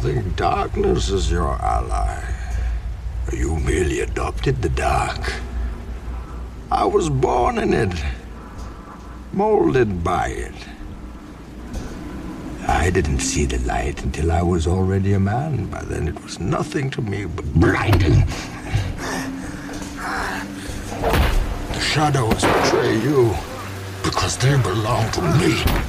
think 0.00 0.36
darkness 0.36 1.10
is 1.10 1.30
your 1.30 1.60
ally. 1.60 2.22
You 3.32 3.56
merely 3.56 4.00
adopted 4.00 4.62
the 4.62 4.68
dark. 4.68 5.32
I 6.70 6.84
was 6.84 7.08
born 7.08 7.58
in 7.58 7.72
it, 7.74 7.94
molded 9.32 10.04
by 10.04 10.28
it. 10.28 10.54
I 12.68 12.90
didn't 12.90 13.20
see 13.20 13.44
the 13.44 13.58
light 13.66 14.04
until 14.04 14.30
I 14.30 14.42
was 14.42 14.66
already 14.66 15.14
a 15.14 15.20
man. 15.20 15.66
By 15.66 15.82
then, 15.82 16.06
it 16.06 16.22
was 16.22 16.38
nothing 16.38 16.90
to 16.90 17.02
me 17.02 17.24
but 17.24 17.46
blinding. 17.54 18.24
The 21.72 21.80
shadows 21.80 22.44
betray 22.44 23.00
you 23.00 23.34
because 24.04 24.36
they 24.36 24.56
belong 24.62 25.10
to 25.12 25.22
me. 25.38 25.87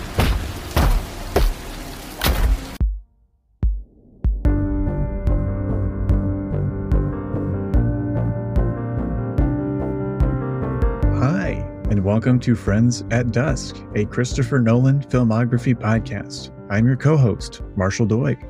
Welcome 12.10 12.40
to 12.40 12.56
Friends 12.56 13.04
at 13.12 13.30
Dusk, 13.32 13.86
a 13.94 14.04
Christopher 14.04 14.58
Nolan 14.58 15.00
filmography 15.00 15.76
podcast. 15.76 16.50
I'm 16.72 16.88
your 16.88 16.96
co 16.96 17.16
host, 17.16 17.62
Marshall 17.76 18.08
Doig. 18.08 18.44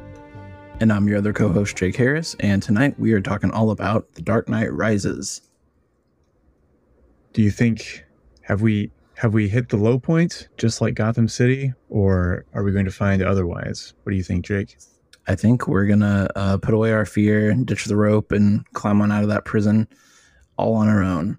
And 0.80 0.94
I'm 0.94 1.10
your 1.10 1.18
other 1.18 1.34
co 1.34 1.52
host, 1.52 1.76
Jake 1.76 1.98
Harris. 1.98 2.38
And 2.40 2.64
tonight 2.64 2.98
we 2.98 3.12
are 3.12 3.20
talking 3.20 3.52
all 3.52 3.72
about 3.72 4.14
The 4.14 4.22
Dark 4.22 4.48
Knight 4.48 4.72
Rises. 4.72 5.42
Do 7.34 7.42
you 7.42 7.52
think 7.52 8.06
have 8.44 8.62
we 8.62 8.92
have 9.16 9.34
we 9.34 9.50
hit 9.50 9.68
the 9.68 9.76
low 9.76 10.00
point 10.00 10.48
just 10.56 10.80
like 10.80 10.94
Gotham 10.94 11.28
City, 11.28 11.74
or 11.90 12.46
are 12.54 12.64
we 12.64 12.72
going 12.72 12.86
to 12.86 12.92
find 12.92 13.22
otherwise? 13.22 13.94
What 14.04 14.12
do 14.12 14.16
you 14.16 14.24
think, 14.24 14.46
Jake? 14.46 14.78
I 15.28 15.36
think 15.36 15.68
we're 15.68 15.86
going 15.86 16.00
to 16.00 16.30
uh, 16.34 16.58
put 16.60 16.74
away 16.74 16.94
our 16.94 17.06
fear, 17.06 17.54
ditch 17.56 17.84
the 17.84 17.98
rope, 17.98 18.32
and 18.32 18.66
climb 18.72 19.02
on 19.02 19.12
out 19.12 19.24
of 19.24 19.30
that 19.30 19.44
prison 19.44 19.86
all 20.56 20.76
on 20.76 20.88
our 20.88 21.04
own. 21.04 21.38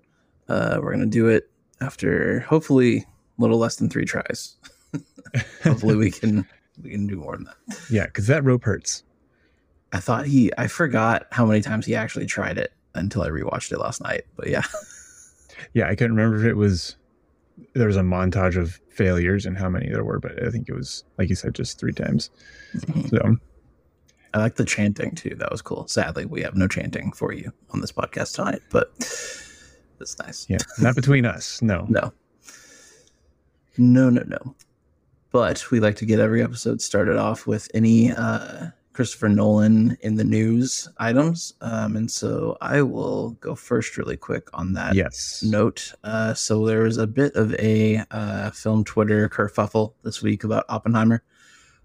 Uh, 0.50 0.80
we're 0.82 0.92
going 0.94 1.00
to 1.00 1.06
do 1.06 1.26
it 1.28 1.50
after 1.80 2.40
hopefully 2.40 2.98
a 2.98 3.04
little 3.40 3.58
less 3.58 3.76
than 3.76 3.88
three 3.88 4.04
tries. 4.04 4.56
hopefully 5.62 5.96
we 5.96 6.10
can 6.10 6.46
we 6.82 6.90
can 6.90 7.06
do 7.06 7.16
more 7.16 7.36
than 7.36 7.44
that. 7.44 7.80
Yeah, 7.90 8.06
because 8.06 8.26
that 8.26 8.44
rope 8.44 8.64
hurts. 8.64 9.04
I 9.92 10.00
thought 10.00 10.26
he 10.26 10.52
I 10.58 10.66
forgot 10.66 11.26
how 11.30 11.46
many 11.46 11.60
times 11.60 11.86
he 11.86 11.94
actually 11.94 12.26
tried 12.26 12.58
it 12.58 12.72
until 12.94 13.22
I 13.22 13.28
rewatched 13.28 13.72
it 13.72 13.78
last 13.78 14.02
night. 14.02 14.24
But 14.36 14.48
yeah. 14.48 14.64
Yeah, 15.74 15.88
I 15.88 15.94
couldn't 15.94 16.16
remember 16.16 16.38
if 16.38 16.44
it 16.44 16.56
was 16.56 16.96
there 17.74 17.86
was 17.86 17.96
a 17.96 18.00
montage 18.00 18.56
of 18.56 18.80
failures 18.88 19.44
and 19.46 19.56
how 19.56 19.68
many 19.68 19.88
there 19.88 20.04
were, 20.04 20.18
but 20.18 20.42
I 20.42 20.50
think 20.50 20.68
it 20.68 20.74
was 20.74 21.04
like 21.18 21.28
you 21.28 21.34
said, 21.34 21.54
just 21.54 21.78
three 21.78 21.92
times. 21.92 22.30
Mm-hmm. 22.74 23.08
So 23.08 23.36
I 24.32 24.38
like 24.38 24.56
the 24.56 24.64
chanting 24.64 25.14
too. 25.14 25.34
That 25.38 25.50
was 25.50 25.62
cool. 25.62 25.86
Sadly, 25.88 26.24
we 26.24 26.42
have 26.42 26.56
no 26.56 26.68
chanting 26.68 27.12
for 27.12 27.32
you 27.32 27.52
on 27.70 27.80
this 27.80 27.92
podcast 27.92 28.34
tonight, 28.34 28.62
but 28.70 28.92
that's 30.00 30.18
nice. 30.18 30.46
yeah, 30.48 30.58
not 30.80 30.96
between 30.96 31.24
us. 31.24 31.62
No. 31.62 31.86
No. 31.90 32.12
No, 33.78 34.10
no, 34.10 34.22
no. 34.26 34.54
But 35.32 35.70
we 35.70 35.78
like 35.80 35.96
to 35.96 36.04
get 36.06 36.18
every 36.18 36.42
episode 36.42 36.80
started 36.82 37.16
off 37.16 37.46
with 37.46 37.68
any 37.72 38.10
uh, 38.12 38.66
Christopher 38.92 39.28
Nolan 39.28 39.96
in 40.00 40.16
the 40.16 40.24
news 40.24 40.88
items. 40.98 41.54
Um, 41.60 41.96
and 41.96 42.10
so 42.10 42.58
I 42.60 42.82
will 42.82 43.30
go 43.40 43.54
first 43.54 43.96
really 43.96 44.16
quick 44.16 44.48
on 44.52 44.72
that 44.74 44.94
Yes. 44.94 45.42
note. 45.46 45.92
Uh, 46.02 46.34
so 46.34 46.66
there 46.66 46.82
was 46.82 46.98
a 46.98 47.06
bit 47.06 47.34
of 47.36 47.54
a 47.54 48.02
uh, 48.10 48.50
film 48.50 48.82
Twitter 48.84 49.28
kerfuffle 49.28 49.94
this 50.02 50.20
week 50.20 50.42
about 50.42 50.64
Oppenheimer. 50.68 51.22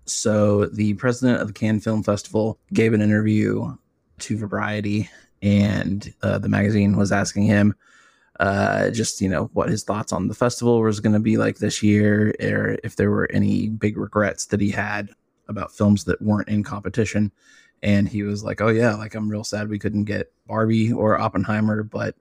So 0.05 0.65
the 0.65 0.95
president 0.95 1.39
of 1.41 1.47
the 1.47 1.53
Cannes 1.53 1.81
Film 1.81 2.01
Festival 2.03 2.59
gave 2.73 2.93
an 2.93 3.01
interview 3.01 3.75
to 4.19 4.37
Variety, 4.37 5.09
and 5.41 6.13
uh, 6.23 6.37
the 6.39 6.49
magazine 6.49 6.97
was 6.97 7.11
asking 7.11 7.43
him 7.43 7.75
uh, 8.39 8.89
just 8.89 9.21
you 9.21 9.29
know 9.29 9.49
what 9.53 9.69
his 9.69 9.83
thoughts 9.83 10.11
on 10.11 10.27
the 10.27 10.35
festival 10.35 10.81
was 10.81 10.99
going 10.99 11.13
to 11.13 11.19
be 11.19 11.37
like 11.37 11.57
this 11.57 11.81
year, 11.81 12.33
or 12.41 12.77
if 12.83 12.95
there 12.95 13.11
were 13.11 13.29
any 13.31 13.69
big 13.69 13.97
regrets 13.97 14.45
that 14.47 14.61
he 14.61 14.71
had 14.71 15.09
about 15.47 15.71
films 15.71 16.03
that 16.05 16.21
weren't 16.21 16.49
in 16.49 16.63
competition. 16.63 17.31
And 17.83 18.09
he 18.09 18.23
was 18.23 18.43
like, 18.43 18.61
"Oh 18.61 18.69
yeah, 18.69 18.95
like 18.95 19.15
I'm 19.15 19.29
real 19.29 19.43
sad 19.43 19.69
we 19.69 19.79
couldn't 19.79 20.05
get 20.05 20.33
Barbie 20.47 20.91
or 20.91 21.19
Oppenheimer, 21.19 21.83
but 21.83 22.15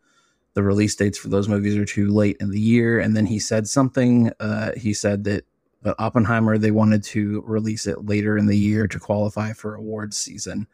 the 0.55 0.63
release 0.63 0.95
dates 0.95 1.19
for 1.19 1.29
those 1.29 1.49
movies 1.49 1.77
are 1.77 1.85
too 1.85 2.09
late 2.09 2.37
in 2.41 2.51
the 2.51 2.61
year." 2.61 3.01
And 3.01 3.17
then 3.17 3.27
he 3.27 3.39
said 3.39 3.67
something. 3.69 4.31
Uh, 4.41 4.73
he 4.77 4.93
said 4.93 5.25
that 5.25 5.45
uh, 5.85 5.95
Oppenheimer 5.99 6.59
they 6.59 6.71
wanted 6.71 7.03
to 7.05 7.43
release 7.47 7.87
it 7.87 8.05
later 8.05 8.37
in 8.37 8.47
the 8.47 8.59
year 8.59 8.87
to 8.87 9.01
qualify 9.01 9.53
for 9.53 9.75
awards 9.75 10.17
season. 10.17 10.67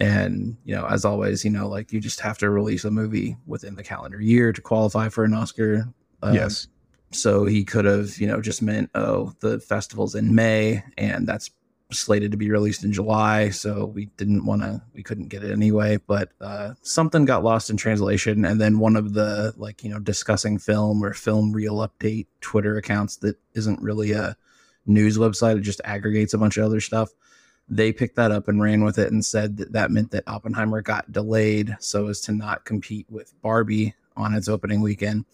And 0.00 0.56
you 0.64 0.74
know, 0.74 0.86
as 0.86 1.04
always, 1.04 1.44
you 1.44 1.50
know, 1.50 1.68
like 1.68 1.92
you 1.92 2.00
just 2.00 2.20
have 2.20 2.38
to 2.38 2.48
release 2.50 2.84
a 2.84 2.90
movie 2.90 3.36
within 3.46 3.74
the 3.74 3.82
calendar 3.82 4.20
year 4.20 4.52
to 4.52 4.60
qualify 4.60 5.10
for 5.10 5.24
an 5.24 5.34
Oscar. 5.34 5.86
Um, 6.22 6.34
yes. 6.34 6.66
so 7.12 7.44
he 7.44 7.64
could 7.64 7.84
have, 7.84 8.18
you 8.18 8.26
know, 8.26 8.40
just 8.40 8.62
meant, 8.62 8.90
oh, 8.94 9.32
the 9.40 9.60
festival's 9.60 10.14
in 10.14 10.34
May 10.34 10.82
and 10.96 11.26
that's 11.26 11.50
slated 11.92 12.30
to 12.30 12.36
be 12.36 12.50
released 12.50 12.84
in 12.84 12.92
July. 12.92 13.50
So 13.50 13.86
we 13.86 14.06
didn't 14.16 14.46
want 14.46 14.62
to, 14.62 14.80
we 14.94 15.02
couldn't 15.02 15.28
get 15.28 15.42
it 15.42 15.50
anyway. 15.50 15.98
But 16.06 16.30
uh, 16.40 16.74
something 16.82 17.24
got 17.24 17.44
lost 17.44 17.68
in 17.68 17.76
translation. 17.76 18.44
And 18.44 18.60
then 18.60 18.78
one 18.78 18.96
of 18.96 19.12
the, 19.14 19.52
like, 19.56 19.82
you 19.82 19.90
know, 19.90 19.98
discussing 19.98 20.58
film 20.58 21.04
or 21.04 21.12
film 21.12 21.52
reel 21.52 21.76
update 21.76 22.26
Twitter 22.40 22.76
accounts 22.76 23.16
that 23.18 23.36
isn't 23.54 23.82
really 23.82 24.12
a 24.12 24.36
news 24.86 25.18
website, 25.18 25.58
it 25.58 25.62
just 25.62 25.80
aggregates 25.84 26.32
a 26.32 26.38
bunch 26.38 26.56
of 26.56 26.64
other 26.64 26.80
stuff. 26.80 27.10
They 27.70 27.92
picked 27.92 28.16
that 28.16 28.32
up 28.32 28.48
and 28.48 28.60
ran 28.60 28.84
with 28.84 28.98
it 28.98 29.12
and 29.12 29.24
said 29.24 29.56
that 29.58 29.72
that 29.72 29.90
meant 29.90 30.10
that 30.10 30.24
Oppenheimer 30.26 30.82
got 30.82 31.12
delayed 31.12 31.76
so 31.78 32.08
as 32.08 32.20
to 32.22 32.32
not 32.32 32.64
compete 32.64 33.06
with 33.08 33.32
Barbie 33.40 33.94
on 34.16 34.34
its 34.34 34.48
opening 34.48 34.80
weekend. 34.80 35.24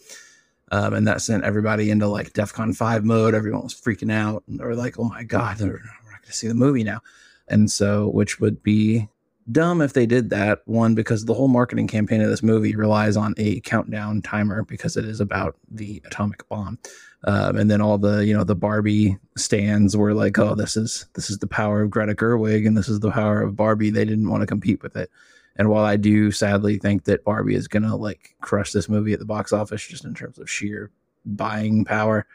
Um, 0.71 0.95
and 0.95 1.09
that 1.09 1.23
sent 1.23 1.45
everybody 1.45 1.91
into 1.91 2.09
like 2.09 2.33
DEFCON 2.33 2.77
5 2.77 3.05
mode. 3.05 3.35
Everyone 3.35 3.63
was 3.63 3.75
freaking 3.75 4.13
out. 4.13 4.43
And 4.47 4.61
they 4.61 4.65
were 4.65 4.75
like, 4.75 4.99
oh 4.99 5.09
my 5.09 5.23
God, 5.23 5.61
we're 5.61 5.67
not 5.67 5.73
going 5.73 6.27
to 6.27 6.33
see 6.33 6.49
the 6.49 6.55
movie 6.55 6.85
now. 6.85 7.01
And 7.49 7.71
so, 7.71 8.09
which 8.09 8.41
would 8.41 8.63
be 8.63 9.09
dumb 9.51 9.81
if 9.81 9.93
they 9.93 10.07
did 10.07 10.31
that. 10.31 10.61
One, 10.67 10.95
because 10.95 11.25
the 11.25 11.34
whole 11.34 11.49
marketing 11.49 11.87
campaign 11.87 12.21
of 12.21 12.29
this 12.29 12.43
movie 12.43 12.75
relies 12.75 13.17
on 13.17 13.34
a 13.37 13.61
countdown 13.61 14.23
timer 14.23 14.65
because 14.65 14.97
it 14.97 15.05
is 15.05 15.21
about 15.21 15.57
the 15.71 16.03
atomic 16.07 16.49
bomb. 16.49 16.79
Um, 17.25 17.56
and 17.56 17.71
then 17.71 17.81
all 17.81 17.99
the, 17.99 18.25
you 18.25 18.37
know, 18.37 18.45
the 18.45 18.55
Barbie 18.55 19.19
stands 19.37 19.97
were 19.97 20.15
like, 20.15 20.39
oh, 20.39 20.55
this 20.55 20.77
is 20.77 21.06
this 21.15 21.31
is 21.31 21.39
the 21.39 21.47
power 21.47 21.83
of 21.83 21.91
Greta 21.91 22.15
Gerwig 22.15 22.67
and 22.67 22.77
this 22.77 22.89
is 22.89 23.01
the 23.01 23.11
power 23.11 23.43
of 23.43 23.56
Barbie. 23.56 23.91
They 23.91 24.05
didn't 24.05 24.29
want 24.29 24.43
to 24.43 24.47
compete 24.47 24.83
with 24.83 24.97
it. 24.97 25.11
And 25.56 25.71
while 25.71 25.85
I 25.85 25.97
do 25.97 26.31
sadly 26.31 26.79
think 26.79 27.05
that 27.05 27.25
Barbie 27.25 27.55
is 27.55 27.67
gonna 27.67 27.97
like 27.97 28.37
crush 28.43 28.73
this 28.73 28.89
movie 28.89 29.12
at 29.12 29.19
the 29.19 29.25
box 29.25 29.53
office 29.53 29.87
just 29.87 30.05
in 30.05 30.15
terms 30.15 30.39
of 30.39 30.51
sheer 30.51 30.91
buying 31.25 31.85
power, 31.85 32.27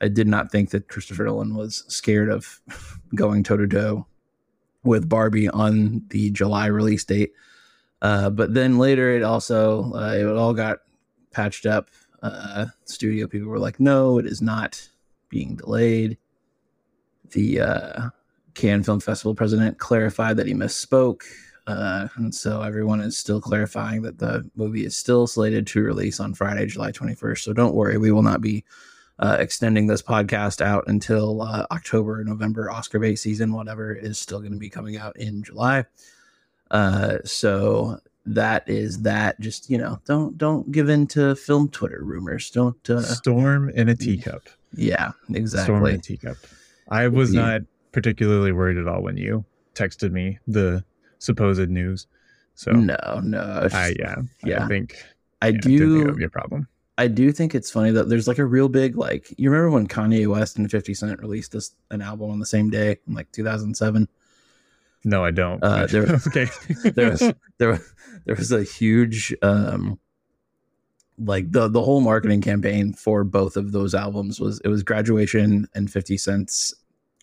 I 0.00 0.08
did 0.08 0.28
not 0.28 0.50
think 0.50 0.70
that 0.70 0.88
Christopher 0.88 1.24
Nolan 1.24 1.54
was 1.54 1.84
scared 1.88 2.30
of 2.30 2.60
going 3.14 3.42
toe 3.42 3.56
to 3.56 3.66
toe 3.66 4.06
with 4.84 5.08
Barbie 5.08 5.48
on 5.48 6.02
the 6.08 6.30
July 6.30 6.66
release 6.66 7.04
date. 7.04 7.32
Uh, 8.02 8.30
but 8.30 8.54
then 8.54 8.78
later, 8.78 9.14
it 9.14 9.22
also 9.22 9.92
uh, 9.92 10.14
it 10.14 10.26
all 10.26 10.54
got 10.54 10.78
patched 11.32 11.66
up. 11.66 11.90
Uh, 12.22 12.66
studio 12.84 13.26
people 13.26 13.48
were 13.48 13.58
like, 13.58 13.78
"No, 13.78 14.18
it 14.18 14.26
is 14.26 14.40
not 14.40 14.88
being 15.28 15.56
delayed." 15.56 16.16
The 17.32 17.60
uh, 17.60 18.08
Cannes 18.54 18.84
Film 18.84 19.00
Festival 19.00 19.34
president 19.34 19.78
clarified 19.78 20.36
that 20.38 20.46
he 20.46 20.54
misspoke. 20.54 21.22
Uh, 21.66 22.08
and 22.16 22.34
so 22.34 22.62
everyone 22.62 23.00
is 23.00 23.16
still 23.16 23.40
clarifying 23.40 24.02
that 24.02 24.18
the 24.18 24.48
movie 24.56 24.84
is 24.84 24.96
still 24.96 25.26
slated 25.26 25.66
to 25.68 25.82
release 25.82 26.18
on 26.18 26.34
Friday, 26.34 26.66
July 26.66 26.90
21st. 26.90 27.38
So 27.38 27.52
don't 27.52 27.74
worry, 27.74 27.96
we 27.96 28.10
will 28.10 28.22
not 28.22 28.40
be 28.40 28.64
uh, 29.20 29.36
extending 29.38 29.86
this 29.86 30.02
podcast 30.02 30.60
out 30.60 30.84
until 30.88 31.42
uh, 31.42 31.66
October, 31.70 32.24
November, 32.24 32.70
Oscar 32.70 32.98
bait 32.98 33.16
season, 33.16 33.52
whatever 33.52 33.92
is 33.94 34.18
still 34.18 34.40
going 34.40 34.52
to 34.52 34.58
be 34.58 34.70
coming 34.70 34.96
out 34.96 35.16
in 35.16 35.42
July. 35.42 35.84
Uh, 36.70 37.18
so 37.24 37.98
that 38.26 38.68
is 38.68 39.02
that. 39.02 39.38
Just 39.40 39.70
you 39.70 39.78
know, 39.78 40.00
don't 40.06 40.36
don't 40.38 40.70
give 40.72 40.88
in 40.88 41.06
to 41.08 41.34
film 41.36 41.68
Twitter 41.68 42.00
rumors. 42.02 42.50
Don't. 42.50 42.88
Uh, 42.90 43.02
Storm 43.02 43.70
in 43.70 43.88
a 43.88 43.96
teacup. 43.96 44.42
yeah, 44.74 45.12
exactly. 45.32 45.64
Storm 45.64 45.86
in 45.86 45.94
a 45.96 45.98
teacup. 45.98 46.36
I 46.88 47.08
was 47.08 47.32
Yeah. 47.34 47.40
not 47.42 47.60
particularly 47.92 48.52
worried 48.52 48.78
at 48.78 48.86
all 48.88 49.02
when 49.02 49.16
you 49.16 49.44
texted 49.74 50.12
me 50.12 50.38
the 50.46 50.84
supposed 51.18 51.68
news. 51.68 52.06
So 52.54 52.72
No, 52.72 52.96
no. 53.22 53.68
I 53.72 53.94
yeah, 53.98 54.16
yeah. 54.44 54.64
I 54.64 54.68
think 54.68 54.96
I 55.42 55.48
yeah, 55.48 55.52
think 55.52 55.64
it 55.66 55.78
do. 55.78 56.04
would 56.06 56.16
be 56.16 56.24
a 56.24 56.28
problem. 56.30 56.68
I 57.00 57.06
do 57.06 57.32
think 57.32 57.54
it's 57.54 57.70
funny 57.70 57.92
that 57.92 58.10
there's 58.10 58.28
like 58.28 58.36
a 58.36 58.44
real 58.44 58.68
big 58.68 58.94
like. 58.94 59.32
You 59.38 59.50
remember 59.50 59.70
when 59.70 59.88
Kanye 59.88 60.26
West 60.26 60.58
and 60.58 60.70
50 60.70 60.92
Cent 60.92 61.18
released 61.20 61.52
this 61.52 61.74
an 61.90 62.02
album 62.02 62.30
on 62.30 62.38
the 62.38 62.44
same 62.44 62.68
day 62.68 62.98
in 63.08 63.14
like 63.14 63.32
2007? 63.32 64.06
No, 65.04 65.24
I 65.24 65.30
don't. 65.30 65.64
Uh, 65.64 65.86
there- 65.90 66.20
okay. 66.26 66.46
there 66.90 67.10
was 67.12 67.32
there 67.56 67.70
was 67.70 67.94
there 68.26 68.34
was 68.34 68.52
a 68.52 68.62
huge 68.62 69.34
um 69.40 69.98
like 71.16 71.50
the 71.50 71.68
the 71.68 71.80
whole 71.80 72.02
marketing 72.02 72.42
campaign 72.42 72.92
for 72.92 73.24
both 73.24 73.56
of 73.56 73.72
those 73.72 73.94
albums 73.94 74.38
was 74.38 74.60
it 74.60 74.68
was 74.68 74.82
graduation 74.82 75.66
and 75.74 75.90
50 75.90 76.16
cents 76.16 76.74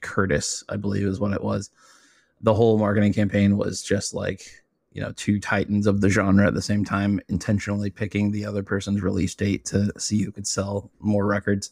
curtis 0.01 0.63
i 0.69 0.75
believe 0.75 1.07
is 1.07 1.19
what 1.19 1.33
it 1.33 1.43
was 1.43 1.71
the 2.41 2.53
whole 2.53 2.77
marketing 2.77 3.11
campaign 3.11 3.57
was 3.57 3.81
just 3.81 4.13
like 4.13 4.63
you 4.97 5.03
know 5.03 5.11
two 5.11 5.39
titans 5.39 5.85
of 5.85 6.01
the 6.01 6.09
genre 6.09 6.47
at 6.47 6.55
the 6.55 6.61
same 6.61 6.83
time 6.83 7.21
intentionally 7.29 7.91
picking 7.91 8.31
the 8.31 8.43
other 8.43 8.63
person's 8.63 9.03
release 9.03 9.35
date 9.35 9.63
to 9.63 9.91
see 9.99 10.23
who 10.23 10.31
could 10.31 10.47
sell 10.47 10.89
more 10.99 11.27
records. 11.27 11.69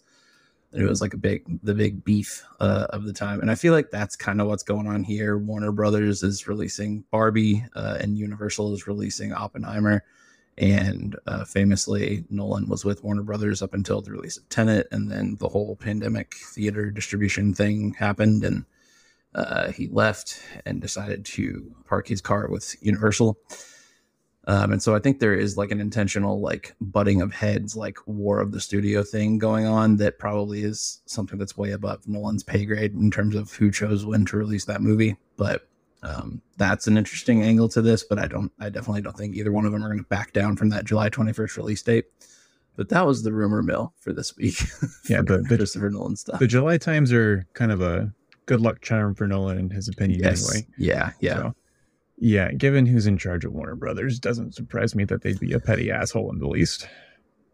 It 0.74 0.84
was 0.84 1.02
like 1.02 1.16
a 1.16 1.18
big 1.18 1.44
the 1.64 1.74
big 1.74 2.04
beef 2.06 2.46
uh, 2.60 2.86
of 2.92 3.06
the 3.06 3.14
time. 3.14 3.42
And 3.42 3.50
i 3.50 3.56
feel 3.56 3.74
like 3.74 3.90
that's 3.90 4.16
kind 4.16 4.40
of 4.40 4.48
what's 4.48 4.62
going 4.62 4.86
on 4.86 5.04
here. 5.04 5.40
Warner 5.40 5.72
brothers 5.72 6.22
is 6.22 6.48
releasing 6.48 7.04
barbie 7.10 7.66
uh, 7.76 7.98
and 8.00 8.16
universal 8.16 8.72
is 8.76 8.86
releasing 8.86 9.34
oppenheimer. 9.34 10.04
And 10.60 11.16
uh, 11.26 11.46
famously 11.46 12.26
nolan 12.30 12.70
was 12.70 12.86
with 12.86 13.04
warner 13.04 13.24
brothers 13.24 13.64
up 13.64 13.74
until 13.74 14.02
the 14.02 14.12
release 14.12 14.38
of 14.38 14.48
tenet. 14.50 14.88
And 14.92 15.10
then 15.10 15.36
the 15.40 15.50
whole 15.50 15.76
pandemic 15.78 16.36
theater 16.54 16.92
distribution 16.92 17.56
thing 17.56 17.96
happened. 17.96 18.44
And 18.44 18.66
uh, 19.36 19.72
he 19.72 19.88
left 19.90 20.42
and 20.66 20.82
decided 20.82 21.26
to 21.26 21.70
park 21.86 22.08
his 22.08 22.22
car 22.22 22.48
with 22.48 22.76
Universal. 22.82 23.38
Um, 24.48 24.72
and 24.72 24.82
so 24.82 24.96
I 24.96 25.00
think 25.00 25.20
there 25.20 25.34
is 25.34 25.58
like 25.58 25.72
an 25.72 25.82
intentional 25.82 26.40
like 26.40 26.74
butting 26.80 27.22
of 27.22 27.34
heads, 27.34 27.76
like 27.76 27.98
war 28.06 28.40
of 28.40 28.52
the 28.52 28.62
studio 28.62 29.04
thing 29.04 29.38
going 29.38 29.66
on 29.66 29.98
that 29.98 30.20
probably 30.20 30.64
is 30.64 31.02
something 31.06 31.38
that's 31.38 31.58
way 31.58 31.72
above 31.72 32.08
Nolan's 32.08 32.44
pay 32.44 32.66
grade 32.66 32.94
in 32.94 33.12
terms 33.12 33.36
of 33.36 33.52
who 33.54 33.72
chose 33.72 34.06
when 34.06 34.24
to 34.26 34.38
release 34.38 34.66
that 34.66 34.82
movie. 34.82 35.18
But 35.36 35.68
um, 36.04 36.42
that's 36.58 36.88
an 36.88 36.98
interesting 36.98 37.42
angle 37.42 37.68
to 37.70 37.82
this. 37.82 38.04
But 38.04 38.20
I 38.20 38.28
don't, 38.28 38.52
I 38.60 38.70
definitely 38.70 39.02
don't 39.02 39.18
think 39.18 39.36
either 39.36 39.52
one 39.52 39.66
of 39.66 39.72
them 39.72 39.84
are 39.84 39.90
going 39.90 40.00
to 40.00 40.06
back 40.06 40.32
down 40.32 40.56
from 40.56 40.70
that 40.70 40.86
July 40.86 41.10
21st 41.10 41.58
release 41.58 41.82
date. 41.82 42.06
But 42.78 42.90
that 42.90 43.06
was 43.08 43.24
the 43.24 43.34
rumor 43.34 43.64
mill 43.64 43.94
for 44.00 44.14
this 44.14 44.38
week. 44.38 44.58
for 44.58 44.90
Yeah, 45.10 45.24
but 45.24 45.50
the 45.50 45.58
Christopher 45.58 45.90
Nolan 45.90 46.16
stuff. 46.16 46.40
the 46.40 46.48
July 46.48 46.78
times 46.78 47.12
are 47.12 47.48
kind 47.54 47.72
of 47.72 47.82
a 47.82 48.14
good 48.46 48.62
luck 48.62 48.82
charm 48.82 49.16
for 49.16 49.28
Nolan 49.28 49.58
in 49.58 49.70
his 49.70 49.88
opinion 49.88 50.22
yes. 50.22 50.50
anyway. 50.50 50.68
Yeah. 50.78 51.12
Yeah. 51.20 51.36
So, 51.36 51.56
yeah, 52.18 52.52
given 52.52 52.86
who's 52.86 53.08
in 53.08 53.18
charge 53.18 53.44
of 53.46 53.52
Warner 53.54 53.76
Brothers, 53.76 54.20
doesn't 54.20 54.56
surprise 54.56 54.96
me 54.96 55.04
that 55.06 55.22
they'd 55.22 55.40
be 55.40 55.52
a 55.54 55.60
petty 55.60 55.92
asshole 55.92 56.32
in 56.32 56.40
the 56.40 56.48
least. 56.48 56.88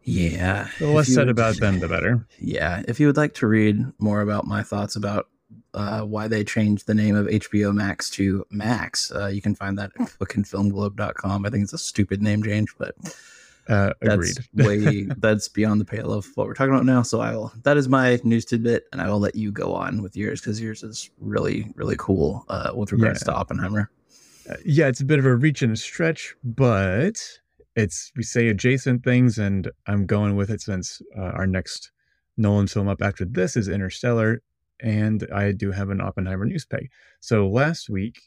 yeah. 0.04 0.68
The 0.80 0.88
less 0.88 1.08
said 1.08 1.28
would- 1.28 1.30
about 1.30 1.58
them, 1.60 1.80
the 1.80 1.88
better. 1.96 2.28
Yeah, 2.40 2.84
if 2.88 3.00
you 3.00 3.08
would 3.08 3.18
like 3.18 3.34
to 3.36 3.48
read 3.48 3.84
more 4.00 4.22
about 4.22 4.46
my 4.46 4.62
thoughts 4.64 4.96
about 4.96 5.28
uh, 5.74 6.02
why 6.02 6.28
they 6.28 6.44
changed 6.44 6.86
the 6.86 6.94
name 6.94 7.16
of 7.16 7.26
HBO 7.28 7.74
Max 7.74 8.10
to 8.12 8.46
Max, 8.52 9.12
uh, 9.12 9.28
you 9.28 9.42
can 9.42 9.56
find 9.56 9.78
that 9.80 9.92
at 10.00 10.08
bookandfilmglobe.com. 10.20 11.46
I 11.46 11.50
think 11.50 11.64
it's 11.64 11.74
a 11.74 11.78
stupid 11.78 12.22
name 12.22 12.44
change, 12.44 12.76
but 12.78 12.94
Uh, 13.70 13.94
agreed. 14.02 14.36
that's 14.54 14.68
way 14.68 15.04
that's 15.18 15.48
beyond 15.48 15.80
the 15.80 15.86
pale 15.86 16.12
of 16.12 16.28
what 16.36 16.48
we're 16.48 16.54
talking 16.54 16.74
about 16.74 16.86
now. 16.86 17.02
So 17.02 17.22
I 17.22 17.34
will. 17.36 17.54
That 17.64 17.78
is 17.78 17.88
my 17.88 18.20
news 18.24 18.46
tidbit, 18.46 18.86
and 18.92 19.02
I 19.02 19.10
will 19.10 19.20
let 19.20 19.36
you 19.36 19.52
go 19.52 19.74
on 19.74 20.02
with 20.02 20.16
yours 20.18 20.42
because 20.42 20.60
yours 20.60 20.84
is 20.84 21.10
really 21.20 21.72
really 21.76 21.96
cool 21.98 22.46
uh, 22.50 22.72
with 22.76 22.92
regards 22.92 23.24
to 23.24 23.34
Oppenheimer. 23.34 23.90
Uh, 24.50 24.56
yeah, 24.66 24.88
it's 24.88 25.02
a 25.02 25.06
bit 25.06 25.20
of 25.20 25.26
a 25.26 25.36
reach 25.36 25.62
and 25.62 25.74
a 25.74 25.78
stretch, 25.78 26.36
but 26.44 27.22
it's 27.76 28.12
we 28.16 28.24
say 28.24 28.48
adjacent 28.48 29.04
things, 29.04 29.38
and 29.38 29.70
I'm 29.88 30.06
going 30.06 30.36
with 30.36 30.50
it 30.50 30.62
since 30.62 31.02
uh, 31.18 31.22
our 31.22 31.48
next 31.48 31.92
Nolan 32.38 32.68
film 32.68 32.88
up 32.88 33.02
after 33.02 33.26
this 33.26 33.56
is 33.56 33.68
Interstellar, 33.68 34.42
and 34.80 35.28
I 35.34 35.52
do 35.52 35.72
have 35.72 35.90
an 35.90 36.02
Oppenheimer 36.02 36.46
news 36.46 36.66
peg. 36.66 36.90
So 37.20 37.48
last 37.48 37.90
week, 37.90 38.20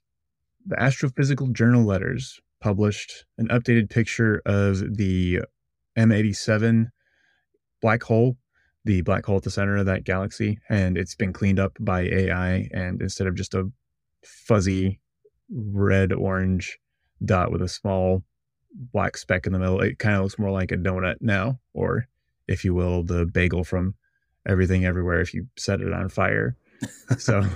the 0.66 0.76
Astrophysical 0.76 1.52
Journal 1.52 1.84
Letters 1.84 2.40
published 2.64 3.26
an 3.37 3.46
updated 3.49 3.90
picture 3.90 4.40
of 4.46 4.96
the 4.96 5.40
M87 5.99 6.87
black 7.82 8.02
hole, 8.02 8.38
the 8.87 9.02
black 9.02 9.26
hole 9.26 9.37
at 9.37 9.43
the 9.43 9.50
center 9.50 9.76
of 9.76 9.84
that 9.84 10.05
galaxy, 10.05 10.58
and 10.70 10.96
it's 10.96 11.14
been 11.14 11.34
cleaned 11.34 11.61
up 11.61 11.76
by 11.78 12.05
AI, 12.05 12.70
and 12.72 13.02
instead 13.02 13.26
of 13.26 13.34
just 13.34 13.52
a 13.52 13.70
fuzzy 14.25 14.99
red 15.50 16.11
orange 16.11 16.78
dot 17.22 17.52
with 17.52 17.61
a 17.61 17.69
small 17.69 18.22
black 18.75 19.19
speck 19.19 19.46
in 19.46 19.52
the 19.52 19.58
middle. 19.58 19.82
It 19.82 19.99
kind 19.99 20.17
of 20.17 20.22
looks 20.22 20.38
more 20.38 20.50
like 20.50 20.72
a 20.72 20.76
donut 20.76 21.17
now, 21.20 21.60
or 21.75 22.08
if 22.49 22.64
you 22.64 22.72
will, 22.72 23.02
the 23.05 23.26
bagel 23.26 23.64
from 23.64 23.94
everything 24.49 24.87
everywhere 24.87 25.20
if 25.20 25.34
you 25.34 25.49
set 25.58 25.82
it 25.82 25.93
on 25.93 26.08
fire. 26.08 26.56
So 27.19 27.46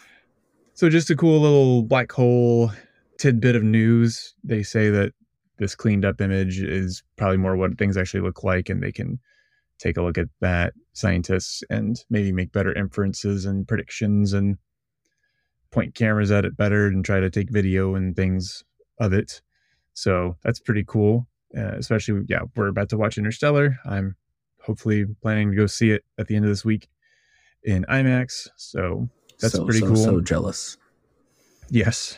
so 0.72 0.88
just 0.88 1.10
a 1.10 1.16
cool 1.16 1.38
little 1.38 1.82
black 1.82 2.10
hole 2.10 2.72
tidbit 3.18 3.56
of 3.56 3.62
news. 3.62 4.34
They 4.42 4.62
say 4.62 4.90
that 4.90 5.12
this 5.58 5.74
cleaned 5.74 6.04
up 6.04 6.20
image 6.20 6.60
is 6.60 7.02
probably 7.16 7.36
more 7.36 7.56
what 7.56 7.76
things 7.78 7.96
actually 7.96 8.20
look 8.20 8.44
like 8.44 8.68
and 8.68 8.82
they 8.82 8.92
can 8.92 9.18
take 9.78 9.96
a 9.96 10.02
look 10.02 10.18
at 10.18 10.28
that 10.40 10.72
scientists 10.92 11.62
and 11.70 12.04
maybe 12.10 12.32
make 12.32 12.52
better 12.52 12.72
inferences 12.72 13.44
and 13.44 13.66
predictions 13.66 14.32
and 14.32 14.58
point 15.70 15.94
cameras 15.94 16.30
at 16.30 16.44
it 16.44 16.56
better 16.56 16.86
and 16.86 17.04
try 17.04 17.20
to 17.20 17.30
take 17.30 17.50
video 17.50 17.94
and 17.94 18.16
things 18.16 18.64
of 19.00 19.12
it. 19.12 19.42
So 19.94 20.36
that's 20.42 20.60
pretty 20.60 20.84
cool. 20.86 21.26
Uh, 21.56 21.76
especially, 21.76 22.24
yeah, 22.28 22.40
we're 22.56 22.68
about 22.68 22.88
to 22.90 22.96
watch 22.96 23.18
Interstellar. 23.18 23.78
I'm 23.84 24.16
hopefully 24.62 25.06
planning 25.22 25.50
to 25.50 25.56
go 25.56 25.66
see 25.66 25.90
it 25.90 26.04
at 26.18 26.28
the 26.28 26.36
end 26.36 26.44
of 26.44 26.50
this 26.50 26.64
week 26.64 26.88
in 27.62 27.84
IMAX. 27.88 28.48
So 28.56 29.08
That's 29.40 29.54
so, 29.54 29.64
pretty 29.64 29.80
so, 29.80 29.86
cool. 29.86 29.96
So 29.96 30.20
jealous. 30.20 30.76
Yes, 31.70 32.16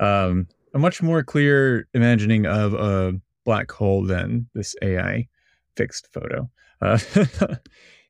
um, 0.00 0.46
a 0.72 0.78
much 0.78 1.02
more 1.02 1.22
clear 1.22 1.88
imagining 1.94 2.46
of 2.46 2.74
a 2.74 3.18
black 3.44 3.70
hole 3.70 4.02
than 4.02 4.48
this 4.54 4.74
AI 4.82 5.28
fixed 5.76 6.08
photo. 6.12 6.50
Uh, 6.80 6.98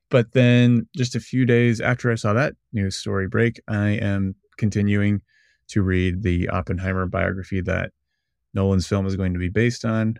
but 0.09 0.33
then, 0.33 0.87
just 0.95 1.15
a 1.15 1.19
few 1.19 1.45
days 1.45 1.81
after 1.81 2.11
I 2.11 2.15
saw 2.15 2.33
that 2.33 2.53
news 2.73 2.95
story 2.95 3.27
break, 3.27 3.59
I 3.67 3.89
am 3.89 4.35
continuing 4.57 5.21
to 5.67 5.81
read 5.81 6.23
the 6.23 6.49
Oppenheimer 6.49 7.05
biography 7.07 7.61
that 7.61 7.91
Nolan's 8.53 8.87
film 8.87 9.05
is 9.05 9.15
going 9.15 9.33
to 9.33 9.39
be 9.39 9.49
based 9.49 9.85
on, 9.85 10.17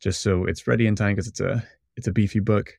just 0.00 0.22
so 0.22 0.44
it's 0.44 0.66
ready 0.66 0.86
in 0.86 0.96
time 0.96 1.14
because 1.14 1.28
it's 1.28 1.40
a 1.40 1.62
it's 1.96 2.06
a 2.06 2.12
beefy 2.12 2.40
book, 2.40 2.78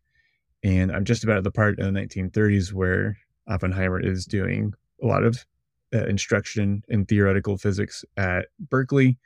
and 0.64 0.92
I'm 0.92 1.06
just 1.06 1.24
about 1.24 1.38
at 1.38 1.44
the 1.44 1.52
part 1.52 1.80
in 1.80 1.94
the 1.94 2.00
1930s 2.00 2.74
where 2.74 3.18
Oppenheimer 3.48 4.00
is 4.00 4.26
doing 4.26 4.74
a 5.02 5.06
lot 5.06 5.24
of 5.24 5.46
uh, 5.94 6.06
instruction 6.06 6.84
in 6.88 7.06
theoretical 7.06 7.58
physics 7.58 8.04
at 8.18 8.48
Berkeley. 8.60 9.18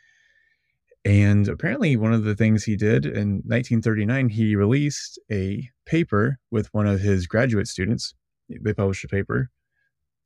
And 1.05 1.47
apparently, 1.47 1.95
one 1.95 2.13
of 2.13 2.23
the 2.23 2.35
things 2.35 2.63
he 2.63 2.75
did 2.75 3.05
in 3.05 3.41
1939, 3.45 4.29
he 4.29 4.55
released 4.55 5.19
a 5.31 5.69
paper 5.85 6.37
with 6.51 6.73
one 6.73 6.85
of 6.85 6.99
his 6.99 7.27
graduate 7.27 7.67
students. 7.67 8.13
They 8.49 8.73
published 8.73 9.05
a 9.05 9.07
paper 9.07 9.49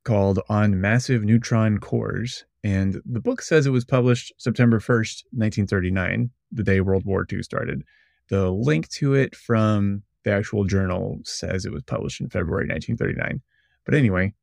called 0.04 0.40
On 0.50 0.82
Massive 0.82 1.24
Neutron 1.24 1.78
Cores. 1.78 2.46
And 2.64 3.02
the 3.06 3.20
book 3.20 3.42
says 3.42 3.66
it 3.66 3.72
was 3.72 3.86
published 3.86 4.34
September 4.38 4.80
1st, 4.80 5.24
1939, 5.32 6.32
the 6.52 6.64
day 6.64 6.82
World 6.82 7.06
War 7.06 7.26
II 7.32 7.44
started. 7.44 7.84
The 8.30 8.50
link 8.50 8.90
to 8.90 9.14
it 9.14 9.36
from 9.36 10.04
the 10.24 10.32
actual 10.32 10.66
journal 10.66 11.20
says 11.24 11.66
it 11.66 11.72
was 11.72 11.84
published 11.84 12.22
in 12.22 12.30
February 12.30 12.68
1939. 12.68 13.42
But 13.86 13.96
anyway, 13.96 14.34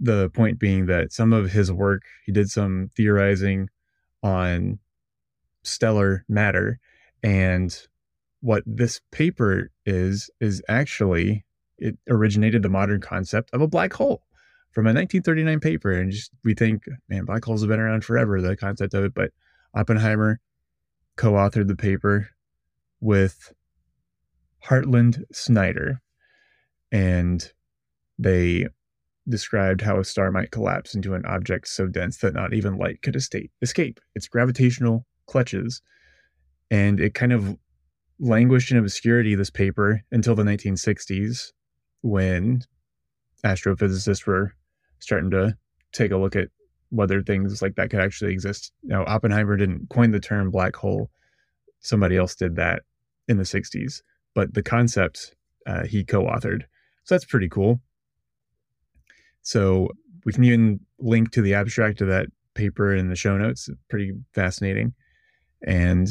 the 0.00 0.30
point 0.30 0.58
being 0.58 0.86
that 0.86 1.12
some 1.12 1.32
of 1.32 1.52
his 1.52 1.70
work, 1.72 2.02
he 2.24 2.32
did 2.32 2.50
some 2.50 2.90
theorizing 2.96 3.68
on 4.22 4.78
stellar 5.62 6.24
matter. 6.28 6.78
And 7.22 7.76
what 8.40 8.62
this 8.66 9.00
paper 9.12 9.70
is, 9.86 10.30
is 10.40 10.62
actually, 10.68 11.44
it 11.78 11.96
originated 12.08 12.62
the 12.62 12.68
modern 12.68 13.00
concept 13.00 13.50
of 13.52 13.60
a 13.60 13.68
black 13.68 13.92
hole 13.92 14.22
from 14.72 14.86
a 14.86 14.92
1939 14.92 15.60
paper. 15.60 15.92
And 15.92 16.10
just 16.10 16.30
we 16.42 16.54
think, 16.54 16.84
man, 17.08 17.24
black 17.24 17.44
holes 17.44 17.62
have 17.62 17.68
been 17.68 17.80
around 17.80 18.04
forever, 18.04 18.40
the 18.40 18.56
concept 18.56 18.94
of 18.94 19.04
it. 19.04 19.14
But 19.14 19.30
Oppenheimer 19.74 20.40
co 21.16 21.32
authored 21.32 21.68
the 21.68 21.76
paper 21.76 22.28
with 23.00 23.52
Hartland 24.64 25.22
Snyder. 25.32 26.00
And 26.92 27.50
they 28.18 28.68
described 29.28 29.80
how 29.80 29.98
a 29.98 30.04
star 30.04 30.30
might 30.30 30.50
collapse 30.50 30.94
into 30.94 31.14
an 31.14 31.24
object 31.26 31.68
so 31.68 31.86
dense 31.86 32.18
that 32.18 32.34
not 32.34 32.52
even 32.52 32.76
light 32.76 33.02
could 33.02 33.16
escape, 33.16 33.50
its 34.14 34.28
gravitational 34.28 35.06
clutches. 35.26 35.80
And 36.70 37.00
it 37.00 37.14
kind 37.14 37.32
of 37.32 37.56
languished 38.18 38.70
in 38.70 38.78
obscurity, 38.78 39.34
this 39.34 39.50
paper, 39.50 40.02
until 40.10 40.34
the 40.34 40.42
1960s 40.42 41.52
when 42.02 42.62
astrophysicists 43.44 44.26
were 44.26 44.54
starting 45.00 45.30
to 45.30 45.56
take 45.92 46.10
a 46.10 46.16
look 46.16 46.36
at 46.36 46.48
whether 46.90 47.22
things 47.22 47.60
like 47.60 47.74
that 47.76 47.90
could 47.90 48.00
actually 48.00 48.32
exist. 48.32 48.72
Now, 48.82 49.04
Oppenheimer 49.06 49.56
didn't 49.56 49.88
coin 49.90 50.10
the 50.10 50.20
term 50.20 50.50
black 50.50 50.76
hole, 50.76 51.10
somebody 51.80 52.16
else 52.16 52.34
did 52.34 52.56
that 52.56 52.82
in 53.28 53.36
the 53.36 53.42
60s, 53.42 54.02
but 54.34 54.54
the 54.54 54.62
concept 54.62 55.34
uh, 55.66 55.84
he 55.84 56.04
co 56.04 56.24
authored. 56.24 56.62
So 57.04 57.14
that's 57.14 57.24
pretty 57.24 57.48
cool. 57.48 57.80
So 59.44 59.90
we 60.24 60.32
can 60.32 60.42
even 60.42 60.80
link 60.98 61.30
to 61.32 61.42
the 61.42 61.54
abstract 61.54 62.00
of 62.00 62.08
that 62.08 62.26
paper 62.54 62.94
in 62.94 63.08
the 63.08 63.16
show 63.16 63.36
notes. 63.36 63.68
Pretty 63.88 64.12
fascinating. 64.32 64.94
And 65.62 66.08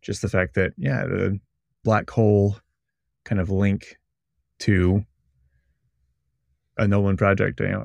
just 0.00 0.22
the 0.22 0.28
fact 0.28 0.54
that, 0.54 0.72
yeah, 0.78 1.04
the 1.04 1.38
black 1.84 2.08
hole 2.08 2.56
kind 3.24 3.40
of 3.40 3.50
link 3.50 3.98
to 4.60 5.04
a 6.76 6.86
Nolan 6.86 7.16
project, 7.16 7.60
you 7.60 7.68
know, 7.68 7.84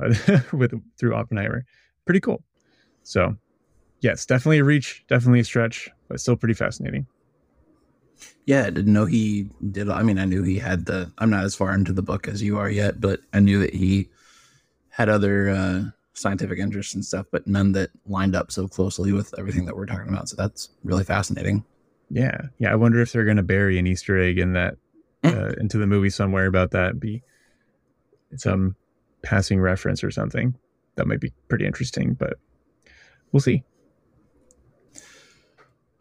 with 0.53 0.73
through 0.97 1.15
Oppenheimer. 1.15 1.65
pretty 2.05 2.19
cool. 2.19 2.43
So, 3.01 3.35
yes, 4.01 4.25
definitely 4.25 4.59
a 4.59 4.63
reach, 4.63 5.03
definitely 5.09 5.39
a 5.39 5.43
stretch, 5.43 5.89
but 6.07 6.19
still 6.19 6.35
pretty 6.35 6.53
fascinating. 6.53 7.07
Yeah, 8.45 8.65
I 8.67 8.69
didn't 8.69 8.93
know 8.93 9.05
he 9.05 9.49
did. 9.71 9.89
I 9.89 10.03
mean, 10.03 10.19
I 10.19 10.25
knew 10.25 10.43
he 10.43 10.59
had 10.59 10.85
the. 10.85 11.11
I'm 11.17 11.29
not 11.29 11.43
as 11.43 11.55
far 11.55 11.73
into 11.73 11.93
the 11.93 12.01
book 12.01 12.27
as 12.27 12.43
you 12.43 12.57
are 12.57 12.69
yet, 12.69 13.01
but 13.01 13.21
I 13.33 13.39
knew 13.39 13.59
that 13.59 13.73
he 13.73 14.09
had 14.93 15.09
other 15.09 15.49
uh, 15.49 15.83
scientific 16.13 16.59
interests 16.59 16.93
and 16.93 17.03
stuff, 17.03 17.25
but 17.31 17.47
none 17.47 17.71
that 17.71 17.89
lined 18.05 18.35
up 18.35 18.51
so 18.51 18.67
closely 18.67 19.11
with 19.11 19.33
everything 19.39 19.65
that 19.65 19.75
we're 19.75 19.87
talking 19.87 20.07
about. 20.07 20.29
So 20.29 20.35
that's 20.35 20.69
really 20.83 21.03
fascinating. 21.03 21.65
Yeah, 22.11 22.39
yeah. 22.59 22.71
I 22.71 22.75
wonder 22.75 23.01
if 23.01 23.11
they're 23.11 23.25
going 23.25 23.37
to 23.37 23.43
bury 23.43 23.79
an 23.79 23.87
Easter 23.87 24.19
egg 24.19 24.37
in 24.37 24.53
that 24.53 24.75
mm. 25.23 25.35
uh, 25.35 25.55
into 25.59 25.79
the 25.79 25.87
movie 25.87 26.11
somewhere 26.11 26.45
about 26.45 26.69
that. 26.71 26.99
Be 26.99 27.23
some 28.37 28.75
passing 29.23 29.59
reference 29.59 30.03
or 30.03 30.11
something 30.11 30.53
that 30.93 31.07
might 31.07 31.19
be 31.19 31.33
pretty 31.47 31.65
interesting, 31.65 32.13
but 32.13 32.37
we'll 33.31 33.41
see. 33.41 33.63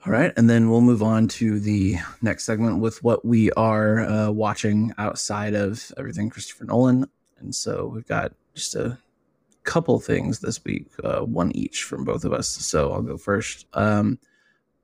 All 0.05 0.13
right, 0.13 0.33
and 0.37 0.51
then 0.51 0.69
we'll 0.69 0.83
move 0.83 1.03
on 1.03 1.29
to 1.29 1.61
the 1.61 1.97
next 2.21 2.45
segment 2.45 2.81
with 2.81 3.03
what 3.03 3.25
we 3.25 3.53
are 3.53 4.01
uh, 4.01 4.31
watching 4.31 4.93
outside 4.99 5.55
of 5.55 5.93
everything 5.97 6.29
Christopher 6.29 6.65
Nolan. 6.65 7.09
And 7.43 7.55
so 7.55 7.87
we've 7.87 8.07
got 8.07 8.33
just 8.55 8.75
a 8.75 8.99
couple 9.65 9.99
things 10.01 10.41
this 10.41 10.63
week, 10.65 10.87
uh, 11.05 11.21
one 11.21 11.53
each 11.53 11.85
from 11.85 12.05
both 12.05 12.25
of 12.25 12.33
us. 12.33 12.49
So 12.49 12.93
I'll 12.93 13.03
go 13.03 13.17
first. 13.17 13.67
Um, 13.75 14.19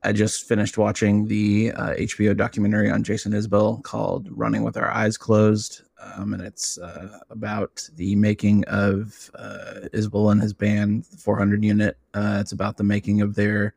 I 0.03 0.13
just 0.13 0.47
finished 0.47 0.77
watching 0.77 1.27
the 1.27 1.73
uh, 1.75 1.89
HBO 1.95 2.35
documentary 2.35 2.89
on 2.89 3.03
Jason 3.03 3.33
Isbell 3.33 3.83
called 3.83 4.29
"Running 4.31 4.63
with 4.63 4.77
Our 4.77 4.89
Eyes 4.89 5.17
Closed," 5.17 5.81
um, 6.01 6.33
and 6.33 6.41
it's 6.41 6.77
uh, 6.77 7.19
about 7.29 7.85
the 7.95 8.15
making 8.15 8.63
of 8.65 9.29
uh, 9.35 9.89
Isbell 9.93 10.31
and 10.31 10.41
his 10.41 10.53
band, 10.53 11.03
the 11.11 11.17
400 11.17 11.63
Unit. 11.63 11.97
Uh, 12.13 12.37
it's 12.39 12.53
about 12.53 12.77
the 12.77 12.83
making 12.83 13.21
of 13.21 13.35
their 13.35 13.75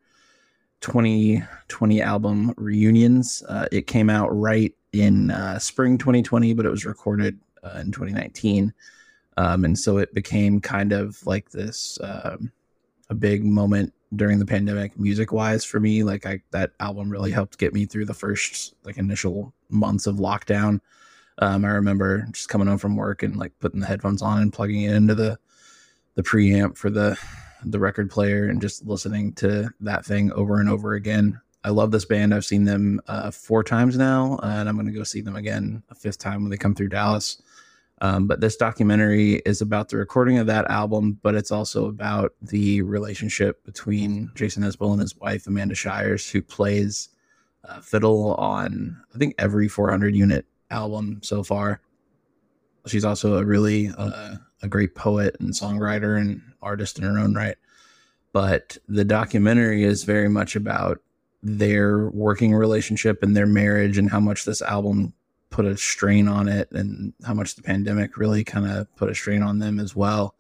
2020 0.80 2.02
album 2.02 2.54
reunions. 2.56 3.42
Uh, 3.48 3.66
it 3.72 3.88
came 3.88 4.08
out 4.08 4.28
right 4.28 4.72
in 4.92 5.32
uh, 5.32 5.58
spring 5.58 5.98
2020, 5.98 6.54
but 6.54 6.66
it 6.66 6.70
was 6.70 6.84
recorded 6.84 7.40
in 7.80 7.92
2019, 7.92 8.72
um, 9.36 9.64
and 9.64 9.78
so 9.78 9.98
it 9.98 10.14
became 10.14 10.60
kind 10.60 10.92
of 10.92 11.24
like 11.26 11.50
this 11.50 11.98
um, 12.02 12.52
a 13.08 13.14
big 13.14 13.44
moment 13.44 13.92
during 14.16 14.38
the 14.38 14.46
pandemic 14.46 14.98
music 14.98 15.32
wise 15.32 15.64
for 15.64 15.80
me. 15.80 16.02
Like 16.02 16.26
i 16.26 16.40
that 16.50 16.72
album 16.80 17.10
really 17.10 17.30
helped 17.30 17.58
get 17.58 17.72
me 17.72 17.86
through 17.86 18.06
the 18.06 18.14
first 18.14 18.74
like 18.84 18.98
initial 18.98 19.52
months 19.68 20.06
of 20.06 20.16
lockdown. 20.16 20.80
Um, 21.38 21.64
i 21.64 21.68
remember 21.68 22.26
just 22.30 22.50
coming 22.50 22.68
home 22.68 22.78
from 22.78 22.96
work 22.96 23.22
and 23.22 23.36
like 23.36 23.58
putting 23.58 23.80
the 23.80 23.86
headphones 23.86 24.20
on 24.20 24.42
and 24.42 24.52
plugging 24.52 24.82
it 24.82 24.94
into 24.94 25.14
the 25.14 25.38
the 26.14 26.22
preamp 26.22 26.76
for 26.76 26.90
the 26.90 27.18
the 27.64 27.78
record 27.78 28.10
player 28.10 28.48
and 28.48 28.60
just 28.60 28.84
listening 28.86 29.32
to 29.34 29.70
that 29.80 30.04
thing 30.04 30.32
over 30.32 30.60
and 30.60 30.68
over 30.68 30.94
again. 30.94 31.40
I 31.64 31.70
love 31.70 31.92
this 31.92 32.04
band. 32.04 32.34
I've 32.34 32.44
seen 32.44 32.64
them 32.64 33.00
uh, 33.06 33.30
four 33.30 33.62
times 33.62 33.96
now 33.96 34.38
and 34.42 34.68
i'm 34.68 34.76
going 34.76 34.86
to 34.86 34.92
go 34.92 35.04
see 35.04 35.20
them 35.20 35.36
again 35.36 35.82
a 35.90 35.94
fifth 35.94 36.18
time 36.18 36.42
when 36.42 36.50
they 36.50 36.56
come 36.56 36.74
through 36.74 36.88
dallas 36.88 37.40
um, 38.02 38.26
but 38.26 38.40
this 38.40 38.56
documentary 38.56 39.34
is 39.46 39.60
about 39.60 39.88
the 39.88 39.96
recording 39.96 40.36
of 40.38 40.48
that 40.48 40.68
album, 40.68 41.20
but 41.22 41.36
it's 41.36 41.52
also 41.52 41.86
about 41.86 42.34
the 42.42 42.82
relationship 42.82 43.64
between 43.64 44.28
Jason 44.34 44.64
Isbell 44.64 44.90
and 44.90 45.00
his 45.00 45.16
wife, 45.16 45.46
Amanda 45.46 45.76
Shires, 45.76 46.28
who 46.28 46.42
plays 46.42 47.10
uh, 47.64 47.80
fiddle 47.80 48.34
on, 48.34 49.00
I 49.14 49.18
think, 49.18 49.36
every 49.38 49.68
400 49.68 50.16
unit 50.16 50.46
album 50.68 51.20
so 51.22 51.44
far. 51.44 51.80
She's 52.86 53.04
also 53.04 53.36
a 53.36 53.44
really 53.44 53.92
uh, 53.96 54.34
a 54.62 54.68
great 54.68 54.96
poet 54.96 55.36
and 55.38 55.52
songwriter 55.52 56.20
and 56.20 56.42
artist 56.60 56.98
in 56.98 57.04
her 57.04 57.16
own 57.20 57.34
right. 57.34 57.56
But 58.32 58.78
the 58.88 59.04
documentary 59.04 59.84
is 59.84 60.02
very 60.02 60.28
much 60.28 60.56
about 60.56 60.98
their 61.40 62.08
working 62.08 62.52
relationship 62.52 63.22
and 63.22 63.36
their 63.36 63.46
marriage 63.46 63.96
and 63.96 64.10
how 64.10 64.18
much 64.18 64.44
this 64.44 64.60
album 64.60 65.14
put 65.52 65.66
a 65.66 65.76
strain 65.76 66.26
on 66.26 66.48
it 66.48 66.68
and 66.72 67.12
how 67.24 67.34
much 67.34 67.54
the 67.54 67.62
pandemic 67.62 68.16
really 68.16 68.42
kind 68.42 68.66
of 68.66 68.94
put 68.96 69.10
a 69.10 69.14
strain 69.14 69.42
on 69.42 69.58
them 69.58 69.78
as 69.78 69.94
well. 69.94 70.34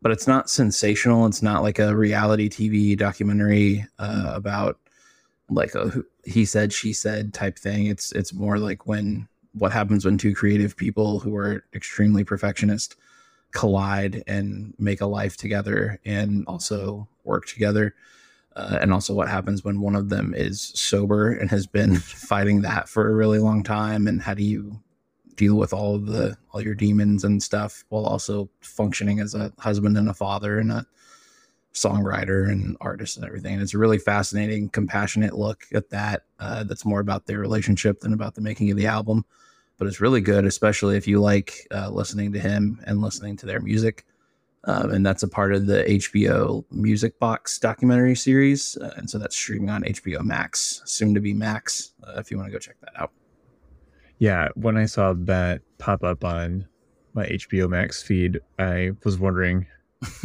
But 0.00 0.12
it's 0.12 0.26
not 0.26 0.48
sensational. 0.48 1.26
It's 1.26 1.42
not 1.42 1.62
like 1.62 1.78
a 1.78 1.94
reality 1.94 2.48
TV 2.48 2.96
documentary 2.96 3.84
uh, 3.98 4.32
about 4.34 4.78
like 5.50 5.74
a 5.74 6.02
he 6.24 6.44
said 6.44 6.72
she 6.72 6.92
said 6.92 7.34
type 7.34 7.58
thing. 7.58 7.86
It's 7.86 8.12
it's 8.12 8.32
more 8.32 8.58
like 8.58 8.86
when 8.86 9.28
what 9.52 9.72
happens 9.72 10.04
when 10.04 10.16
two 10.16 10.34
creative 10.34 10.76
people 10.76 11.20
who 11.20 11.36
are 11.36 11.64
extremely 11.74 12.24
perfectionist 12.24 12.96
collide 13.52 14.24
and 14.26 14.74
make 14.78 15.00
a 15.00 15.06
life 15.06 15.36
together 15.36 16.00
and 16.06 16.44
also 16.46 17.06
work 17.24 17.46
together 17.46 17.94
uh, 18.56 18.78
and 18.80 18.92
also 18.92 19.14
what 19.14 19.28
happens 19.28 19.64
when 19.64 19.80
one 19.80 19.96
of 19.96 20.08
them 20.08 20.34
is 20.34 20.72
sober 20.74 21.32
and 21.32 21.50
has 21.50 21.66
been 21.66 21.96
fighting 21.98 22.62
that 22.62 22.88
for 22.88 23.08
a 23.08 23.14
really 23.14 23.38
long 23.38 23.62
time 23.62 24.06
and 24.06 24.22
how 24.22 24.34
do 24.34 24.42
you 24.42 24.80
deal 25.36 25.54
with 25.56 25.72
all 25.72 25.94
of 25.94 26.06
the 26.06 26.36
all 26.52 26.60
your 26.60 26.74
demons 26.74 27.24
and 27.24 27.42
stuff 27.42 27.84
while 27.88 28.04
also 28.04 28.48
functioning 28.60 29.20
as 29.20 29.34
a 29.34 29.52
husband 29.58 29.96
and 29.96 30.08
a 30.08 30.14
father 30.14 30.58
and 30.58 30.70
a 30.70 30.86
songwriter 31.74 32.50
and 32.50 32.76
artist 32.80 33.16
and 33.16 33.26
everything? 33.26 33.54
And 33.54 33.62
it's 33.62 33.74
a 33.74 33.78
really 33.78 33.98
fascinating 33.98 34.68
compassionate 34.68 35.34
look 35.34 35.64
at 35.72 35.90
that 35.90 36.24
uh, 36.38 36.64
that's 36.64 36.84
more 36.84 37.00
about 37.00 37.26
their 37.26 37.38
relationship 37.38 38.00
than 38.00 38.12
about 38.12 38.34
the 38.34 38.42
making 38.42 38.70
of 38.70 38.76
the 38.76 38.86
album. 38.86 39.24
But 39.78 39.88
it's 39.88 40.00
really 40.00 40.20
good 40.20 40.44
especially 40.44 40.96
if 40.96 41.08
you 41.08 41.20
like 41.20 41.66
uh, 41.70 41.88
listening 41.90 42.32
to 42.32 42.38
him 42.38 42.80
and 42.84 43.00
listening 43.00 43.36
to 43.38 43.46
their 43.46 43.60
music 43.60 44.04
um, 44.64 44.90
and 44.90 45.04
that's 45.04 45.22
a 45.22 45.28
part 45.28 45.52
of 45.54 45.66
the 45.66 45.84
HBO 45.84 46.64
Music 46.70 47.18
Box 47.18 47.58
documentary 47.58 48.14
series. 48.14 48.76
Uh, 48.76 48.92
and 48.96 49.10
so 49.10 49.18
that's 49.18 49.36
streaming 49.36 49.70
on 49.70 49.82
HBO 49.82 50.22
Max, 50.22 50.82
soon 50.84 51.14
to 51.14 51.20
be 51.20 51.32
Max, 51.32 51.94
uh, 52.04 52.18
if 52.18 52.30
you 52.30 52.36
want 52.36 52.48
to 52.48 52.52
go 52.52 52.58
check 52.58 52.76
that 52.80 52.92
out. 52.96 53.10
Yeah, 54.18 54.48
when 54.54 54.76
I 54.76 54.86
saw 54.86 55.14
that 55.14 55.62
pop 55.78 56.04
up 56.04 56.24
on 56.24 56.66
my 57.14 57.26
HBO 57.26 57.68
Max 57.68 58.02
feed, 58.02 58.40
I 58.58 58.92
was 59.04 59.18
wondering 59.18 59.66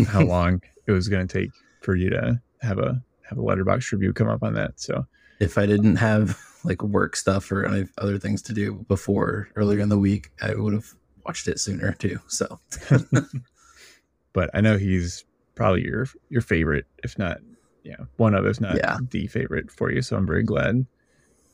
how 0.08 0.22
long 0.26 0.62
it 0.86 0.92
was 0.92 1.08
going 1.08 1.28
to 1.28 1.40
take 1.42 1.52
for 1.82 1.96
you 1.96 2.10
to 2.12 2.40
have 2.62 2.78
a 2.78 3.02
have 3.24 3.38
a 3.38 3.42
Letterboxd 3.42 3.92
review 3.92 4.14
come 4.14 4.30
up 4.30 4.44
on 4.44 4.54
that. 4.54 4.80
So 4.80 5.06
if 5.40 5.58
I 5.58 5.66
didn't 5.66 5.98
have 5.98 6.40
like 6.64 6.82
work 6.84 7.16
stuff 7.16 7.52
or 7.52 7.88
other 7.98 8.20
things 8.20 8.42
to 8.44 8.54
do 8.54 8.86
before 8.88 9.50
earlier 9.56 9.80
in 9.80 9.90
the 9.90 9.98
week, 9.98 10.32
I 10.42 10.54
would 10.56 10.74
have 10.74 10.94
watched 11.26 11.48
it 11.48 11.60
sooner 11.60 11.94
too. 11.94 12.20
So 12.28 12.60
but 14.38 14.52
I 14.54 14.62
know 14.62 14.78
he's 14.78 15.26
probably 15.56 15.84
your 15.84 16.06
your 16.30 16.42
favorite, 16.42 16.86
if 17.04 17.18
not, 17.18 17.40
yeah, 17.84 17.96
one 18.18 18.36
of 18.36 18.46
if 18.46 18.62
not 18.62 18.76
yeah. 18.76 18.98
the 19.10 19.26
favorite 19.26 19.72
for 19.72 19.92
you. 19.92 20.04
So 20.04 20.16
I'm 20.16 20.28
very 20.28 20.44
glad 20.44 20.86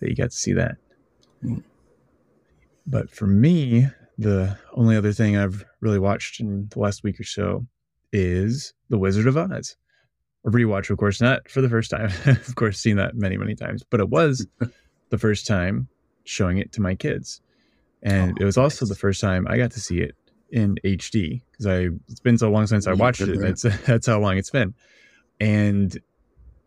that 0.01 0.09
you 0.09 0.15
got 0.17 0.31
to 0.31 0.35
see 0.35 0.51
that. 0.51 0.75
Mm. 1.41 1.63
But 2.85 3.09
for 3.09 3.25
me, 3.25 3.87
the 4.17 4.57
only 4.73 4.97
other 4.97 5.13
thing 5.13 5.37
I've 5.37 5.63
really 5.79 5.97
watched 5.97 6.41
in 6.41 6.67
the 6.71 6.79
last 6.79 7.05
week 7.05 7.21
or 7.21 7.23
so 7.23 7.65
is 8.11 8.73
The 8.89 8.97
Wizard 8.97 9.27
of 9.27 9.37
Oz. 9.37 9.77
A 10.45 10.49
rewatch, 10.49 10.89
of 10.89 10.97
course, 10.97 11.21
not 11.21 11.49
for 11.49 11.61
the 11.61 11.69
first 11.69 11.89
time. 11.89 12.11
of 12.25 12.55
course, 12.55 12.81
seen 12.81 12.97
that 12.97 13.15
many, 13.15 13.37
many 13.37 13.55
times, 13.55 13.81
but 13.89 14.01
it 14.01 14.09
was 14.09 14.45
the 15.09 15.17
first 15.17 15.47
time 15.47 15.87
showing 16.25 16.57
it 16.57 16.73
to 16.73 16.81
my 16.81 16.95
kids. 16.95 17.39
And 18.01 18.33
oh, 18.33 18.41
it 18.41 18.45
was 18.45 18.57
also 18.57 18.85
the 18.85 18.93
first 18.93 19.21
time 19.21 19.47
I 19.47 19.55
got 19.55 19.71
to 19.71 19.79
see 19.79 20.01
it 20.01 20.17
in 20.53 20.77
HD 20.85 21.41
because 21.51 21.65
I 21.65 21.89
it's 22.07 22.19
been 22.19 22.37
so 22.37 22.49
long 22.49 22.67
since 22.67 22.85
I 22.85 22.93
watched 22.93 23.21
it. 23.21 23.39
That's 23.39 23.63
that's 23.85 24.07
how 24.07 24.19
long 24.19 24.37
it's 24.37 24.51
been, 24.51 24.73
and 25.41 25.99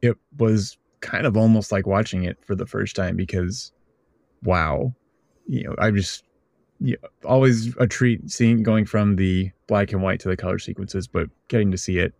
it 0.03 0.17
was 0.37 0.77
kind 1.01 1.25
of 1.25 1.37
almost 1.37 1.71
like 1.71 1.87
watching 1.87 2.25
it 2.25 2.37
for 2.45 2.57
the 2.57 2.67
first 2.67 2.97
time 2.97 3.17
because, 3.17 3.73
wow, 4.43 4.93
you 5.47 5.63
know, 5.63 5.75
I 5.79 5.93
just 5.93 6.25
you 6.81 6.97
know, 7.01 7.09
always 7.25 7.75
a 7.77 7.87
treat 7.87 8.29
seeing 8.29 8.65
going 8.65 8.87
from 8.87 9.17
the 9.17 9.53
black 9.69 9.93
and 9.93 10.03
white 10.03 10.19
to 10.21 10.29
the 10.29 10.37
color 10.37 10.59
sequences, 10.59 11.07
but 11.07 11.31
getting 11.47 11.71
to 11.71 11.79
see 11.79 11.99
it 11.99 12.13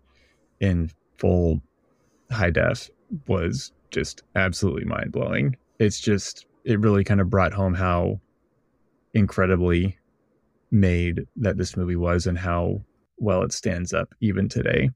in 0.61 0.91
full 1.19 1.61
high 2.31 2.51
def 2.51 2.89
was 3.27 3.73
just 3.91 4.23
absolutely 4.37 4.85
mind 4.85 5.11
blowing. 5.11 5.57
It's 5.81 5.99
just 5.99 6.47
it 6.65 6.79
really 6.79 7.03
kind 7.03 7.21
of 7.21 7.29
brought 7.29 7.53
home 7.53 7.75
how 7.75 8.21
incredibly 9.15 9.99
made 10.71 11.27
that 11.37 11.57
this 11.57 11.77
movie 11.77 11.97
was 11.97 12.27
and 12.27 12.39
how 12.39 12.83
well 13.19 13.43
it 13.43 13.53
stands 13.53 13.93
up 13.93 14.15
even 14.21 14.49
today. 14.49 14.91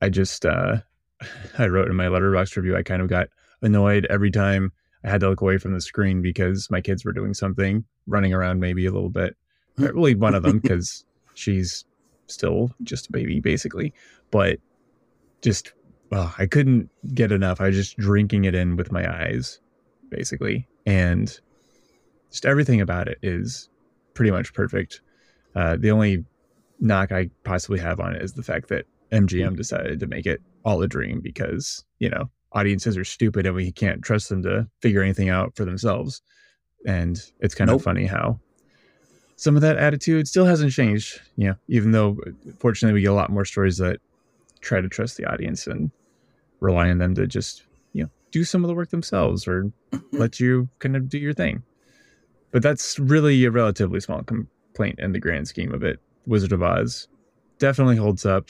I 0.00 0.08
just 0.08 0.44
uh 0.46 0.78
I 1.58 1.66
wrote 1.66 1.88
in 1.88 1.96
my 1.96 2.06
Letterboxd 2.06 2.56
review 2.56 2.76
I 2.76 2.82
kind 2.82 3.02
of 3.02 3.08
got 3.08 3.28
annoyed 3.62 4.06
every 4.08 4.30
time 4.30 4.72
I 5.04 5.10
had 5.10 5.20
to 5.20 5.28
look 5.28 5.40
away 5.40 5.58
from 5.58 5.74
the 5.74 5.80
screen 5.80 6.22
because 6.22 6.70
my 6.70 6.80
kids 6.80 7.04
were 7.04 7.12
doing 7.12 7.34
something, 7.34 7.84
running 8.06 8.32
around 8.32 8.60
maybe 8.60 8.86
a 8.86 8.90
little 8.90 9.10
bit. 9.10 9.36
Really 9.76 10.14
one 10.14 10.34
of 10.34 10.42
them 10.42 10.58
because 10.62 11.04
she's 11.34 11.84
still 12.26 12.70
just 12.82 13.08
a 13.08 13.12
baby 13.12 13.40
basically, 13.40 13.92
but 14.30 14.58
just 15.42 15.72
well, 16.10 16.34
I 16.38 16.46
couldn't 16.46 16.88
get 17.14 17.32
enough. 17.32 17.60
I 17.60 17.66
was 17.66 17.76
just 17.76 17.96
drinking 17.98 18.44
it 18.44 18.54
in 18.54 18.76
with 18.76 18.90
my 18.90 19.06
eyes 19.06 19.60
basically 20.10 20.66
and 20.86 21.38
just 22.30 22.46
everything 22.46 22.80
about 22.80 23.08
it 23.08 23.18
is 23.22 23.68
pretty 24.18 24.32
much 24.32 24.52
perfect. 24.52 25.00
Uh, 25.54 25.76
the 25.78 25.92
only 25.92 26.24
knock 26.80 27.12
I 27.12 27.30
possibly 27.44 27.78
have 27.78 28.00
on 28.00 28.16
it 28.16 28.20
is 28.20 28.32
the 28.32 28.42
fact 28.42 28.68
that 28.68 28.84
MGM 29.12 29.56
decided 29.56 30.00
to 30.00 30.08
make 30.08 30.26
it 30.26 30.42
all 30.64 30.82
a 30.82 30.88
dream 30.88 31.20
because, 31.20 31.84
you 32.00 32.10
know, 32.10 32.28
audiences 32.50 32.96
are 32.96 33.04
stupid 33.04 33.46
and 33.46 33.54
we 33.54 33.70
can't 33.70 34.02
trust 34.02 34.28
them 34.28 34.42
to 34.42 34.66
figure 34.82 35.02
anything 35.02 35.28
out 35.28 35.54
for 35.54 35.64
themselves. 35.64 36.20
And 36.84 37.22
it's 37.38 37.54
kind 37.54 37.70
Nope. 37.70 37.78
of 37.78 37.84
funny 37.84 38.06
how 38.06 38.40
some 39.36 39.54
of 39.54 39.62
that 39.62 39.76
attitude 39.76 40.26
still 40.26 40.46
hasn't 40.46 40.72
changed. 40.72 41.20
You 41.36 41.50
know, 41.50 41.54
even 41.68 41.92
though 41.92 42.18
fortunately 42.58 42.94
we 42.94 43.02
get 43.02 43.12
a 43.12 43.14
lot 43.14 43.30
more 43.30 43.44
stories 43.44 43.76
that 43.76 44.00
try 44.60 44.80
to 44.80 44.88
trust 44.88 45.16
the 45.16 45.26
audience 45.26 45.68
and 45.68 45.92
rely 46.58 46.90
on 46.90 46.98
them 46.98 47.14
to 47.14 47.28
just, 47.28 47.62
you 47.92 48.02
know, 48.02 48.10
do 48.32 48.42
some 48.42 48.64
of 48.64 48.68
the 48.68 48.74
work 48.74 48.90
themselves 48.90 49.46
or 49.46 49.70
let 50.10 50.40
you 50.40 50.68
kind 50.80 50.96
of 50.96 51.08
do 51.08 51.18
your 51.18 51.34
thing. 51.34 51.62
But 52.50 52.62
that's 52.62 52.98
really 52.98 53.44
a 53.44 53.50
relatively 53.50 54.00
small 54.00 54.22
complaint 54.22 54.98
in 54.98 55.12
the 55.12 55.20
grand 55.20 55.48
scheme 55.48 55.74
of 55.74 55.82
it. 55.82 56.00
Wizard 56.26 56.52
of 56.52 56.62
Oz 56.62 57.08
definitely 57.58 57.96
holds 57.96 58.24
up. 58.24 58.48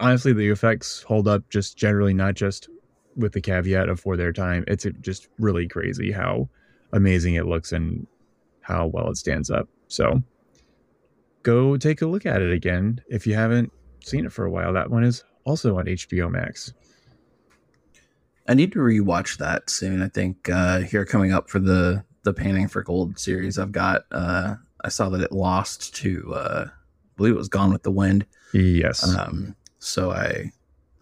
Honestly, 0.00 0.32
the 0.32 0.48
effects 0.48 1.02
hold 1.02 1.28
up 1.28 1.48
just 1.48 1.76
generally, 1.76 2.12
not 2.12 2.34
just 2.34 2.68
with 3.16 3.32
the 3.32 3.40
caveat 3.40 3.88
of 3.88 4.00
for 4.00 4.16
their 4.16 4.32
time. 4.32 4.64
It's 4.66 4.86
just 5.00 5.28
really 5.38 5.66
crazy 5.66 6.12
how 6.12 6.48
amazing 6.92 7.34
it 7.34 7.46
looks 7.46 7.72
and 7.72 8.06
how 8.60 8.86
well 8.86 9.10
it 9.10 9.16
stands 9.16 9.50
up. 9.50 9.68
So 9.88 10.22
go 11.42 11.76
take 11.76 12.02
a 12.02 12.06
look 12.06 12.26
at 12.26 12.42
it 12.42 12.52
again 12.52 13.00
if 13.08 13.26
you 13.26 13.34
haven't 13.34 13.72
seen 14.00 14.26
it 14.26 14.32
for 14.32 14.44
a 14.44 14.50
while. 14.50 14.72
That 14.72 14.90
one 14.90 15.04
is 15.04 15.24
also 15.44 15.78
on 15.78 15.86
HBO 15.86 16.30
Max. 16.30 16.72
I 18.48 18.54
need 18.54 18.72
to 18.72 18.78
rewatch 18.78 19.38
that 19.38 19.70
soon. 19.70 20.02
I 20.02 20.08
think 20.08 20.48
uh, 20.48 20.80
here 20.80 21.04
coming 21.04 21.32
up 21.32 21.50
for 21.50 21.58
the 21.58 22.04
the 22.26 22.34
Panning 22.34 22.68
for 22.68 22.82
Gold 22.82 23.18
series, 23.18 23.58
I've 23.58 23.72
got. 23.72 24.04
Uh, 24.10 24.56
I 24.82 24.88
saw 24.90 25.08
that 25.08 25.22
it 25.22 25.32
lost 25.32 25.94
to. 25.96 26.34
Uh, 26.34 26.64
I 26.68 26.70
believe 27.16 27.34
it 27.34 27.38
was 27.38 27.48
Gone 27.48 27.72
with 27.72 27.84
the 27.84 27.90
Wind. 27.90 28.26
Yes. 28.52 29.16
Um, 29.16 29.56
so 29.78 30.10
I 30.10 30.52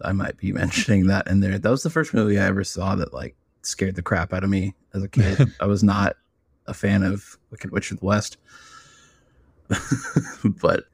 I 0.01 0.13
might 0.13 0.37
be 0.37 0.51
mentioning 0.53 1.07
that 1.07 1.27
in 1.27 1.41
there. 1.41 1.59
That 1.59 1.69
was 1.69 1.83
the 1.83 1.89
first 1.89 2.13
movie 2.13 2.39
I 2.39 2.45
ever 2.45 2.63
saw 2.63 2.95
that 2.95 3.13
like 3.13 3.35
scared 3.63 3.95
the 3.95 4.01
crap 4.01 4.31
out 4.33 4.43
of 4.43 4.49
me 4.49 4.75
as 4.93 5.03
a 5.03 5.09
kid. 5.09 5.49
I 5.59 5.65
was 5.65 5.83
not 5.83 6.15
a 6.67 6.73
fan 6.73 7.03
of 7.03 7.37
Wicked 7.51 7.71
Witch 7.71 7.91
of 7.91 7.99
the 7.99 8.05
West. 8.05 8.37
but 10.61 10.85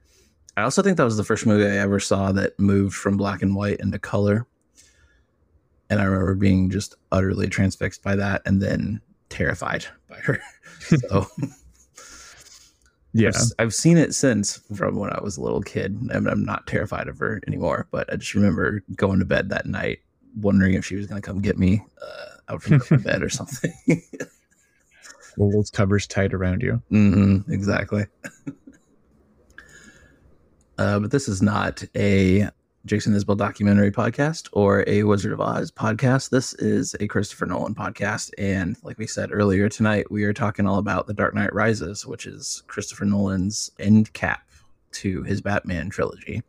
I 0.56 0.62
also 0.64 0.82
think 0.82 0.98
that 0.98 1.04
was 1.04 1.18
the 1.18 1.24
first 1.26 1.46
movie 1.46 1.66
I 1.66 1.78
ever 1.78 2.00
saw 2.00 2.32
that 2.32 2.58
moved 2.58 2.96
from 2.96 3.18
black 3.18 3.42
and 3.42 3.56
white 3.56 3.80
into 3.80 4.00
color. 4.00 4.48
And 5.90 6.00
I 6.00 6.06
remember 6.06 6.36
being 6.36 6.70
just 6.70 6.96
utterly 7.12 7.50
transfixed 7.50 8.02
by 8.02 8.16
that 8.16 8.42
and 8.46 8.62
then 8.62 9.02
terrified 9.32 9.86
by 10.08 10.18
her. 10.18 10.40
So 10.82 11.28
yeah. 13.14 13.30
I've, 13.30 13.52
I've 13.60 13.74
seen 13.74 13.98
it 13.98 14.16
since 14.16 14.58
from 14.76 14.96
when 14.98 15.12
I 15.12 15.22
was 15.22 15.38
a 15.38 15.42
little 15.42 15.62
kid, 15.62 15.96
and 16.12 16.28
I'm 16.28 16.44
not 16.44 16.66
terrified 16.66 17.08
of 17.08 17.20
her 17.20 17.40
anymore. 17.48 17.88
But 17.92 18.12
I 18.12 18.16
just 18.16 18.34
remember 18.34 18.84
going 18.96 19.20
to 19.20 19.26
bed 19.26 19.50
that 19.50 19.68
night, 19.68 20.00
wondering 20.36 20.74
if 20.74 20.86
she 20.86 20.96
was 20.96 21.06
going 21.06 21.22
to 21.22 21.26
come 21.26 21.40
get 21.40 21.58
me 21.58 21.84
uh, 22.02 22.54
out 22.54 22.64
from 22.64 22.80
the 22.90 22.98
bed 23.06 23.22
or 23.22 23.30
something. 23.30 23.72
Wolves 25.38 25.70
covers 25.70 26.08
tight 26.08 26.34
around 26.34 26.62
you. 26.62 26.82
hmm 26.90 27.38
exactly. 27.50 28.06
uh, 30.80 31.00
but 31.00 31.12
this 31.12 31.30
is 31.30 31.42
not 31.44 31.84
a 31.96 32.50
Jason 32.86 33.14
Isbell 33.14 33.38
documentary 33.38 33.92
podcast 33.92 34.50
or 34.54 34.84
a 34.88 35.04
Wizard 35.04 35.34
of 35.34 35.40
Oz 35.40 35.72
podcast. 35.72 36.32
This 36.32 36.56
is 36.56 36.96
a 37.00 37.08
Christopher 37.08 37.46
Nolan 37.46 37.76
podcast. 37.76 38.32
And 38.40 38.76
like 38.82 38.98
we 38.98 39.06
said 39.06 39.30
earlier 39.32 39.70
tonight, 39.70 40.10
we 40.10 40.24
are 40.24 40.34
talking 40.34 40.66
all 40.66 40.80
about 40.80 41.06
The 41.06 41.14
Dark 41.14 41.36
Knight 41.36 41.54
Rises, 41.54 42.08
which 42.08 42.26
is 42.26 42.64
Christopher 42.66 43.06
Nolan's 43.06 43.70
end 43.80 44.12
cap 44.14 44.50
to 44.94 45.22
his 45.24 45.42
Batman 45.42 45.92
trilogy. 45.92 46.42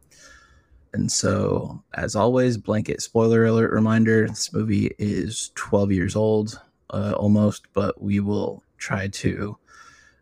And 0.95 1.13
so, 1.13 1.83
as 1.95 2.17
always, 2.17 2.57
blanket 2.57 3.03
spoiler 3.03 3.45
alert 3.45 3.71
reminder 3.71 4.27
this 4.27 4.53
movie 4.53 4.95
is 4.99 5.51
12 5.55 5.93
years 5.93 6.17
old 6.17 6.61
uh, 6.91 7.13
almost, 7.17 7.67
but 7.75 8.01
we 8.03 8.21
will 8.21 8.63
try 8.79 9.09
to 9.09 9.57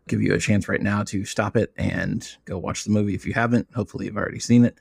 give 0.07 0.21
you 0.21 0.33
a 0.33 0.39
chance 0.39 0.67
right 0.67 0.81
now 0.81 1.03
to 1.03 1.23
stop 1.23 1.55
it 1.55 1.71
and 1.77 2.35
go 2.43 2.57
watch 2.57 2.83
the 2.83 2.91
movie 2.91 3.15
if 3.15 3.25
you 3.25 3.33
haven't. 3.33 3.67
Hopefully, 3.73 4.05
you've 4.05 4.17
already 4.17 4.39
seen 4.39 4.65
it, 4.65 4.77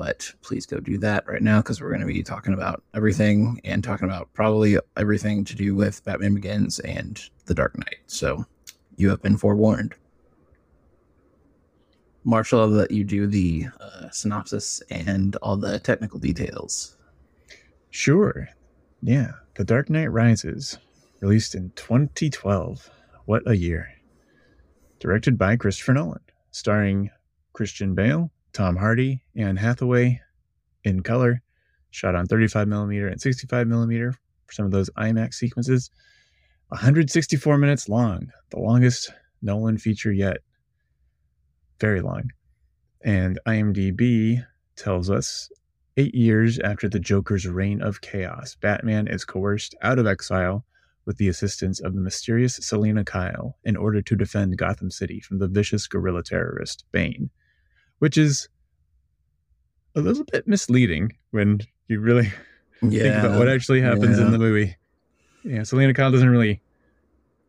but 0.00 0.32
please 0.40 0.64
go 0.64 0.80
do 0.80 0.96
that 0.96 1.26
right 1.26 1.42
now 1.42 1.60
because 1.60 1.78
we're 1.78 1.90
going 1.90 2.00
to 2.00 2.06
be 2.06 2.22
talking 2.22 2.54
about 2.54 2.82
everything 2.94 3.60
and 3.64 3.84
talking 3.84 4.08
about 4.08 4.32
probably 4.32 4.78
everything 4.96 5.44
to 5.44 5.54
do 5.54 5.74
with 5.74 6.02
Batman 6.06 6.36
Begins 6.36 6.78
and 6.80 7.22
The 7.44 7.54
Dark 7.54 7.76
Knight. 7.76 7.98
So, 8.06 8.46
you 8.96 9.10
have 9.10 9.20
been 9.20 9.36
forewarned. 9.36 9.94
Marshall, 12.24 12.60
I'll 12.60 12.68
let 12.68 12.90
you 12.90 13.04
do 13.04 13.26
the 13.26 13.66
uh, 13.78 14.08
synopsis 14.08 14.82
and 14.88 15.36
all 15.42 15.58
the 15.58 15.78
technical 15.78 16.18
details. 16.18 16.96
Sure. 17.90 18.48
Yeah. 19.02 19.32
The 19.56 19.64
Dark 19.64 19.90
Knight 19.90 20.10
Rises, 20.10 20.78
released 21.20 21.54
in 21.54 21.72
2012. 21.76 22.88
What 23.26 23.42
a 23.44 23.54
year. 23.54 23.90
Directed 24.98 25.36
by 25.36 25.56
Christopher 25.56 25.92
Nolan, 25.92 26.22
starring 26.52 27.10
Christian 27.52 27.94
Bale, 27.94 28.30
Tom 28.52 28.76
Hardy, 28.76 29.22
Anne 29.36 29.56
Hathaway 29.56 30.20
in 30.84 31.02
color, 31.02 31.42
shot 31.90 32.14
on 32.14 32.26
35mm 32.26 33.12
and 33.12 33.20
65mm 33.20 34.14
for 34.46 34.52
some 34.52 34.64
of 34.64 34.72
those 34.72 34.90
IMAX 34.90 35.34
sequences. 35.34 35.90
164 36.68 37.58
minutes 37.58 37.88
long, 37.88 38.30
the 38.50 38.60
longest 38.60 39.12
Nolan 39.42 39.78
feature 39.78 40.12
yet. 40.12 40.38
Very 41.80 42.00
long. 42.00 42.30
And 43.02 43.40
IMDb 43.46 44.44
tells 44.76 45.10
us 45.10 45.50
eight 45.96 46.14
years 46.14 46.58
after 46.60 46.88
the 46.88 47.00
Joker's 47.00 47.46
reign 47.46 47.82
of 47.82 48.00
chaos, 48.00 48.54
Batman 48.54 49.08
is 49.08 49.24
coerced 49.24 49.74
out 49.82 49.98
of 49.98 50.06
exile 50.06 50.64
with 51.06 51.16
the 51.16 51.28
assistance 51.28 51.80
of 51.80 51.94
the 51.94 52.00
mysterious 52.00 52.56
Selina 52.56 53.04
Kyle 53.04 53.56
in 53.64 53.76
order 53.76 54.02
to 54.02 54.16
defend 54.16 54.58
Gotham 54.58 54.90
City 54.90 55.20
from 55.20 55.38
the 55.38 55.48
vicious 55.48 55.86
guerrilla 55.86 56.22
terrorist 56.22 56.84
Bane, 56.92 57.30
which 58.00 58.18
is 58.18 58.48
a 59.94 60.00
little 60.00 60.24
bit 60.24 60.46
misleading 60.46 61.12
when 61.30 61.60
you 61.88 62.00
really 62.00 62.32
think 62.80 63.14
about 63.14 63.38
what 63.38 63.48
actually 63.48 63.80
happens 63.80 64.18
in 64.18 64.32
the 64.32 64.38
movie. 64.38 64.76
Yeah, 65.44 65.62
Selina 65.62 65.94
Kyle 65.94 66.10
doesn't 66.10 66.28
really 66.28 66.60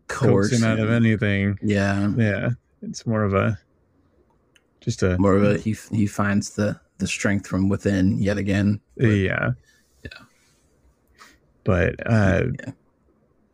coax 0.08 0.28
coerce 0.28 0.52
him 0.54 0.64
out 0.64 0.80
of 0.80 0.90
anything. 0.90 1.58
Yeah, 1.62 2.12
Yeah, 2.16 2.50
it's 2.82 3.06
more 3.06 3.24
of 3.24 3.34
a 3.34 3.58
just 4.82 5.04
a 5.04 5.18
more 5.18 5.36
of 5.36 5.44
a 5.44 5.58
he 5.58 5.76
he 5.92 6.08
finds 6.08 6.52
the 6.52 6.80
the 6.98 7.08
strength 7.08 7.48
from 7.48 7.70
within 7.70 8.18
yet 8.20 8.38
again. 8.38 8.80
But, 8.98 9.08
yeah, 9.08 9.52
Yeah. 10.04 10.20
But 11.64 11.96
uh, 12.06 12.44
yeah. 12.60 12.72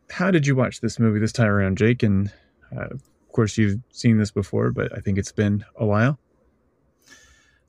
how 0.10 0.32
did 0.32 0.48
you 0.48 0.56
watch 0.56 0.82
this 0.82 1.00
movie 1.00 1.20
this 1.20 1.32
time 1.32 1.48
around, 1.48 1.78
Jake? 1.78 2.04
And 2.04 2.32
uh, 2.76 2.88
of 2.92 3.02
course, 3.32 3.58
you've 3.58 3.80
seen 3.92 4.18
this 4.18 4.32
before, 4.32 4.72
but 4.72 4.96
I 4.96 5.00
think 5.00 5.18
it's 5.18 5.32
been 5.32 5.64
a 5.76 5.86
while. 5.86 6.20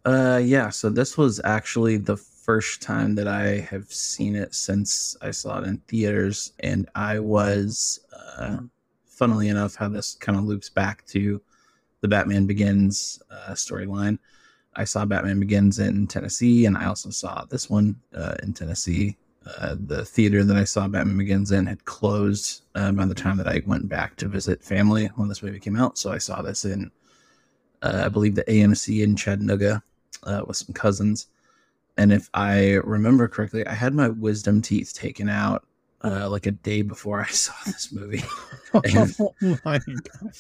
Uh, 0.09 0.39
yeah. 0.39 0.71
So 0.71 0.89
this 0.89 1.19
was 1.19 1.39
actually 1.45 1.99
the 1.99 2.17
first 2.17 2.81
time 2.81 3.15
that 3.17 3.29
I 3.29 3.59
have 3.71 3.93
seen 3.93 4.37
it 4.37 4.55
since 4.55 5.15
I 5.21 5.33
saw 5.33 5.59
it 5.59 5.67
in 5.67 5.77
theaters, 5.87 6.55
and 6.61 6.89
I 6.95 7.19
was, 7.19 8.01
uh, 8.17 8.61
funnily 9.05 9.49
enough, 9.49 9.75
how 9.75 9.91
this 9.91 10.15
kind 10.15 10.39
of 10.39 10.45
loops 10.45 10.71
back 10.71 11.05
to 11.09 11.43
the 12.01 12.09
Batman 12.09 12.47
Begins 12.47 13.23
uh, 13.31 13.53
storyline. 13.53 14.19
I 14.77 14.85
saw 14.85 15.05
Batman 15.05 15.41
Begins 15.41 15.79
in 15.79 16.07
Tennessee, 16.07 16.65
and 16.65 16.79
I 16.79 16.87
also 16.87 17.11
saw 17.11 17.45
this 17.45 17.69
one 17.69 17.95
uh, 18.15 18.37
in 18.43 18.55
Tennessee. 18.55 19.15
Uh, 19.61 19.77
the 19.79 20.07
theater 20.07 20.43
that 20.43 20.57
I 20.57 20.65
saw 20.65 20.89
Batman 20.89 21.19
Begins 21.19 21.53
in 21.53 21.67
had 21.67 21.85
closed 21.85 22.63
uh, 22.75 22.93
by 22.93 23.05
the 23.05 23.15
time 23.15 23.37
that 23.37 23.49
I 23.49 23.61
went 23.67 23.91
back 23.91 24.17
to 24.17 24.27
visit 24.27 24.65
family 24.65 25.09
when 25.17 25.29
this 25.29 25.43
movie 25.43 25.61
came 25.61 25.77
out. 25.77 25.99
So 25.99 26.13
I 26.13 26.19
saw 26.19 26.41
this 26.41 26.65
in, 26.65 26.91
uh, 27.83 28.05
I 28.07 28.09
believe, 28.09 28.37
the 28.37 28.45
AMC 28.45 29.05
in 29.05 29.15
Chattanooga 29.15 29.83
uh, 30.25 30.43
with 30.47 30.57
some 30.57 30.75
cousins. 30.75 31.27
And 31.97 32.13
if 32.13 32.31
I 32.35 32.75
remember 32.85 33.27
correctly, 33.29 33.67
I 33.67 33.75
had 33.75 33.95
my 33.95 34.09
wisdom 34.09 34.63
teeth 34.63 34.93
taken 34.95 35.29
out 35.29 35.67
uh, 36.05 36.29
like 36.31 36.47
a 36.47 36.53
day 36.53 36.83
before 36.83 37.21
I 37.29 37.29
saw 37.29 37.55
this 37.67 37.93
movie. 37.93 38.25
And- 38.85 39.17
oh 39.21 39.59
my 39.65 39.79
god! 39.79 40.33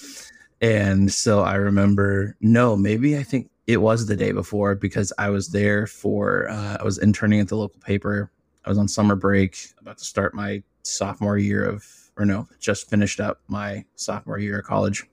And 0.60 1.12
so 1.12 1.40
I 1.40 1.54
remember, 1.54 2.36
no, 2.40 2.76
maybe 2.76 3.16
I 3.16 3.22
think 3.22 3.48
it 3.66 3.76
was 3.78 4.06
the 4.06 4.16
day 4.16 4.32
before 4.32 4.74
because 4.74 5.12
I 5.18 5.30
was 5.30 5.48
there 5.48 5.86
for, 5.86 6.48
uh, 6.50 6.78
I 6.80 6.84
was 6.84 6.98
interning 6.98 7.40
at 7.40 7.48
the 7.48 7.56
local 7.56 7.80
paper. 7.80 8.32
I 8.64 8.68
was 8.68 8.78
on 8.78 8.88
summer 8.88 9.14
break, 9.14 9.56
about 9.80 9.98
to 9.98 10.04
start 10.04 10.34
my 10.34 10.62
sophomore 10.82 11.38
year 11.38 11.64
of, 11.64 11.86
or 12.16 12.24
no, 12.24 12.48
just 12.58 12.90
finished 12.90 13.20
up 13.20 13.40
my 13.46 13.84
sophomore 13.94 14.38
year 14.38 14.58
of 14.58 14.66
college. 14.66 15.06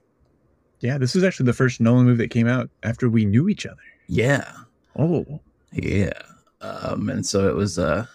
Yeah, 0.80 0.98
this 0.98 1.14
was 1.14 1.22
actually 1.22 1.46
the 1.46 1.52
first 1.52 1.80
Nolan 1.80 2.06
movie 2.06 2.24
that 2.24 2.30
came 2.30 2.48
out 2.48 2.68
after 2.82 3.08
we 3.08 3.24
knew 3.24 3.48
each 3.48 3.66
other. 3.66 3.76
Yeah. 4.08 4.50
Oh, 4.98 5.40
Yeah. 5.72 6.12
Um, 6.60 7.08
and 7.10 7.24
so 7.24 7.48
it 7.48 7.54
was 7.54 7.78
uh 7.78 8.06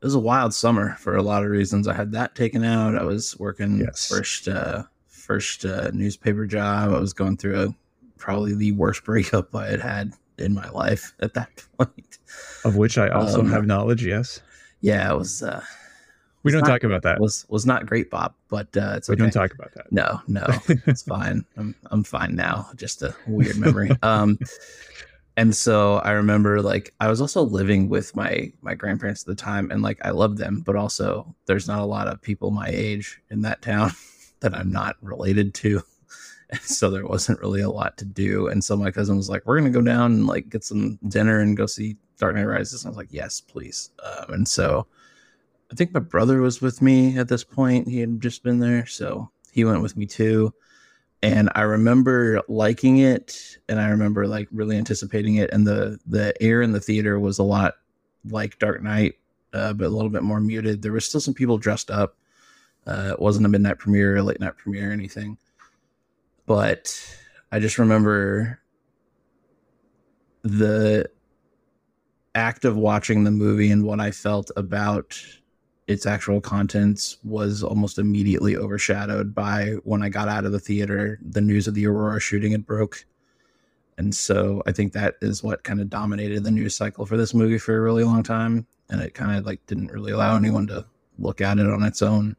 it 0.00 0.04
was 0.04 0.14
a 0.14 0.18
wild 0.20 0.54
summer 0.54 0.94
for 1.00 1.16
a 1.16 1.22
lot 1.22 1.42
of 1.44 1.50
reasons. 1.50 1.88
I 1.88 1.94
had 1.94 2.12
that 2.12 2.34
taken 2.34 2.62
out. 2.64 2.96
I 2.96 3.02
was 3.02 3.36
working 3.38 3.78
Yes. 3.80 4.06
first 4.08 4.46
uh 4.48 4.84
first 5.06 5.64
uh, 5.64 5.90
newspaper 5.92 6.46
job. 6.46 6.92
I 6.94 6.98
was 7.00 7.12
going 7.12 7.36
through 7.36 7.60
a 7.62 7.74
probably 8.18 8.54
the 8.54 8.72
worst 8.72 9.04
breakup 9.10 9.54
I 9.54 9.66
had 9.66 9.80
had 9.80 10.12
in 10.38 10.54
my 10.54 10.68
life 10.70 11.14
at 11.20 11.34
that 11.34 11.50
point. 11.78 12.18
Of 12.64 12.76
which 12.76 12.96
I 12.98 13.08
also 13.08 13.40
Um, 13.40 13.50
have 13.50 13.66
knowledge. 13.66 14.04
Yes, 14.04 14.40
Yeah, 14.80 15.10
it 15.12 15.16
was 15.18 15.42
uh, 15.42 15.62
we 16.44 16.50
it's 16.50 16.54
don't 16.54 16.62
not- 16.68 16.74
talk 16.74 16.84
about 16.84 17.02
that. 17.02 17.20
was 17.20 17.44
was 17.48 17.66
not 17.66 17.86
great, 17.86 18.10
Bob, 18.10 18.34
but 18.48 18.68
uh, 18.76 18.94
it's 18.96 19.08
we 19.08 19.14
okay. 19.14 19.22
don't 19.24 19.32
talk 19.32 19.52
about 19.52 19.72
that. 19.74 19.90
No, 19.90 20.20
no, 20.28 20.46
it's 20.86 21.02
fine. 21.16 21.44
I'm 21.56 21.74
I'm 21.90 22.04
fine 22.04 22.34
now. 22.36 22.68
Just 22.76 23.02
a 23.02 23.14
weird 23.26 23.56
memory. 23.58 23.90
Um, 24.02 24.38
and 25.38 25.54
so 25.54 25.98
I 25.98 26.10
remember 26.10 26.60
like 26.60 26.92
I 26.98 27.06
was 27.06 27.20
also 27.20 27.42
living 27.42 27.88
with 27.88 28.16
my 28.16 28.52
my 28.60 28.74
grandparents 28.74 29.22
at 29.22 29.28
the 29.28 29.36
time, 29.36 29.70
and 29.70 29.82
like 29.82 30.04
I 30.04 30.10
loved 30.10 30.36
them, 30.36 30.62
but 30.66 30.74
also 30.74 31.32
there's 31.46 31.68
not 31.68 31.78
a 31.78 31.84
lot 31.84 32.08
of 32.08 32.20
people 32.20 32.50
my 32.50 32.66
age 32.68 33.20
in 33.30 33.42
that 33.42 33.62
town 33.62 33.92
that 34.40 34.52
I'm 34.52 34.72
not 34.72 34.96
related 35.00 35.54
to. 35.54 35.80
And 36.50 36.60
so 36.62 36.90
there 36.90 37.06
wasn't 37.06 37.38
really 37.38 37.60
a 37.60 37.70
lot 37.70 37.96
to 37.98 38.04
do. 38.04 38.48
And 38.48 38.64
so 38.64 38.76
my 38.76 38.90
cousin 38.90 39.16
was 39.16 39.30
like, 39.30 39.46
"We're 39.46 39.58
gonna 39.58 39.70
go 39.70 39.80
down 39.80 40.10
and 40.10 40.26
like 40.26 40.48
get 40.48 40.64
some 40.64 40.98
dinner 41.06 41.38
and 41.38 41.56
go 41.56 41.66
see 41.66 41.96
Dark 42.18 42.34
Knight 42.34 42.42
Rises." 42.42 42.82
And 42.82 42.88
I 42.88 42.90
was 42.90 42.96
like, 42.96 43.12
"Yes, 43.12 43.40
please." 43.40 43.90
Um, 44.02 44.34
and 44.34 44.48
so 44.48 44.88
I 45.70 45.76
think 45.76 45.94
my 45.94 46.00
brother 46.00 46.40
was 46.40 46.60
with 46.60 46.82
me 46.82 47.16
at 47.16 47.28
this 47.28 47.44
point. 47.44 47.86
He 47.86 48.00
had 48.00 48.20
just 48.20 48.42
been 48.42 48.58
there, 48.58 48.86
so 48.86 49.30
he 49.52 49.64
went 49.64 49.82
with 49.82 49.96
me 49.96 50.04
too. 50.04 50.52
And 51.22 51.50
I 51.54 51.62
remember 51.62 52.42
liking 52.48 52.98
it, 52.98 53.58
and 53.68 53.80
I 53.80 53.88
remember 53.88 54.26
like 54.28 54.48
really 54.52 54.76
anticipating 54.76 55.36
it. 55.36 55.50
And 55.52 55.66
the 55.66 55.98
the 56.06 56.40
air 56.40 56.62
in 56.62 56.72
the 56.72 56.80
theater 56.80 57.18
was 57.18 57.38
a 57.38 57.42
lot 57.42 57.74
like 58.30 58.58
Dark 58.58 58.82
Knight, 58.82 59.16
uh, 59.52 59.72
but 59.72 59.86
a 59.86 59.90
little 59.90 60.10
bit 60.10 60.22
more 60.22 60.40
muted. 60.40 60.82
There 60.82 60.92
was 60.92 61.04
still 61.04 61.20
some 61.20 61.34
people 61.34 61.58
dressed 61.58 61.90
up. 61.90 62.16
Uh, 62.86 63.10
it 63.12 63.20
wasn't 63.20 63.46
a 63.46 63.48
midnight 63.48 63.78
premiere, 63.78 64.16
a 64.16 64.22
late 64.22 64.40
night 64.40 64.56
premiere, 64.56 64.90
or 64.90 64.92
anything. 64.92 65.36
But 66.46 66.98
I 67.50 67.58
just 67.58 67.78
remember 67.78 68.60
the 70.42 71.10
act 72.34 72.64
of 72.64 72.76
watching 72.76 73.24
the 73.24 73.30
movie 73.30 73.70
and 73.70 73.84
what 73.84 74.00
I 74.00 74.12
felt 74.12 74.50
about 74.56 75.20
its 75.88 76.04
actual 76.04 76.40
contents 76.40 77.16
was 77.24 77.62
almost 77.62 77.98
immediately 77.98 78.56
overshadowed 78.56 79.34
by 79.34 79.76
when 79.84 80.02
I 80.02 80.10
got 80.10 80.28
out 80.28 80.44
of 80.44 80.52
the 80.52 80.60
theater, 80.60 81.18
the 81.22 81.40
news 81.40 81.66
of 81.66 81.74
the 81.74 81.86
Aurora 81.86 82.20
shooting 82.20 82.52
had 82.52 82.66
broke. 82.66 83.06
And 83.96 84.14
so 84.14 84.62
I 84.66 84.72
think 84.72 84.92
that 84.92 85.16
is 85.22 85.42
what 85.42 85.64
kind 85.64 85.80
of 85.80 85.88
dominated 85.88 86.44
the 86.44 86.50
news 86.50 86.76
cycle 86.76 87.06
for 87.06 87.16
this 87.16 87.32
movie 87.32 87.58
for 87.58 87.74
a 87.74 87.80
really 87.80 88.04
long 88.04 88.22
time. 88.22 88.66
And 88.90 89.00
it 89.00 89.14
kind 89.14 89.36
of 89.36 89.46
like 89.46 89.64
didn't 89.66 89.90
really 89.90 90.12
allow 90.12 90.36
anyone 90.36 90.66
to 90.68 90.84
look 91.18 91.40
at 91.40 91.58
it 91.58 91.66
on 91.66 91.82
its 91.82 92.02
own 92.02 92.36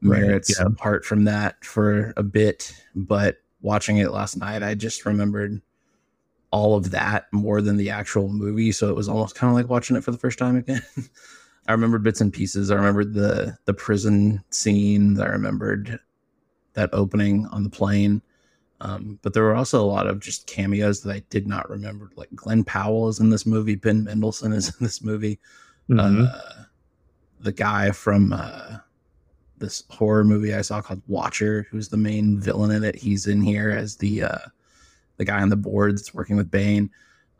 Right, 0.00 0.20
merits 0.20 0.56
yeah. 0.58 0.66
apart 0.66 1.04
from 1.04 1.24
that 1.24 1.64
for 1.64 2.12
a 2.16 2.22
bit. 2.22 2.72
But 2.94 3.38
watching 3.60 3.98
it 3.98 4.12
last 4.12 4.36
night, 4.36 4.62
I 4.62 4.74
just 4.74 5.04
remembered 5.04 5.60
all 6.52 6.76
of 6.76 6.92
that 6.92 7.26
more 7.32 7.60
than 7.60 7.76
the 7.76 7.90
actual 7.90 8.28
movie. 8.28 8.70
So 8.72 8.88
it 8.88 8.96
was 8.96 9.08
almost 9.08 9.34
kind 9.34 9.50
of 9.50 9.56
like 9.56 9.68
watching 9.68 9.96
it 9.96 10.04
for 10.04 10.12
the 10.12 10.18
first 10.18 10.38
time 10.38 10.56
again. 10.56 10.82
I 11.68 11.72
remembered 11.72 12.02
bits 12.02 12.20
and 12.20 12.32
pieces. 12.32 12.70
I 12.70 12.74
remembered 12.74 13.14
the 13.14 13.56
the 13.66 13.74
prison 13.74 14.42
scene. 14.50 15.20
I 15.20 15.26
remembered 15.26 15.98
that 16.74 16.90
opening 16.92 17.46
on 17.46 17.62
the 17.62 17.70
plane. 17.70 18.22
Um, 18.80 19.20
but 19.22 19.32
there 19.32 19.44
were 19.44 19.54
also 19.54 19.80
a 19.80 19.86
lot 19.86 20.08
of 20.08 20.18
just 20.18 20.48
cameos 20.48 21.02
that 21.02 21.14
I 21.14 21.22
did 21.30 21.46
not 21.46 21.70
remember. 21.70 22.10
Like 22.16 22.30
Glen 22.34 22.64
Powell 22.64 23.08
is 23.08 23.20
in 23.20 23.30
this 23.30 23.46
movie. 23.46 23.76
Ben 23.76 24.02
Mendelsohn 24.04 24.52
is 24.52 24.68
in 24.80 24.84
this 24.84 25.02
movie. 25.02 25.38
Mhm. 25.88 26.28
Uh, 26.28 26.64
the 27.40 27.52
guy 27.52 27.90
from 27.90 28.32
uh, 28.32 28.78
this 29.58 29.84
horror 29.88 30.24
movie 30.24 30.54
I 30.54 30.62
saw 30.62 30.80
called 30.80 31.02
Watcher, 31.06 31.66
who's 31.70 31.88
the 31.88 31.96
main 31.96 32.40
villain 32.40 32.72
in 32.72 32.82
it. 32.82 32.96
He's 32.96 33.26
in 33.26 33.40
here 33.40 33.70
as 33.70 33.96
the 33.96 34.24
uh, 34.24 34.38
the 35.16 35.24
guy 35.24 35.40
on 35.40 35.48
the 35.48 35.56
board 35.56 35.96
that's 35.96 36.14
working 36.14 36.36
with 36.36 36.50
Bane. 36.50 36.90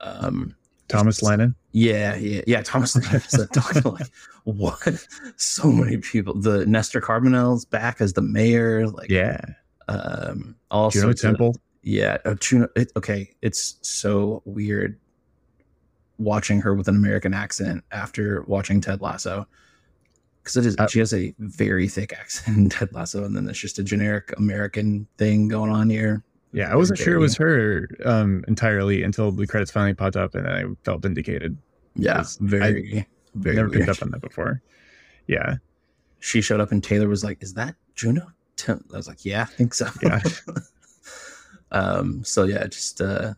Um, 0.01 0.55
Thomas 0.93 1.23
Lennon. 1.23 1.55
yeah, 1.73 2.15
yeah, 2.17 2.43
yeah. 2.47 2.63
Thomas 2.63 2.95
Lennon 2.95 3.49
talking 3.53 3.83
like 3.93 4.11
what? 4.45 5.07
So 5.37 5.71
many 5.71 5.97
people. 5.99 6.35
The 6.35 6.67
Nestor 6.67 7.01
Carbonell's 7.01 7.65
back 7.65 8.01
as 8.01 8.13
the 8.13 8.23
mayor. 8.23 8.87
Like 8.89 9.11
Yeah, 9.11 9.41
um, 9.89 10.57
also 10.71 11.01
Juno 11.01 11.13
Temple. 11.13 11.57
yeah, 11.83 12.19
uh, 12.25 12.35
Juno. 12.35 12.69
It, 12.77 12.93
okay, 12.97 13.35
it's 13.43 13.79
so 13.83 14.43
weird 14.45 14.99
watching 16.19 16.61
her 16.61 16.75
with 16.75 16.89
an 16.89 16.97
American 16.97 17.35
accent 17.35 17.83
after 17.91 18.43
watching 18.43 18.81
Ted 18.81 19.01
Lasso 19.01 19.47
because 20.43 20.57
it 20.57 20.67
is 20.67 20.77
Uh, 20.79 20.87
she 20.87 20.99
has 20.99 21.13
a 21.13 21.35
very 21.39 21.89
thick 21.89 22.13
accent 22.13 22.57
in 22.57 22.69
Ted 22.69 22.93
Lasso, 22.93 23.25
and 23.25 23.37
then 23.37 23.45
there's 23.45 23.59
just 23.59 23.79
a 23.79 23.85
generic 23.85 24.33
American 24.37 25.07
thing 25.19 25.49
going 25.49 25.71
on 25.71 25.89
here. 25.89 26.23
Yeah, 26.53 26.71
I 26.71 26.77
wasn't 26.77 26.99
sure 26.99 27.15
it 27.15 27.19
was 27.19 27.37
her 27.39 27.89
um, 28.05 28.45
entirely 28.47 29.03
until 29.03 29.33
the 29.33 29.47
credits 29.47 29.71
finally 29.71 29.95
popped 29.95 30.17
up, 30.17 30.35
and 30.35 30.47
I 30.47 30.65
felt 30.85 31.01
vindicated. 31.03 31.57
Yeah, 31.95 32.25
very, 32.41 33.07
very 33.35 33.57
Never 33.57 33.69
weird. 33.69 33.87
picked 33.87 33.97
up 33.99 34.03
on 34.03 34.11
that 34.11 34.21
before. 34.21 34.61
Yeah, 35.27 35.57
She 36.21 36.41
showed 36.43 36.61
up, 36.61 36.71
and 36.73 36.83
Taylor 36.85 37.09
was 37.09 37.25
like, 37.25 37.43
"Is 37.43 37.55
that 37.55 37.75
Juno?" 37.95 38.33
I 38.69 38.77
was 38.93 39.09
like, 39.09 39.25
"Yeah, 39.25 39.43
I 39.43 39.47
think 39.47 39.73
so." 39.75 39.89
Yeah. 40.03 40.21
um. 41.73 42.23
So 42.25 42.45
yeah, 42.45 42.67
just 42.67 43.01
uh, 43.01 43.35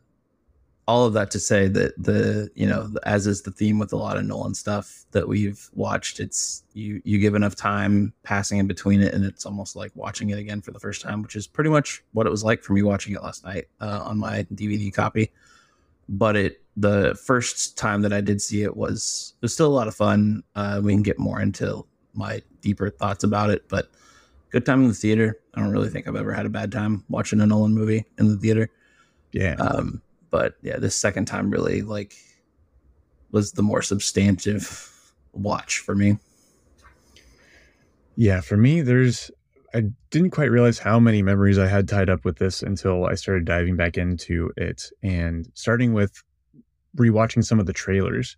all 0.87 1.07
of 1.07 1.15
that 1.15 1.31
to 1.31 1.39
say 1.39 1.67
that 1.69 1.95
the 2.03 2.51
you 2.55 2.67
know 2.67 2.93
as 3.05 3.27
is 3.27 3.43
the 3.43 3.51
theme 3.51 3.79
with 3.79 3.93
a 3.93 3.97
lot 3.97 4.17
of 4.17 4.25
Nolan 4.25 4.55
stuff 4.55 5.05
that 5.13 5.27
we've 5.27 5.71
watched, 5.75 6.21
it's 6.21 6.65
you 6.75 7.01
you 7.05 7.19
give 7.19 7.35
enough 7.35 7.57
time 7.57 8.13
passing 8.23 8.59
in 8.59 8.67
between 8.67 9.01
it, 9.01 9.15
and 9.15 9.25
it's 9.25 9.47
almost 9.47 9.77
like 9.77 9.93
watching 9.95 10.31
it 10.31 10.39
again 10.39 10.61
for 10.61 10.73
the 10.73 10.81
first 10.81 11.03
time, 11.03 11.23
which 11.23 11.37
is 11.37 11.47
pretty 11.47 11.71
much 11.71 12.03
what 12.13 12.27
it 12.27 12.31
was 12.31 12.45
like 12.45 12.63
for 12.63 12.75
me 12.75 12.83
watching 12.83 13.15
it 13.15 13.23
last 13.23 13.45
night 13.45 13.67
uh, 13.81 14.03
on 14.05 14.19
my 14.19 14.47
DVD 14.55 14.93
copy. 14.93 15.31
But 16.09 16.37
it 16.37 16.63
the 16.77 17.19
first 17.25 17.79
time 17.79 18.03
that 18.03 18.13
I 18.13 18.21
did 18.21 18.43
see 18.43 18.63
it 18.63 18.77
was 18.77 19.35
it 19.37 19.43
was 19.43 19.55
still 19.55 19.69
a 19.69 19.75
lot 19.75 19.89
of 19.89 19.95
fun. 19.95 20.43
Uh, 20.55 20.81
we 20.83 20.93
can 20.93 21.03
get 21.03 21.19
more 21.19 21.41
into 21.41 21.87
my 22.13 22.43
deeper 22.61 22.91
thoughts 22.91 23.25
about 23.25 23.51
it, 23.51 23.69
but 23.69 23.89
good 24.51 24.67
time 24.67 24.83
in 24.83 24.89
the 24.89 24.95
theater. 24.95 25.41
I 25.55 25.61
don't 25.61 25.71
really 25.71 25.89
think 25.89 26.07
I've 26.07 26.17
ever 26.17 26.33
had 26.33 26.47
a 26.47 26.51
bad 26.51 26.71
time 26.71 27.05
watching 27.09 27.41
a 27.41 27.47
Nolan 27.47 27.75
movie 27.75 28.05
in 28.19 28.29
the 28.29 28.37
theater. 28.37 28.71
yeah. 29.33 29.55
Um, 29.55 30.03
but 30.35 30.57
yeah, 30.63 30.79
this 30.79 30.97
second 30.97 31.27
time 31.27 31.49
really 31.49 31.83
like 31.83 32.17
was 33.31 33.53
the 33.53 33.63
more 33.63 33.83
substantive 33.83 34.93
watch 35.33 35.79
for 35.79 35.95
me. 35.95 36.19
Yeah, 38.17 38.41
for 38.41 38.57
me, 38.57 38.81
there's 38.81 39.31
I 39.73 39.85
didn't 40.11 40.33
quite 40.33 40.51
realize 40.51 40.81
how 40.81 40.99
many 40.99 41.23
memories 41.23 41.57
I 41.57 41.69
had 41.69 41.87
tied 41.87 42.11
up 42.11 42.25
with 42.25 42.39
this 42.39 42.63
until 42.63 43.07
I 43.07 43.15
started 43.15 43.45
diving 43.45 43.77
back 43.77 43.97
into 43.97 44.51
it 44.57 44.91
and 45.05 45.49
starting 45.55 45.93
with 45.93 46.21
rewatching 46.97 47.45
some 47.45 47.61
of 47.61 47.67
the 47.67 47.73
trailers. 47.73 48.37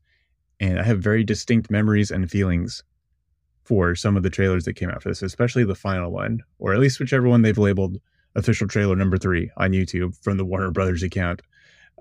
And 0.61 0.79
I 0.79 0.83
have 0.83 0.99
very 0.99 1.25
distinct 1.25 1.71
memories 1.71 2.11
and 2.11 2.31
feelings 2.31 2.85
for 3.65 3.95
some 3.95 4.19
of 4.19 4.23
the 4.23 4.29
trailers 4.29 4.67
that 4.67 4.75
came 4.75 4.91
out 4.91 5.03
for 5.03 5.09
this, 5.09 5.23
especially 5.23 5.65
the 5.65 5.75
final 5.75 6.13
one, 6.13 6.43
or 6.59 6.75
at 6.75 6.79
least 6.79 7.01
whichever 7.01 7.27
one 7.27 7.41
they've 7.41 7.57
labeled 7.57 7.97
official 8.35 8.69
trailer 8.69 8.97
number 8.97 9.17
three 9.17 9.51
on 9.57 9.71
YouTube 9.71 10.15
from 10.23 10.37
the 10.37 10.45
Warner 10.45 10.71
Brothers 10.71 11.03
account. 11.03 11.41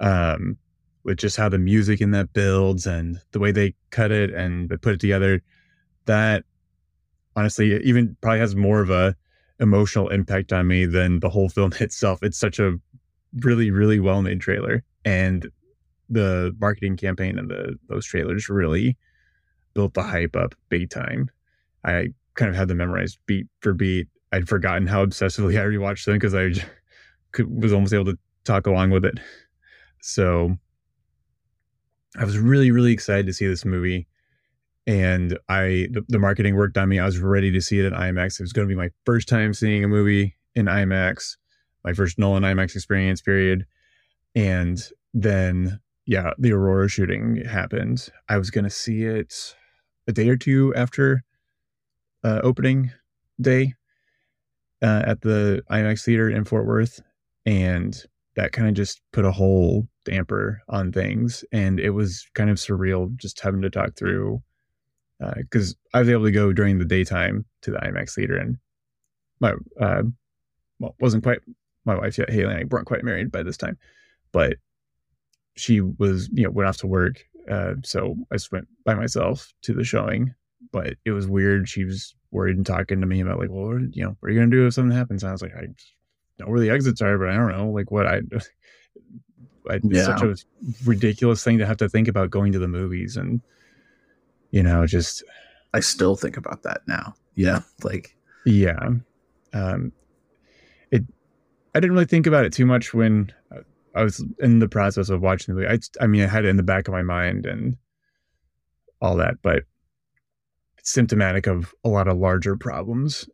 Um, 0.01 0.57
with 1.03 1.17
just 1.17 1.37
how 1.37 1.49
the 1.49 1.59
music 1.59 2.01
in 2.01 2.11
that 2.11 2.33
builds 2.33 2.87
and 2.87 3.21
the 3.31 3.39
way 3.39 3.51
they 3.51 3.75
cut 3.91 4.11
it 4.11 4.33
and 4.33 4.69
put 4.81 4.93
it 4.93 4.99
together, 4.99 5.41
that 6.05 6.43
honestly 7.35 7.81
even 7.83 8.17
probably 8.21 8.39
has 8.39 8.55
more 8.55 8.81
of 8.81 8.89
a 8.89 9.15
emotional 9.59 10.09
impact 10.09 10.51
on 10.51 10.67
me 10.67 10.85
than 10.85 11.19
the 11.19 11.29
whole 11.29 11.49
film 11.49 11.71
itself. 11.79 12.19
It's 12.23 12.39
such 12.39 12.59
a 12.59 12.73
really, 13.41 13.71
really 13.71 13.99
well 13.99 14.21
made 14.21 14.41
trailer. 14.41 14.83
And 15.03 15.47
the 16.09 16.55
marketing 16.59 16.97
campaign 16.97 17.37
and 17.39 17.49
the 17.49 17.77
those 17.87 18.05
trailers 18.05 18.49
really 18.49 18.97
built 19.73 19.93
the 19.93 20.03
hype 20.03 20.35
up 20.35 20.55
big 20.69 20.89
time. 20.89 21.29
I 21.83 22.09
kind 22.35 22.49
of 22.49 22.55
had 22.55 22.67
them 22.67 22.77
memorized 22.77 23.19
beat 23.25 23.47
for 23.59 23.73
beat. 23.73 24.07
I'd 24.31 24.47
forgotten 24.47 24.87
how 24.87 25.05
obsessively 25.05 25.59
I 25.59 25.63
rewatched 25.63 26.05
them 26.05 26.15
because 26.15 26.35
I 26.35 26.51
was 27.43 27.73
almost 27.73 27.93
able 27.93 28.05
to 28.05 28.17
talk 28.43 28.67
along 28.67 28.91
with 28.91 29.05
it. 29.05 29.19
So 30.05 30.55
I 32.15 32.23
was 32.23 32.37
really, 32.37 32.69
really 32.69 32.91
excited 32.91 33.25
to 33.25 33.33
see 33.33 33.47
this 33.47 33.65
movie 33.65 34.07
and 34.85 35.35
I 35.49 35.87
the, 35.91 36.05
the 36.07 36.19
marketing 36.19 36.55
worked 36.55 36.77
on 36.77 36.89
me. 36.89 36.99
I 36.99 37.05
was 37.05 37.17
ready 37.17 37.51
to 37.51 37.59
see 37.59 37.79
it 37.79 37.85
in 37.85 37.93
IMAX. 37.93 38.39
It 38.39 38.43
was 38.43 38.53
going 38.53 38.67
to 38.67 38.71
be 38.71 38.77
my 38.77 38.91
first 39.03 39.27
time 39.27 39.51
seeing 39.51 39.83
a 39.83 39.87
movie 39.87 40.35
in 40.53 40.67
IMAX, 40.67 41.37
my 41.83 41.93
first 41.93 42.19
Nolan 42.19 42.43
IMAX 42.43 42.75
experience. 42.75 43.19
Period. 43.19 43.65
And 44.35 44.79
then, 45.11 45.79
yeah, 46.05 46.33
the 46.37 46.51
Aurora 46.51 46.87
shooting 46.87 47.43
happened. 47.43 48.07
I 48.29 48.37
was 48.37 48.51
going 48.51 48.65
to 48.65 48.69
see 48.69 49.05
it 49.05 49.55
a 50.07 50.11
day 50.11 50.29
or 50.29 50.37
two 50.37 50.71
after 50.75 51.23
uh, 52.23 52.41
opening 52.43 52.91
day 53.41 53.73
uh, 54.83 55.01
at 55.07 55.21
the 55.21 55.63
IMAX 55.71 56.03
theater 56.03 56.29
in 56.29 56.45
Fort 56.45 56.67
Worth, 56.67 57.01
and 57.47 58.05
that 58.35 58.51
kind 58.51 58.67
of 58.67 58.73
just 58.73 59.01
put 59.11 59.25
a 59.25 59.31
whole 59.31 59.87
damper 60.03 60.61
on 60.67 60.91
things. 60.91 61.43
And 61.51 61.79
it 61.79 61.91
was 61.91 62.27
kind 62.33 62.49
of 62.49 62.57
surreal 62.57 63.15
just 63.17 63.39
having 63.39 63.61
to 63.61 63.69
talk 63.69 63.95
through 63.95 64.41
because 65.37 65.75
I 65.93 65.99
was 65.99 66.09
able 66.09 66.25
to 66.25 66.31
go 66.31 66.53
during 66.53 66.77
the 66.77 66.85
daytime 66.85 67.45
to 67.61 67.71
the 67.71 67.77
IMAX 67.77 68.13
theater, 68.13 68.37
and 68.37 68.57
my 69.39 69.53
uh, 69.79 70.03
well 70.79 70.95
wasn't 70.99 71.23
quite 71.23 71.39
my 71.85 71.95
wife 71.95 72.17
yet. 72.17 72.29
Haley 72.29 72.53
and 72.53 72.59
I 72.59 72.63
weren't 72.69 72.87
quite 72.87 73.03
married 73.03 73.31
by 73.31 73.43
this 73.43 73.57
time, 73.57 73.77
but 74.31 74.57
she 75.55 75.81
was, 75.81 76.29
you 76.33 76.43
know, 76.43 76.51
went 76.51 76.67
off 76.67 76.77
to 76.77 76.87
work. 76.87 77.23
Uh, 77.49 77.75
so 77.83 78.15
I 78.31 78.35
just 78.35 78.51
went 78.51 78.67
by 78.83 78.95
myself 78.95 79.53
to 79.63 79.73
the 79.73 79.83
showing, 79.83 80.33
but 80.71 80.95
it 81.05 81.11
was 81.11 81.27
weird. 81.27 81.69
She 81.69 81.85
was 81.85 82.13
worried 82.31 82.57
and 82.57 82.65
talking 82.65 82.99
to 82.99 83.07
me 83.07 83.21
about 83.21 83.39
like, 83.39 83.49
well, 83.49 83.79
you 83.91 84.03
know, 84.03 84.17
what 84.19 84.29
are 84.29 84.31
you 84.31 84.39
gonna 84.39 84.51
do 84.51 84.67
if 84.67 84.73
something 84.73 84.95
happens? 84.97 85.23
And 85.23 85.29
I 85.29 85.31
was 85.31 85.41
like, 85.41 85.55
I 85.55 85.67
know 86.39 86.47
where 86.47 86.59
the 86.59 86.69
exits 86.69 87.01
are, 87.01 87.17
but 87.17 87.29
I 87.29 87.35
don't 87.35 87.51
know, 87.51 87.69
like 87.69 87.91
what 87.91 88.07
I. 88.07 88.21
I 89.69 89.75
it's 89.77 89.85
Yeah. 89.89 90.03
such 90.03 90.21
a 90.21 90.35
ridiculous 90.85 91.43
thing 91.43 91.57
to 91.57 91.65
have 91.65 91.77
to 91.77 91.89
think 91.89 92.07
about 92.07 92.29
going 92.29 92.51
to 92.51 92.59
the 92.59 92.67
movies, 92.67 93.17
and 93.17 93.41
you 94.51 94.61
know, 94.61 94.85
just 94.85 95.23
I 95.73 95.79
still 95.79 96.15
think 96.15 96.37
about 96.37 96.61
that 96.63 96.81
now. 96.87 97.15
Yeah, 97.33 97.61
like 97.83 98.15
yeah. 98.45 98.89
Um, 99.53 99.91
it. 100.91 101.03
I 101.73 101.79
didn't 101.79 101.93
really 101.93 102.05
think 102.05 102.27
about 102.27 102.45
it 102.45 102.53
too 102.53 102.65
much 102.65 102.93
when 102.93 103.33
uh, 103.51 103.61
I 103.95 104.03
was 104.03 104.23
in 104.39 104.59
the 104.59 104.67
process 104.69 105.09
of 105.09 105.21
watching 105.21 105.55
the 105.55 105.61
movie. 105.61 105.73
I, 105.73 106.03
I 106.03 106.07
mean, 106.07 106.21
I 106.21 106.27
had 106.27 106.45
it 106.45 106.49
in 106.49 106.57
the 106.57 106.63
back 106.63 106.87
of 106.87 106.91
my 106.93 107.01
mind 107.01 107.45
and 107.45 107.75
all 109.01 109.15
that, 109.17 109.35
but 109.41 109.63
it's 110.77 110.91
symptomatic 110.91 111.47
of 111.47 111.73
a 111.83 111.89
lot 111.89 112.07
of 112.07 112.17
larger 112.17 112.55
problems 112.55 113.27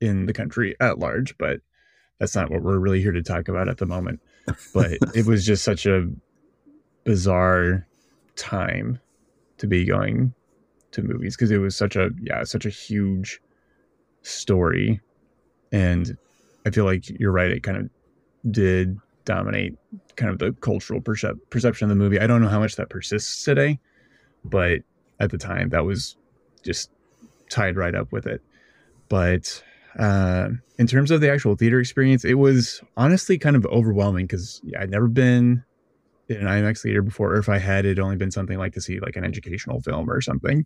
in 0.00 0.26
the 0.26 0.32
country 0.32 0.76
at 0.80 0.98
large. 0.98 1.36
But 1.36 1.60
that's 2.18 2.34
not 2.34 2.50
what 2.50 2.62
we're 2.62 2.78
really 2.78 3.00
here 3.00 3.12
to 3.12 3.22
talk 3.22 3.48
about 3.48 3.68
at 3.68 3.78
the 3.78 3.86
moment. 3.86 4.20
But 4.74 4.98
it 5.14 5.24
was 5.24 5.46
just 5.46 5.64
such 5.64 5.86
a 5.86 6.06
bizarre 7.04 7.86
time 8.36 8.98
to 9.56 9.66
be 9.66 9.86
going 9.86 10.34
to 10.90 11.02
movies 11.02 11.34
because 11.34 11.50
it 11.50 11.58
was 11.58 11.74
such 11.74 11.96
a 11.96 12.10
yeah 12.20 12.44
such 12.44 12.66
a 12.66 12.70
huge 12.70 13.40
story. 14.22 15.00
And 15.72 16.16
i 16.66 16.70
feel 16.70 16.84
like 16.84 17.08
you're 17.20 17.32
right 17.32 17.50
it 17.50 17.62
kind 17.62 17.76
of 17.78 17.90
did 18.50 18.98
dominate 19.24 19.76
kind 20.16 20.30
of 20.30 20.38
the 20.38 20.52
cultural 20.60 21.00
percep- 21.00 21.40
perception 21.48 21.86
of 21.86 21.88
the 21.88 22.02
movie. 22.02 22.20
I 22.20 22.26
don't 22.26 22.42
know 22.42 22.48
how 22.48 22.60
much 22.60 22.76
that 22.76 22.90
persists 22.90 23.44
today 23.44 23.80
but 24.44 24.80
at 25.20 25.30
the 25.30 25.38
time 25.38 25.70
that 25.70 25.84
was 25.84 26.16
just 26.62 26.90
tied 27.50 27.76
right 27.76 27.94
up 27.94 28.12
with 28.12 28.26
it. 28.26 28.42
But 29.08 29.62
uh, 29.98 30.48
in 30.78 30.86
terms 30.86 31.10
of 31.10 31.20
the 31.20 31.30
actual 31.30 31.54
theater 31.54 31.80
experience 31.80 32.24
it 32.24 32.34
was 32.34 32.80
honestly 32.96 33.38
kind 33.38 33.56
of 33.56 33.64
overwhelming 33.66 34.26
because 34.26 34.60
i'd 34.78 34.90
never 34.90 35.08
been 35.08 35.64
in 36.28 36.36
an 36.36 36.46
IMAX 36.46 36.82
theater 36.82 37.02
before, 37.02 37.32
or 37.34 37.38
if 37.38 37.48
I 37.48 37.58
had, 37.58 37.84
it'd 37.84 37.98
only 37.98 38.16
been 38.16 38.30
something 38.30 38.58
like 38.58 38.72
to 38.74 38.80
see 38.80 39.00
like 39.00 39.16
an 39.16 39.24
educational 39.24 39.80
film 39.80 40.10
or 40.10 40.20
something. 40.20 40.64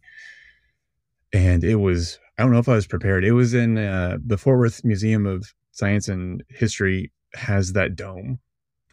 And 1.33 1.65
it 1.65 1.77
was, 1.77 2.19
I 2.39 2.43
don't 2.43 2.53
know 2.53 2.59
if 2.59 2.69
I 2.69 2.75
was 2.75 2.87
prepared. 2.87 3.25
It 3.25 3.33
was 3.33 3.55
in 3.55 3.77
uh, 3.77 4.19
the 4.25 4.39
Fort 4.39 4.59
Worth 4.59 4.85
Museum 4.85 5.27
of 5.27 5.53
Science 5.73 6.09
and 6.09 6.43
History 6.49 7.13
has 7.35 7.73
that 7.75 7.97
dome 7.97 8.39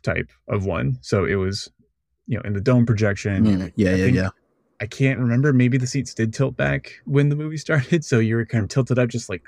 type 0.04 0.30
of 0.48 0.66
one. 0.66 0.98
So 1.02 1.26
it 1.26 1.36
was, 1.36 1.70
you 2.28 2.38
know, 2.38 2.42
in 2.44 2.54
the 2.54 2.62
dome 2.62 2.86
projection. 2.86 3.46
Mm, 3.46 3.74
yeah, 3.76 3.92
I 3.92 3.96
yeah, 3.96 4.06
yeah. 4.06 4.30
I 4.82 4.88
can't 4.88 5.20
remember. 5.20 5.54
Maybe 5.54 5.78
the 5.78 5.88
seats 5.88 6.14
did 6.14 6.34
tilt 6.34 6.58
back 6.58 6.92
when 7.06 7.30
the 7.30 7.36
movie 7.36 7.58
started. 7.58 8.04
So 8.04 8.20
you 8.20 8.36
were 8.36 8.46
kind 8.46 8.64
of 8.64 8.70
tilted 8.70 9.00
up, 9.00 9.10
just 9.10 9.30
like 9.30 9.44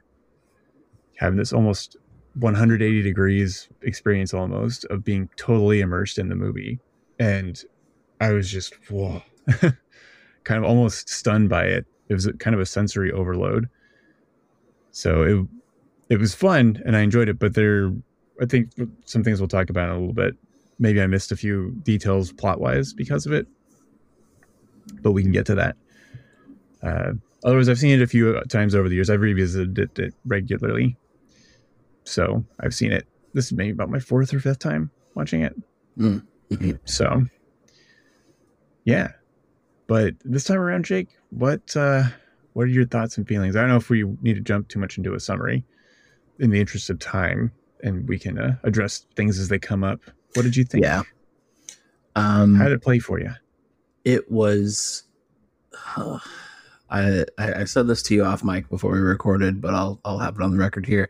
having 1.18 1.38
this 1.38 1.52
almost 1.52 1.98
180 2.40 3.02
degrees 3.02 3.68
experience 3.82 4.34
almost 4.34 4.86
of 4.86 5.04
being 5.04 5.30
totally 5.36 5.82
immersed 5.82 6.18
in 6.18 6.30
the 6.30 6.36
movie. 6.36 6.80
And 7.20 7.62
I 8.22 8.32
was 8.32 8.52
just, 8.52 8.76
whoa, 8.90 9.24
kind 10.44 10.64
of 10.64 10.64
almost 10.64 11.10
stunned 11.10 11.50
by 11.50 11.66
it. 11.66 11.86
It 12.10 12.14
was 12.14 12.30
kind 12.40 12.54
of 12.54 12.60
a 12.60 12.66
sensory 12.66 13.12
overload. 13.12 13.68
So 14.92 15.24
it, 15.24 15.48
it 16.10 16.20
was 16.20 16.36
fun 16.36 16.82
and 16.86 16.96
I 16.96 17.02
enjoyed 17.02 17.30
it, 17.30 17.40
but 17.40 17.56
there, 17.56 17.92
I 18.42 18.46
think 18.46 18.72
some 19.06 19.24
things 19.24 19.42
we'll 19.42 19.48
talk 19.48 19.70
about 19.70 19.90
in 19.90 19.96
a 19.96 20.00
little 20.00 20.14
bit. 20.14 20.36
Maybe 20.80 21.02
I 21.02 21.08
missed 21.08 21.32
a 21.32 21.36
few 21.36 21.72
details 21.82 22.32
plot 22.32 22.62
wise 22.62 22.94
because 22.94 23.26
of 23.26 23.34
it, 23.34 23.48
but 25.02 25.12
we 25.12 25.24
can 25.24 25.32
get 25.32 25.48
to 25.48 25.56
that. 25.56 25.76
Uh, 26.84 27.14
otherwise, 27.44 27.68
I've 27.68 27.80
seen 27.80 28.00
it 28.00 28.04
a 28.04 28.08
few 28.08 28.40
times 28.44 28.76
over 28.76 28.88
the 28.88 28.94
years. 28.94 29.10
I've 29.10 29.22
revisited 29.22 29.80
it, 29.80 30.00
it 30.00 30.14
regularly. 30.26 30.96
So 32.08 32.44
I've 32.60 32.74
seen 32.74 32.92
it. 32.92 33.06
This 33.34 33.48
is 33.48 33.54
maybe 33.54 33.72
about 33.72 33.90
my 33.90 34.00
fourth 34.00 34.34
or 34.34 34.40
fifth 34.40 34.60
time 34.60 34.90
watching 35.14 35.42
it. 35.42 35.56
Mm, 35.98 36.26
mhm. 36.50 36.80
So 36.86 37.24
yeah. 38.86 39.10
But 39.88 40.16
this 40.24 40.44
time 40.44 40.58
around, 40.58 40.86
Jake, 40.86 41.10
what 41.30 41.76
uh 41.76 42.04
what 42.54 42.64
are 42.64 42.68
your 42.68 42.86
thoughts 42.88 43.18
and 43.18 43.28
feelings? 43.28 43.56
I 43.56 43.62
don't 43.62 43.70
know 43.70 43.76
if 43.78 43.90
we 43.90 44.04
need 44.22 44.36
to 44.36 44.42
jump 44.42 44.70
too 44.70 44.80
much 44.80 44.98
into 44.98 45.14
a 45.14 45.20
summary 45.20 45.64
in 46.40 46.50
the 46.50 46.60
interest 46.60 46.90
of 46.90 47.00
time 47.00 47.52
and 47.84 48.08
we 48.08 48.18
can 48.18 48.40
uh, 48.40 48.56
address 48.64 49.06
things 49.16 49.38
as 49.40 49.50
they 49.50 49.60
come 49.60 49.84
up. 49.84 50.00
What 50.34 50.44
did 50.44 50.56
you 50.56 50.64
think? 50.64 50.84
Yeah. 50.84 51.04
Um, 52.16 52.56
How 52.56 52.64
did 52.66 52.74
it 52.74 52.82
play 52.82 53.00
for 53.00 53.20
you? 53.20 53.32
it 54.06 54.32
was 54.32 55.04
I, 56.90 57.26
I 57.38 57.54
I 57.54 57.64
said 57.66 57.88
this 57.88 58.02
to 58.04 58.16
you 58.16 58.24
off 58.24 58.44
mic 58.44 58.70
before 58.70 58.92
we 58.92 59.00
recorded, 59.00 59.62
but 59.62 59.74
I'll 59.74 60.00
I'll 60.06 60.20
have 60.20 60.36
it 60.36 60.42
on 60.42 60.52
the 60.52 60.58
record 60.58 60.86
here. 60.86 61.10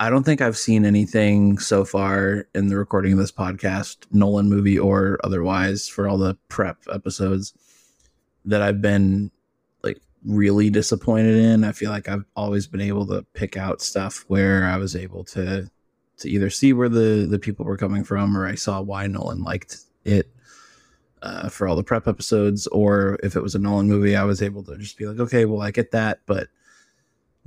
I 0.00 0.10
don't 0.10 0.22
think 0.22 0.40
I've 0.40 0.56
seen 0.56 0.84
anything 0.84 1.58
so 1.58 1.84
far 1.84 2.46
in 2.54 2.68
the 2.68 2.76
recording 2.76 3.12
of 3.12 3.18
this 3.18 3.32
podcast, 3.32 3.96
Nolan 4.12 4.48
movie 4.48 4.78
or 4.78 5.18
otherwise, 5.24 5.88
for 5.88 6.08
all 6.08 6.18
the 6.18 6.36
prep 6.48 6.78
episodes 6.92 7.52
that 8.44 8.62
I've 8.62 8.80
been 8.80 9.32
like 9.82 10.00
really 10.24 10.70
disappointed 10.70 11.36
in. 11.36 11.64
I 11.64 11.72
feel 11.72 11.90
like 11.90 12.08
I've 12.08 12.24
always 12.36 12.68
been 12.68 12.80
able 12.80 13.06
to 13.08 13.22
pick 13.34 13.56
out 13.56 13.80
stuff 13.82 14.24
where 14.28 14.66
I 14.66 14.76
was 14.76 14.94
able 14.94 15.24
to 15.24 15.68
to 16.18 16.28
either 16.28 16.50
see 16.50 16.72
where 16.72 16.88
the 16.88 17.26
the 17.28 17.38
people 17.38 17.64
were 17.64 17.76
coming 17.76 18.04
from 18.04 18.36
or 18.36 18.46
I 18.46 18.54
saw 18.54 18.80
why 18.80 19.08
Nolan 19.08 19.42
liked 19.42 19.78
it 20.04 20.30
uh, 21.22 21.48
for 21.48 21.66
all 21.66 21.74
the 21.74 21.82
prep 21.82 22.06
episodes, 22.06 22.68
or 22.68 23.18
if 23.24 23.34
it 23.34 23.42
was 23.42 23.56
a 23.56 23.58
Nolan 23.58 23.88
movie, 23.88 24.14
I 24.14 24.22
was 24.22 24.42
able 24.42 24.62
to 24.64 24.76
just 24.78 24.96
be 24.96 25.06
like, 25.06 25.18
okay, 25.18 25.44
well, 25.44 25.62
I 25.62 25.72
get 25.72 25.90
that, 25.90 26.20
but 26.26 26.46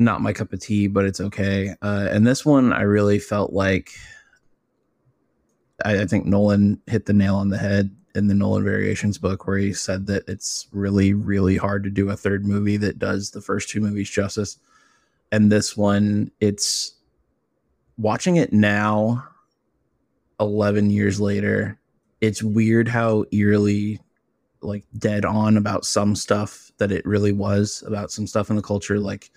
not 0.04 0.22
my 0.22 0.34
cup 0.34 0.54
of 0.54 0.60
tea, 0.60 0.88
but 0.88 1.06
it's 1.06 1.22
okay. 1.22 1.76
Uh, 1.82 2.08
and 2.12 2.26
this 2.26 2.46
one, 2.46 2.74
I 2.74 2.82
really 2.82 3.20
felt 3.20 3.54
like 3.54 3.92
I, 5.86 6.02
I 6.02 6.06
think 6.06 6.26
Nolan 6.26 6.82
hit 6.88 7.06
the 7.06 7.14
nail 7.14 7.36
on 7.36 7.50
the 7.50 7.58
head 7.58 7.96
in 8.16 8.28
the 8.28 8.34
Nolan 8.34 8.64
Variations 8.64 9.18
book, 9.18 9.48
where 9.48 9.58
he 9.58 9.74
said 9.74 10.08
that 10.08 10.28
it's 10.28 10.68
really, 10.72 11.14
really 11.14 11.58
hard 11.58 11.84
to 11.84 11.90
do 11.90 12.10
a 12.10 12.18
third 12.18 12.46
movie 12.46 12.78
that 12.78 13.00
does 13.00 13.32
the 13.32 13.42
first 13.42 13.70
two 13.70 13.80
movies 13.80 14.10
justice. 14.10 14.58
And 15.32 15.52
this 15.52 15.78
one, 15.78 16.32
it's 16.42 16.96
watching 17.98 18.36
it 18.36 18.52
now, 18.52 19.24
11 20.40 20.90
years 20.90 21.22
later, 21.22 21.80
it's 22.20 22.44
weird 22.44 22.88
how 22.88 23.26
eerily 23.32 24.00
like 24.62 24.84
dead 24.98 25.26
on 25.26 25.58
about 25.58 25.86
some 25.86 26.16
stuff 26.16 26.72
that 26.78 26.92
it 26.92 27.06
really 27.06 27.32
was 27.32 27.84
about 27.88 28.12
some 28.12 28.28
stuff 28.28 28.50
in 28.50 28.56
the 28.56 28.62
culture 28.62 29.00
like 29.00 29.32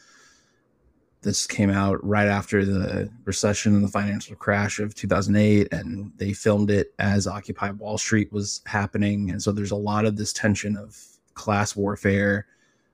this 1.24 1.46
came 1.46 1.70
out 1.70 1.98
right 2.06 2.28
after 2.28 2.64
the 2.64 3.10
recession 3.24 3.74
and 3.74 3.82
the 3.82 3.88
financial 3.88 4.36
crash 4.36 4.78
of 4.78 4.94
2008 4.94 5.72
and 5.72 6.12
they 6.18 6.32
filmed 6.32 6.70
it 6.70 6.94
as 7.00 7.26
occupy 7.26 7.70
wall 7.72 7.98
street 7.98 8.32
was 8.32 8.60
happening 8.66 9.30
and 9.30 9.42
so 9.42 9.50
there's 9.50 9.72
a 9.72 9.76
lot 9.76 10.04
of 10.04 10.16
this 10.16 10.32
tension 10.32 10.76
of 10.76 10.96
class 11.34 11.74
warfare 11.74 12.46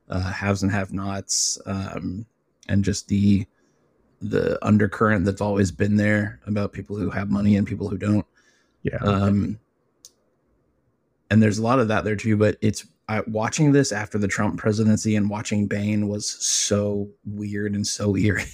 uh, 0.09 0.33
haves 0.33 0.63
and 0.63 0.73
have 0.73 0.93
nots 0.93 1.61
um, 1.67 2.25
and 2.69 2.83
just 2.85 3.09
the 3.09 3.45
the 4.23 4.59
undercurrent 4.65 5.25
that's 5.25 5.41
always 5.41 5.71
been 5.71 5.97
there 5.97 6.41
about 6.47 6.73
people 6.73 6.97
who 6.97 7.11
have 7.11 7.31
money 7.31 7.57
and 7.57 7.67
people 7.67 7.89
who 7.89 7.99
don't 7.99 8.27
Yeah. 8.83 8.97
um, 9.03 9.59
and 11.31 11.43
there's 11.43 11.59
a 11.59 11.63
lot 11.63 11.79
of 11.79 11.89
that 11.89 12.05
there 12.05 12.17
too. 12.17 12.37
But 12.37 12.57
it's 12.61 12.85
I, 13.11 13.23
watching 13.27 13.73
this 13.73 13.91
after 13.91 14.19
the 14.19 14.29
Trump 14.29 14.57
presidency 14.57 15.17
and 15.17 15.29
watching 15.29 15.67
Bane 15.67 16.07
was 16.07 16.29
so 16.29 17.09
weird 17.25 17.75
and 17.75 17.85
so 17.85 18.17
eerie 18.17 18.45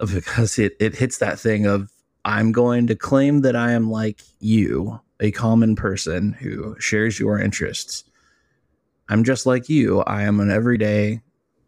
because 0.00 0.58
it 0.58 0.76
it 0.80 0.96
hits 0.96 1.18
that 1.18 1.38
thing 1.38 1.64
of 1.66 1.88
I'm 2.24 2.50
going 2.50 2.88
to 2.88 2.96
claim 2.96 3.42
that 3.42 3.54
I 3.54 3.70
am 3.70 3.88
like 3.88 4.20
you, 4.40 5.00
a 5.20 5.30
common 5.30 5.76
person 5.76 6.32
who 6.32 6.74
shares 6.80 7.20
your 7.20 7.38
interests. 7.38 8.02
I'm 9.08 9.22
just 9.22 9.46
like 9.46 9.68
you. 9.68 10.00
I 10.02 10.22
am 10.22 10.40
an 10.40 10.50
everyday 10.50 11.20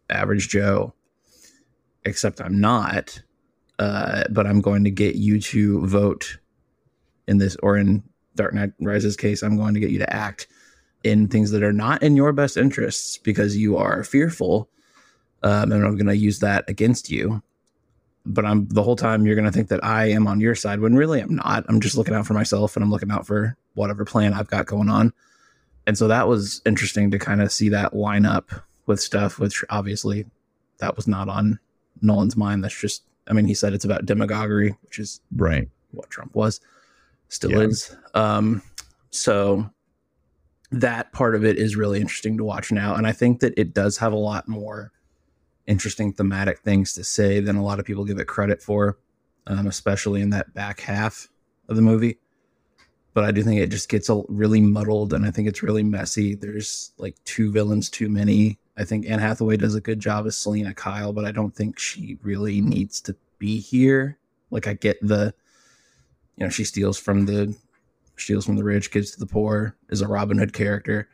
average 0.09 0.49
Joe, 0.49 0.93
except 2.03 2.41
I'm 2.41 2.59
not. 2.59 3.21
Uh, 3.79 4.23
but 4.31 4.47
I'm 4.47 4.59
going 4.59 4.83
to 4.83 4.91
get 4.91 5.15
you 5.15 5.39
to 5.39 5.85
vote 5.85 6.39
in 7.27 7.37
this, 7.37 7.55
or 7.63 7.77
in 7.77 8.03
Dark 8.35 8.53
Knight 8.53 8.71
Rises 8.81 9.15
case, 9.15 9.43
I'm 9.43 9.57
going 9.57 9.73
to 9.73 9.79
get 9.79 9.91
you 9.91 9.99
to 9.99 10.13
act 10.13 10.47
in 11.05 11.27
things 11.27 11.51
that 11.51 11.61
are 11.63 11.71
not 11.71 12.01
in 12.01 12.15
your 12.15 12.33
best 12.33 12.57
interests 12.57 13.17
because 13.19 13.55
you 13.55 13.77
are 13.77 14.03
fearful. 14.03 14.67
Um, 15.43 15.71
and 15.71 15.85
I'm 15.85 15.95
going 15.95 16.07
to 16.07 16.17
use 16.17 16.39
that 16.39 16.67
against 16.67 17.11
you. 17.11 17.43
But 18.25 18.43
I'm 18.43 18.67
the 18.69 18.81
whole 18.81 18.95
time 18.95 19.25
you're 19.25 19.35
going 19.35 19.45
to 19.45 19.51
think 19.51 19.67
that 19.67 19.83
I 19.83 20.07
am 20.07 20.25
on 20.25 20.39
your 20.39 20.55
side 20.55 20.79
when 20.79 20.95
really 20.95 21.21
I'm 21.21 21.35
not. 21.35 21.63
I'm 21.69 21.79
just 21.79 21.95
looking 21.95 22.15
out 22.15 22.25
for 22.25 22.33
myself 22.33 22.75
and 22.75 22.83
I'm 22.83 22.89
looking 22.89 23.11
out 23.11 23.27
for 23.27 23.55
whatever 23.75 24.03
plan 24.03 24.33
I've 24.33 24.49
got 24.49 24.65
going 24.65 24.89
on. 24.89 25.13
And 25.85 25.95
so 25.95 26.07
that 26.07 26.27
was 26.27 26.61
interesting 26.65 27.11
to 27.11 27.19
kind 27.19 27.43
of 27.43 27.51
see 27.51 27.69
that 27.69 27.95
line 27.95 28.25
up 28.25 28.49
with 28.87 28.99
stuff, 28.99 29.37
which 29.37 29.63
obviously 29.69 30.25
that 30.79 30.95
was 30.95 31.07
not 31.07 31.29
on 31.29 31.59
Nolan's 32.01 32.35
mind. 32.35 32.63
That's 32.63 32.79
just, 32.81 33.03
I 33.27 33.33
mean, 33.33 33.45
he 33.45 33.53
said 33.53 33.73
it's 33.73 33.85
about 33.85 34.07
demagoguery, 34.07 34.75
which 34.81 34.97
is 34.97 35.21
right. 35.35 35.69
what 35.91 36.09
Trump 36.09 36.33
was, 36.33 36.59
still 37.29 37.51
Yeah. 37.51 37.59
is. 37.59 37.95
Um, 38.15 38.63
so 39.11 39.69
that 40.81 41.13
part 41.13 41.35
of 41.35 41.45
it 41.45 41.57
is 41.57 41.75
really 41.75 42.01
interesting 42.01 42.37
to 42.37 42.43
watch 42.43 42.71
now. 42.71 42.95
And 42.95 43.07
I 43.07 43.11
think 43.11 43.39
that 43.39 43.53
it 43.57 43.73
does 43.73 43.97
have 43.97 44.11
a 44.11 44.17
lot 44.17 44.47
more 44.47 44.91
interesting 45.67 46.13
thematic 46.13 46.59
things 46.59 46.93
to 46.93 47.03
say 47.03 47.39
than 47.39 47.55
a 47.55 47.63
lot 47.63 47.79
of 47.79 47.85
people 47.85 48.05
give 48.05 48.19
it 48.19 48.27
credit 48.27 48.61
for, 48.61 48.99
um, 49.47 49.67
especially 49.67 50.21
in 50.21 50.29
that 50.31 50.53
back 50.53 50.81
half 50.81 51.29
of 51.69 51.75
the 51.75 51.81
movie. 51.81 52.17
But 53.13 53.23
I 53.23 53.31
do 53.31 53.41
think 53.41 53.61
it 53.61 53.71
just 53.71 53.87
gets 53.87 54.09
a, 54.09 54.21
really 54.27 54.59
muddled 54.59 55.13
and 55.13 55.25
I 55.25 55.31
think 55.31 55.47
it's 55.47 55.63
really 55.63 55.83
messy. 55.83 56.35
There's 56.35 56.91
like 56.97 57.15
two 57.23 57.51
villains 57.51 57.89
too 57.89 58.09
many. 58.09 58.59
I 58.77 58.83
think 58.83 59.09
Anne 59.09 59.19
Hathaway 59.19 59.55
does 59.55 59.75
a 59.75 59.81
good 59.81 60.01
job 60.01 60.27
as 60.27 60.35
Selina 60.35 60.73
Kyle, 60.73 61.13
but 61.13 61.23
I 61.23 61.31
don't 61.31 61.55
think 61.55 61.79
she 61.79 62.17
really 62.21 62.59
needs 62.59 62.99
to 63.01 63.15
be 63.39 63.59
here. 63.59 64.19
Like 64.51 64.67
I 64.67 64.73
get 64.73 64.97
the, 65.01 65.33
you 66.35 66.43
know, 66.43 66.49
she 66.49 66.65
steals 66.65 66.99
from 66.99 67.25
the 67.25 67.55
steals 68.17 68.45
from 68.45 68.55
the 68.55 68.63
rich, 68.63 68.91
gives 68.91 69.11
to 69.11 69.19
the 69.19 69.25
poor, 69.25 69.75
is 69.89 70.01
a 70.01 70.07
Robin 70.07 70.37
Hood 70.37 70.53
character. 70.53 71.07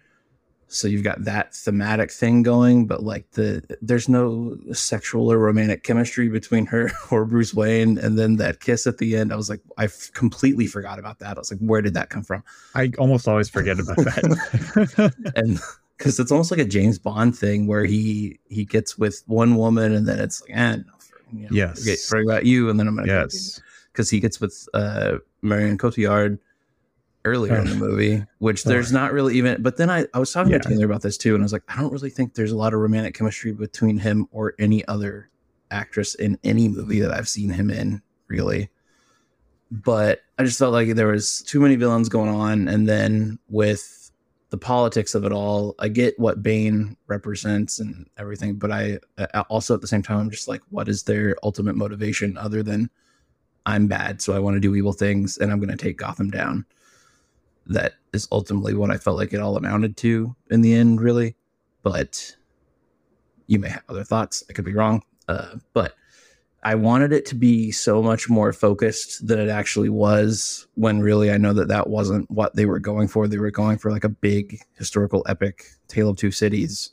So 0.67 0.87
you've 0.87 1.03
got 1.03 1.25
that 1.25 1.53
thematic 1.53 2.11
thing 2.11 2.43
going, 2.43 2.87
but 2.87 3.03
like 3.03 3.29
the 3.31 3.61
there's 3.81 4.07
no 4.07 4.57
sexual 4.71 5.29
or 5.29 5.37
romantic 5.37 5.83
chemistry 5.83 6.29
between 6.29 6.65
her 6.67 6.89
or 7.11 7.25
Bruce 7.25 7.53
Wayne, 7.53 7.97
and 7.97 8.17
then 8.17 8.37
that 8.37 8.61
kiss 8.61 8.87
at 8.87 8.97
the 8.97 9.17
end. 9.17 9.33
I 9.33 9.35
was 9.35 9.49
like, 9.49 9.59
I 9.77 9.89
completely 10.13 10.67
forgot 10.67 10.97
about 10.97 11.19
that. 11.19 11.35
I 11.35 11.39
was 11.39 11.51
like, 11.51 11.59
where 11.59 11.81
did 11.81 11.93
that 11.95 12.09
come 12.09 12.23
from? 12.23 12.41
I 12.73 12.91
almost 12.97 13.27
always 13.27 13.49
forget 13.49 13.81
about 13.81 13.97
that. 13.97 15.13
and 15.35 15.59
because 15.97 16.19
it's 16.19 16.31
almost 16.31 16.51
like 16.51 16.59
a 16.61 16.65
James 16.65 16.97
Bond 16.97 17.37
thing 17.37 17.67
where 17.67 17.83
he 17.83 18.39
he 18.47 18.63
gets 18.63 18.97
with 18.97 19.23
one 19.27 19.55
woman 19.55 19.93
and 19.93 20.07
then 20.07 20.19
it's 20.19 20.41
like, 20.41 20.51
and 20.53 20.85
eh, 20.85 21.05
you 21.33 21.41
know, 21.41 21.49
yes, 21.51 21.79
forget, 21.79 21.99
forget 21.99 22.25
about 22.25 22.45
you, 22.45 22.69
and 22.69 22.79
then 22.79 22.87
I'm 22.87 22.95
gonna 22.95 23.07
yes 23.07 23.59
because 23.91 24.09
he 24.09 24.21
gets 24.21 24.39
with 24.39 24.69
uh 24.73 25.17
Marion 25.41 25.77
Cotillard 25.77 26.39
earlier 27.25 27.55
in 27.57 27.65
the 27.65 27.73
oh. 27.73 27.75
movie, 27.75 28.23
which 28.39 28.65
oh. 28.65 28.69
there's 28.69 28.91
not 28.91 29.13
really 29.13 29.36
even. 29.38 29.62
But 29.62 29.77
then 29.77 29.89
I, 29.89 30.05
I 30.13 30.19
was 30.19 30.31
talking 30.31 30.51
yeah. 30.51 30.60
to 30.60 30.69
Taylor 30.69 30.86
about 30.86 31.01
this 31.01 31.17
too, 31.17 31.34
and 31.36 31.43
I 31.43 31.45
was 31.45 31.53
like, 31.53 31.63
I 31.67 31.79
don't 31.79 31.91
really 31.91 32.10
think 32.10 32.34
there's 32.34 32.51
a 32.51 32.57
lot 32.57 32.73
of 32.73 32.79
romantic 32.79 33.15
chemistry 33.15 33.51
between 33.51 33.97
him 33.97 34.27
or 34.31 34.53
any 34.60 34.86
other 34.88 35.29
actress 35.69 36.15
in 36.15 36.38
any 36.43 36.67
movie 36.67 36.99
that 36.99 37.12
I've 37.12 37.29
seen 37.29 37.49
him 37.49 37.69
in, 37.69 38.01
really. 38.27 38.69
But 39.71 40.21
I 40.38 40.43
just 40.43 40.60
felt 40.60 40.73
like 40.73 40.89
there 40.95 41.07
was 41.07 41.41
too 41.43 41.60
many 41.60 41.75
villains 41.75 42.10
going 42.10 42.29
on, 42.29 42.67
and 42.67 42.88
then 42.88 43.39
with 43.47 44.12
the 44.49 44.57
politics 44.57 45.15
of 45.15 45.23
it 45.23 45.31
all, 45.31 45.75
I 45.79 45.88
get 45.88 46.19
what 46.19 46.43
Bane 46.43 46.97
represents 47.07 47.79
and 47.79 48.05
everything, 48.17 48.55
but 48.55 48.69
I 48.69 48.99
also 49.49 49.73
at 49.73 49.79
the 49.79 49.88
same 49.88 50.01
time 50.01 50.19
I'm 50.19 50.29
just 50.29 50.49
like, 50.49 50.62
what 50.71 50.89
is 50.89 51.03
their 51.03 51.38
ultimate 51.41 51.77
motivation 51.77 52.38
other 52.38 52.62
than 52.62 52.89
I'm 53.65 53.88
bad, 53.88 54.21
so 54.21 54.34
I 54.34 54.39
want 54.39 54.55
to 54.55 54.60
do 54.60 54.75
evil 54.75 54.91
things, 54.91 55.38
and 55.38 55.51
I'm 55.51 55.60
going 55.60 55.69
to 55.69 55.77
take 55.77 55.97
Gotham 55.97 56.29
down 56.29 56.65
that 57.73 57.93
is 58.13 58.27
ultimately 58.31 58.73
what 58.73 58.91
I 58.91 58.97
felt 58.97 59.17
like 59.17 59.34
it 59.34 59.41
all 59.41 59.57
amounted 59.57 59.97
to 59.97 60.36
in 60.49 60.62
the 60.62 60.73
end, 60.73 61.01
really. 61.01 61.36
But 61.84 62.36
you 63.47 63.60
may 63.60 63.69
have 63.69 63.84
other 63.89 64.03
thoughts. 64.03 64.43
I 64.49 64.53
could 64.53 64.65
be 64.65 64.73
wrong. 64.73 65.03
Uh, 65.27 65.55
but 65.73 65.95
I 66.63 66.75
wanted 66.75 67.12
it 67.12 67.25
to 67.27 67.36
be 67.36 67.71
so 67.71 68.03
much 68.03 68.29
more 68.29 68.53
focused 68.53 69.25
than 69.27 69.39
it 69.39 69.49
actually 69.49 69.89
was. 69.89 70.67
When 70.75 70.99
really, 70.99 71.31
I 71.31 71.38
know 71.38 71.53
that 71.53 71.69
that 71.69 71.89
wasn't 71.89 72.29
what 72.29 72.55
they 72.55 72.65
were 72.65 72.79
going 72.79 73.07
for. 73.07 73.27
They 73.27 73.39
were 73.39 73.51
going 73.51 73.77
for 73.77 73.91
like 73.91 74.03
a 74.03 74.10
big 74.10 74.62
historical 74.77 75.25
epic, 75.27 75.65
Tale 75.88 76.10
of 76.10 76.17
Two 76.17 76.31
Cities, 76.31 76.91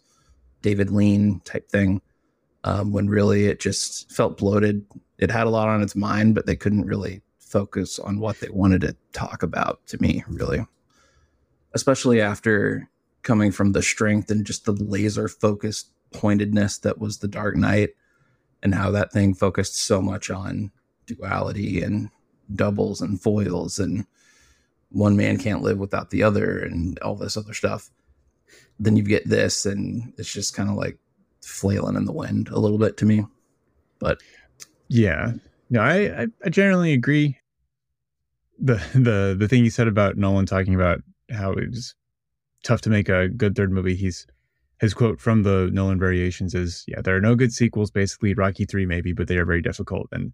David 0.62 0.90
Lean 0.90 1.40
type 1.44 1.68
thing. 1.68 2.00
Um, 2.64 2.92
when 2.92 3.08
really 3.08 3.46
it 3.46 3.60
just 3.60 4.10
felt 4.10 4.36
bloated. 4.36 4.84
It 5.18 5.30
had 5.30 5.46
a 5.46 5.50
lot 5.50 5.68
on 5.68 5.82
its 5.82 5.94
mind, 5.94 6.34
but 6.34 6.46
they 6.46 6.56
couldn't 6.56 6.86
really 6.86 7.22
focus 7.48 7.98
on 7.98 8.20
what 8.20 8.40
they 8.40 8.48
wanted 8.50 8.82
to 8.82 8.96
talk 9.12 9.42
about 9.42 9.86
to 9.86 10.00
me, 10.00 10.24
really. 10.28 10.66
Especially 11.74 12.20
after 12.20 12.88
coming 13.22 13.52
from 13.52 13.72
the 13.72 13.82
strength 13.82 14.30
and 14.30 14.46
just 14.46 14.64
the 14.64 14.72
laser 14.72 15.28
focused 15.28 15.92
pointedness 16.12 16.78
that 16.78 16.98
was 16.98 17.18
the 17.18 17.28
Dark 17.28 17.56
Knight 17.56 17.90
and 18.62 18.74
how 18.74 18.90
that 18.90 19.12
thing 19.12 19.34
focused 19.34 19.76
so 19.76 20.00
much 20.00 20.30
on 20.30 20.70
duality 21.06 21.82
and 21.82 22.10
doubles 22.54 23.00
and 23.00 23.20
foils 23.20 23.78
and 23.78 24.06
one 24.90 25.16
man 25.16 25.36
can't 25.36 25.62
live 25.62 25.78
without 25.78 26.10
the 26.10 26.22
other 26.22 26.60
and 26.60 26.98
all 27.00 27.14
this 27.14 27.36
other 27.36 27.52
stuff. 27.52 27.90
Then 28.78 28.96
you 28.96 29.02
get 29.02 29.28
this 29.28 29.66
and 29.66 30.12
it's 30.16 30.32
just 30.32 30.54
kind 30.54 30.70
of 30.70 30.76
like 30.76 30.98
flailing 31.42 31.96
in 31.96 32.06
the 32.06 32.12
wind 32.12 32.48
a 32.48 32.58
little 32.58 32.78
bit 32.78 32.96
to 32.98 33.06
me. 33.06 33.24
But 33.98 34.22
yeah, 34.88 35.32
no, 35.70 35.80
I, 35.80 36.26
I, 36.44 36.48
generally 36.48 36.92
agree. 36.92 37.38
The 38.58 38.74
the 38.94 39.36
the 39.38 39.48
thing 39.48 39.64
you 39.64 39.70
said 39.70 39.88
about 39.88 40.16
Nolan 40.16 40.46
talking 40.46 40.74
about 40.74 41.00
how 41.30 41.52
it 41.52 41.70
was 41.70 41.94
tough 42.64 42.80
to 42.82 42.90
make 42.90 43.08
a 43.08 43.28
good 43.28 43.54
third 43.54 43.70
movie. 43.70 43.94
He's 43.94 44.26
his 44.80 44.94
quote 44.94 45.20
from 45.20 45.42
the 45.42 45.70
Nolan 45.72 45.98
variations 45.98 46.54
is, 46.54 46.84
"Yeah, 46.88 47.00
there 47.02 47.16
are 47.16 47.20
no 47.20 47.34
good 47.34 47.52
sequels. 47.52 47.90
Basically, 47.90 48.34
Rocky 48.34 48.64
three 48.64 48.86
maybe, 48.86 49.12
but 49.12 49.28
they 49.28 49.36
are 49.36 49.44
very 49.44 49.62
difficult." 49.62 50.08
And 50.12 50.32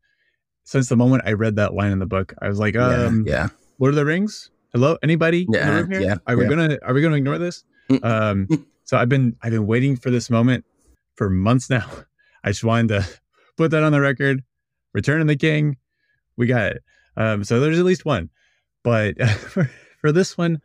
since 0.65 0.89
the 0.89 0.97
moment 0.97 1.25
I 1.27 1.33
read 1.33 1.57
that 1.57 1.75
line 1.75 1.93
in 1.93 1.99
the 1.99 2.07
book, 2.07 2.35
I 2.41 2.49
was 2.49 2.59
like, 2.59 2.77
um, 2.77 3.25
yeah, 3.27 3.33
yeah. 3.33 3.49
Lord 3.79 3.91
of 3.91 3.97
the 3.97 4.05
Rings. 4.05 4.51
Hello, 4.73 4.99
anybody? 5.03 5.47
Yeah, 5.51 5.85
yeah. 5.91 6.17
Are 6.27 6.37
we 6.37 6.45
yeah. 6.45 6.51
gonna 6.51 6.79
Are 6.83 6.95
we 6.95 7.03
gonna 7.03 7.17
ignore 7.17 7.39
this? 7.39 7.65
Mm. 7.91 8.05
um, 8.05 8.67
so 8.85 8.97
I've 8.97 9.09
been 9.09 9.37
I've 9.43 9.53
been 9.53 9.67
waiting 9.67 9.97
for 9.97 10.11
this 10.11 10.31
moment 10.31 10.65
for 11.17 11.31
months 11.31 11.71
now. 11.71 11.89
I 12.43 12.51
just 12.51 12.65
wanted 12.65 12.89
to 12.89 13.09
put 13.57 13.71
that 13.71 13.83
on 13.83 13.93
the 13.93 14.01
record. 14.01 14.43
Return 14.95 15.21
of 15.21 15.27
the 15.27 15.37
King, 15.37 15.77
we 16.37 16.47
got 16.47 16.73
it. 16.73 16.83
Um, 17.17 17.45
so 17.45 17.61
there's 17.61 17.79
at 17.79 17.85
least 17.85 18.05
one, 18.05 18.31
but 18.83 19.21
for, 19.29 19.71
for 20.01 20.13
this 20.13 20.39
one, 20.39 20.61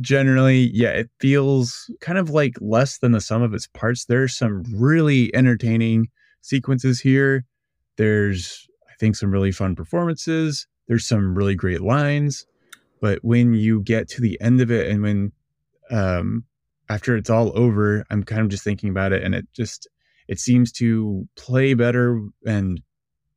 generally, 0.00 0.70
yeah, 0.72 0.90
it 0.90 1.10
feels 1.18 1.90
kind 2.00 2.18
of 2.18 2.30
like 2.30 2.56
less 2.60 2.98
than 2.98 3.12
the 3.12 3.20
sum 3.20 3.42
of 3.42 3.54
its 3.54 3.66
parts. 3.66 4.04
There's 4.04 4.34
some 4.36 4.62
really 4.72 5.34
entertaining 5.34 6.08
sequences 6.42 7.00
here. 7.00 7.44
There's, 7.96 8.68
I 8.88 8.94
think, 8.98 9.16
some 9.16 9.30
really 9.30 9.52
fun 9.52 9.74
performances. 9.74 10.66
There's 10.86 11.06
some 11.06 11.34
really 11.34 11.54
great 11.54 11.80
lines, 11.80 12.46
but 13.00 13.18
when 13.22 13.54
you 13.54 13.82
get 13.82 14.08
to 14.10 14.20
the 14.20 14.40
end 14.40 14.60
of 14.60 14.70
it, 14.70 14.88
and 14.88 15.02
when 15.02 15.32
um, 15.90 16.44
after 16.88 17.16
it's 17.16 17.30
all 17.30 17.56
over, 17.56 18.04
I'm 18.10 18.24
kind 18.24 18.42
of 18.42 18.48
just 18.48 18.64
thinking 18.64 18.90
about 18.90 19.12
it, 19.12 19.22
and 19.22 19.34
it 19.34 19.46
just 19.52 19.88
it 20.28 20.38
seems 20.38 20.72
to 20.72 21.28
play 21.36 21.74
better 21.74 22.20
and 22.44 22.80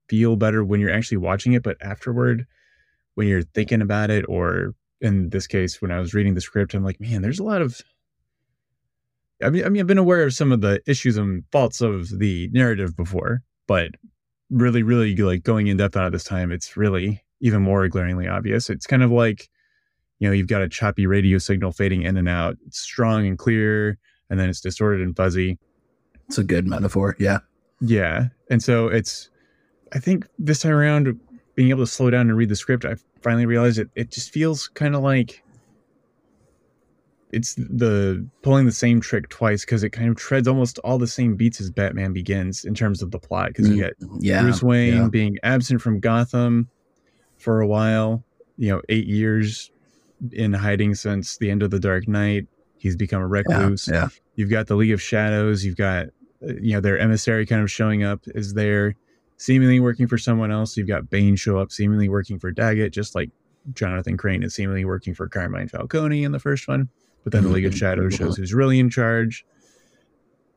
feel 0.08 0.36
better 0.36 0.64
when 0.64 0.80
you're 0.80 0.94
actually 0.94 1.18
watching 1.18 1.54
it, 1.54 1.64
but 1.64 1.78
afterward, 1.82 2.46
when 3.16 3.28
you're 3.28 3.44
thinking 3.44 3.82
about 3.82 4.10
it, 4.10 4.26
or 4.28 4.74
in 5.02 5.30
this 5.30 5.48
case, 5.48 5.82
when 5.82 5.92
I 5.92 6.00
was 6.00 6.14
reading 6.14 6.34
the 6.34 6.42
script, 6.42 6.74
I'm 6.74 6.84
like, 6.84 7.00
man, 7.00 7.22
there's 7.22 7.40
a 7.40 7.44
lot 7.44 7.62
of. 7.62 7.82
I 9.44 9.50
mean, 9.50 9.66
I 9.66 9.70
mean, 9.70 9.82
I've 9.82 9.88
been 9.88 9.98
aware 9.98 10.24
of 10.24 10.34
some 10.34 10.52
of 10.52 10.62
the 10.62 10.82
issues 10.88 11.18
and 11.18 11.44
faults 11.52 11.82
of 11.82 12.18
the 12.20 12.50
narrative 12.54 12.96
before, 12.96 13.42
but 13.68 13.92
really, 14.50 14.84
really 14.84 15.16
like 15.16 15.44
going 15.44 15.68
in 15.68 15.78
depth 15.78 15.98
on 15.98 16.06
it 16.06 16.12
this 16.12 16.24
time, 16.24 16.52
it's 16.52 16.78
really 16.78 17.22
even 17.42 17.62
more 17.62 17.88
glaringly 17.90 18.28
obvious. 18.28 18.70
It's 18.70 18.88
kind 18.88 19.04
of 19.04 19.12
like, 19.12 19.50
you 20.20 20.28
know, 20.28 20.34
you've 20.34 20.48
got 20.48 20.62
a 20.62 20.70
choppy 20.70 21.06
radio 21.06 21.38
signal 21.40 21.74
fading 21.74 22.04
in 22.04 22.16
and 22.16 22.30
out. 22.30 22.56
It's 22.66 22.80
strong 22.80 23.28
and 23.28 23.38
clear, 23.38 23.98
and 24.30 24.40
then 24.40 24.50
it's 24.50 24.62
distorted 24.62 25.02
and 25.02 25.16
fuzzy. 25.16 25.60
It's 26.28 26.38
a 26.38 26.44
good 26.44 26.66
metaphor. 26.66 27.18
Yeah. 27.20 27.40
Yeah. 27.82 28.28
And 28.50 28.64
so 28.64 28.88
it's 28.88 29.30
I 29.94 30.00
think 30.00 30.28
this 30.40 30.60
time 30.60 30.72
around, 30.72 31.20
being 31.56 31.70
able 31.70 31.84
to 31.84 31.92
slow 31.92 32.10
down 32.10 32.22
and 32.30 32.38
read 32.38 32.50
the 32.50 32.56
script, 32.56 32.84
I 32.86 32.96
finally 33.22 33.46
realized 33.46 33.78
it. 33.78 33.90
It 33.96 34.12
just 34.12 34.32
feels 34.32 34.68
kind 34.68 34.96
of 34.96 35.04
like 35.04 35.44
it's 37.32 37.56
the 37.56 38.26
pulling 38.44 38.66
the 38.66 38.72
same 38.72 39.02
trick 39.02 39.28
twice 39.30 39.66
because 39.66 39.84
it 39.84 39.90
kind 39.90 40.10
of 40.10 40.16
treads 40.16 40.48
almost 40.48 40.78
all 40.80 41.00
the 41.00 41.08
same 41.08 41.36
beats 41.36 41.60
as 41.60 41.72
Batman 41.72 42.14
Begins 42.14 42.64
in 42.64 42.76
terms 42.76 43.02
of 43.02 43.12
the 43.12 43.20
plot. 43.20 43.50
Because 43.50 43.70
you 43.70 43.76
mm, 43.76 43.80
get 43.80 43.94
yeah, 44.20 44.42
Bruce 44.42 44.64
Wayne 44.64 44.94
yeah. 44.94 45.08
being 45.08 45.38
absent 45.44 45.82
from 45.82 46.00
Gotham 46.00 46.70
for 47.38 47.62
a 47.62 47.68
while, 47.68 48.24
you 48.58 48.70
know, 48.70 48.82
eight 48.90 49.08
years 49.08 49.72
in 50.32 50.54
hiding 50.54 50.96
since 50.96 51.38
the 51.38 51.50
end 51.50 51.64
of 51.64 51.72
the 51.72 51.80
Dark 51.80 52.08
Knight. 52.08 52.48
He's 52.78 52.96
become 52.96 53.22
a 53.22 53.28
recluse. 53.28 53.88
Yeah, 53.88 53.94
yeah. 53.94 54.08
You've 54.36 54.50
got 54.50 54.68
the 54.68 54.76
League 54.76 54.92
of 54.92 55.02
Shadows. 55.02 55.66
You've 55.66 55.78
got 55.78 56.08
uh, 56.42 56.54
you 56.62 56.74
know 56.74 56.82
their 56.82 56.98
emissary 56.98 57.46
kind 57.46 57.62
of 57.62 57.72
showing 57.72 58.04
up 58.04 58.22
is 58.36 58.54
there 58.54 58.96
seemingly 59.38 59.80
working 59.80 60.08
for 60.08 60.18
someone 60.18 60.52
else. 60.52 60.78
You've 60.78 60.88
got 60.88 61.10
Bane 61.10 61.36
show 61.36 61.58
up, 61.58 61.72
seemingly 61.72 62.10
working 62.10 62.40
for 62.40 62.52
Daggett, 62.52 62.94
just 62.94 63.16
like 63.16 63.30
Jonathan 63.74 64.18
Crane 64.18 64.44
is 64.44 64.54
seemingly 64.54 64.86
working 64.86 65.14
for 65.14 65.28
Carmine 65.28 65.68
Falcone 65.68 66.24
in 66.24 66.32
the 66.32 66.40
first 66.40 66.68
one. 66.68 66.90
But 67.24 67.32
then 67.32 67.44
the 67.44 67.50
League 67.50 67.66
of 67.66 67.76
Shadows 67.76 68.14
shows 68.16 68.38
who's 68.38 68.54
really 68.54 68.80
in 68.80 68.90
charge. 68.90 69.46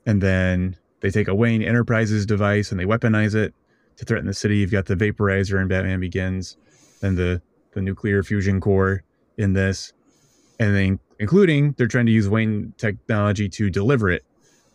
And 0.04 0.20
then 0.20 0.76
they 1.00 1.10
take 1.10 1.28
a 1.28 1.34
Wayne 1.34 1.62
Enterprises 1.62 2.26
device 2.26 2.70
and 2.70 2.80
they 2.80 2.84
weaponize 2.84 3.34
it 3.34 3.54
to 3.96 4.04
threaten 4.04 4.26
the 4.26 4.34
city. 4.34 4.58
You've 4.58 4.70
got 4.70 4.86
the 4.86 4.96
vaporizer 4.96 5.60
in 5.60 5.68
Batman 5.68 6.00
Begins, 6.00 6.56
then 7.00 7.14
the 7.14 7.40
the 7.72 7.82
nuclear 7.82 8.22
fusion 8.22 8.60
core 8.60 9.02
in 9.36 9.52
this, 9.52 9.92
and 10.58 10.74
then 10.74 10.98
including 11.18 11.72
they're 11.72 11.86
trying 11.86 12.06
to 12.06 12.12
use 12.12 12.28
Wayne 12.28 12.72
technology 12.78 13.48
to 13.50 13.68
deliver 13.68 14.10
it 14.10 14.24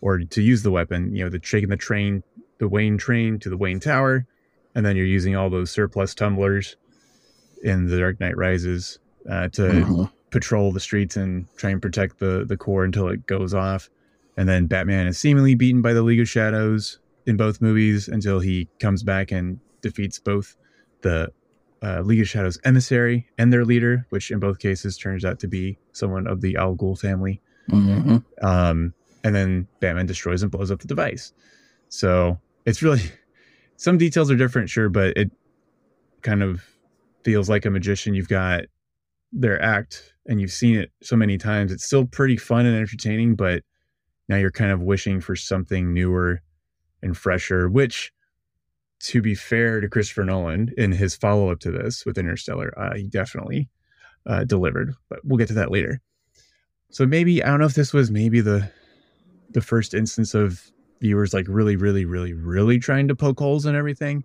or 0.01 0.19
to 0.19 0.41
use 0.41 0.63
the 0.63 0.71
weapon. 0.71 1.15
You 1.15 1.23
know, 1.23 1.29
the 1.29 1.39
taking 1.39 1.69
the 1.69 1.77
train 1.77 2.23
the 2.61 2.69
Wayne 2.69 2.95
train 2.95 3.39
to 3.39 3.49
the 3.49 3.57
Wayne 3.57 3.79
Tower, 3.79 4.27
and 4.75 4.85
then 4.85 4.95
you're 4.95 5.03
using 5.03 5.35
all 5.35 5.49
those 5.49 5.71
surplus 5.71 6.13
tumblers 6.13 6.75
in 7.63 7.87
The 7.87 7.97
Dark 7.97 8.19
Knight 8.19 8.37
Rises 8.37 8.99
uh, 9.27 9.49
to 9.49 9.61
mm-hmm. 9.63 10.03
patrol 10.29 10.71
the 10.71 10.79
streets 10.79 11.17
and 11.17 11.47
try 11.57 11.71
and 11.71 11.81
protect 11.81 12.19
the 12.19 12.45
the 12.47 12.55
core 12.55 12.85
until 12.85 13.09
it 13.09 13.25
goes 13.25 13.55
off. 13.55 13.89
And 14.37 14.47
then 14.47 14.67
Batman 14.67 15.07
is 15.07 15.17
seemingly 15.17 15.55
beaten 15.55 15.81
by 15.81 15.93
the 15.93 16.03
League 16.03 16.19
of 16.19 16.29
Shadows 16.29 16.99
in 17.25 17.35
both 17.35 17.61
movies 17.61 18.07
until 18.07 18.39
he 18.39 18.69
comes 18.79 19.01
back 19.01 19.31
and 19.31 19.59
defeats 19.81 20.19
both 20.19 20.55
the 21.01 21.31
uh, 21.81 22.01
League 22.01 22.21
of 22.21 22.29
Shadows 22.29 22.59
emissary 22.63 23.27
and 23.39 23.51
their 23.51 23.65
leader, 23.65 24.05
which 24.09 24.29
in 24.29 24.39
both 24.39 24.59
cases 24.59 24.99
turns 24.99 25.25
out 25.25 25.39
to 25.39 25.47
be 25.47 25.79
someone 25.93 26.27
of 26.27 26.41
the 26.41 26.57
Al 26.57 26.75
Ghul 26.75 26.97
family. 26.97 27.41
Mm-hmm. 27.71 28.17
Um, 28.45 28.93
and 29.23 29.33
then 29.33 29.67
Batman 29.79 30.05
destroys 30.05 30.43
and 30.43 30.51
blows 30.51 30.69
up 30.69 30.79
the 30.79 30.87
device. 30.87 31.33
So 31.89 32.39
it's 32.65 32.81
really 32.81 33.01
some 33.77 33.97
details 33.97 34.29
are 34.29 34.35
different, 34.35 34.69
sure, 34.69 34.89
but 34.89 35.17
it 35.17 35.31
kind 36.21 36.43
of 36.43 36.63
feels 37.23 37.49
like 37.49 37.65
a 37.65 37.69
magician. 37.69 38.13
You've 38.13 38.27
got 38.27 38.65
their 39.31 39.61
act 39.61 40.13
and 40.27 40.39
you've 40.39 40.51
seen 40.51 40.77
it 40.77 40.91
so 41.01 41.15
many 41.15 41.37
times. 41.37 41.71
It's 41.71 41.85
still 41.85 42.05
pretty 42.05 42.37
fun 42.37 42.65
and 42.65 42.75
entertaining, 42.75 43.35
but 43.35 43.63
now 44.29 44.37
you're 44.37 44.51
kind 44.51 44.71
of 44.71 44.81
wishing 44.81 45.19
for 45.19 45.35
something 45.35 45.93
newer 45.93 46.41
and 47.01 47.17
fresher, 47.17 47.69
which 47.69 48.11
to 48.99 49.21
be 49.21 49.33
fair 49.33 49.81
to 49.81 49.89
Christopher 49.89 50.23
Nolan 50.23 50.71
in 50.77 50.91
his 50.91 51.15
follow 51.15 51.51
up 51.51 51.59
to 51.61 51.71
this 51.71 52.05
with 52.05 52.17
Interstellar, 52.17 52.77
uh, 52.77 52.95
he 52.95 53.07
definitely 53.07 53.67
uh, 54.27 54.43
delivered, 54.43 54.93
but 55.09 55.19
we'll 55.23 55.39
get 55.39 55.47
to 55.47 55.55
that 55.55 55.71
later. 55.71 56.01
So 56.91 57.07
maybe, 57.07 57.43
I 57.43 57.47
don't 57.47 57.59
know 57.59 57.65
if 57.65 57.73
this 57.73 57.93
was 57.93 58.11
maybe 58.11 58.41
the, 58.41 58.69
the 59.49 59.61
first 59.61 59.93
instance 59.93 60.35
of 60.35 60.71
viewers 61.01 61.33
like 61.33 61.47
really, 61.49 61.75
really, 61.75 62.05
really, 62.05 62.33
really 62.33 62.79
trying 62.79 63.07
to 63.09 63.15
poke 63.15 63.39
holes 63.39 63.65
in 63.65 63.75
everything, 63.75 64.23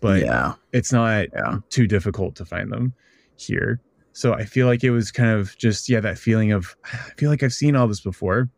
but 0.00 0.20
yeah, 0.20 0.54
it's 0.72 0.92
not 0.92 1.26
yeah, 1.32 1.58
too 1.70 1.86
difficult 1.86 2.36
to 2.36 2.44
find 2.44 2.70
them 2.70 2.94
here. 3.36 3.80
So 4.12 4.34
I 4.34 4.44
feel 4.44 4.66
like 4.66 4.84
it 4.84 4.90
was 4.90 5.10
kind 5.10 5.30
of 5.30 5.56
just 5.58 5.88
yeah 5.88 6.00
that 6.00 6.18
feeling 6.18 6.52
of 6.52 6.76
I 6.84 7.10
feel 7.16 7.30
like 7.30 7.42
I've 7.42 7.52
seen 7.52 7.74
all 7.74 7.88
this 7.88 8.00
before, 8.00 8.48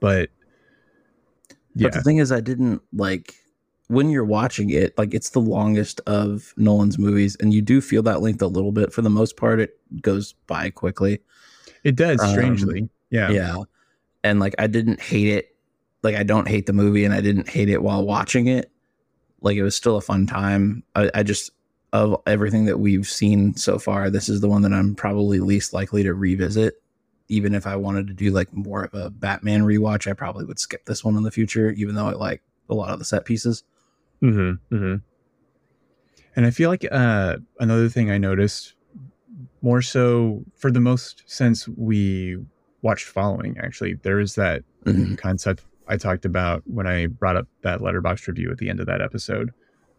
but 0.00 0.30
yeah, 1.76 1.88
But 1.88 1.94
the 1.94 2.02
thing 2.02 2.16
is, 2.16 2.32
I 2.32 2.40
didn't 2.40 2.80
like 2.94 3.34
when 3.88 4.08
you're 4.08 4.24
watching 4.24 4.70
it. 4.70 4.96
Like 4.96 5.12
it's 5.12 5.30
the 5.30 5.42
longest 5.42 6.00
of 6.06 6.54
Nolan's 6.56 6.98
movies, 6.98 7.36
and 7.38 7.52
you 7.52 7.60
do 7.60 7.82
feel 7.82 8.02
that 8.04 8.22
length 8.22 8.40
a 8.40 8.46
little 8.46 8.72
bit. 8.72 8.94
For 8.94 9.02
the 9.02 9.10
most 9.10 9.36
part, 9.36 9.60
it 9.60 9.78
goes 10.00 10.34
by 10.46 10.70
quickly. 10.70 11.20
it 11.84 11.94
does 11.94 12.18
um, 12.20 12.30
strangely. 12.30 12.88
yeah, 13.10 13.30
Yeah, 13.30 13.56
and 14.24 14.40
like 14.40 14.54
I 14.58 14.68
didn't 14.68 15.02
hate 15.02 15.28
it. 15.28 15.55
Like 16.02 16.14
I 16.14 16.22
don't 16.22 16.48
hate 16.48 16.66
the 16.66 16.72
movie, 16.72 17.04
and 17.04 17.14
I 17.14 17.20
didn't 17.20 17.48
hate 17.48 17.68
it 17.68 17.82
while 17.82 18.04
watching 18.04 18.46
it. 18.46 18.70
Like 19.40 19.56
it 19.56 19.62
was 19.62 19.76
still 19.76 19.96
a 19.96 20.00
fun 20.00 20.26
time. 20.26 20.82
I, 20.94 21.10
I 21.14 21.22
just 21.22 21.50
of 21.92 22.20
everything 22.26 22.64
that 22.66 22.78
we've 22.80 23.06
seen 23.06 23.54
so 23.56 23.78
far, 23.78 24.10
this 24.10 24.28
is 24.28 24.40
the 24.40 24.48
one 24.48 24.62
that 24.62 24.72
I'm 24.72 24.94
probably 24.94 25.38
least 25.40 25.72
likely 25.72 26.02
to 26.02 26.14
revisit. 26.14 26.74
Even 27.28 27.54
if 27.54 27.66
I 27.66 27.74
wanted 27.76 28.06
to 28.08 28.12
do 28.14 28.30
like 28.30 28.52
more 28.52 28.84
of 28.84 28.94
a 28.94 29.10
Batman 29.10 29.62
rewatch, 29.62 30.08
I 30.08 30.12
probably 30.12 30.44
would 30.44 30.58
skip 30.58 30.84
this 30.84 31.04
one 31.04 31.16
in 31.16 31.22
the 31.22 31.30
future, 31.30 31.70
even 31.70 31.94
though 31.94 32.06
I 32.06 32.12
like 32.12 32.42
a 32.68 32.74
lot 32.74 32.90
of 32.90 32.98
the 32.98 33.04
set 33.04 33.24
pieces. 33.24 33.64
Mm-hmm, 34.22 34.74
mm-hmm. 34.74 34.96
And 36.36 36.46
I 36.46 36.50
feel 36.50 36.68
like 36.70 36.86
uh, 36.90 37.36
another 37.58 37.88
thing 37.88 38.10
I 38.10 38.18
noticed 38.18 38.74
more 39.62 39.82
so 39.82 40.44
for 40.54 40.70
the 40.70 40.80
most 40.80 41.22
since 41.26 41.66
we 41.66 42.36
watched 42.82 43.06
following 43.06 43.56
actually 43.58 43.94
there 43.94 44.20
is 44.20 44.34
that 44.36 44.62
Mhm. 44.84 45.18
concept 45.18 45.64
I 45.88 45.96
talked 45.96 46.24
about 46.24 46.62
when 46.66 46.86
I 46.86 47.06
brought 47.06 47.36
up 47.36 47.46
that 47.62 47.80
Letterboxd 47.80 48.26
review 48.28 48.50
at 48.50 48.58
the 48.58 48.68
end 48.70 48.80
of 48.80 48.86
that 48.86 49.00
episode 49.00 49.50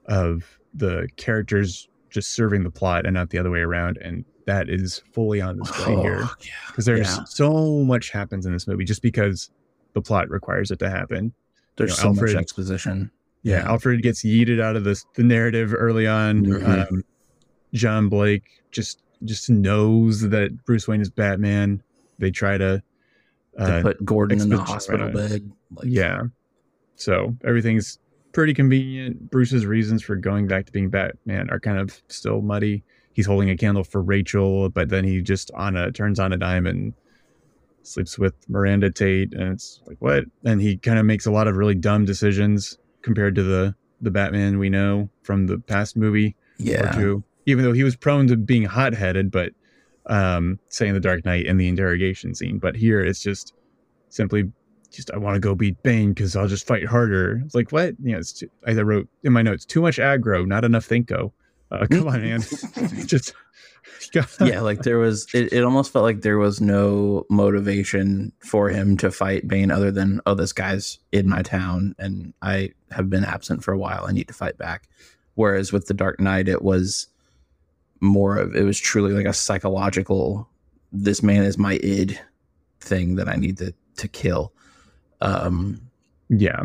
of 0.06 0.60
the 0.74 1.08
characters 1.18 1.88
just 2.10 2.32
serving 2.32 2.64
the 2.64 2.72
plot 2.72 3.06
and 3.06 3.14
not 3.14 3.30
the 3.30 3.38
other 3.38 3.50
way 3.52 3.60
around 3.60 3.98
and 3.98 4.24
that 4.46 4.70
is 4.70 5.02
fully 5.12 5.42
on 5.42 5.58
display 5.58 5.96
here 6.02 6.20
Oh, 6.24 6.34
yeah. 6.42 6.50
because 6.68 6.86
there's 6.86 7.18
yeah. 7.18 7.24
so 7.26 7.84
much 7.84 8.12
happens 8.12 8.46
in 8.46 8.54
this 8.54 8.68
movie 8.68 8.86
just 8.86 9.02
because 9.02 9.50
the 9.94 10.02
plot 10.02 10.30
requires 10.30 10.72
it 10.72 10.80
to 10.80 10.90
happen 10.90 11.34
There's 11.76 11.92
know, 11.98 12.04
so 12.04 12.08
Alfred- 12.10 12.34
much 12.36 12.42
exposition. 12.42 13.12
yeah, 13.44 13.58
Yeah. 13.64 13.70
Alfred 13.70 14.02
gets 14.02 14.24
yeeted 14.24 14.62
out 14.62 14.76
of 14.78 14.84
the 14.86 15.02
the 15.16 15.24
narrative 15.24 15.74
early 15.74 16.08
on. 16.08 16.46
Mhm. 16.46 16.92
Um, 16.92 17.04
John 17.74 18.08
Blake 18.10 18.44
just 18.72 19.02
just 19.26 19.50
knows 19.50 20.22
that 20.30 20.64
Bruce 20.66 20.88
Wayne 20.88 21.02
is 21.02 21.10
Batman. 21.10 21.82
They 22.20 22.32
try 22.32 22.58
to, 22.58 22.82
uh, 23.58 23.82
put 23.82 24.04
Gordon 24.06 24.42
in 24.42 24.50
the 24.50 24.58
hospital 24.58 25.12
bed. 25.12 25.52
Like, 25.76 25.88
yeah. 25.88 26.24
So 26.96 27.36
everything's 27.44 28.00
pretty 28.32 28.54
convenient. 28.54 29.32
Bruce's 29.32 29.66
reasons 29.66 30.04
for 30.04 30.16
going 30.16 30.48
back 30.48 30.66
to 30.66 30.72
being 30.72 30.90
Batman 30.90 31.50
are 31.50 31.60
kind 31.60 31.78
of 31.78 32.02
still 32.08 32.42
muddy. 32.42 32.84
He's 33.14 33.26
holding 33.26 33.50
a 33.50 33.58
candle 33.58 33.84
for 33.84 34.02
Rachel, 34.02 34.70
but 34.70 34.90
then 34.90 35.04
he 35.04 35.22
just 35.22 35.52
on 35.56 35.76
a 35.76 35.92
turns 35.92 36.20
on 36.20 36.34
a 36.34 36.38
dime 36.38 36.68
and 36.68 36.94
sleeps 37.82 38.20
with 38.20 38.34
Miranda 38.48 38.92
Tate, 38.92 39.34
and 39.34 39.54
it's 39.54 39.82
like 39.88 39.98
what? 40.00 40.26
And 40.46 40.62
he 40.62 40.78
kind 40.78 41.00
of 41.00 41.06
makes 41.06 41.26
a 41.26 41.32
lot 41.32 41.48
of 41.48 41.56
really 41.58 41.74
dumb 41.74 42.06
decisions 42.06 42.78
compared 43.02 43.36
to 43.36 43.44
the 43.44 43.76
the 44.02 44.12
Batman 44.12 44.60
we 44.60 44.70
know 44.70 45.10
from 45.24 45.48
the 45.48 45.58
past 45.58 45.98
movie 45.98 46.36
or 46.60 46.66
yeah. 46.66 46.92
two. 46.92 47.24
Even 47.48 47.64
though 47.64 47.74
he 47.74 47.84
was 47.84 47.96
prone 47.96 48.28
to 48.28 48.36
being 48.36 48.66
hot 48.66 48.94
headed, 48.94 49.32
but 49.32 49.54
um, 50.08 50.60
say 50.70 50.88
in 50.88 50.94
the 50.94 51.00
Dark 51.00 51.26
Knight 51.26 51.46
in 51.46 51.58
the 51.58 51.68
interrogation 51.68 52.34
scene, 52.36 52.60
but 52.60 52.76
here 52.76 53.02
it's 53.02 53.22
just 53.22 53.54
simply 54.10 54.52
just 54.92 55.12
I 55.12 55.18
want 55.18 55.36
to 55.36 55.40
go 55.40 55.56
beat 55.56 55.82
Bane 55.84 56.14
because 56.14 56.36
I'll 56.36 56.48
just 56.48 56.66
fight 56.66 56.86
harder. 56.86 57.42
It's 57.46 57.56
like 57.56 57.72
what 57.72 57.96
you 58.02 58.14
know. 58.14 58.20
It's 58.20 58.34
too, 58.34 58.50
I 58.66 58.74
wrote 58.74 59.08
in 59.24 59.34
my 59.34 59.42
notes 59.42 59.66
too 59.66 59.82
much 59.82 59.98
aggro, 59.98 60.46
not 60.46 60.64
enough 60.64 60.88
thinko. 60.88 61.32
Uh, 61.72 61.86
come 61.90 62.08
on, 62.08 62.22
man. 62.22 62.42
just 63.06 63.34
yeah, 64.42 64.62
like 64.62 64.84
there 64.84 64.98
was 64.98 65.28
it, 65.34 65.52
it 65.54 65.64
almost 65.64 65.92
felt 65.92 66.04
like 66.04 66.22
there 66.22 66.38
was 66.38 66.62
no 66.62 67.26
motivation 67.30 68.32
for 68.40 68.70
him 68.70 68.98
to 68.98 69.12
fight 69.12 69.48
Bane 69.48 69.72
other 69.72 69.92
than, 69.92 70.22
oh, 70.26 70.34
this 70.34 70.54
guy's 70.54 71.00
in 71.12 71.28
my 71.28 71.42
town 71.42 71.96
and 72.00 72.34
I 72.42 72.72
have 72.92 73.10
been 73.10 73.26
absent 73.26 73.64
for 73.64 73.74
a 73.74 73.78
while. 73.78 74.06
I 74.06 74.12
need 74.12 74.28
to 74.28 74.34
fight 74.34 74.58
back. 74.58 74.88
Whereas 75.36 75.72
with 75.72 75.88
the 75.88 75.94
Dark 75.94 76.20
Knight, 76.20 76.48
it 76.48 76.62
was 76.62 77.08
more 78.00 78.38
of 78.38 78.56
it 78.56 78.64
was 78.64 78.80
truly 78.80 79.14
like 79.14 79.26
a 79.26 79.34
psychological 79.34 80.50
this 80.92 81.22
man 81.22 81.44
is 81.44 81.58
my 81.58 81.74
id 81.84 82.20
thing 82.80 83.16
that 83.16 83.28
I 83.28 83.36
need 83.36 83.58
to 83.58 83.74
to 83.98 84.08
kill. 84.08 84.54
Um 85.22 85.82
yeah, 86.30 86.64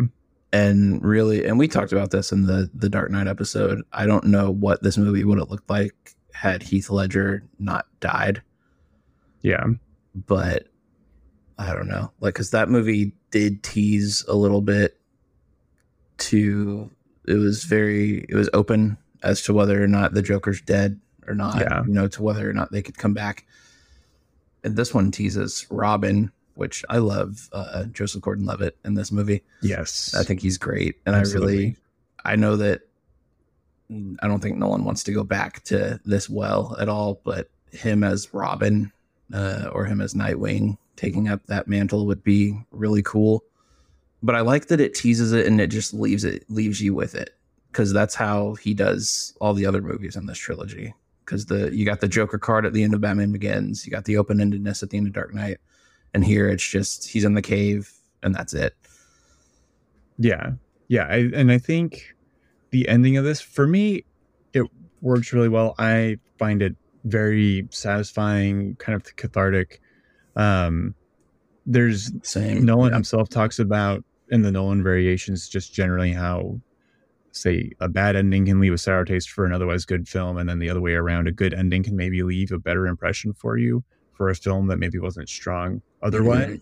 and 0.53 1.03
really 1.03 1.45
and 1.45 1.59
we 1.59 1.68
talked 1.68 1.93
about 1.93 2.11
this 2.11 2.33
in 2.33 2.47
the 2.47 2.70
the 2.74 2.89
dark 2.89 3.11
knight 3.11 3.28
episode. 3.28 3.83
I 3.93 4.07
don't 4.07 4.24
know 4.24 4.51
what 4.51 4.83
this 4.83 4.99
movie 4.99 5.24
would 5.24 5.39
have 5.39 5.51
looked 5.51 5.70
like 5.70 6.14
had 6.33 6.62
heath 6.62 6.91
ledger 6.91 7.43
not 7.59 7.87
died. 8.01 8.43
Yeah, 9.41 9.66
but 10.14 10.68
i 11.59 11.74
don't 11.74 11.89
know. 11.89 12.12
Like 12.20 12.35
because 12.35 12.51
that 12.51 12.68
movie 12.68 13.12
did 13.30 13.62
tease 13.62 14.24
a 14.28 14.35
little 14.35 14.61
bit 14.61 14.99
to 16.18 16.91
it 17.26 17.35
was 17.35 17.64
very 17.64 18.24
it 18.28 18.35
was 18.35 18.51
open 18.53 18.99
as 19.22 19.43
to 19.43 19.55
whether 19.55 19.83
or 19.83 19.89
not 19.89 20.14
the 20.14 20.22
joker's 20.22 20.61
dead 20.61 21.01
or 21.27 21.35
not 21.35 21.59
Yeah. 21.59 21.83
you 21.87 21.93
know 21.93 22.09
to 22.09 22.23
whether 22.23 22.49
or 22.49 22.53
not 22.53 22.73
they 22.73 22.83
could 22.83 22.99
come 22.99 23.14
back 23.14 23.47
and 24.64 24.77
this 24.77 24.93
one 24.95 25.11
teases 25.11 25.66
robin 25.70 26.31
which 26.55 26.85
i 26.89 26.99
love 26.99 27.49
uh 27.53 27.85
joseph 27.85 28.23
gordon-levitt 28.23 28.77
in 28.85 28.95
this 28.95 29.11
movie 29.12 29.43
yes. 29.62 30.14
I 30.14 30.23
think 30.25 30.41
he's 30.41 30.59
great, 30.59 30.97
and 31.07 31.14
Absolutely. 31.16 31.53
I 31.53 31.57
really, 31.57 31.77
I 32.25 32.37
know 32.37 32.57
that 32.57 32.83
I 34.23 34.27
don't 34.29 34.41
think 34.41 34.57
Nolan 34.57 34.85
wants 34.85 35.03
to 35.05 35.12
go 35.12 35.23
back 35.25 35.62
to 35.64 36.01
this 36.05 36.29
well 36.31 36.77
at 36.81 36.89
all, 36.89 37.20
but 37.25 37.51
him 37.73 38.03
as 38.05 38.33
Robin 38.33 38.91
uh, 39.35 39.68
or 39.73 39.85
him 39.85 40.01
as 40.01 40.14
Nightwing 40.14 40.79
taking 40.97 41.29
up 41.29 41.45
that 41.47 41.68
mantle 41.68 42.07
would 42.07 42.23
be 42.25 42.59
really 42.70 43.03
cool. 43.03 43.45
But 44.23 44.35
I 44.35 44.41
like 44.41 44.66
that 44.68 44.81
it 44.81 44.95
teases 44.95 45.33
it 45.33 45.47
and 45.47 45.61
it 45.61 45.66
just 45.68 45.93
leaves 45.93 46.25
it 46.25 46.45
leaves 46.49 46.81
you 46.81 46.95
with 46.95 47.14
it 47.14 47.35
because 47.70 47.93
that's 47.93 48.14
how 48.14 48.55
he 48.55 48.73
does 48.75 49.35
all 49.41 49.53
the 49.55 49.66
other 49.66 49.83
movies 49.83 50.16
in 50.16 50.27
this 50.27 50.39
trilogy. 50.39 50.95
Because 51.33 51.47
the 51.47 51.74
you 51.74 51.87
got 51.87 52.01
the 52.01 52.09
Joker 52.09 52.37
card 52.37 52.66
at 52.66 52.74
the 52.74 52.83
end 52.83 52.93
of 52.93 53.01
Batman 53.01 53.33
Begins, 53.33 53.87
you 53.87 53.91
got 53.91 54.05
the 54.05 54.18
open 54.18 54.37
endedness 54.37 54.83
at 54.83 54.91
the 54.91 54.99
end 54.99 55.07
of 55.07 55.14
Dark 55.14 55.33
Knight, 55.33 55.57
and 56.12 56.22
here 56.22 56.47
it's 56.47 56.68
just 56.68 57.09
he's 57.09 57.24
in 57.24 57.33
the 57.33 57.41
cave 57.41 57.91
and 58.22 58.35
that's 58.35 58.53
it. 58.53 58.76
Yeah. 60.18 60.51
Yeah. 60.89 61.07
I, 61.09 61.30
and 61.35 61.51
I 61.51 61.57
think 61.57 62.14
the 62.68 62.87
ending 62.87 63.16
of 63.16 63.24
this, 63.24 63.41
for 63.41 63.66
me, 63.66 64.05
it 64.53 64.66
works 65.01 65.33
really 65.33 65.49
well. 65.49 65.74
I 65.78 66.18
find 66.39 66.61
it 66.61 66.76
very 67.05 67.66
satisfying, 67.70 68.76
kind 68.76 68.95
of 68.95 69.16
cathartic. 69.16 69.80
Um, 70.37 70.95
there's 71.64 72.12
Same. 72.22 72.62
Nolan 72.66 72.91
Yeah. 72.91 72.97
himself 72.97 73.30
talks 73.30 73.59
about 73.59 74.05
in 74.28 74.43
the 74.43 74.53
Nolan 74.53 74.83
variations, 74.83 75.49
just 75.49 75.72
generally 75.72 76.12
how, 76.12 76.61
say, 77.33 77.70
a 77.80 77.89
bad 77.89 78.14
ending 78.16 78.47
can 78.47 78.61
leave 78.61 78.72
a 78.72 78.78
sour 78.78 79.05
taste 79.05 79.30
for 79.30 79.45
an 79.45 79.53
otherwise 79.53 79.85
good 79.85 80.07
film, 80.09 80.37
and 80.39 80.49
then 80.49 80.59
the 80.59 80.70
other 80.70 80.80
way 80.80 80.93
around, 80.95 81.26
a 81.26 81.33
good 81.33 81.53
ending 81.55 81.83
can 81.83 81.97
maybe 81.97 82.22
leave 82.22 82.53
a 82.53 82.59
better 82.59 82.87
impression 82.87 83.33
for 83.33 83.57
you 83.59 83.83
for 84.12 84.28
a 84.28 84.35
film 84.35 84.66
that 84.68 84.76
maybe 84.78 84.99
wasn't 84.99 85.28
strong 85.28 85.83
otherwise. 86.03 86.47
Mm-hmm. 86.49 86.57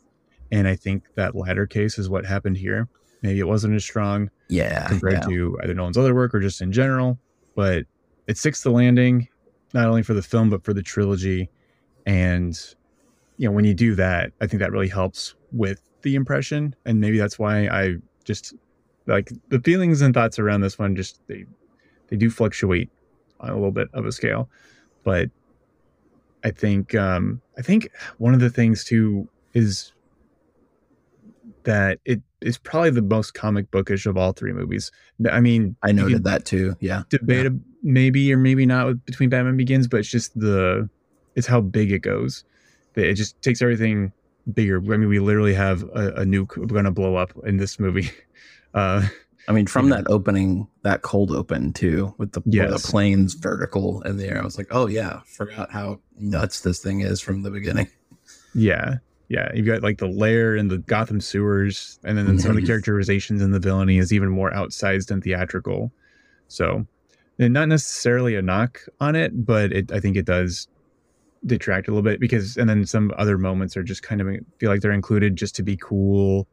And 0.53 0.67
I 0.69 0.75
think 0.77 1.05
that 1.17 1.35
latter 1.35 1.67
case 1.67 1.99
is 1.99 2.09
what 2.09 2.25
happened 2.25 2.57
here. 2.57 2.89
Maybe 3.23 3.39
it 3.41 3.47
wasn't 3.47 3.75
as 3.75 3.85
strong 3.85 4.31
Yeah. 4.49 4.89
compared 4.89 5.13
yeah. 5.15 5.21
to 5.21 5.59
either 5.63 5.75
Nolan's 5.75 5.99
other 5.99 6.15
work 6.15 6.35
or 6.35 6.41
just 6.41 6.63
in 6.63 6.73
general, 6.73 7.19
but 7.55 7.85
it 8.27 8.39
sticks 8.39 8.63
the 8.63 8.71
landing, 8.71 9.29
not 9.75 9.87
only 9.87 10.03
for 10.03 10.15
the 10.15 10.23
film 10.23 10.51
but 10.51 10.65
for 10.65 10.73
the 10.73 10.83
trilogy. 10.83 11.51
and 12.07 12.75
you 13.37 13.47
know 13.49 13.53
when 13.53 13.65
you 13.65 13.73
do 13.75 13.95
that 13.95 14.33
i 14.41 14.47
think 14.47 14.61
that 14.61 14.71
really 14.73 14.89
helps 14.89 15.35
with 15.53 15.81
the 16.03 16.15
impression 16.15 16.75
and 16.87 17.01
maybe 17.01 17.19
that's 17.19 17.39
why 17.39 17.69
i 17.69 17.95
just 18.25 18.55
like 19.11 19.31
the 19.49 19.61
feelings 19.61 20.01
and 20.01 20.15
thoughts 20.15 20.39
around 20.39 20.61
this 20.63 20.79
one 20.79 20.97
just 20.97 21.21
they 21.27 21.45
they 22.09 22.17
do 22.17 22.31
fluctuate 22.31 22.91
on 23.41 23.51
a 23.51 23.55
little 23.55 23.71
bit 23.71 23.89
of 23.93 24.07
a 24.07 24.13
scale. 24.13 24.49
But 25.05 25.31
i 26.43 26.51
think 26.51 26.95
um 26.95 27.41
i 27.59 27.63
think 27.63 27.91
one 28.17 28.33
of 28.33 28.41
the 28.41 28.49
things 28.49 28.83
too 28.83 29.29
is 29.53 29.93
that 31.65 31.99
it 32.07 32.23
is 32.41 32.57
probably 32.57 32.91
the 32.91 33.03
most 33.03 33.35
comic 33.35 33.71
bookish 33.71 34.07
of 34.07 34.17
all 34.17 34.33
three 34.33 34.53
movies. 34.53 34.91
I 35.31 35.41
mean 35.41 35.77
I 35.83 35.93
noted 35.93 36.25
that 36.25 36.47
too. 36.47 36.75
Yeah. 36.81 37.03
debate 37.11 37.47
a- 37.47 37.59
maybe 37.83 38.33
or 38.33 38.39
maybe 38.39 38.65
not 38.65 38.87
with, 38.87 39.05
between 39.05 39.29
batman 39.29 39.57
begins 39.57 39.87
but 39.89 40.01
it's 40.01 40.09
just 40.09 40.39
the 40.39 40.89
it's 41.35 41.47
how 41.47 41.61
big 41.61 41.93
it 41.93 42.01
goes. 42.01 42.45
It 42.97 43.15
just 43.15 43.41
takes 43.43 43.63
everything 43.63 44.13
bigger. 44.53 44.79
I 44.79 44.97
mean 44.97 45.09
we 45.09 45.19
literally 45.19 45.55
have 45.55 45.83
a, 45.95 46.09
a 46.17 46.25
nuke 46.25 46.67
going 46.69 46.85
to 46.85 46.91
blow 46.91 47.17
up 47.17 47.33
in 47.45 47.59
this 47.59 47.79
movie 47.79 48.11
uh 48.75 49.07
I 49.49 49.53
mean, 49.53 49.67
from 49.67 49.89
Yeah. 49.89 49.97
that 49.97 50.07
opening, 50.09 50.69
that 50.83 51.03
cold 51.03 51.33
open 51.33 51.73
too, 51.73 52.15
with 52.19 52.33
the, 52.33 52.41
with 52.45 52.71
the 52.83 52.89
planes 52.89 53.35
vertical 53.35 54.01
in 54.03 54.17
the 54.17 54.27
air, 54.29 54.41
I 54.41 54.45
was 54.45 54.57
like, 54.59 54.69
oh 54.71 54.87
yeah, 54.87 55.21
forgot 55.27 55.73
how 55.73 55.99
nuts 56.19 56.61
this 56.61 56.79
thing 56.79 57.01
is 57.01 57.21
from 57.21 57.43
the 57.43 57.51
beginning. 57.51 57.89
Yeah. 58.55 58.97
Yeah. 59.29 59.51
You've 59.55 59.67
got 59.67 59.83
like 59.83 59.99
the 59.99 60.07
lair 60.09 60.55
and 60.57 60.71
the 60.71 60.79
Gotham 60.79 61.21
sewers, 61.21 61.99
and 62.05 62.17
then 62.19 62.39
some 62.39 62.51
of 62.51 62.57
the 62.57 62.63
Mhm. 62.63 62.67
characterizations 62.67 63.43
in 63.43 63.51
the 63.51 63.59
villainy 63.61 63.99
is 63.99 64.13
even 64.13 64.29
more 64.29 64.51
outsized 64.53 65.11
and 65.11 65.23
theatrical. 65.23 65.91
So, 66.49 66.87
and 67.39 67.55
not 67.55 67.69
necessarily 67.69 68.37
a 68.37 68.43
knock 68.43 68.81
on 69.01 69.17
it, 69.17 69.47
but 69.47 69.73
it, 69.73 69.91
I 69.91 70.01
think 70.01 70.17
it 70.17 70.27
does 70.27 70.69
detract 71.47 71.89
a 71.89 71.91
little 71.93 72.03
bit 72.03 72.21
because, 72.21 72.57
and 72.57 72.69
then 72.69 72.85
some 72.87 73.13
other 73.17 73.39
moments 73.39 73.77
are 73.77 73.83
just 73.83 74.03
kind 74.03 74.21
of 74.21 74.29
feel 74.59 74.71
like 74.71 74.81
they're 74.81 74.93
included 74.93 75.35
just 75.37 75.55
to 75.57 75.63
be 75.63 75.77
cool 75.77 76.47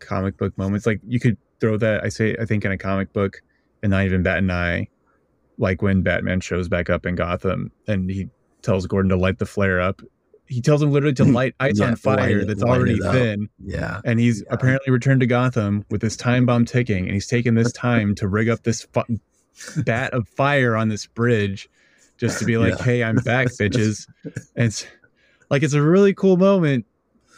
comic 0.00 0.36
book 0.36 0.56
moments. 0.58 0.86
Like 0.86 1.00
you 1.06 1.18
could 1.18 1.38
throw 1.60 1.76
that, 1.78 2.04
I 2.04 2.08
say, 2.08 2.36
I 2.40 2.44
think 2.44 2.64
in 2.64 2.72
a 2.72 2.78
comic 2.78 3.12
book 3.12 3.42
and 3.82 3.90
not 3.90 4.04
even 4.04 4.22
bat 4.22 4.38
an 4.38 4.50
eye, 4.50 4.88
like 5.58 5.82
when 5.82 6.02
Batman 6.02 6.40
shows 6.40 6.68
back 6.68 6.90
up 6.90 7.06
in 7.06 7.14
Gotham 7.14 7.70
and 7.86 8.10
he 8.10 8.28
tells 8.62 8.86
Gordon 8.86 9.10
to 9.10 9.16
light 9.16 9.38
the 9.38 9.46
flare 9.46 9.80
up. 9.80 10.02
He 10.46 10.60
tells 10.60 10.82
him 10.82 10.90
literally 10.90 11.14
to 11.14 11.24
light 11.24 11.54
ice 11.60 11.78
Yeah, 11.78 11.86
on 11.88 11.96
fire 11.96 12.44
that's 12.44 12.60
light 12.62 12.70
already 12.78 12.98
thin. 12.98 13.48
Yeah. 13.64 14.00
And 14.04 14.20
he's 14.20 14.40
Yeah. 14.42 14.54
apparently 14.54 14.92
returned 14.92 15.20
to 15.20 15.26
Gotham 15.26 15.84
with 15.90 16.00
this 16.02 16.16
time 16.16 16.44
bomb 16.44 16.64
ticking, 16.64 17.04
and 17.04 17.14
he's 17.14 17.26
taken 17.26 17.54
this 17.54 17.72
time 17.72 18.14
to 18.16 18.28
rig 18.28 18.48
up 18.48 18.62
this 18.62 18.86
fu- 18.92 19.18
bat 19.84 20.12
of 20.12 20.28
fire 20.28 20.76
on 20.76 20.88
this 20.88 21.06
bridge 21.06 21.68
just 22.18 22.38
to 22.40 22.44
be 22.44 22.58
like, 22.58 22.74
Yeah. 22.78 22.84
hey, 22.84 23.04
I'm 23.04 23.16
back, 23.16 23.46
bitches. 23.60 24.06
And 24.24 24.66
it's 24.66 24.86
like, 25.50 25.62
it's 25.62 25.74
a 25.74 25.82
really 25.82 26.12
cool 26.12 26.36
moment, 26.36 26.84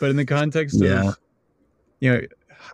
but 0.01 0.11
in 0.11 0.17
the 0.17 0.25
context 0.27 0.83
of, 0.83 1.17
you 2.01 2.13
know, 2.13 2.21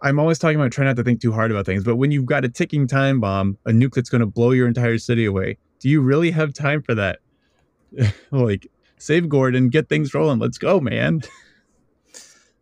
I'm 0.00 0.18
always 0.18 0.38
talking 0.38 0.58
about 0.58 0.72
trying 0.72 0.86
not 0.86 0.96
to 0.96 1.04
think 1.04 1.20
too 1.20 1.32
hard 1.32 1.50
about 1.50 1.66
things, 1.66 1.84
but 1.84 1.96
when 1.96 2.10
you've 2.10 2.26
got 2.26 2.44
a 2.44 2.48
ticking 2.48 2.86
time 2.86 3.20
bomb, 3.20 3.58
a 3.66 3.70
nuke 3.70 3.94
that's 3.94 4.08
going 4.08 4.20
to 4.20 4.26
blow 4.26 4.52
your 4.52 4.66
entire 4.66 4.98
city 4.98 5.24
away, 5.24 5.58
do 5.80 5.88
you 5.88 6.00
really 6.00 6.30
have 6.30 6.54
time 6.54 6.82
for 6.82 6.94
that? 6.94 7.18
like, 8.30 8.66
save 8.98 9.28
Gordon, 9.28 9.68
get 9.68 9.88
things 9.88 10.14
rolling. 10.14 10.38
Let's 10.38 10.58
go, 10.58 10.80
man. 10.80 11.22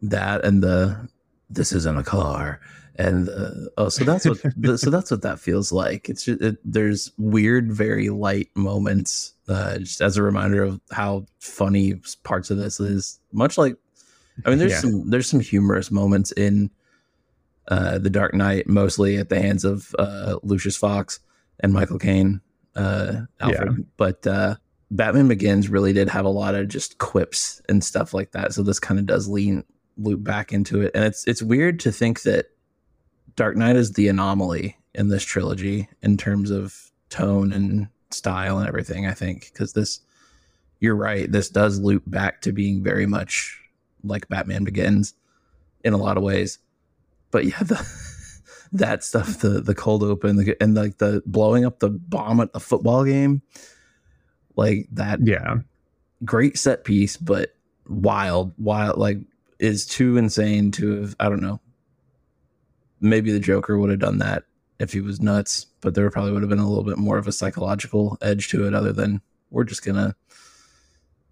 That 0.02 0.44
and 0.46 0.62
the 0.62 1.08
this 1.50 1.72
isn't 1.72 1.98
a 1.98 2.02
car. 2.02 2.58
And 2.96 3.28
uh, 3.28 3.50
oh, 3.76 3.88
so 3.90 4.04
that's 4.04 4.24
what 4.26 4.38
the, 4.56 4.78
so 4.78 4.88
that's 4.88 5.10
what 5.10 5.22
that 5.22 5.38
feels 5.38 5.72
like. 5.72 6.08
It's 6.08 6.24
just, 6.24 6.40
it, 6.40 6.56
there's 6.64 7.12
weird, 7.18 7.70
very 7.70 8.08
light 8.08 8.48
moments, 8.54 9.34
uh, 9.48 9.78
just 9.78 10.00
as 10.00 10.16
a 10.16 10.22
reminder 10.22 10.62
of 10.62 10.80
how 10.90 11.26
funny 11.38 12.00
parts 12.24 12.50
of 12.50 12.56
this 12.56 12.80
is. 12.80 13.20
Much 13.32 13.58
like, 13.58 13.76
I 14.46 14.50
mean, 14.50 14.58
there's 14.58 14.72
Yeah. 14.72 14.80
some 14.80 15.10
there's 15.10 15.26
some 15.28 15.40
humorous 15.40 15.90
moments 15.90 16.32
in 16.32 16.70
uh, 17.70 17.98
the 17.98 18.10
Dark 18.10 18.34
Knight, 18.34 18.68
mostly 18.68 19.16
at 19.16 19.28
the 19.28 19.40
hands 19.40 19.64
of 19.64 19.94
uh, 19.98 20.36
Lucius 20.42 20.76
Fox 20.76 21.20
and 21.60 21.72
Michael 21.72 21.98
Caine, 21.98 22.40
uh, 22.74 23.22
Alfred. 23.40 23.86
But 23.96 24.26
uh, 24.26 24.56
Batman 24.90 25.28
Begins 25.28 25.68
really 25.68 25.92
did 25.92 26.08
have 26.08 26.24
a 26.24 26.30
lot 26.30 26.54
of 26.54 26.68
just 26.68 26.98
quips 26.98 27.62
and 27.68 27.82
stuff 27.82 28.12
like 28.12 28.32
that. 28.32 28.52
So 28.52 28.62
this 28.62 28.80
kind 28.80 28.98
of 28.98 29.06
does 29.06 29.28
lean 29.28 29.64
loop 29.96 30.24
back 30.24 30.52
into 30.52 30.80
it, 30.80 30.92
and 30.94 31.04
it's 31.04 31.26
it's 31.26 31.42
weird 31.42 31.78
to 31.80 31.92
think 31.92 32.22
that 32.22 32.46
Dark 33.36 33.56
Knight 33.56 33.76
is 33.76 33.92
the 33.92 34.08
anomaly 34.08 34.76
in 34.94 35.08
this 35.08 35.24
trilogy 35.24 35.88
in 36.02 36.16
terms 36.16 36.50
of 36.50 36.90
tone 37.08 37.52
and 37.52 37.88
style 38.10 38.58
and 38.58 38.66
everything. 38.66 39.06
I 39.06 39.12
think 39.12 39.50
because 39.52 39.72
this, 39.72 40.00
you're 40.80 40.96
right, 40.96 41.30
this 41.30 41.48
does 41.48 41.78
loop 41.78 42.02
back 42.06 42.40
to 42.42 42.52
being 42.52 42.82
very 42.82 43.06
much 43.06 43.60
like 44.02 44.28
Batman 44.28 44.64
Begins 44.64 45.14
in 45.84 45.92
a 45.92 45.98
lot 45.98 46.16
of 46.16 46.22
ways. 46.22 46.58
But 47.30 47.44
yeah, 47.46 47.58
the 47.62 47.86
that 48.72 49.02
stuff, 49.04 49.38
the 49.38 49.60
the 49.60 49.74
cold 49.74 50.02
open, 50.02 50.36
the, 50.36 50.56
and 50.62 50.74
like 50.74 50.98
the 50.98 51.22
blowing 51.26 51.64
up 51.64 51.80
the 51.80 51.90
bomb 51.90 52.40
at 52.40 52.52
the 52.52 52.60
football 52.60 53.04
game, 53.04 53.42
like 54.56 54.86
that 54.92 55.20
Yeah. 55.22 55.56
great 56.24 56.58
set 56.58 56.84
piece, 56.84 57.16
but 57.16 57.54
wild, 57.88 58.52
wild, 58.58 58.98
like 58.98 59.18
is 59.58 59.86
too 59.86 60.16
insane 60.16 60.70
to 60.72 61.00
have. 61.02 61.16
I 61.20 61.28
don't 61.28 61.42
know. 61.42 61.60
Maybe 63.00 63.32
the 63.32 63.40
Joker 63.40 63.78
would 63.78 63.90
have 63.90 63.98
done 63.98 64.18
that 64.18 64.44
if 64.78 64.92
he 64.92 65.00
was 65.00 65.20
nuts, 65.20 65.66
but 65.80 65.94
there 65.94 66.10
probably 66.10 66.32
would 66.32 66.42
have 66.42 66.50
been 66.50 66.58
a 66.58 66.68
little 66.68 66.84
bit 66.84 66.98
more 66.98 67.18
of 67.18 67.26
a 67.26 67.32
psychological 67.32 68.18
edge 68.22 68.48
to 68.48 68.66
it, 68.66 68.74
other 68.74 68.92
than 68.92 69.20
we're 69.50 69.64
just 69.64 69.84
gonna 69.84 70.14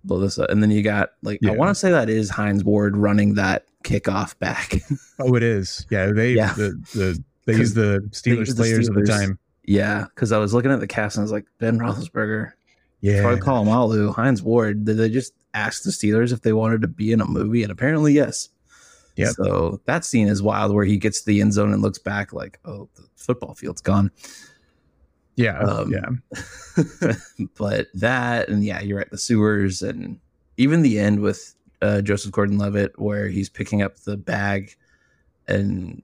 blow 0.09 0.19
this 0.19 0.39
up. 0.39 0.51
And 0.51 0.61
then 0.63 0.71
you 0.73 0.83
got 0.83 1.11
like 1.23 1.39
I 1.47 1.51
want 1.53 1.71
to 1.71 1.75
say 1.75 1.91
that 1.93 2.09
is 2.11 2.31
Hines 2.31 2.65
Ward 2.65 2.97
running 2.97 3.35
that 3.35 3.67
kickoff 3.85 4.37
back. 4.39 4.75
Oh, 5.21 5.35
it 5.35 5.43
is. 5.43 5.85
Yeah, 5.91 6.13
they 6.13 6.33
Yeah. 6.33 6.53
the 6.55 6.71
the 6.95 7.25
they 7.45 7.55
use 7.55 7.75
the 7.75 8.01
Steelers 8.11 8.55
players 8.57 8.89
at 8.89 8.95
the 8.95 9.03
time. 9.05 9.37
yeah, 9.65 10.05
because 10.15 10.31
I 10.33 10.39
was 10.39 10.55
looking 10.55 10.71
at 10.71 10.79
the 10.81 10.87
cast 10.87 11.17
and 11.17 11.23
I 11.23 11.25
was 11.25 11.33
like 11.33 11.47
Ben 11.59 11.79
Roethlisberger, 11.79 12.53
Yeah, 13.01 13.23
Troy 13.23 13.37
Polamalu, 13.37 14.15
Hines 14.15 14.43
Ward. 14.43 14.85
Did 14.85 14.97
they 14.99 15.09
just 15.09 15.33
ask 15.55 15.83
the 15.83 15.91
Steelers 15.91 16.33
if 16.33 16.43
they 16.43 16.53
wanted 16.53 16.83
to 16.83 16.89
be 16.89 17.11
in 17.13 17.21
a 17.21 17.27
movie? 17.27 17.63
And 17.65 17.73
apparently, 17.73 18.13
yes. 18.13 18.49
Yeah. 19.17 19.31
So 19.31 19.81
that 19.87 20.05
scene 20.05 20.29
is 20.29 20.41
wild 20.41 20.73
where 20.73 20.85
he 20.85 20.97
gets 20.99 21.21
to 21.23 21.27
the 21.27 21.41
end 21.41 21.53
zone 21.53 21.73
and 21.73 21.83
looks 21.83 21.99
back 21.99 22.33
like, 22.33 22.61
oh, 22.65 22.89
the 22.95 23.03
football 23.17 23.55
field's 23.57 23.81
gone. 23.81 24.13
Yeah, 25.39 25.59
Um, 25.61 25.93
yeah, 25.93 27.13
but 27.57 27.87
that, 27.95 28.49
and 28.49 28.65
yeah, 28.65 28.81
you're 28.81 28.99
right, 28.99 29.11
the 29.11 29.19
sewers, 29.19 29.81
and 29.83 30.19
even 30.57 30.83
the 30.83 30.99
end 30.99 31.21
with 31.21 31.55
uh, 31.81 32.01
Joseph 32.03 32.33
Gordon 32.33 32.59
Levitt, 32.59 32.99
where 32.99 33.29
he's 33.29 33.49
picking 33.49 33.81
up 33.81 34.01
the 34.01 34.17
bag 34.17 34.75
and 35.47 36.03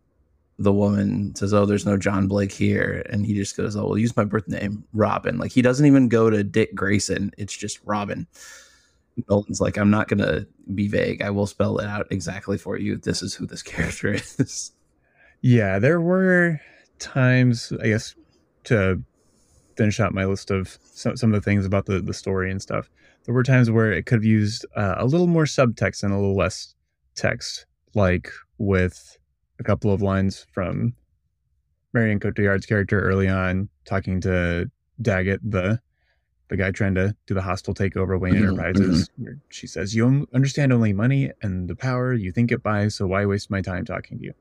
the 0.59 0.73
woman 0.73 1.35
says, 1.35 1.53
Oh, 1.53 1.67
there's 1.67 1.87
no 1.87 1.97
John 1.97 2.29
Blake 2.29 2.53
here. 2.53 3.05
And 3.11 3.27
he 3.27 3.35
just 3.35 3.57
goes, 3.57 3.77
Oh, 3.77 3.87
well, 3.87 3.99
use 3.99 4.17
my 4.17 4.25
birth 4.25 4.47
name, 4.49 4.85
Robin. 4.93 5.39
Like 5.39 5.53
he 5.53 5.63
doesn't 5.63 5.87
even 5.87 6.09
go 6.09 6.31
to 6.31 6.45
Dick 6.45 6.75
Grayson. 6.75 7.33
It's 7.37 7.57
just 7.57 7.81
Robin. 7.85 8.27
Nolan's 9.29 9.61
like, 9.61 9.77
I'm 9.77 9.91
not 9.91 10.09
going 10.09 10.19
to 10.19 10.47
be 10.75 10.89
vague. 10.89 11.23
I 11.23 11.31
will 11.31 11.47
spell 11.47 11.79
it 11.79 11.87
out 11.87 12.07
exactly 12.11 12.59
for 12.59 12.79
you. 12.79 12.97
This 12.97 13.23
is 13.23 13.35
who 13.35 13.47
this 13.47 13.63
character 13.65 14.15
is. 14.15 14.73
yeah. 15.41 15.79
There 15.79 16.01
were 16.01 16.61
times, 16.99 17.73
I 17.83 17.89
guess, 17.89 18.15
to 18.65 19.03
finish 19.77 20.01
out 20.01 20.15
my 20.15 20.25
list 20.25 20.51
of 20.51 20.79
some 20.83 21.17
some 21.17 21.35
of 21.35 21.41
the 21.41 21.45
things 21.45 21.65
about 21.67 21.87
the 21.87 22.01
the 22.01 22.15
story 22.15 22.51
and 22.51 22.61
stuff. 22.63 22.89
There 23.25 23.35
were 23.35 23.43
times 23.43 23.71
where 23.71 23.93
it 23.93 24.07
could 24.07 24.17
have 24.17 24.25
used 24.25 24.67
uh, 24.77 24.97
a 24.99 25.07
little 25.07 25.27
more 25.27 25.45
subtext 25.45 26.03
and 26.03 26.13
a 26.13 26.17
little 26.17 26.37
less 26.37 26.75
text, 27.15 27.67
like 27.95 28.31
with 28.59 29.17
a 29.59 29.65
couple 29.65 29.93
of 29.93 30.03
lines 30.03 30.47
from 30.53 30.95
Marion 31.93 32.19
Cotillard's 32.21 32.67
character 32.67 33.01
early 33.01 33.29
on 33.29 33.69
talking 33.85 34.21
to 34.23 34.71
Daggett, 35.01 35.41
the 35.49 35.81
the 36.49 36.57
guy 36.57 36.71
trying 36.71 36.95
to 36.95 37.17
do 37.27 37.35
the 37.35 37.41
hostile 37.43 37.75
takeover 37.75 38.15
of 38.17 38.21
Wayne 38.21 38.35
Mhm, 38.35 38.43
Enterprises. 38.49 39.09
where 39.17 39.39
She 39.49 39.67
says, 39.67 39.95
"You 39.95 40.29
understand 40.35 40.73
only 40.73 40.93
money 40.93 41.33
and 41.43 41.69
the 41.69 41.75
power 41.77 42.13
you 42.13 42.33
think 42.33 42.53
it 42.53 42.63
buys, 42.63 42.95
so 42.95 43.07
why 43.07 43.25
waste 43.25 43.51
my 43.51 43.63
time 43.63 43.85
talking 43.85 44.19
to 44.19 44.25
you?" 44.25 44.35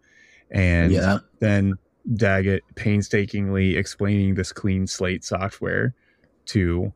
And 0.52 0.92
yeah. 0.92 1.20
then 1.40 1.76
Daggett 2.16 2.64
painstakingly 2.76 3.78
explaining 3.78 4.36
this 4.36 4.52
clean 4.52 4.88
slate 4.88 5.24
software 5.24 5.94
to 6.48 6.94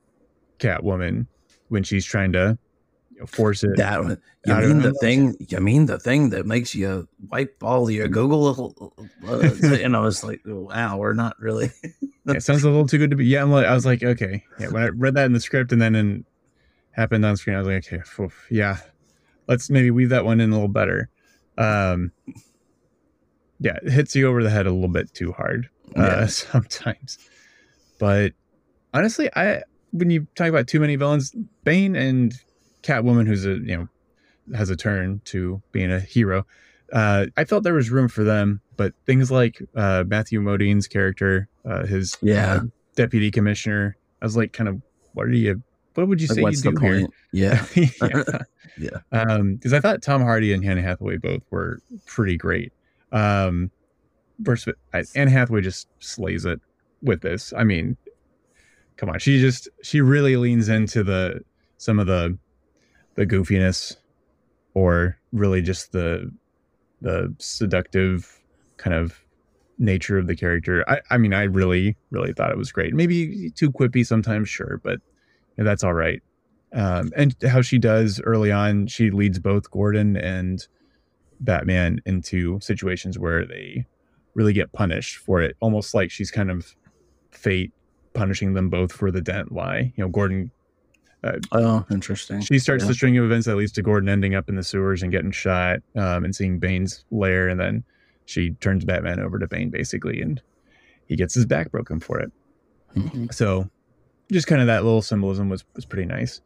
Catwoman 0.59 1.27
when 1.69 1.83
she's 1.83 2.05
trying 2.05 2.33
to 2.33 2.57
force 3.25 3.63
it. 3.63 3.77
That 3.77 4.03
one. 4.03 4.21
You 4.45 4.53
I 4.53 4.61
mean 4.61 4.79
know. 4.79 4.91
the 4.91 4.93
thing? 4.95 5.35
You 5.39 5.59
mean 5.59 5.85
the 5.85 5.99
thing 5.99 6.29
that 6.31 6.45
makes 6.45 6.75
you 6.75 7.07
wipe 7.29 7.55
all 7.61 7.89
your 7.89 8.07
Google? 8.07 8.93
Uh, 9.27 9.49
and 9.63 9.95
I 9.95 9.99
was 9.99 10.23
like, 10.23 10.41
wow, 10.45 10.97
we're 10.97 11.13
not 11.13 11.39
really. 11.39 11.71
Yeah, 12.27 12.33
it 12.33 12.43
sounds 12.43 12.61
a 12.65 12.69
little 12.69 12.85
too 12.85 12.97
good 12.97 13.09
to 13.11 13.15
be. 13.15 13.25
Yeah, 13.25 13.41
I'm 13.41 13.51
like, 13.51 13.65
I 13.65 13.73
was 13.73 13.85
like, 13.85 14.03
okay. 14.03 14.43
Yeah, 14.59 14.67
when 14.67 14.83
I 14.83 14.87
read 14.87 15.13
that 15.13 15.27
in 15.27 15.31
the 15.31 15.39
script 15.39 15.71
and 15.71 15.81
then 15.81 15.95
in 15.95 16.25
happened 16.91 17.23
on 17.23 17.37
screen, 17.37 17.55
I 17.55 17.59
was 17.59 17.69
like, 17.69 17.87
okay, 17.87 18.03
phew, 18.03 18.29
yeah, 18.49 18.79
let's 19.47 19.69
maybe 19.69 19.91
weave 19.91 20.09
that 20.09 20.25
one 20.25 20.41
in 20.41 20.49
a 20.49 20.53
little 20.53 20.67
better. 20.67 21.07
Um, 21.57 22.11
yeah, 23.59 23.77
it 23.83 23.91
hits 23.91 24.15
you 24.15 24.27
over 24.27 24.43
the 24.43 24.49
head 24.49 24.67
a 24.67 24.71
little 24.71 24.87
bit 24.89 25.13
too 25.13 25.31
hard 25.31 25.69
uh, 25.97 26.01
Yeah. 26.01 26.25
sometimes. 26.27 27.17
But 27.99 28.33
honestly, 28.93 29.29
I 29.35 29.63
when 29.91 30.09
you 30.09 30.27
talk 30.35 30.47
about 30.47 30.67
too 30.67 30.79
many 30.79 30.95
villains, 30.95 31.33
Bane 31.63 31.95
and 31.95 32.33
Catwoman, 32.83 33.27
who's 33.27 33.45
a 33.45 33.53
you 33.55 33.77
know 33.77 33.87
has 34.55 34.69
a 34.69 34.75
turn 34.75 35.21
to 35.25 35.61
being 35.71 35.91
a 35.91 35.99
hero. 35.99 36.45
Uh, 36.93 37.25
I 37.35 37.43
felt 37.43 37.63
there 37.63 37.73
was 37.73 37.89
room 37.89 38.07
for 38.07 38.23
them, 38.23 38.61
but 38.77 38.93
things 39.05 39.29
like 39.29 39.61
uh, 39.75 40.05
Matthew 40.07 40.39
Modine's 40.39 40.87
character, 40.87 41.49
uh, 41.65 41.85
his 41.85 42.15
Yeah. 42.21 42.53
uh, 42.53 42.59
deputy 42.95 43.29
commissioner, 43.29 43.97
I 44.21 44.25
was 44.25 44.37
like, 44.37 44.53
kind 44.53 44.69
of, 44.69 44.81
what 45.13 45.25
are 45.27 45.31
you? 45.33 45.61
What 45.95 46.07
would 46.07 46.21
you 46.21 46.27
Like, 46.29 46.35
say 46.35 46.41
what's 46.43 46.63
you 46.63 46.71
the 46.71 46.79
do 46.79 46.85
here? 46.85 46.99
point? 47.01 47.13
Yeah. 47.33 47.65
yeah. 47.75 48.39
Yeah. 48.79 48.99
Um, 49.11 49.55
because 49.55 49.73
I 49.73 49.79
thought 49.79 50.03
Tom 50.03 50.21
Hardy 50.21 50.53
and 50.53 50.63
Anne 50.63 50.77
Hathaway 50.77 51.17
both 51.17 51.41
were 51.49 51.79
pretty 52.05 52.37
great. 52.37 52.71
Um, 53.11 53.71
versus 54.39 54.73
Anne 55.15 55.27
Hathaway 55.27 55.61
just 55.61 55.87
slays 55.99 56.45
it 56.45 56.59
with 57.01 57.21
this. 57.21 57.53
I 57.55 57.63
mean, 57.63 57.97
come 58.97 59.09
on, 59.09 59.19
she 59.19 59.39
just 59.39 59.69
she 59.83 60.01
really 60.01 60.37
leans 60.37 60.69
into 60.69 61.03
the 61.03 61.41
some 61.77 61.99
of 61.99 62.07
the 62.07 62.37
the 63.15 63.25
goofiness, 63.25 63.97
or 64.73 65.17
really 65.31 65.61
just 65.61 65.91
the 65.91 66.31
the 67.01 67.33
seductive 67.39 68.39
kind 68.77 68.95
of 68.95 69.23
nature 69.79 70.17
of 70.17 70.27
the 70.27 70.35
character. 70.35 70.83
I, 70.89 71.01
I 71.11 71.17
mean, 71.17 71.33
I 71.33 71.43
really, 71.43 71.95
really 72.09 72.33
thought 72.33 72.51
it 72.51 72.57
was 72.57 72.71
great. 72.71 72.93
Maybe 72.93 73.51
too 73.51 73.71
quippy 73.71 74.05
sometimes, 74.05 74.49
sure, 74.49 74.81
but 74.83 74.99
that's 75.55 75.83
all 75.83 75.93
right. 75.93 76.21
Um, 76.73 77.11
and 77.15 77.35
how 77.47 77.61
she 77.61 77.77
does 77.77 78.19
early 78.23 78.51
on, 78.51 78.87
she 78.87 79.09
leads 79.09 79.39
both 79.39 79.69
Gordon 79.71 80.17
and 80.17 80.67
Batman 81.39 82.01
into 82.05 82.59
situations 82.61 83.17
where 83.19 83.45
they 83.45 83.85
really 84.33 84.53
get 84.53 84.71
punished 84.73 85.17
for 85.17 85.41
it, 85.41 85.55
almost 85.59 85.93
like 85.93 86.11
she's 86.11 86.31
kind 86.31 86.51
of 86.51 86.75
fate 87.31 87.71
punishing 88.13 88.53
them 88.53 88.69
both 88.69 88.91
for 88.91 89.11
the 89.11 89.21
dent 89.21 89.51
lie. 89.51 89.91
You 89.95 90.03
know, 90.03 90.09
Gordon 90.09 90.51
Oh, 91.51 91.85
interesting. 91.91 92.39
she 92.41 92.57
starts 92.59 92.83
Yeah. 92.83 92.88
the 92.89 92.93
string 92.93 93.17
of 93.17 93.25
events 93.25 93.47
that 93.47 93.55
leads 93.57 93.71
to 93.73 93.81
Gordon 93.81 94.07
ending 94.07 94.33
up 94.33 94.47
in 94.47 94.55
the 94.55 94.63
sewers 94.63 95.03
and 95.03 95.11
getting 95.11 95.31
shot 95.31 95.79
um, 95.95 96.23
and 96.23 96.33
seeing 96.35 96.57
Bane's 96.57 97.03
lair. 97.11 97.49
And 97.49 97.59
then 97.59 97.83
she 98.25 98.51
turns 98.61 98.85
Batman 98.85 99.19
over 99.19 99.38
to 99.39 99.47
Bane, 99.47 99.69
basically, 99.69 100.21
and 100.21 100.41
he 101.07 101.15
gets 101.17 101.33
his 101.33 101.45
back 101.45 101.69
broken 101.71 101.99
for 101.99 102.19
it. 102.19 102.31
Mhm. 102.95 103.33
So 103.33 103.69
just 104.31 104.47
kind 104.47 104.61
of 104.61 104.67
that 104.67 104.83
little 104.85 105.01
symbolism 105.01 105.49
was, 105.49 105.65
was 105.75 105.85
pretty 105.85 106.05
nice. 106.05 106.39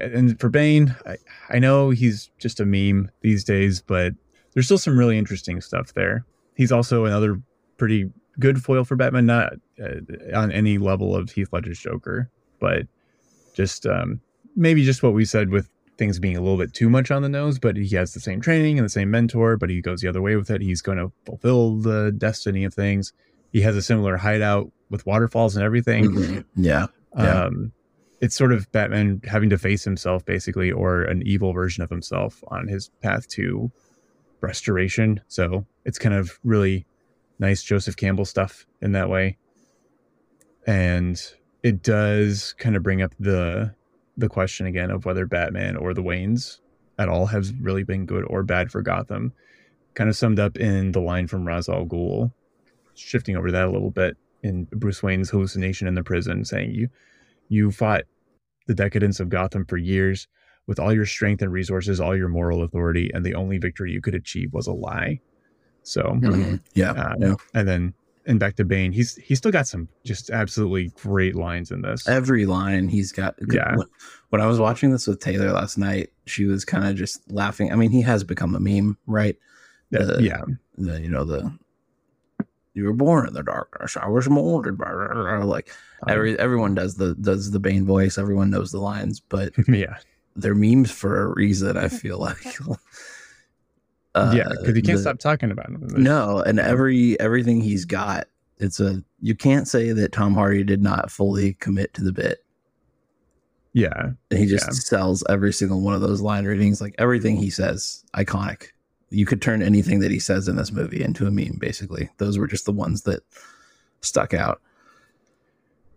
And 0.00 0.38
for 0.40 0.48
Bane, 0.48 0.94
I, 1.06 1.16
I 1.48 1.58
know 1.58 1.90
he's 1.90 2.30
just 2.38 2.60
a 2.60 2.64
meme 2.66 3.10
these 3.22 3.44
days, 3.44 3.82
but 3.82 4.12
there's 4.54 4.66
still 4.66 4.78
some 4.78 4.98
really 4.98 5.18
interesting 5.18 5.60
stuff 5.60 5.94
there. 5.94 6.24
He's 6.54 6.72
also 6.72 7.04
another 7.04 7.40
pretty 7.76 8.10
good 8.38 8.62
foil 8.62 8.84
for 8.84 8.96
Batman, 8.96 9.26
not 9.26 9.54
uh, 9.82 10.00
on 10.34 10.50
any 10.52 10.78
level 10.78 11.14
of 11.16 11.30
Heath 11.30 11.48
Ledger's 11.52 11.78
Joker, 11.78 12.30
but 12.58 12.86
just 13.54 13.86
um, 13.86 14.20
maybe 14.56 14.84
just 14.84 15.02
what 15.02 15.14
we 15.14 15.24
said 15.24 15.50
with 15.50 15.68
things 15.98 16.18
being 16.18 16.36
a 16.36 16.40
little 16.40 16.56
bit 16.56 16.72
too 16.72 16.88
much 16.88 17.10
on 17.10 17.22
the 17.22 17.28
nose, 17.28 17.58
but 17.58 17.76
he 17.76 17.94
has 17.94 18.14
the 18.14 18.20
same 18.20 18.40
training 18.40 18.78
and 18.78 18.84
the 18.84 18.90
same 18.90 19.10
mentor, 19.10 19.56
but 19.56 19.68
he 19.68 19.80
goes 19.82 20.00
the 20.00 20.08
other 20.08 20.22
way 20.22 20.34
with 20.36 20.50
it. 20.50 20.62
He's 20.62 20.80
going 20.80 20.98
to 20.98 21.12
fulfill 21.26 21.76
the 21.76 22.12
destiny 22.16 22.64
of 22.64 22.72
things. 22.72 23.12
He 23.52 23.60
has 23.62 23.76
a 23.76 23.82
similar 23.82 24.16
hideout 24.16 24.70
with 24.88 25.04
waterfalls 25.06 25.56
and 25.56 25.64
everything. 25.64 26.10
Mhm. 26.10 26.44
Yeah. 26.56 26.86
Yeah. 27.16 27.44
Um, 27.44 27.72
it's 28.20 28.36
sort 28.36 28.52
of 28.52 28.70
Batman 28.70 29.22
having 29.24 29.50
to 29.50 29.58
face 29.58 29.84
himself, 29.84 30.24
basically, 30.24 30.70
or 30.70 31.02
an 31.02 31.22
evil 31.24 31.52
version 31.52 31.82
of 31.82 31.90
himself 31.90 32.44
on 32.48 32.68
his 32.68 32.90
path 33.02 33.26
to 33.28 33.72
restoration. 34.40 35.20
So 35.28 35.66
it's 35.84 35.98
kind 35.98 36.14
of 36.14 36.38
really 36.44 36.86
nice 37.38 37.62
Joseph 37.62 37.96
Campbell 37.96 38.26
stuff 38.26 38.66
in 38.82 38.92
that 38.92 39.08
way. 39.08 39.38
And 40.66 41.20
it 41.62 41.82
does 41.82 42.54
kind 42.58 42.76
of 42.76 42.82
bring 42.82 43.02
up 43.02 43.14
the 43.18 43.74
the 44.16 44.28
question 44.28 44.66
again 44.66 44.90
of 44.90 45.06
whether 45.06 45.24
Batman 45.24 45.76
or 45.76 45.94
the 45.94 46.02
Waynes 46.02 46.58
at 46.98 47.08
all 47.08 47.26
has 47.26 47.54
really 47.54 47.84
been 47.84 48.04
good 48.04 48.24
or 48.28 48.42
bad 48.42 48.70
for 48.70 48.82
Gotham. 48.82 49.32
Kind 49.94 50.10
of 50.10 50.16
summed 50.16 50.38
up 50.38 50.58
in 50.58 50.92
the 50.92 51.00
line 51.00 51.26
from 51.26 51.46
Ra's 51.46 51.68
al 51.68 51.86
Ghul, 51.86 52.32
shifting 52.94 53.36
over 53.36 53.50
that 53.50 53.66
a 53.66 53.70
little 53.70 53.90
bit 53.90 54.18
in 54.42 54.64
Bruce 54.64 55.02
Wayne's 55.02 55.30
hallucination 55.30 55.88
in 55.88 55.94
the 55.94 56.02
prison, 56.02 56.44
saying 56.44 56.72
you 56.72 56.88
you 57.50 57.70
fought 57.70 58.04
the 58.66 58.74
decadence 58.74 59.20
of 59.20 59.28
Gotham 59.28 59.66
for 59.66 59.76
years 59.76 60.26
with 60.66 60.78
all 60.78 60.92
your 60.94 61.04
strength 61.04 61.42
and 61.42 61.52
resources, 61.52 62.00
all 62.00 62.16
your 62.16 62.28
moral 62.28 62.62
authority, 62.62 63.10
and 63.12 63.26
the 63.26 63.34
only 63.34 63.58
victory 63.58 63.92
you 63.92 64.00
could 64.00 64.14
achieve 64.14 64.52
was 64.54 64.66
a 64.66 64.72
lie. 64.72 65.20
So, 65.82 66.02
Mhm. 66.22 66.60
Yeah. 66.74 66.92
um, 66.92 67.14
yeah. 67.20 67.34
and 67.54 67.68
then 67.68 67.94
and 68.26 68.38
back 68.38 68.54
to 68.56 68.64
Bane, 68.64 68.92
he's 68.92 69.16
he's 69.16 69.38
still 69.38 69.50
got 69.50 69.66
some 69.66 69.88
just 70.04 70.30
absolutely 70.30 70.92
great 71.02 71.34
lines 71.34 71.70
in 71.72 71.80
this. 71.82 72.06
Every 72.06 72.46
line 72.46 72.88
he's 72.88 73.12
got. 73.12 73.34
Yeah. 73.50 73.74
When 74.28 74.40
I 74.40 74.46
was 74.46 74.60
watching 74.60 74.90
this 74.92 75.06
with 75.06 75.18
Taylor 75.20 75.50
last 75.52 75.76
night, 75.78 76.10
she 76.26 76.44
was 76.44 76.64
kind 76.64 76.86
of 76.86 76.94
just 76.96 77.28
laughing. 77.32 77.72
I 77.72 77.76
mean, 77.76 77.90
he 77.90 78.02
has 78.02 78.22
become 78.22 78.54
a 78.54 78.60
meme, 78.60 78.96
right? 79.06 79.36
Yeah, 79.90 80.04
the- 80.04 80.22
yeah, 80.22 80.42
The 80.78 81.00
you 81.00 81.08
know 81.08 81.24
the 81.24 81.50
you 82.74 82.84
were 82.84 82.92
born 82.92 83.26
in 83.26 83.34
the 83.34 83.42
darkness. 83.42 83.96
I 83.96 84.06
was 84.08 84.28
molded 84.28 84.78
by 84.78 84.92
like 85.42 85.72
every 86.08 86.38
everyone 86.38 86.74
does 86.74 86.96
the 86.96 87.14
does 87.16 87.50
the 87.50 87.60
Bane 87.60 87.84
voice. 87.86 88.18
Everyone 88.18 88.50
knows 88.50 88.72
the 88.72 88.80
lines, 88.80 89.20
but 89.20 89.52
yeah, 89.68 89.96
they're 90.36 90.54
memes 90.54 90.90
for 90.90 91.20
a 91.22 91.34
reason. 91.34 91.76
I 91.76 91.88
feel 91.88 92.18
like. 92.28 92.38
Uh, 94.12 94.32
yeah, 94.36 94.48
because 94.48 94.74
you 94.74 94.82
can't 94.82 94.96
the- 94.96 95.02
stop 95.02 95.18
talking 95.20 95.52
about 95.52 95.66
him. 95.68 95.86
No, 95.96 96.40
and 96.40 96.58
every 96.58 97.18
everything 97.20 97.60
he's 97.60 97.84
got, 97.84 98.26
it's 98.58 98.80
a 98.80 99.04
you 99.20 99.36
can't 99.36 99.68
say 99.68 99.92
that 99.92 100.10
Tom 100.10 100.34
Hardy 100.34 100.64
did 100.64 100.82
not 100.82 101.12
fully 101.12 101.54
commit 101.54 101.94
to 101.94 102.02
the 102.02 102.10
bit. 102.12 102.44
Yeah, 103.72 104.10
and 104.32 104.38
He 104.40 104.46
just 104.46 104.66
Yeah. 104.66 104.72
sells 104.72 105.22
every 105.28 105.52
single 105.52 105.80
one 105.80 105.94
of 105.94 106.00
those 106.00 106.20
line 106.20 106.44
readings, 106.44 106.80
like 106.80 106.96
everything 106.98 107.36
he 107.36 107.50
says, 107.50 108.04
iconic. 108.16 108.70
You 109.10 109.26
could 109.26 109.40
turn 109.40 109.62
anything 109.62 110.00
that 110.00 110.10
he 110.10 110.18
says 110.18 110.48
in 110.48 110.56
this 110.56 110.72
movie 110.72 111.04
into 111.04 111.28
a 111.28 111.30
meme, 111.30 111.58
basically. 111.60 112.10
Those 112.18 112.36
were 112.36 112.48
just 112.48 112.64
the 112.64 112.72
ones 112.72 113.02
that 113.02 113.22
stuck 114.00 114.34
out. 114.34 114.60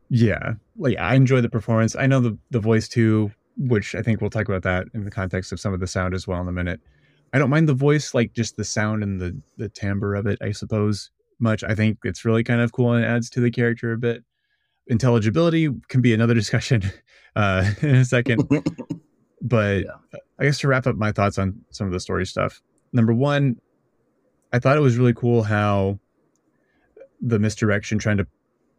Yeah. 0.10 0.54
like 0.78 0.98
I 0.98 1.16
enjoy 1.16 1.42
the 1.42 1.50
performance. 1.50 1.96
I 1.96 2.08
know 2.08 2.20
the 2.20 2.38
the 2.52 2.60
voice 2.60 2.88
too, 2.88 3.32
which 3.58 3.96
I 3.96 4.02
think 4.02 4.22
we'll 4.22 4.30
talk 4.30 4.48
about 4.48 4.64
that 4.64 4.88
in 4.94 5.06
the 5.06 5.12
context 5.12 5.52
of 5.52 5.60
some 5.60 5.74
of 5.74 5.80
the 5.80 5.88
sound 5.88 6.14
as 6.14 6.28
well 6.28 6.42
in 6.42 6.48
a 6.48 6.52
minute. 6.52 6.82
I 7.34 7.40
don't 7.40 7.50
mind 7.50 7.68
the 7.68 7.74
voice, 7.74 8.14
like 8.14 8.34
just 8.34 8.58
the 8.58 8.64
sound 8.64 9.04
and 9.04 9.20
the 9.20 9.36
the 9.58 9.70
timbre 9.70 10.16
of 10.16 10.28
it. 10.28 10.40
I 10.42 10.52
suppose 10.52 11.12
much. 11.40 11.64
I 11.64 11.76
think 11.76 12.00
it's 12.04 12.26
really 12.26 12.44
kind 12.44 12.62
of 12.62 12.72
cool 12.72 12.94
and 12.94 13.06
adds 13.06 13.30
to 13.32 13.42
the 13.42 13.52
character 13.52 13.92
a 13.92 13.98
bit. 13.98 14.24
Intelligibility 14.88 15.70
can 15.88 16.02
be 16.02 16.14
another 16.14 16.34
discussion 16.44 16.84
uh, 17.36 17.70
in 17.82 17.96
a 17.96 18.06
second. 18.06 18.48
but 19.42 19.84
Yeah. 19.86 20.20
I 20.40 20.46
guess 20.46 20.60
to 20.60 20.68
wrap 20.68 20.88
up 20.88 20.96
my 20.96 21.12
thoughts 21.12 21.38
on 21.38 21.62
some 21.70 21.88
of 21.88 21.94
the 21.94 22.00
story 22.00 22.26
stuff. 22.26 22.62
Number 22.92 23.14
one, 23.14 23.60
I 24.52 24.60
thought 24.60 24.78
it 24.78 24.82
was 24.82 24.98
really 24.98 25.14
cool 25.14 25.44
how 25.44 26.00
the 27.22 27.40
misdirection 27.40 27.98
trying 28.00 28.18
to 28.18 28.28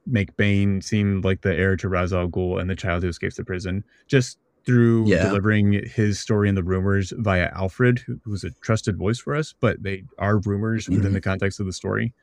make 0.07 0.37
Bane 0.37 0.81
seem 0.81 1.21
like 1.23 1.43
the 1.43 1.55
heir 1.55 1.77
to 1.77 1.89
Ra's 1.89 2.13
al 2.13 2.29
Ghul 2.29 2.61
and 2.61 2.69
the 2.69 2.77
child 2.77 3.03
who 3.03 3.09
escapes 3.09 3.37
the 3.37 3.45
prison, 3.45 3.85
just 4.09 4.39
through 4.67 5.07
Yeah. 5.09 5.27
delivering 5.27 5.73
his 5.85 6.19
story 6.19 6.49
and 6.49 6.57
the 6.57 6.63
rumors 6.63 7.13
via 7.19 7.51
Alfred, 7.55 7.99
who, 8.01 8.19
who's 8.25 8.45
a 8.45 8.51
trusted 8.63 8.97
voice 8.97 9.19
for 9.19 9.35
us, 9.35 9.55
but 9.61 9.83
they 9.83 10.05
are 10.19 10.39
rumors 10.39 10.89
within 10.89 11.11
Mhm. 11.13 11.15
the 11.15 11.21
context 11.21 11.61
of 11.61 11.67
the 11.67 11.73
story. 11.73 12.15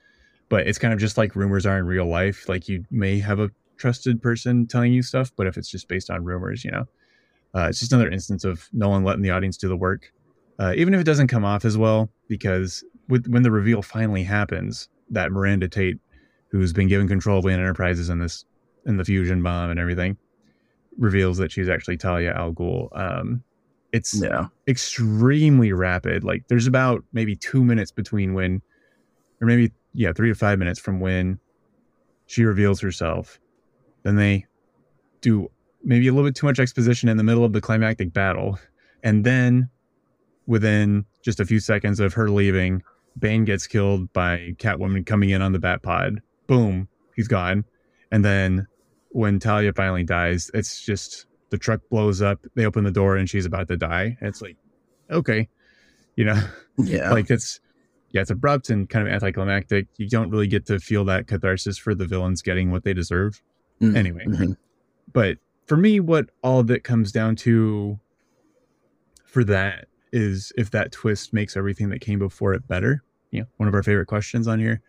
But 0.49 0.67
it's 0.67 0.79
kind 0.79 0.93
of 0.93 0.99
just 0.99 1.17
like 1.17 1.36
rumors 1.36 1.65
are 1.65 1.77
in 1.77 1.86
real 1.86 2.07
life. 2.07 2.49
Like 2.49 2.67
you 2.67 2.84
may 2.89 3.19
have 3.19 3.39
a 3.39 3.51
trusted 3.77 4.21
person 4.21 4.67
telling 4.67 4.91
you 4.91 5.01
stuff, 5.03 5.32
but 5.36 5.47
if 5.47 5.57
it's 5.57 5.69
just 5.69 5.88
based 5.88 6.09
on 6.09 6.23
rumors, 6.23 6.65
you 6.65 6.71
know, 6.71 6.86
uh, 7.55 7.67
it's 7.69 7.79
just 7.79 7.93
another 7.93 8.09
instance 8.09 8.43
of 8.43 8.67
no 8.73 8.89
one 8.89 9.03
letting 9.03 9.21
the 9.21 9.29
audience 9.29 9.57
do 9.57 9.67
the 9.67 9.77
work, 9.77 10.11
uh, 10.59 10.73
even 10.75 10.93
if 10.93 10.99
it 11.01 11.05
doesn't 11.05 11.27
come 11.27 11.45
off 11.45 11.63
as 11.63 11.77
well. 11.77 12.11
Because 12.27 12.84
with, 13.07 13.27
when 13.27 13.43
the 13.43 13.51
reveal 13.51 13.82
finally 13.82 14.23
happens, 14.23 14.89
that 15.09 15.32
Miranda 15.32 15.67
Tate, 15.67 15.99
who's 16.51 16.73
been 16.73 16.87
given 16.87 17.07
control 17.07 17.39
of 17.39 17.45
Wayne 17.45 17.59
Enterprises 17.59 18.09
in 18.09 18.19
this 18.19 18.45
in 18.85 18.97
the 18.97 19.05
fusion 19.05 19.41
bomb 19.41 19.69
and 19.69 19.79
everything, 19.79 20.17
reveals 20.97 21.37
that 21.37 21.51
she's 21.51 21.69
actually 21.69 21.97
Talia 21.97 22.33
al 22.33 22.51
Ghul. 22.51 22.89
Um, 22.97 23.43
it's 23.91 24.21
yeah. 24.21 24.47
extremely 24.67 25.73
rapid. 25.73 26.23
Like 26.23 26.47
there's 26.47 26.67
about 26.67 27.03
maybe 27.13 27.35
two 27.35 27.63
minutes 27.63 27.91
between 27.91 28.33
when, 28.33 28.61
or 29.41 29.47
maybe 29.47 29.71
yeah, 29.93 30.13
three 30.13 30.29
to 30.29 30.35
five 30.35 30.59
minutes 30.59 30.79
from 30.79 30.99
when 30.99 31.39
she 32.25 32.43
reveals 32.43 32.79
herself. 32.79 33.39
Then 34.03 34.15
they 34.15 34.45
do 35.21 35.49
maybe 35.83 36.07
a 36.07 36.13
little 36.13 36.27
bit 36.27 36.35
too 36.35 36.47
much 36.47 36.59
exposition 36.59 37.09
in 37.09 37.17
the 37.17 37.23
middle 37.23 37.43
of 37.43 37.53
the 37.53 37.61
climactic 37.61 38.13
battle, 38.13 38.59
and 39.03 39.25
then 39.25 39.69
within 40.47 41.05
just 41.23 41.39
a 41.39 41.45
few 41.45 41.59
seconds 41.59 41.99
of 41.99 42.13
her 42.13 42.29
leaving, 42.29 42.81
Bane 43.19 43.45
gets 43.45 43.67
killed 43.67 44.11
by 44.13 44.55
Catwoman 44.57 45.05
coming 45.05 45.29
in 45.29 45.41
on 45.41 45.51
the 45.51 45.59
Bat 45.59 45.83
Pod. 45.83 46.21
Boom, 46.51 46.89
he's 47.15 47.29
gone. 47.29 47.63
And 48.11 48.25
then 48.25 48.67
when 49.11 49.39
Talia 49.39 49.71
finally 49.71 50.03
dies, 50.03 50.51
it's 50.53 50.81
just 50.81 51.25
the 51.49 51.57
truck 51.57 51.79
blows 51.89 52.21
up. 52.21 52.45
They 52.55 52.65
open 52.65 52.83
the 52.83 52.91
door 52.91 53.15
and 53.15 53.29
she's 53.29 53.45
about 53.45 53.69
to 53.69 53.77
die. 53.77 54.17
And 54.19 54.27
it's 54.27 54.41
like, 54.41 54.57
okay, 55.09 55.47
you 56.17 56.25
know, 56.25 56.41
Yeah. 56.77 57.09
like 57.17 57.29
it's 57.31 57.61
yeah, 58.11 58.19
it's 58.19 58.31
abrupt 58.31 58.69
and 58.69 58.89
kind 58.89 59.07
of 59.07 59.13
anticlimactic. 59.13 59.87
You 59.95 60.09
don't 60.09 60.29
really 60.29 60.47
get 60.47 60.65
to 60.65 60.77
feel 60.81 61.05
that 61.05 61.27
catharsis 61.27 61.77
for 61.77 61.95
the 61.95 62.05
villains 62.05 62.41
getting 62.41 62.69
what 62.69 62.83
they 62.83 62.93
deserve. 62.93 63.41
Mm, 63.79 63.95
Anyway, 63.95 64.25
mhm. 64.27 64.57
but 65.13 65.37
for 65.67 65.77
me, 65.77 66.01
what 66.01 66.29
all 66.43 66.69
it 66.69 66.83
comes 66.83 67.13
down 67.13 67.37
to 67.37 67.97
for 69.23 69.45
that 69.45 69.87
is 70.11 70.51
if 70.57 70.71
that 70.71 70.91
twist 70.91 71.31
makes 71.31 71.55
everything 71.55 71.87
that 71.91 72.01
came 72.01 72.19
before 72.19 72.53
it 72.53 72.67
better. 72.67 73.01
You 73.31 73.41
know, 73.41 73.47
one 73.55 73.69
of 73.69 73.73
our 73.73 73.83
favorite 73.83 74.07
questions 74.07 74.45
on 74.49 74.59
here. 74.59 74.81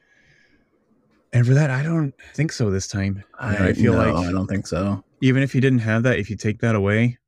And 1.33 1.47
for 1.47 1.55
that, 1.55 1.70
I 1.70 1.83
don't 1.83 2.14
think 2.35 2.53
so 2.53 2.70
this 2.70 2.87
time. 2.87 3.24
I, 3.39 3.68
I 3.68 3.72
feel 3.72 3.95
no, 3.95 3.99
like 3.99 4.26
I 4.26 4.30
don't 4.30 4.47
think 4.47 4.66
so. 4.66 5.03
even 5.22 5.43
if 5.43 5.55
you 5.55 5.61
didn't 5.61 5.78
have 5.78 6.03
that, 6.03 6.18
if 6.18 6.28
you 6.28 6.37
take 6.37 6.61
that 6.61 6.74
away, 6.74 7.18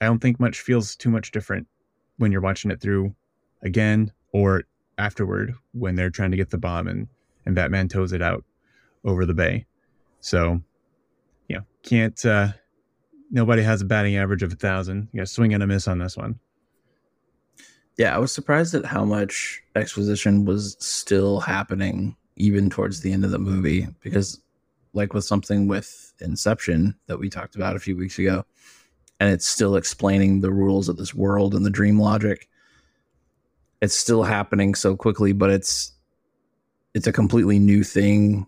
I 0.00 0.06
don't 0.06 0.20
think 0.20 0.40
much 0.40 0.60
feels 0.60 0.96
too 0.96 1.10
much 1.10 1.30
different 1.30 1.66
when 2.16 2.32
you're 2.32 2.40
watching 2.40 2.70
it 2.70 2.80
through 2.80 3.14
again 3.62 4.12
or 4.32 4.64
afterward 4.96 5.54
when 5.72 5.96
they're 5.96 6.10
trying 6.10 6.30
to 6.30 6.36
get 6.36 6.50
the 6.50 6.58
bomb 6.58 6.88
and 6.88 7.08
and 7.44 7.54
Batman 7.54 7.88
tows 7.88 8.12
it 8.12 8.22
out 8.22 8.44
over 9.04 9.24
the 9.24 9.34
bay. 9.34 9.66
So, 10.20 10.60
you 11.48 11.56
know, 11.56 11.62
can't 11.82 12.24
uh 12.24 12.48
nobody 13.30 13.62
has 13.62 13.82
a 13.82 13.84
batting 13.84 14.16
average 14.16 14.42
of 14.42 14.52
a 14.52 14.56
thousand. 14.56 15.08
You 15.12 15.20
got 15.20 15.28
swing 15.28 15.52
and 15.52 15.62
a 15.62 15.66
miss 15.66 15.88
on 15.88 15.98
this 15.98 16.16
one. 16.16 16.38
Yeah, 17.96 18.14
I 18.14 18.18
was 18.18 18.32
surprised 18.32 18.74
at 18.74 18.84
how 18.84 19.04
much 19.04 19.60
exposition 19.74 20.44
was 20.44 20.76
still 20.78 21.40
happening 21.40 22.16
even 22.38 22.70
towards 22.70 23.00
the 23.00 23.12
end 23.12 23.24
of 23.24 23.30
the 23.30 23.38
movie 23.38 23.86
because 24.00 24.40
like 24.94 25.12
with 25.12 25.24
something 25.24 25.68
with 25.68 26.12
Inception 26.20 26.94
that 27.06 27.18
we 27.18 27.28
talked 27.28 27.54
about 27.56 27.76
a 27.76 27.80
few 27.80 27.96
weeks 27.96 28.18
ago 28.18 28.44
and 29.20 29.30
it's 29.32 29.46
still 29.46 29.76
explaining 29.76 30.40
the 30.40 30.52
rules 30.52 30.88
of 30.88 30.96
this 30.96 31.14
world 31.14 31.54
and 31.54 31.64
the 31.66 31.70
dream 31.70 31.98
logic 32.00 32.48
it's 33.80 33.94
still 33.94 34.22
happening 34.22 34.74
so 34.74 34.96
quickly 34.96 35.32
but 35.32 35.50
it's 35.50 35.92
it's 36.94 37.06
a 37.06 37.12
completely 37.12 37.58
new 37.58 37.84
thing 37.84 38.46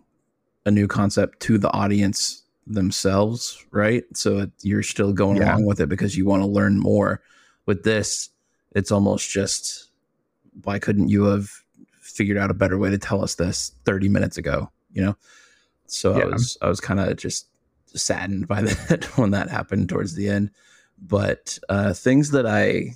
a 0.65 0.71
new 0.71 0.87
concept 0.87 1.39
to 1.41 1.57
the 1.57 1.71
audience 1.71 2.43
themselves 2.67 3.63
right 3.71 4.03
so 4.13 4.39
it, 4.39 4.51
you're 4.61 4.83
still 4.83 5.13
going 5.13 5.37
Yeah. 5.37 5.51
along 5.51 5.65
with 5.65 5.79
it 5.79 5.89
because 5.89 6.17
you 6.17 6.25
want 6.25 6.41
to 6.41 6.47
learn 6.47 6.79
more 6.79 7.21
with 7.65 7.83
this 7.83 8.29
it's 8.75 8.91
almost 8.91 9.29
just 9.29 9.89
why 10.63 10.79
couldn't 10.79 11.09
you 11.09 11.23
have 11.23 11.49
figured 12.15 12.37
out 12.37 12.51
a 12.51 12.55
better 12.55 12.77
way 12.77 12.89
to 12.89 12.97
tell 12.97 13.23
us 13.23 13.35
this 13.35 13.71
30 13.85 14.09
minutes 14.09 14.37
ago 14.37 14.69
you 14.93 15.01
know? 15.01 15.15
So 15.87 16.13
i 16.13 16.25
was 16.25 16.57
i 16.61 16.69
was 16.69 16.79
kind 16.79 16.99
of 16.99 17.15
just 17.17 17.47
saddened 17.87 18.47
by 18.47 18.61
that 18.89 19.05
when 19.17 19.31
that 19.31 19.49
happened 19.49 19.89
towards 19.89 20.15
the 20.15 20.29
end. 20.29 20.51
But 21.01 21.57
uh 21.69 21.93
things 21.93 22.31
that 22.31 22.45
i 22.45 22.95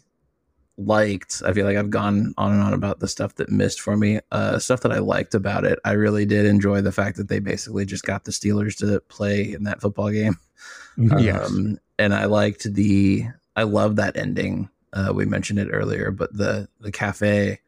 liked 0.77 1.41
i 1.45 1.53
feel 1.53 1.65
like 1.65 1.77
i've 1.77 1.89
gone 1.89 2.33
on 2.37 2.51
and 2.51 2.61
on 2.61 2.73
about 2.73 2.99
the 2.99 3.07
stuff 3.07 3.35
that 3.35 3.49
missed 3.49 3.81
for 3.81 3.97
me. 3.97 4.19
Uh 4.31 4.59
stuff 4.59 4.81
that 4.81 4.91
i 4.91 4.99
liked 4.99 5.35
about 5.35 5.65
it 5.65 5.79
i 5.83 5.91
really 5.91 6.25
did 6.25 6.45
enjoy 6.45 6.81
the 6.81 6.91
fact 6.91 7.17
that 7.17 7.27
they 7.27 7.39
basically 7.39 7.85
just 7.85 8.03
got 8.03 8.23
the 8.23 8.31
steelers 8.31 8.77
to 8.77 8.99
play 9.01 9.53
in 9.53 9.63
that 9.63 9.81
football 9.81 10.09
game. 10.09 10.37
Yes. 10.97 11.49
um, 11.49 11.77
and 11.99 12.13
I 12.13 12.25
liked 12.25 12.73
the 12.73 13.25
I 13.57 13.63
love 13.63 13.97
that 13.97 14.15
ending. 14.15 14.69
Uh, 14.93 15.11
we 15.13 15.25
mentioned 15.25 15.59
it 15.59 15.69
earlier, 15.69 16.11
but 16.11 16.31
the 16.31 16.69
the 16.79 16.91
cafe 16.91 17.59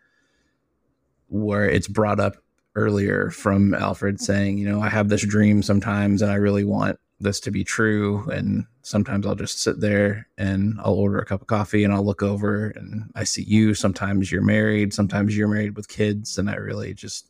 where 1.27 1.69
it's 1.69 1.87
brought 1.87 2.19
up 2.19 2.37
earlier 2.75 3.31
from 3.31 3.73
Alfred 3.73 4.21
saying, 4.21 4.57
you 4.57 4.69
know, 4.69 4.81
I 4.81 4.89
have 4.89 5.09
this 5.09 5.25
dream 5.25 5.63
sometimes, 5.63 6.21
and 6.21 6.31
I 6.31 6.35
really 6.35 6.63
want 6.63 6.99
this 7.19 7.39
to 7.41 7.51
be 7.51 7.63
true. 7.63 8.29
And 8.29 8.65
sometimes 8.83 9.25
I'll 9.25 9.35
just 9.35 9.61
sit 9.61 9.81
there 9.81 10.27
and 10.37 10.75
I'll 10.83 10.93
order 10.93 11.17
a 11.17 11.25
cup 11.25 11.41
of 11.41 11.47
coffee 11.47 11.83
and 11.83 11.91
I'll 11.91 12.05
look 12.05 12.21
over 12.21 12.69
and 12.69 13.11
I 13.15 13.23
see 13.23 13.43
you. 13.43 13.73
Sometimes 13.73 14.31
you're 14.31 14.43
married, 14.43 14.93
sometimes 14.93 15.35
you're 15.35 15.47
married 15.47 15.75
with 15.75 15.87
kids, 15.87 16.37
and 16.37 16.49
I 16.49 16.55
really 16.55 16.93
just 16.93 17.29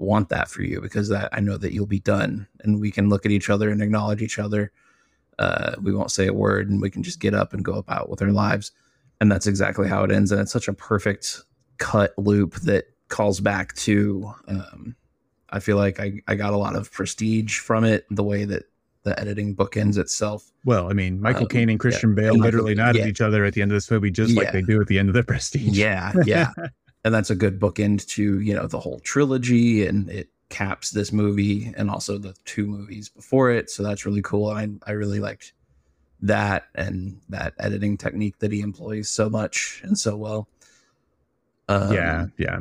want 0.00 0.30
that 0.30 0.48
for 0.48 0.62
you 0.62 0.80
because 0.80 1.08
that 1.10 1.28
I 1.32 1.40
know 1.40 1.56
that 1.58 1.72
you'll 1.72 1.86
be 1.86 2.00
done 2.00 2.48
and 2.60 2.80
we 2.80 2.90
can 2.90 3.08
look 3.08 3.26
at 3.26 3.32
each 3.32 3.50
other 3.50 3.70
and 3.70 3.82
acknowledge 3.82 4.22
each 4.22 4.38
other 4.38 4.72
uh, 5.38 5.74
we 5.80 5.94
won't 5.94 6.10
say 6.10 6.26
a 6.26 6.32
word 6.32 6.70
and 6.70 6.80
we 6.80 6.90
can 6.90 7.02
just 7.02 7.20
get 7.20 7.34
up 7.34 7.52
and 7.52 7.64
go 7.64 7.74
about 7.74 8.08
with 8.08 8.22
our 8.22 8.32
lives 8.32 8.72
and 9.20 9.30
that's 9.30 9.46
exactly 9.46 9.88
how 9.88 10.02
it 10.02 10.10
ends 10.10 10.32
and 10.32 10.40
it's 10.40 10.52
such 10.52 10.68
a 10.68 10.72
perfect 10.72 11.42
cut 11.78 12.14
loop 12.18 12.54
that 12.56 12.84
calls 13.10 13.40
back 13.40 13.74
to 13.74 14.32
um, 14.48 14.96
i 15.50 15.60
feel 15.60 15.76
like 15.76 16.00
I, 16.00 16.20
I 16.26 16.34
got 16.34 16.54
a 16.54 16.56
lot 16.56 16.76
of 16.76 16.90
prestige 16.90 17.58
from 17.58 17.84
it 17.84 18.06
the 18.10 18.24
way 18.24 18.44
that 18.44 18.64
the 19.02 19.18
editing 19.18 19.56
bookends 19.56 19.96
itself. 19.96 20.52
Well, 20.64 20.90
I 20.90 20.92
mean, 20.92 21.20
Michael 21.22 21.44
um, 21.44 21.48
Caine 21.48 21.70
and 21.70 21.80
Christian 21.80 22.14
Bale 22.14 22.34
Michael- 22.34 22.42
literally 22.42 22.74
nod 22.74 22.96
yeah. 22.96 23.02
at 23.02 23.08
each 23.08 23.20
other 23.22 23.44
at 23.44 23.54
the 23.54 23.62
end 23.62 23.70
of 23.70 23.76
this 23.76 23.90
movie, 23.90 24.10
just 24.10 24.36
like 24.36 24.52
they 24.52 24.60
do 24.60 24.80
at 24.80 24.88
the 24.88 24.98
end 24.98 25.08
of 25.08 25.14
the 25.14 25.22
Prestige. 25.30 25.78
yeah 25.78 26.12
yeah. 26.24 26.50
And 27.02 27.14
that's 27.14 27.30
a 27.30 27.34
good 27.34 27.58
bookend 27.58 28.06
to 28.08 28.40
you 28.40 28.54
know 28.54 28.66
the 28.66 28.78
whole 28.78 29.00
trilogy 29.00 29.86
and 29.86 30.10
it 30.10 30.28
caps 30.50 30.90
this 30.90 31.12
movie 31.12 31.72
and 31.76 31.88
also 31.90 32.18
the 32.18 32.34
two 32.44 32.66
movies 32.66 33.08
before 33.08 33.50
it. 33.50 33.70
So 33.70 33.82
that's 33.82 34.04
really 34.04 34.20
cool. 34.20 34.50
I, 34.50 34.68
I 34.86 34.92
really 34.92 35.20
liked 35.20 35.54
that 36.20 36.64
and 36.74 37.18
that 37.30 37.54
editing 37.58 37.96
technique 37.96 38.38
that 38.40 38.52
he 38.52 38.60
employs 38.60 39.08
so 39.08 39.30
much 39.30 39.80
and 39.82 39.98
so 39.98 40.16
well. 40.16 40.48
Um, 41.68 41.94
yeah, 41.94 42.26
yeah. 42.36 42.58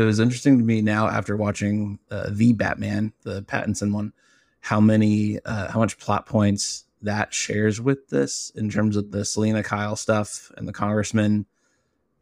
It 0.00 0.04
was 0.04 0.18
interesting 0.18 0.58
to 0.58 0.64
me 0.64 0.80
now 0.80 1.08
after 1.08 1.36
watching 1.36 1.98
uh, 2.10 2.30
the 2.30 2.52
Batman, 2.54 3.12
the 3.22 3.42
Pattinson 3.42 3.92
one, 3.92 4.12
how 4.60 4.80
many, 4.80 5.38
uh, 5.44 5.70
how 5.70 5.78
much 5.78 5.98
plot 5.98 6.26
points 6.26 6.84
that 7.02 7.34
shares 7.34 7.80
with 7.80 8.08
this 8.08 8.50
in 8.54 8.70
terms 8.70 8.96
of 8.96 9.10
the 9.10 9.24
Selina 9.24 9.62
Kyle 9.62 9.96
stuff 9.96 10.50
and 10.56 10.66
the 10.66 10.72
Congressman, 10.72 11.46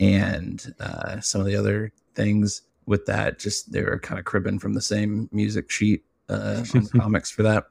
and 0.00 0.74
uh, 0.80 1.20
some 1.20 1.40
of 1.40 1.46
the 1.46 1.56
other 1.56 1.92
things 2.14 2.62
with 2.86 3.06
that. 3.06 3.38
Just 3.38 3.70
they 3.72 3.82
were 3.82 3.98
kind 3.98 4.18
of 4.18 4.24
cribbing 4.24 4.58
from 4.58 4.74
the 4.74 4.80
same 4.80 5.28
music 5.30 5.70
sheet 5.70 6.04
uh, 6.28 6.64
on 6.74 6.82
the 6.82 6.90
comics 6.98 7.30
for 7.30 7.42
that 7.44 7.66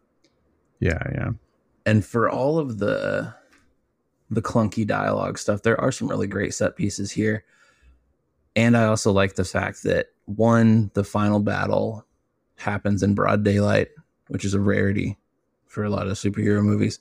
Yeah, 0.79 1.01
yeah. 1.11 1.31
and 1.85 2.05
for 2.05 2.29
all 2.29 2.59
of 2.59 2.79
the 2.79 3.33
the 4.29 4.41
clunky 4.41 4.85
dialogue 4.85 5.37
stuff 5.37 5.61
there 5.63 5.79
are 5.79 5.91
some 5.91 6.09
really 6.09 6.27
great 6.27 6.53
set 6.53 6.75
pieces 6.75 7.11
here 7.11 7.45
and 8.57 8.75
i 8.75 8.83
also 8.83 9.13
like 9.13 9.35
the 9.35 9.45
fact 9.45 9.83
that 9.83 10.07
one 10.25 10.91
the 10.95 11.03
final 11.03 11.39
battle 11.39 12.05
happens 12.57 13.01
in 13.01 13.15
broad 13.15 13.43
daylight 13.43 13.87
which 14.27 14.43
is 14.43 14.53
a 14.53 14.59
rarity 14.59 15.17
for 15.65 15.83
a 15.83 15.89
lot 15.89 16.07
of 16.07 16.13
superhero 16.13 16.61
movies. 16.63 16.99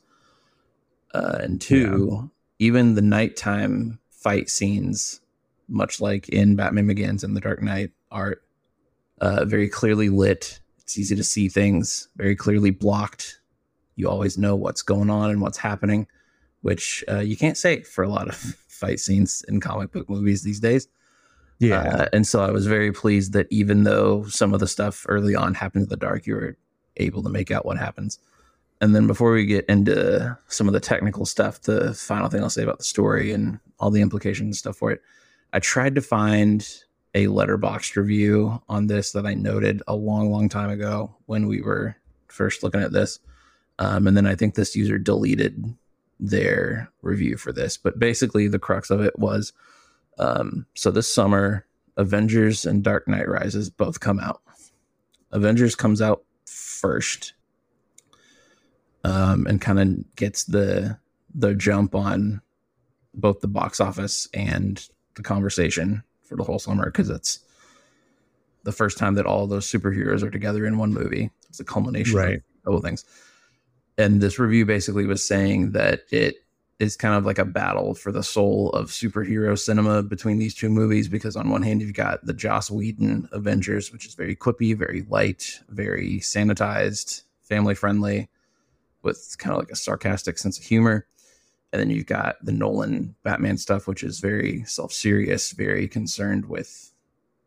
Uh, 1.14 1.38
and 1.40 1.60
two 1.60 2.30
even 2.58 2.94
the 2.94 3.02
nighttime 3.02 3.98
fight 4.10 4.50
scenes 4.50 5.20
much 5.68 6.00
like 6.00 6.28
in 6.28 6.56
batman 6.56 6.86
begins 6.86 7.24
and 7.24 7.34
the 7.34 7.40
dark 7.40 7.62
knight 7.62 7.90
are 8.10 8.38
uh, 9.20 9.44
very 9.44 9.68
clearly 9.68 10.08
lit. 10.08 10.60
It's 10.78 10.98
easy 10.98 11.16
to 11.16 11.24
see 11.24 11.48
things 11.48 12.08
very 12.16 12.36
clearly 12.36 12.70
blocked. 12.70 13.40
You 13.94 14.08
always 14.08 14.36
know 14.36 14.54
what's 14.54 14.82
going 14.82 15.10
on 15.10 15.30
and 15.30 15.40
what's 15.40 15.58
happening, 15.58 16.06
which 16.60 17.02
uh, 17.08 17.20
you 17.20 17.36
can't 17.36 17.56
say 17.56 17.82
for 17.82 18.04
a 18.04 18.08
lot 18.08 18.28
of 18.28 18.36
fight 18.68 19.00
scenes 19.00 19.44
in 19.48 19.60
comic 19.60 19.90
book 19.92 20.08
movies 20.08 20.42
these 20.42 20.60
days. 20.60 20.88
Yeah. 21.58 21.82
Uh, 21.82 22.06
and 22.12 22.26
so 22.26 22.42
I 22.42 22.50
was 22.50 22.66
very 22.66 22.92
pleased 22.92 23.32
that 23.32 23.46
even 23.50 23.84
though 23.84 24.24
some 24.24 24.52
of 24.52 24.60
the 24.60 24.66
stuff 24.66 25.06
early 25.08 25.34
on 25.34 25.54
happened 25.54 25.84
in 25.84 25.88
the 25.88 25.96
dark, 25.96 26.26
you 26.26 26.34
were 26.34 26.56
able 26.98 27.22
to 27.22 27.28
make 27.28 27.50
out 27.50 27.64
what 27.64 27.78
happens. 27.78 28.18
And 28.80 28.94
then 28.94 29.06
before 29.06 29.32
we 29.32 29.46
get 29.46 29.64
into 29.66 30.36
some 30.48 30.68
of 30.68 30.74
the 30.74 30.80
technical 30.80 31.24
stuff, 31.24 31.62
the 31.62 31.94
final 31.94 32.28
thing 32.28 32.42
I'll 32.42 32.50
say 32.50 32.62
about 32.62 32.78
the 32.78 32.84
story 32.84 33.32
and 33.32 33.58
all 33.80 33.90
the 33.90 34.02
implications 34.02 34.46
and 34.46 34.56
stuff 34.56 34.76
for 34.76 34.90
it, 34.92 35.00
I 35.52 35.60
tried 35.60 35.94
to 35.94 36.02
find 36.02 36.66
a 37.14 37.26
Letterboxd 37.26 37.96
review 37.96 38.60
on 38.68 38.88
this 38.88 39.12
that 39.12 39.24
I 39.24 39.32
noted 39.32 39.82
a 39.86 39.94
long, 39.94 40.30
long 40.30 40.50
time 40.50 40.68
ago 40.68 41.14
when 41.24 41.46
we 41.46 41.62
were 41.62 41.96
first 42.28 42.62
looking 42.62 42.82
at 42.82 42.92
this. 42.92 43.18
Um, 43.78 44.06
and 44.06 44.14
then 44.16 44.26
I 44.26 44.34
think 44.34 44.54
this 44.54 44.76
user 44.76 44.98
deleted 44.98 45.74
their 46.20 46.90
review 47.00 47.38
for 47.38 47.52
this. 47.52 47.78
But 47.78 47.98
basically, 47.98 48.48
the 48.48 48.58
crux 48.58 48.90
of 48.90 49.00
it 49.00 49.18
was 49.18 49.54
um, 50.18 50.66
so 50.74 50.90
this 50.90 51.12
summer, 51.12 51.66
Avengers 51.96 52.64
and 52.66 52.82
Dark 52.82 53.08
Knight 53.08 53.28
Rises 53.28 53.70
both 53.70 54.00
come 54.00 54.18
out. 54.20 54.42
Avengers 55.32 55.74
comes 55.74 56.00
out 56.02 56.22
first 56.46 57.32
um, 59.04 59.46
and 59.46 59.60
kind 59.60 59.78
of 59.80 60.16
gets 60.16 60.44
the 60.44 60.98
the 61.34 61.54
jump 61.54 61.94
on 61.94 62.40
both 63.14 63.40
the 63.40 63.48
box 63.48 63.80
office 63.80 64.28
and 64.32 64.88
the 65.16 65.22
conversation 65.22 66.02
for 66.22 66.36
the 66.36 66.44
whole 66.44 66.58
summer 66.58 66.86
because 66.86 67.10
it's 67.10 67.40
the 68.64 68.72
first 68.72 68.98
time 68.98 69.14
that 69.14 69.26
all 69.26 69.46
those 69.46 69.70
superheroes 69.70 70.22
are 70.22 70.30
together 70.30 70.66
in 70.66 70.78
one 70.78 70.92
movie. 70.92 71.30
It's 71.48 71.60
a 71.60 71.64
culmination 71.64 72.16
Right. 72.16 72.34
of 72.36 72.40
a 72.40 72.64
couple 72.64 72.80
things. 72.80 73.04
And 73.98 74.20
this 74.20 74.38
review 74.38 74.66
basically 74.66 75.06
was 75.06 75.26
saying 75.26 75.72
that 75.72 76.00
it 76.10 76.36
is 76.78 76.96
kind 76.96 77.14
of 77.14 77.24
like 77.24 77.38
a 77.38 77.44
battle 77.44 77.94
for 77.94 78.12
the 78.12 78.22
soul 78.22 78.70
of 78.70 78.90
superhero 78.90 79.58
cinema 79.58 80.02
between 80.02 80.38
these 80.38 80.54
two 80.54 80.68
movies 80.68 81.08
because 81.08 81.34
on 81.34 81.48
one 81.48 81.62
hand 81.62 81.80
you've 81.80 81.94
got 81.94 82.24
the 82.24 82.34
Joss 82.34 82.70
Whedon 82.70 83.28
Avengers, 83.32 83.92
which 83.92 84.06
is 84.06 84.14
very 84.14 84.36
quippy, 84.36 84.76
very 84.76 85.06
light, 85.08 85.60
very 85.68 86.18
sanitized, 86.20 87.22
family 87.42 87.74
friendly, 87.74 88.28
with 89.02 89.36
kind 89.38 89.54
of 89.54 89.58
like 89.58 89.70
a 89.70 89.76
sarcastic 89.76 90.36
sense 90.36 90.58
of 90.58 90.64
humor. 90.64 91.06
And 91.72 91.80
then 91.80 91.90
you've 91.90 92.06
got 92.06 92.36
the 92.44 92.52
Nolan 92.52 93.14
Batman 93.22 93.56
stuff, 93.56 93.86
which 93.86 94.02
is 94.02 94.20
very 94.20 94.64
self 94.64 94.92
serious, 94.92 95.52
very 95.52 95.88
concerned 95.88 96.46
with 96.46 96.92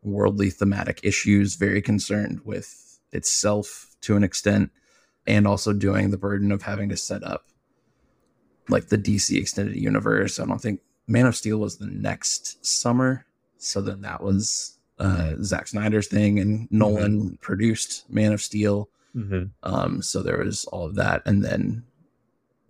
worldly 0.02 0.50
thematic 0.50 1.00
issues, 1.02 1.54
very 1.54 1.82
concerned 1.82 2.40
with 2.44 2.98
itself 3.12 3.94
to 4.02 4.16
an 4.16 4.24
extent, 4.24 4.70
and 5.26 5.46
also 5.46 5.72
doing 5.72 6.10
the 6.10 6.18
burden 6.18 6.50
of 6.50 6.62
having 6.62 6.88
to 6.88 6.96
set 6.96 7.22
up 7.22 7.49
like 8.70 8.88
the 8.88 8.98
DC 8.98 9.36
extended 9.38 9.76
universe. 9.76 10.38
I 10.40 10.46
don't 10.46 10.60
think 10.60 10.80
Man 11.06 11.26
of 11.26 11.36
Steel 11.36 11.58
was 11.58 11.76
the 11.76 11.86
next 11.86 12.64
summer. 12.64 13.26
So 13.58 13.80
then 13.80 14.00
that 14.02 14.22
was 14.22 14.78
uh, 14.98 15.34
Zack 15.42 15.68
Snyder's 15.68 16.08
thing, 16.08 16.38
and 16.38 16.68
Nolan 16.70 17.36
produced 17.40 18.04
Man 18.08 18.32
of 18.32 18.40
Steel. 18.40 18.88
Mm-hmm. 19.14 19.44
Um, 19.62 20.02
so 20.02 20.22
there 20.22 20.38
was 20.38 20.64
all 20.66 20.86
of 20.86 20.94
that, 20.94 21.22
and 21.26 21.44
then 21.44 21.84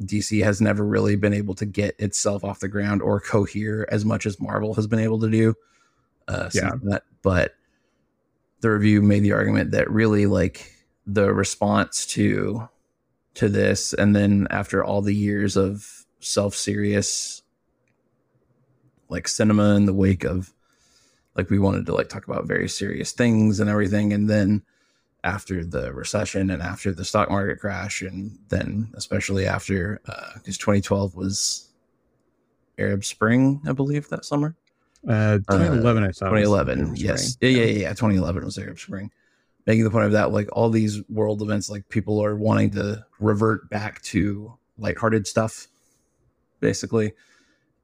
DC 0.03 0.43
has 0.43 0.61
never 0.61 0.85
really 0.85 1.17
been 1.17 1.35
able 1.35 1.55
to 1.55 1.67
get 1.67 1.95
itself 1.99 2.45
off 2.45 2.61
the 2.61 2.69
ground 2.69 3.03
or 3.03 3.21
cohere 3.21 3.87
as 3.91 4.05
much 4.05 4.27
as 4.27 4.41
Marvel 4.41 4.75
has 4.75 4.87
been 4.87 4.99
able 4.99 5.21
to 5.21 5.29
do. 5.29 5.55
Uh, 6.27 6.49
Yeah. 6.53 6.71
That, 6.85 7.03
but 7.23 7.55
the 8.61 8.71
review 8.71 9.03
made 9.03 9.23
the 9.23 9.33
argument 9.33 9.73
that 9.73 9.91
really 9.91 10.27
like 10.27 10.73
the 11.07 11.33
response 11.33 12.07
to 12.07 12.69
to 13.35 13.49
this, 13.49 13.93
and 13.93 14.15
then 14.15 14.47
after 14.51 14.85
all 14.85 15.03
the 15.03 15.15
years 15.15 15.57
of 15.57 16.07
self 16.21 16.55
serious 16.55 17.43
like 19.09 19.27
cinema 19.27 19.75
in 19.75 19.87
the 19.87 19.93
wake 19.93 20.25
of 20.25 20.53
like 21.37 21.51
we 21.51 21.59
wanted 21.59 21.87
to 21.87 21.95
like 21.95 22.09
talk 22.09 22.27
about 22.29 22.47
very 22.47 22.69
serious 22.69 23.13
things 23.13 23.61
and 23.61 23.71
everything, 23.71 24.13
and 24.13 24.29
then 24.29 24.63
after 25.25 25.65
the 25.65 25.93
recession 25.93 26.51
and 26.51 26.63
after 26.63 26.93
the 26.93 27.05
stock 27.05 27.31
market 27.31 27.59
crash 27.61 28.03
and 28.03 28.39
then 28.49 28.91
especially 28.95 29.47
after 29.47 30.01
because 30.35 30.57
2012 30.57 31.15
was 31.15 31.69
arab 32.79 33.05
spring 33.05 33.61
i 33.67 33.73
believe 33.73 34.09
that 34.09 34.25
summer? 34.25 34.55
Uh, 35.09 35.39
2011, 35.39 36.05
I 36.05 36.11
saw 36.11 36.27
2011 36.27 36.97
yes. 36.97 37.39
Yeah, 37.41 37.49
yeah 37.49 37.65
yeah. 37.65 37.79
yeah 37.81 37.89
2011 37.91 38.45
was 38.45 38.59
arab 38.59 38.79
spring 38.79 39.11
making 39.67 39.85
the 39.85 39.91
point 39.91 40.07
of 40.07 40.13
that 40.13 40.33
like 40.33 40.49
all 40.53 40.71
these 40.71 41.03
world 41.09 41.43
events 41.43 41.71
like 41.71 41.89
people 41.89 42.23
are 42.23 42.37
wanting 42.37 42.71
to 42.71 43.05
revert 43.19 43.69
back 43.71 44.01
to 44.03 44.57
lighthearted 44.79 45.27
stuff 45.27 45.67
basically. 46.61 47.13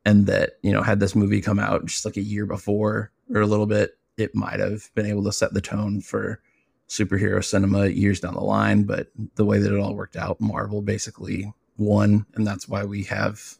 And 0.04 0.26
that 0.26 0.52
you 0.62 0.72
know 0.72 0.82
had 0.82 1.00
this 1.00 1.16
movie 1.16 1.40
come 1.40 1.58
out 1.58 1.86
just 1.86 2.04
like 2.04 2.16
a 2.16 2.22
year 2.22 2.46
before 2.46 3.10
or 3.34 3.40
a 3.40 3.46
little 3.46 3.66
bit 3.66 3.98
it 4.16 4.34
might 4.34 4.60
have 4.60 4.88
been 4.94 5.06
able 5.06 5.24
to 5.24 5.32
set 5.32 5.52
the 5.52 5.60
tone 5.60 6.00
for 6.00 6.40
superhero 6.88 7.44
cinema 7.44 7.88
years 7.88 8.20
down 8.20 8.34
the 8.34 8.40
line. 8.40 8.84
But 8.84 9.08
the 9.34 9.44
way 9.44 9.58
that 9.58 9.72
it 9.72 9.80
all 9.80 9.96
worked 9.96 10.16
out 10.16 10.40
marvel 10.40 10.80
basically 10.80 11.52
won. 11.76 12.24
And 12.34 12.46
that's 12.46 12.68
why 12.68 12.84
we 12.84 13.02
have 13.04 13.58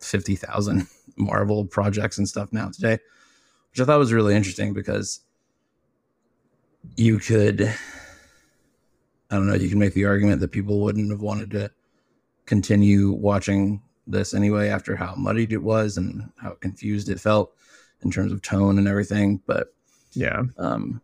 50,000 0.00 0.86
marvel 1.16 1.64
projects 1.66 2.16
and 2.16 2.28
stuff 2.28 2.52
now 2.52 2.68
today 2.68 2.98
which 3.70 3.80
i 3.80 3.84
thought 3.84 3.98
was 3.98 4.12
really 4.12 4.34
interesting 4.34 4.72
because 4.72 5.20
you 6.96 7.18
could 7.18 7.62
i 9.30 9.34
don't 9.34 9.46
know 9.46 9.54
you 9.54 9.68
can 9.68 9.78
make 9.78 9.94
the 9.94 10.04
argument 10.04 10.40
that 10.40 10.52
people 10.52 10.80
wouldn't 10.80 11.10
have 11.10 11.20
wanted 11.20 11.50
to 11.50 11.70
continue 12.46 13.12
watching 13.12 13.82
this 14.06 14.32
anyway 14.34 14.68
after 14.68 14.96
how 14.96 15.14
muddied 15.14 15.52
it 15.52 15.62
was 15.62 15.96
and 15.96 16.30
how 16.40 16.50
confused 16.60 17.08
it 17.08 17.20
felt 17.20 17.52
in 18.02 18.10
terms 18.10 18.32
of 18.32 18.40
tone 18.42 18.78
and 18.78 18.88
everything 18.88 19.40
but 19.46 19.74
Yeah. 20.12 20.42
um 20.56 21.00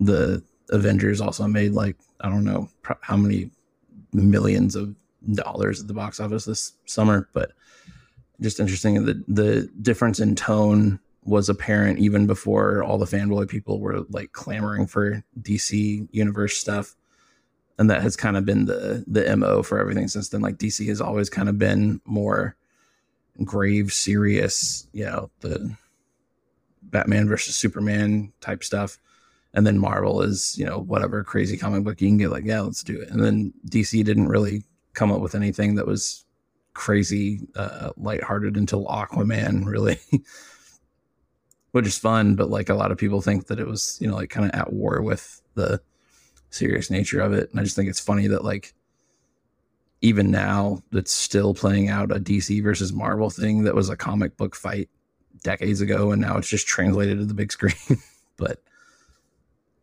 the 0.00 0.42
avengers 0.70 1.20
also 1.20 1.46
made 1.46 1.72
like 1.72 1.96
i 2.20 2.28
don't 2.28 2.44
know 2.44 2.68
pro- 2.82 2.98
how 3.00 3.16
many 3.16 3.50
millions 4.12 4.76
of 4.76 4.94
dollars 5.32 5.80
at 5.80 5.88
the 5.88 5.94
box 5.94 6.20
office 6.20 6.44
this 6.44 6.72
summer 6.84 7.28
but 7.32 7.52
just 8.40 8.60
interesting 8.60 9.04
the 9.04 9.22
the 9.28 9.70
difference 9.80 10.20
in 10.20 10.34
tone 10.34 11.00
was 11.26 11.48
apparent 11.48 11.98
even 11.98 12.26
before 12.26 12.82
all 12.84 12.98
the 12.98 13.04
fanboy 13.04 13.48
people 13.48 13.80
were 13.80 14.02
like 14.10 14.32
clamoring 14.32 14.86
for 14.86 15.22
dc 15.40 16.08
universe 16.12 16.56
stuff. 16.56 16.94
And 17.78 17.90
that 17.90 18.00
has 18.00 18.16
kind 18.16 18.36
of 18.36 18.46
been 18.46 18.64
the 18.64 19.04
the 19.06 19.36
mo 19.36 19.62
for 19.62 19.78
everything 19.78 20.08
since 20.08 20.28
then. 20.28 20.40
Like 20.40 20.56
dc 20.56 20.86
has 20.86 21.00
always 21.00 21.28
kind 21.28 21.48
of 21.48 21.58
been 21.58 22.00
more 22.04 22.56
grave 23.44 23.92
serious 23.92 24.88
you 24.94 25.04
know 25.04 25.30
the 25.40 25.76
batman 26.82 27.28
versus 27.28 27.56
superman 27.56 28.32
type 28.40 28.62
stuff. 28.62 28.98
And 29.52 29.66
then 29.66 29.78
marvel 29.78 30.22
is 30.22 30.56
you 30.56 30.64
know 30.64 30.78
whatever 30.78 31.24
crazy 31.24 31.56
comic 31.56 31.82
book 31.82 32.00
you 32.00 32.08
can 32.08 32.18
get 32.18 32.30
like 32.30 32.44
yeah 32.44 32.60
let's 32.60 32.84
do 32.84 33.00
it. 33.00 33.10
And 33.10 33.22
then 33.22 33.52
dc 33.68 34.04
didn't 34.04 34.28
really 34.28 34.62
come 34.94 35.10
up 35.10 35.20
with 35.20 35.34
anything 35.34 35.74
that 35.74 35.86
was 35.86 36.24
crazy 36.72 37.40
uh 37.56 37.90
lighthearted 37.96 38.56
until 38.56 38.86
aquaman 38.86 39.66
really 39.66 39.98
which 41.76 41.86
is 41.86 41.98
fun 41.98 42.34
but 42.34 42.48
like 42.48 42.70
a 42.70 42.74
lot 42.74 42.90
of 42.90 42.96
people 42.96 43.20
think 43.20 43.48
that 43.48 43.60
it 43.60 43.66
was 43.66 43.98
you 44.00 44.08
know 44.08 44.14
like 44.14 44.30
kind 44.30 44.50
of 44.50 44.58
at 44.58 44.72
war 44.72 45.02
with 45.02 45.42
the 45.56 45.78
serious 46.48 46.90
nature 46.90 47.20
of 47.20 47.34
it. 47.34 47.50
And 47.50 47.60
i 47.60 47.62
just 47.62 47.76
think 47.76 47.90
it's 47.90 48.00
funny 48.00 48.26
that 48.28 48.42
like 48.44 48.72
even 50.00 50.30
now 50.30 50.82
it's 50.92 51.12
still 51.12 51.52
playing 51.52 51.90
out 51.90 52.10
a 52.10 52.18
dc 52.18 52.62
versus 52.62 52.94
marvel 52.94 53.28
thing 53.28 53.64
that 53.64 53.74
was 53.74 53.90
a 53.90 53.96
comic 53.96 54.38
book 54.38 54.56
fight 54.56 54.88
decades 55.42 55.82
ago 55.82 56.12
and 56.12 56.22
now 56.22 56.38
it's 56.38 56.48
just 56.48 56.66
translated 56.66 57.18
to 57.18 57.26
the 57.26 57.34
big 57.34 57.52
screen. 57.56 58.00
But 58.38 58.62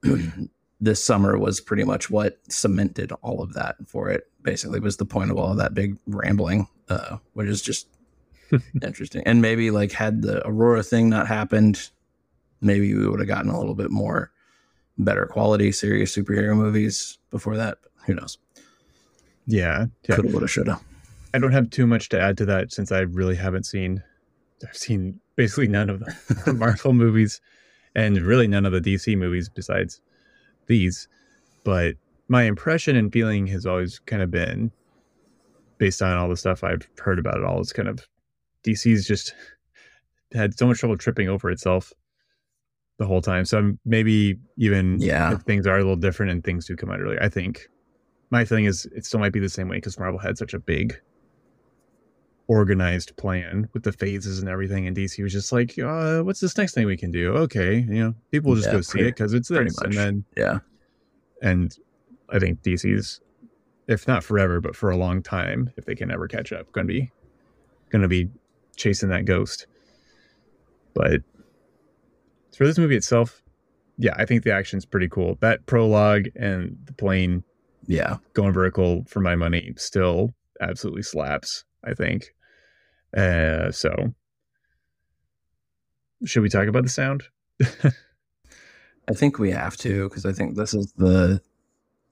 this 0.82 1.04
summer 1.04 1.38
was 1.38 1.62
pretty 1.62 1.84
much 1.84 2.10
what 2.10 2.40
cemented 2.50 3.12
all 3.22 3.44
of 3.44 3.54
that 3.54 3.76
for 3.88 4.10
it 4.10 4.28
basically 4.42 4.80
was 4.80 4.98
the 4.98 5.06
point 5.06 5.30
of 5.30 5.38
all 5.38 5.52
of 5.52 5.58
that 5.58 5.76
big 5.76 5.96
rambling 6.08 6.68
uh 6.90 7.18
which 7.34 7.48
is 7.48 7.62
just 7.62 7.88
interesting 8.82 9.24
and 9.26 9.42
maybe 9.42 9.72
like 9.72 9.92
had 9.92 10.22
the 10.22 10.46
aurora 10.48 10.84
thing 10.84 11.10
not 11.10 11.28
happened 11.28 11.90
maybe 12.62 12.94
we 12.96 13.08
would 13.08 13.20
have 13.20 13.28
gotten 13.28 13.50
a 13.50 13.58
little 13.58 13.76
bit 13.76 13.92
more 13.92 14.32
better 14.98 15.26
quality 15.26 15.72
serious 15.72 16.16
superhero 16.16 16.56
movies 16.56 17.18
before 17.32 17.58
that 17.58 17.78
who 18.06 18.14
knows 18.14 18.38
Yeah. 19.48 19.86
yeah. 20.08 20.16
coulda 20.16 20.32
woulda 20.32 20.48
shoulda 20.48 20.80
I 21.36 21.40
don't 21.40 21.52
have 21.52 21.72
too 21.72 21.88
much 21.88 22.10
to 22.10 22.20
add 22.22 22.38
to 22.38 22.46
that 22.46 22.72
since 22.72 22.92
I 22.92 23.00
really 23.00 23.36
haven't 23.36 23.66
seen. 23.66 24.04
I've 24.68 24.78
seen 24.78 25.20
basically 25.36 25.68
none 25.68 25.90
of 25.90 26.00
the 26.00 26.54
Marvel 26.58 26.94
movies, 26.94 27.42
and 27.96 28.16
really 28.22 28.48
none 28.48 28.68
of 28.68 28.72
the 28.72 28.80
DC 28.80 29.18
movies 29.18 29.50
besides 29.50 30.00
these. 30.68 31.08
But 31.64 31.96
my 32.28 32.44
impression 32.44 32.96
and 32.96 33.12
feeling 33.12 33.48
has 33.48 33.66
always 33.66 33.98
kind 33.98 34.22
of 34.22 34.30
been, 34.30 34.72
based 35.80 36.04
on 36.04 36.16
all 36.16 36.30
the 36.30 36.38
stuff 36.38 36.64
I've 36.64 36.88
heard 37.00 37.18
about 37.18 37.38
it 37.38 37.44
all, 37.44 37.60
it's 37.60 37.74
kind 37.74 37.88
of 37.90 38.08
DC's 38.66 39.06
just 39.06 39.34
had 40.34 40.58
so 40.58 40.68
much 40.68 40.80
trouble 40.80 40.98
tripping 40.98 41.30
over 41.30 41.50
itself 41.50 41.94
the 42.98 43.06
whole 43.06 43.22
time. 43.22 43.46
So 43.46 43.58
I'm 43.58 43.80
maybe 43.86 44.40
even 44.58 45.00
yeah 45.02 45.34
if 45.34 45.42
things 45.42 45.68
are 45.68 45.76
a 45.76 45.80
little 45.80 45.96
different 45.96 46.32
and 46.32 46.44
things 46.44 46.66
do 46.66 46.76
come 46.76 46.90
out 46.90 47.00
earlier. 47.00 47.22
I 47.22 47.30
think 47.30 47.68
my 48.30 48.46
feeling 48.46 48.66
is 48.66 48.86
it 48.96 49.06
still 49.06 49.20
might 49.20 49.34
be 49.34 49.40
the 49.40 49.50
same 49.50 49.68
way 49.68 49.78
because 49.78 50.00
Marvel 50.00 50.20
had 50.20 50.38
such 50.38 50.54
a 50.54 50.60
big 50.60 51.00
organized 52.48 53.16
plan 53.16 53.70
with 53.74 53.84
the 53.84 53.92
phases 53.94 54.40
and 54.40 54.50
everything, 54.50 54.86
and 54.86 54.96
DC 54.96 55.22
was 55.24 55.32
just 55.34 55.52
like, 55.52 55.78
uh, 55.80 56.22
"What's 56.22 56.40
this 56.40 56.58
next 56.58 56.74
thing 56.74 56.86
we 56.86 56.98
can 56.98 57.12
do?" 57.12 57.34
Okay, 57.34 57.80
you 57.80 58.04
know, 58.04 58.14
people 58.32 58.50
will 58.50 58.58
just 58.58 58.68
Yeah, 58.68 58.74
go 58.74 58.82
see 58.82 59.00
it 59.00 59.16
because 59.16 59.34
it's 59.34 59.50
pretty 59.50 59.70
this, 59.70 59.82
and 59.82 59.94
then 59.94 60.26
yeah 60.36 60.60
and 61.42 61.78
I 62.30 62.40
think 62.40 62.62
DC's, 62.62 63.20
if 63.88 64.08
not 64.08 64.24
forever, 64.24 64.62
but 64.62 64.76
for 64.76 64.90
a 64.90 64.98
long 64.98 65.22
time, 65.22 65.72
if 65.78 65.86
they 65.86 65.94
can 65.94 66.10
ever 66.10 66.28
catch 66.28 66.52
up, 66.52 66.72
going 66.72 66.88
to 66.88 66.94
be 66.94 67.12
going 67.92 68.02
to 68.02 68.08
be 68.08 68.30
chasing 68.76 69.10
that 69.10 69.26
ghost. 69.26 69.68
But 70.94 71.22
for 72.56 72.66
this 72.66 72.78
movie 72.78 72.96
itself, 72.96 73.42
yeah, 73.98 74.14
I 74.18 74.26
think 74.26 74.44
the 74.44 74.54
action's 74.54 74.86
pretty 74.86 75.10
cool. 75.10 75.38
That 75.42 75.66
prologue 75.66 76.28
and 76.36 76.78
the 76.86 76.94
plane 76.94 77.44
yeah 77.86 78.18
going 78.34 78.54
vertical 78.54 79.04
for 79.08 79.20
my 79.20 79.36
money 79.36 79.74
still 79.78 80.34
absolutely 80.62 81.04
slaps. 81.04 81.66
I 81.84 81.94
think. 81.94 82.34
Uh, 83.16 83.72
so 83.72 84.14
should 86.26 86.44
we 86.44 86.50
talk 86.50 86.68
about 86.68 86.84
the 86.84 86.90
sound? 86.90 87.24
I 87.62 89.14
think 89.14 89.38
we 89.38 89.52
have 89.52 89.76
to 89.78 90.08
because 90.08 90.26
I 90.26 90.32
think 90.32 90.56
this 90.56 90.74
is 90.74 90.94
the 90.94 91.42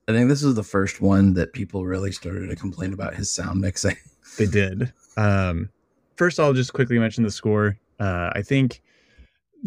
I 0.07 0.11
think 0.11 0.29
this 0.29 0.43
is 0.43 0.55
the 0.55 0.63
first 0.63 0.99
one 0.99 1.33
that 1.35 1.53
people 1.53 1.85
really 1.85 2.11
started 2.11 2.49
to 2.49 2.55
complain 2.55 2.93
about 2.93 3.15
his 3.15 3.31
sound 3.31 3.61
mixing. 3.61 3.95
They 4.37 4.45
did. 4.45 4.93
Um, 5.17 5.69
first, 6.15 6.39
I'll 6.39 6.53
just 6.53 6.73
quickly 6.73 6.99
mention 6.99 7.23
the 7.23 7.31
score. 7.31 7.77
Uh, 7.99 8.31
I 8.33 8.41
think 8.41 8.81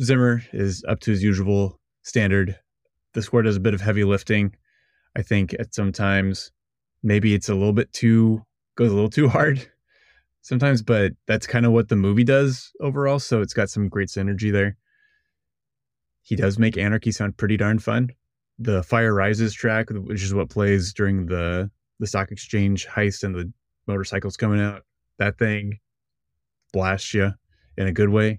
Zimmer 0.00 0.42
is 0.52 0.84
up 0.88 1.00
to 1.00 1.10
his 1.10 1.22
usual 1.22 1.78
standard. 2.02 2.58
The 3.12 3.22
score 3.22 3.42
does 3.42 3.56
a 3.56 3.60
bit 3.60 3.74
of 3.74 3.80
heavy 3.80 4.04
lifting. 4.04 4.54
I 5.16 5.22
think 5.22 5.54
at 5.54 5.74
sometimes 5.74 6.50
maybe 7.02 7.34
it's 7.34 7.48
a 7.48 7.54
little 7.54 7.72
bit 7.72 7.92
too 7.92 8.44
goes 8.76 8.90
a 8.90 8.94
little 8.94 9.10
too 9.10 9.28
hard 9.28 9.70
sometimes, 10.42 10.82
but 10.82 11.12
that's 11.26 11.46
kind 11.46 11.64
of 11.64 11.72
what 11.72 11.88
the 11.88 11.96
movie 11.96 12.24
does 12.24 12.72
overall. 12.80 13.20
So 13.20 13.40
it's 13.40 13.54
got 13.54 13.70
some 13.70 13.88
great 13.88 14.08
synergy 14.08 14.50
there. 14.50 14.76
He 16.22 16.34
does 16.34 16.58
make 16.58 16.76
Anarchy 16.76 17.12
sound 17.12 17.36
pretty 17.36 17.56
darn 17.56 17.78
fun. 17.78 18.10
The 18.58 18.82
Fire 18.82 19.14
Rises 19.14 19.52
track, 19.52 19.90
which 19.90 20.22
is 20.22 20.34
what 20.34 20.50
plays 20.50 20.92
during 20.92 21.26
the 21.26 21.70
the 22.00 22.06
stock 22.06 22.32
exchange 22.32 22.86
heist 22.86 23.22
and 23.22 23.34
the 23.34 23.52
motorcycles 23.86 24.36
coming 24.36 24.60
out. 24.60 24.82
That 25.18 25.38
thing 25.38 25.78
blasts 26.74 27.14
you 27.14 27.32
in 27.78 27.86
a 27.86 27.92
good 27.92 28.10
way. 28.10 28.36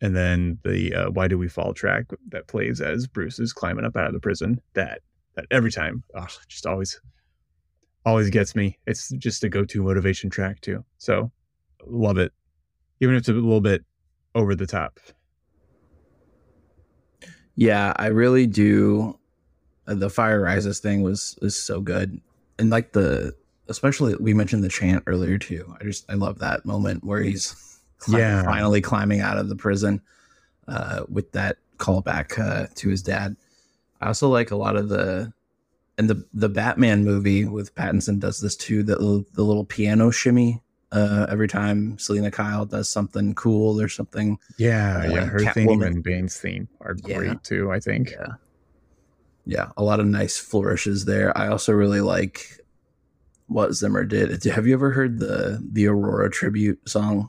And 0.00 0.16
then 0.16 0.58
the 0.64 0.94
uh, 0.94 1.10
"Why 1.10 1.26
Do 1.26 1.36
We 1.36 1.48
Fall" 1.48 1.74
track 1.74 2.04
that 2.28 2.46
plays 2.46 2.80
as 2.80 3.08
Bruce 3.08 3.40
is 3.40 3.52
climbing 3.52 3.84
up 3.84 3.96
out 3.96 4.06
of 4.06 4.12
the 4.12 4.20
prison. 4.20 4.60
That 4.74 5.02
that 5.34 5.46
every 5.50 5.72
time, 5.72 6.04
oh, 6.14 6.26
just 6.46 6.66
always, 6.66 7.00
always 8.06 8.30
gets 8.30 8.54
me. 8.54 8.78
It's 8.86 9.10
just 9.18 9.42
a 9.42 9.48
go-to 9.48 9.82
motivation 9.82 10.30
track 10.30 10.60
too. 10.60 10.84
So 10.98 11.32
love 11.84 12.16
it, 12.16 12.32
even 13.00 13.16
if 13.16 13.20
it's 13.20 13.28
a 13.28 13.32
little 13.32 13.60
bit 13.60 13.84
over 14.36 14.54
the 14.54 14.66
top. 14.66 15.00
Yeah, 17.56 17.92
I 17.96 18.06
really 18.06 18.46
do. 18.46 19.18
The 19.86 20.10
Fire 20.10 20.40
Rises 20.40 20.78
thing 20.78 21.02
was 21.02 21.36
was 21.42 21.60
so 21.60 21.80
good, 21.80 22.20
and 22.60 22.70
like 22.70 22.92
the 22.92 23.34
especially 23.68 24.14
we 24.16 24.34
mentioned 24.34 24.64
the 24.64 24.68
chant 24.68 25.02
earlier 25.06 25.38
too. 25.38 25.74
I 25.80 25.84
just 25.84 26.10
I 26.10 26.14
love 26.14 26.38
that 26.40 26.64
moment 26.64 27.04
where 27.04 27.20
he's 27.22 27.54
Yeah. 28.08 28.42
finally 28.44 28.80
climbing 28.80 29.20
out 29.20 29.38
of 29.38 29.48
the 29.48 29.56
prison 29.56 30.00
uh, 30.68 31.04
with 31.08 31.32
that 31.32 31.56
callback 31.78 32.38
uh, 32.38 32.66
to 32.76 32.88
his 32.88 33.02
dad. 33.02 33.36
I 34.00 34.06
also 34.08 34.28
like 34.28 34.50
a 34.50 34.56
lot 34.56 34.76
of 34.76 34.88
the 34.88 35.32
and 35.98 36.08
the 36.08 36.24
the 36.32 36.48
Batman 36.48 37.04
movie 37.04 37.44
with 37.44 37.74
Pattinson 37.74 38.20
does 38.20 38.40
this 38.40 38.54
too. 38.56 38.82
The 38.82 38.96
little- 38.96 39.24
the 39.34 39.42
little 39.42 39.64
piano 39.64 40.10
shimmy 40.10 40.62
uh, 40.92 41.26
every 41.28 41.48
time 41.48 41.98
Selina 41.98 42.30
Kyle 42.30 42.64
does 42.64 42.88
something 42.88 43.34
cool 43.34 43.80
or 43.80 43.88
something. 43.88 44.38
Yeah, 44.56 44.98
Uh, 45.04 45.12
yeah. 45.14 45.24
Her 45.26 45.38
theme 45.52 45.68
Catwoman. 45.68 45.86
and 45.86 46.02
Bane's 46.02 46.36
theme 46.38 46.68
are 46.80 46.96
Yeah. 47.04 47.18
great 47.18 47.44
too. 47.44 47.70
I 47.72 47.80
think. 47.80 48.12
Yeah. 48.12 48.34
Yeah, 49.44 49.70
a 49.76 49.82
lot 49.82 49.98
of 49.98 50.06
nice 50.06 50.36
flourishes 50.38 51.04
there. 51.06 51.36
I 51.36 51.48
also 51.48 51.72
really 51.72 52.00
like 52.02 52.60
what 53.48 53.72
Zimmer 53.72 54.04
did. 54.04 54.44
Have 54.44 54.66
you 54.66 54.74
ever 54.74 54.90
heard 54.90 55.18
the 55.18 55.62
the 55.72 55.86
Aurora 55.86 56.30
tribute 56.30 56.86
song? 56.88 57.28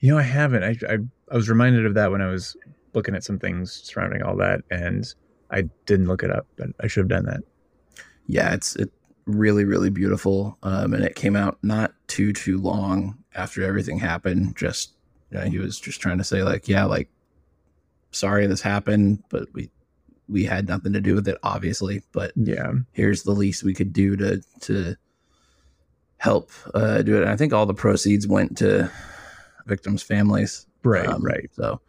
You 0.00 0.12
know, 0.12 0.18
I 0.18 0.22
haven't. 0.22 0.62
I, 0.64 0.76
I 0.88 0.98
I 1.30 1.34
was 1.34 1.48
reminded 1.48 1.84
of 1.84 1.94
that 1.94 2.10
when 2.10 2.22
I 2.22 2.28
was 2.28 2.56
looking 2.94 3.14
at 3.14 3.24
some 3.24 3.38
things 3.38 3.72
surrounding 3.72 4.22
all 4.22 4.36
that, 4.36 4.62
and 4.70 5.06
I 5.50 5.62
didn't 5.84 6.06
look 6.06 6.22
it 6.22 6.30
up, 6.30 6.46
but 6.56 6.68
I 6.80 6.86
should 6.86 7.02
have 7.02 7.08
done 7.08 7.26
that. 7.26 7.40
Yeah, 8.26 8.54
it's 8.54 8.76
it 8.76 8.90
really 9.26 9.64
really 9.64 9.90
beautiful. 9.90 10.56
Um, 10.62 10.94
and 10.94 11.04
it 11.04 11.16
came 11.16 11.36
out 11.36 11.58
not 11.62 11.92
too 12.06 12.32
too 12.32 12.58
long 12.58 13.18
after 13.34 13.62
everything 13.62 13.98
happened. 13.98 14.56
Just 14.56 14.94
you 15.30 15.38
know, 15.38 15.44
he 15.44 15.58
was 15.58 15.78
just 15.78 16.00
trying 16.00 16.18
to 16.18 16.24
say 16.24 16.42
like, 16.42 16.68
yeah, 16.68 16.84
like 16.84 17.08
sorry 18.12 18.46
this 18.46 18.62
happened, 18.62 19.22
but 19.28 19.48
we 19.52 19.70
we 20.28 20.44
had 20.44 20.68
nothing 20.68 20.92
to 20.92 21.00
do 21.00 21.14
with 21.14 21.26
it, 21.28 21.38
obviously. 21.42 22.02
But 22.12 22.32
Yeah, 22.36 22.72
here's 22.92 23.24
the 23.24 23.32
least 23.32 23.64
we 23.64 23.74
could 23.74 23.92
do 23.92 24.16
to 24.16 24.40
to 24.60 24.96
help 26.26 26.50
uh, 26.74 27.02
do 27.02 27.16
it. 27.16 27.22
And 27.22 27.30
I 27.30 27.36
think 27.36 27.52
all 27.52 27.66
the 27.66 27.82
proceeds 27.86 28.26
went 28.26 28.58
to 28.58 28.90
victims' 29.66 30.02
families. 30.02 30.66
right, 30.82 31.08
Um, 31.08 31.22
right. 31.22 31.48
So 31.52 31.80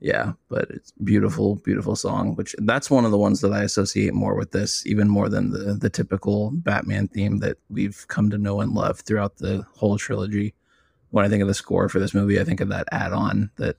yeah, 0.00 0.32
but 0.48 0.70
it's 0.70 0.92
beautiful, 1.02 1.56
beautiful 1.68 1.96
song. 1.96 2.34
Which 2.36 2.54
that's 2.58 2.90
one 2.90 3.04
of 3.06 3.12
the 3.12 3.22
ones 3.26 3.40
that 3.40 3.52
I 3.52 3.62
associate 3.62 4.12
more 4.12 4.34
with 4.36 4.50
this, 4.50 4.86
even 4.86 5.08
more 5.08 5.28
than 5.28 5.50
the 5.50 5.74
the 5.84 5.90
typical 5.90 6.50
Batman 6.50 7.08
theme 7.08 7.38
that 7.38 7.56
we've 7.70 8.04
come 8.08 8.28
to 8.30 8.38
know 8.38 8.60
and 8.60 8.72
love 8.72 9.00
throughout 9.00 9.36
the 9.38 9.64
whole 9.78 9.96
trilogy. 9.96 10.54
When 11.10 11.24
I 11.24 11.28
think 11.28 11.42
of 11.42 11.48
the 11.48 11.54
score 11.54 11.88
for 11.88 12.00
this 12.00 12.14
movie, 12.14 12.40
I 12.40 12.44
think 12.44 12.60
of 12.60 12.68
that 12.70 12.88
add-on 12.90 13.50
that 13.56 13.76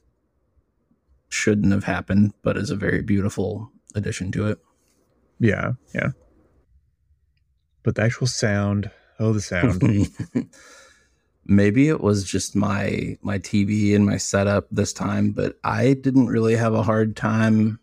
shouldn't 1.29 1.73
have 1.73 1.83
happened, 1.83 2.33
but 2.43 2.57
is 2.57 2.71
a 2.71 2.75
very 2.77 3.01
beautiful 3.01 3.69
addition 3.93 4.31
to 4.31 4.47
it. 4.47 4.57
Yeah, 5.39 5.73
yeah. 5.93 6.11
But 7.83 7.95
the 7.95 8.03
actual 8.03 8.27
sound, 8.27 8.89
oh, 9.19 9.33
the 9.33 9.41
sound. 9.41 9.81
Maybe 11.45 11.89
it 11.89 12.01
was 12.01 12.23
just 12.23 12.55
my 12.55 13.17
my 13.21 13.37
TV 13.37 13.95
and 13.95 14.05
my 14.05 14.17
setup 14.17 14.67
this 14.71 14.93
time, 14.93 15.31
but 15.31 15.57
I 15.63 15.93
didn't 15.93 16.27
really 16.27 16.55
have 16.55 16.73
a 16.73 16.83
hard 16.83 17.15
time. 17.15 17.79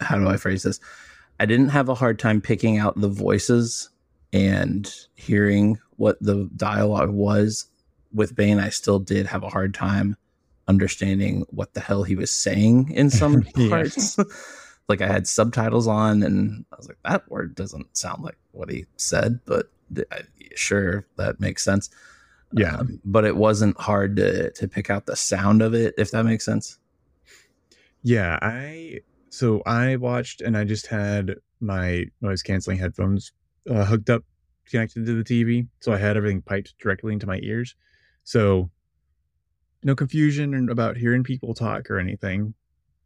How 0.00 0.18
do 0.18 0.28
I 0.28 0.36
phrase 0.36 0.62
this? 0.62 0.80
I 1.40 1.46
didn't 1.46 1.70
have 1.70 1.88
a 1.88 1.94
hard 1.94 2.18
time 2.18 2.40
picking 2.40 2.78
out 2.78 3.00
the 3.00 3.08
voices 3.08 3.90
and 4.32 4.92
hearing 5.14 5.78
what 5.96 6.18
the 6.20 6.48
dialogue 6.56 7.10
was 7.10 7.66
with 8.12 8.36
Bane. 8.36 8.60
I 8.60 8.68
still 8.68 8.98
did 8.98 9.26
have 9.26 9.42
a 9.42 9.48
hard 9.48 9.74
time 9.74 10.16
understanding 10.68 11.44
what 11.50 11.74
the 11.74 11.80
hell 11.80 12.02
he 12.02 12.16
was 12.16 12.30
saying 12.30 12.90
in 12.92 13.10
some 13.10 13.42
parts. 13.68 14.16
like 14.88 15.00
I 15.00 15.06
had 15.06 15.26
subtitles 15.26 15.86
on, 15.86 16.22
and 16.22 16.64
I 16.72 16.76
was 16.76 16.88
like, 16.88 16.98
that 17.04 17.30
word 17.30 17.54
doesn't 17.54 17.96
sound 17.96 18.22
like 18.22 18.36
what 18.52 18.70
he 18.70 18.86
said, 18.96 19.40
but 19.46 19.70
I, 20.10 20.22
sure, 20.54 21.06
that 21.16 21.40
makes 21.40 21.64
sense. 21.64 21.90
Yeah. 22.52 22.76
Um, 22.76 23.00
but 23.04 23.24
it 23.24 23.36
wasn't 23.36 23.80
hard 23.80 24.16
to 24.16 24.50
to 24.50 24.68
pick 24.68 24.90
out 24.90 25.06
the 25.06 25.16
sound 25.16 25.62
of 25.62 25.74
it, 25.74 25.94
if 25.96 26.10
that 26.10 26.24
makes 26.24 26.44
sense. 26.44 26.78
Yeah, 28.02 28.38
I 28.42 29.00
so 29.30 29.62
I 29.64 29.96
watched 29.96 30.40
and 30.40 30.56
I 30.56 30.64
just 30.64 30.86
had 30.86 31.36
my 31.60 32.06
noise 32.20 32.42
canceling 32.42 32.78
headphones 32.78 33.32
uh, 33.70 33.84
hooked 33.84 34.10
up 34.10 34.24
connected 34.68 35.06
to 35.06 35.22
the 35.22 35.24
TV, 35.24 35.68
so 35.80 35.92
I 35.92 35.98
had 35.98 36.16
everything 36.16 36.42
piped 36.42 36.78
directly 36.78 37.12
into 37.12 37.26
my 37.26 37.38
ears. 37.42 37.74
So 38.24 38.70
no 39.82 39.94
confusion 39.94 40.68
about 40.68 40.96
hearing 40.96 41.24
people 41.24 41.54
talk 41.54 41.90
or 41.90 41.98
anything, 41.98 42.54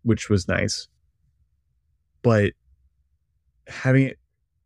which 0.03 0.29
was 0.29 0.49
nice. 0.49 0.89
But 2.27 2.55
having 3.68 4.07
it 4.07 4.18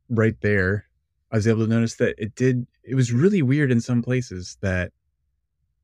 right 0.08 0.34
there, 0.40 0.86
I 1.30 1.36
was 1.36 1.46
able 1.46 1.66
to 1.66 1.70
notice 1.70 1.96
that 1.96 2.14
it 2.16 2.34
did 2.34 2.66
it 2.82 2.94
was 2.94 3.12
really 3.12 3.42
weird 3.42 3.70
in 3.70 3.82
some 3.82 4.00
places 4.00 4.56
that 4.62 4.92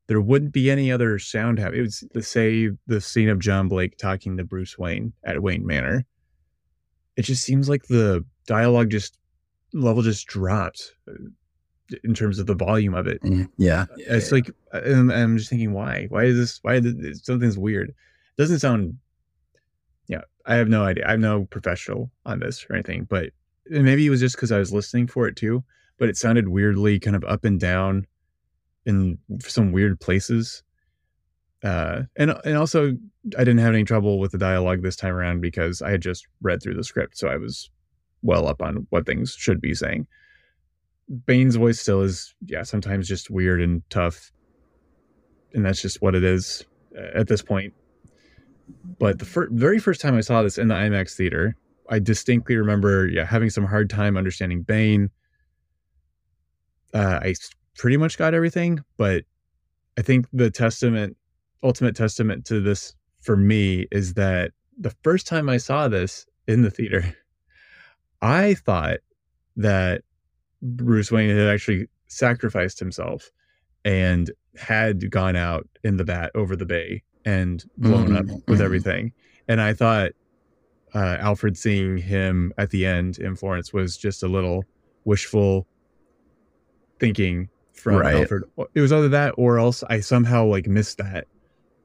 there 0.07 0.19
wouldn't 0.19 0.53
be 0.53 0.71
any 0.71 0.91
other 0.91 1.19
sound 1.19 1.59
have 1.59 1.75
it 1.75 1.81
was 1.81 2.03
the 2.15 2.23
say 2.23 2.71
the 2.87 2.99
scene 2.99 3.29
of 3.29 3.37
john 3.37 3.67
blake 3.67 3.95
talking 3.97 4.37
to 4.37 4.43
bruce 4.43 4.79
wayne 4.79 5.13
at 5.23 5.43
wayne 5.43 5.67
manor. 5.67 6.03
It 7.15 7.21
just 7.21 7.43
seems 7.43 7.69
like 7.69 7.83
the 7.83 8.25
dialogue 8.47 8.89
just 8.89 9.19
level 9.71 10.01
just 10.01 10.25
dropped 10.25 10.95
uh, 11.07 11.13
in 12.03 12.15
terms 12.15 12.39
of 12.39 12.47
the 12.47 12.55
volume 12.55 12.95
of 12.95 13.05
it. 13.05 13.21
Mm-hmm. 13.21 13.43
Yeah, 13.59 13.81
uh, 13.83 14.15
it's 14.15 14.31
like 14.31 14.49
uh, 14.73 14.81
I'm, 14.83 15.11
I'm 15.11 15.37
just 15.37 15.51
thinking 15.51 15.73
why? 15.73 16.07
Why 16.09 16.23
is 16.23 16.37
this 16.37 16.59
why 16.63 16.77
is 16.77 16.95
this, 16.95 17.23
something's 17.23 17.59
weird? 17.59 17.89
It 17.89 18.41
doesn't 18.41 18.61
sound 18.61 18.81
yeah 18.83 19.06
i 20.47 20.55
have 20.55 20.67
no 20.67 20.83
idea. 20.83 21.05
I'm 21.05 21.21
no 21.21 21.45
professional 21.45 22.11
on 22.25 22.39
this 22.39 22.65
or 22.69 22.73
anything 22.73 23.05
but 23.09 23.29
maybe 23.67 24.05
it 24.05 24.09
was 24.09 24.19
just 24.19 24.35
because 24.35 24.51
i 24.51 24.59
was 24.59 24.73
listening 24.73 25.07
for 25.07 25.27
it 25.27 25.35
too 25.35 25.63
but 25.97 26.09
it 26.09 26.17
sounded 26.17 26.49
weirdly 26.49 26.99
kind 26.99 27.15
of 27.15 27.23
up 27.25 27.45
and 27.45 27.59
down 27.59 28.05
in 28.85 29.17
some 29.39 29.71
weird 29.71 29.99
places 29.99 30.63
uh 31.63 32.03
and 32.15 32.35
and 32.45 32.57
also 32.57 32.97
i 33.37 33.39
didn't 33.39 33.57
have 33.59 33.73
any 33.73 33.83
trouble 33.83 34.19
with 34.19 34.31
the 34.31 34.37
dialogue 34.37 34.81
this 34.81 34.95
time 34.95 35.13
around 35.13 35.41
because 35.41 35.81
i 35.81 35.91
had 35.91 36.01
just 36.01 36.27
read 36.41 36.61
through 36.61 36.75
the 36.75 36.83
script 36.83 37.17
so 37.17 37.27
i 37.27 37.35
was 37.35 37.69
well 38.21 38.47
up 38.47 38.61
on 38.61 38.87
what 38.89 39.05
things 39.05 39.35
should 39.37 39.61
be 39.61 39.73
saying. 39.73 40.07
Bane's 41.25 41.55
voice 41.55 41.79
still 41.79 42.01
is 42.01 42.35
yeah 42.45 42.63
sometimes 42.63 43.07
just 43.07 43.29
weird 43.29 43.61
and 43.61 43.81
tough 43.89 44.31
and 45.53 45.65
that's 45.65 45.81
just 45.81 46.01
what 46.01 46.15
it 46.15 46.23
is 46.23 46.65
at 47.15 47.27
this 47.27 47.41
point 47.41 47.73
but 48.99 49.19
the 49.19 49.25
fir- 49.25 49.49
very 49.51 49.79
first 49.79 50.01
time 50.01 50.15
i 50.15 50.21
saw 50.21 50.41
this 50.41 50.57
in 50.57 50.67
the 50.67 50.75
imax 50.75 51.15
theater 51.15 51.55
i 51.89 51.99
distinctly 51.99 52.55
remember 52.55 53.07
yeah 53.07 53.25
having 53.25 53.49
some 53.49 53.65
hard 53.65 53.89
time 53.89 54.17
understanding 54.17 54.61
bane. 54.61 55.09
Uh, 56.93 57.19
I 57.21 57.35
pretty 57.77 57.97
much 57.97 58.17
got 58.17 58.33
everything, 58.33 58.79
but 58.97 59.23
I 59.97 60.01
think 60.01 60.25
the 60.33 60.49
testament, 60.49 61.15
ultimate 61.63 61.95
testament 61.95 62.45
to 62.45 62.59
this 62.59 62.95
for 63.21 63.35
me 63.35 63.87
is 63.91 64.13
that 64.15 64.51
the 64.79 64.93
first 65.03 65.27
time 65.27 65.49
I 65.49 65.57
saw 65.57 65.87
this 65.87 66.25
in 66.47 66.61
the 66.61 66.71
theater, 66.71 67.15
I 68.21 68.55
thought 68.55 68.99
that 69.57 70.01
Bruce 70.61 71.11
Wayne 71.11 71.29
had 71.29 71.47
actually 71.47 71.87
sacrificed 72.07 72.79
himself 72.79 73.31
and 73.85 74.31
had 74.57 75.11
gone 75.11 75.35
out 75.35 75.67
in 75.83 75.97
the 75.97 76.05
bat 76.05 76.31
over 76.33 76.55
the 76.55 76.65
bay 76.65 77.03
and 77.27 77.65
blown 77.77 78.15
up 78.15 78.25
Mhm, 78.25 78.47
with 78.47 78.59
mhm. 78.59 78.63
everything. 78.65 79.11
And 79.49 79.59
I 79.61 79.73
thought 79.73 80.11
uh, 80.95 81.17
Alfred 81.19 81.57
seeing 81.57 81.97
him 81.97 82.53
at 82.57 82.69
the 82.71 82.85
end 82.85 83.19
in 83.19 83.35
Florence 83.35 83.73
was 83.73 83.97
just 83.97 84.23
a 84.23 84.27
little 84.27 84.63
wishful 85.03 85.67
thinking 86.99 87.49
from 87.73 87.95
Right. 87.95 88.15
Alfred. 88.15 88.43
It 88.73 88.81
was 88.81 88.91
either 88.93 89.09
that 89.09 89.33
or 89.37 89.59
else 89.59 89.83
I 89.89 89.99
somehow 89.99 90.45
like 90.45 90.67
missed 90.67 90.97
that. 90.97 91.27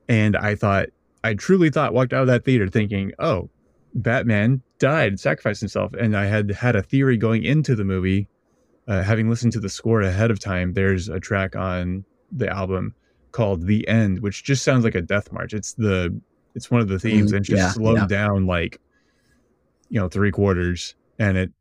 And 0.09 0.36
I 0.36 0.55
thought, 0.55 0.88
I 1.24 1.34
truly 1.34 1.68
thought, 1.68 1.93
walked 1.93 2.12
out 2.12 2.22
of 2.22 2.26
that 2.28 2.45
theater 2.45 2.68
thinking, 2.68 3.12
oh, 3.18 3.51
Batman 3.95 4.62
died, 4.78 5.18
sacrificed 5.20 5.61
himself. 5.61 5.93
And 5.95 6.16
I 6.16 6.26
had 6.26 6.51
had 6.53 6.76
a 6.76 6.82
theory 6.82 7.16
going 7.16 7.43
into 7.45 7.74
the 7.74 7.84
movie, 7.84 8.28
uh, 8.88 9.03
having 9.03 9.28
listened 9.28 9.53
to 9.55 9.61
the 9.61 9.68
score 9.68 10.01
ahead 10.01 10.30
of 10.30 10.38
time. 10.38 10.72
There's 10.72 11.09
a 11.09 11.20
track 11.20 11.55
on 11.57 12.05
the 12.30 12.49
album 12.49 12.95
called 13.33 13.66
The 13.66 13.87
End, 13.89 14.20
which 14.20 14.45
just 14.45 14.62
sounds 14.64 14.85
like 14.85 14.95
a 14.95 15.03
death 15.03 15.33
march. 15.33 15.53
It's 15.53 15.74
the, 15.74 16.18
it's 16.55 16.70
one 16.70 16.80
of 16.80 16.89
the 16.89 16.99
themes 16.99 17.33
Mm, 17.33 17.37
and 17.37 17.45
just 17.45 17.59
yeah, 17.59 17.70
slowed 17.70 17.99
yeah. 17.99 18.07
down 18.07 18.47
like, 18.47 18.80
you 19.89 19.99
know, 20.01 20.09
three 20.09 20.30
quarters. 20.30 20.95
And 21.18 21.37
it, 21.37 21.53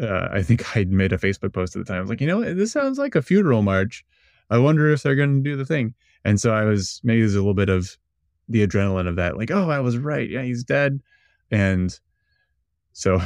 uh, 0.00 0.28
I 0.32 0.42
think 0.42 0.76
I 0.76 0.84
made 0.84 1.12
a 1.12 1.18
Facebook 1.18 1.52
post 1.52 1.76
at 1.76 1.84
the 1.84 1.90
time. 1.90 1.98
I 1.98 2.00
was 2.00 2.10
like, 2.10 2.20
you 2.20 2.26
know, 2.26 2.54
this 2.54 2.72
sounds 2.72 2.98
like 2.98 3.14
a 3.14 3.22
funeral 3.22 3.62
march. 3.62 4.04
I 4.50 4.58
wonder 4.58 4.90
if 4.90 5.02
they're 5.02 5.14
going 5.14 5.42
to 5.42 5.50
do 5.50 5.56
the 5.56 5.64
thing. 5.64 5.94
And 6.24 6.40
so 6.40 6.52
I 6.52 6.64
was 6.64 7.00
maybe 7.04 7.20
there's 7.20 7.34
a 7.34 7.38
little 7.38 7.54
bit 7.54 7.68
of 7.68 7.96
the 8.48 8.66
adrenaline 8.66 9.08
of 9.08 9.16
that, 9.16 9.36
like, 9.36 9.50
oh, 9.50 9.70
I 9.70 9.80
was 9.80 9.96
right. 9.98 10.28
Yeah, 10.28 10.42
he's 10.42 10.64
dead. 10.64 11.00
And 11.50 11.98
so 12.92 13.20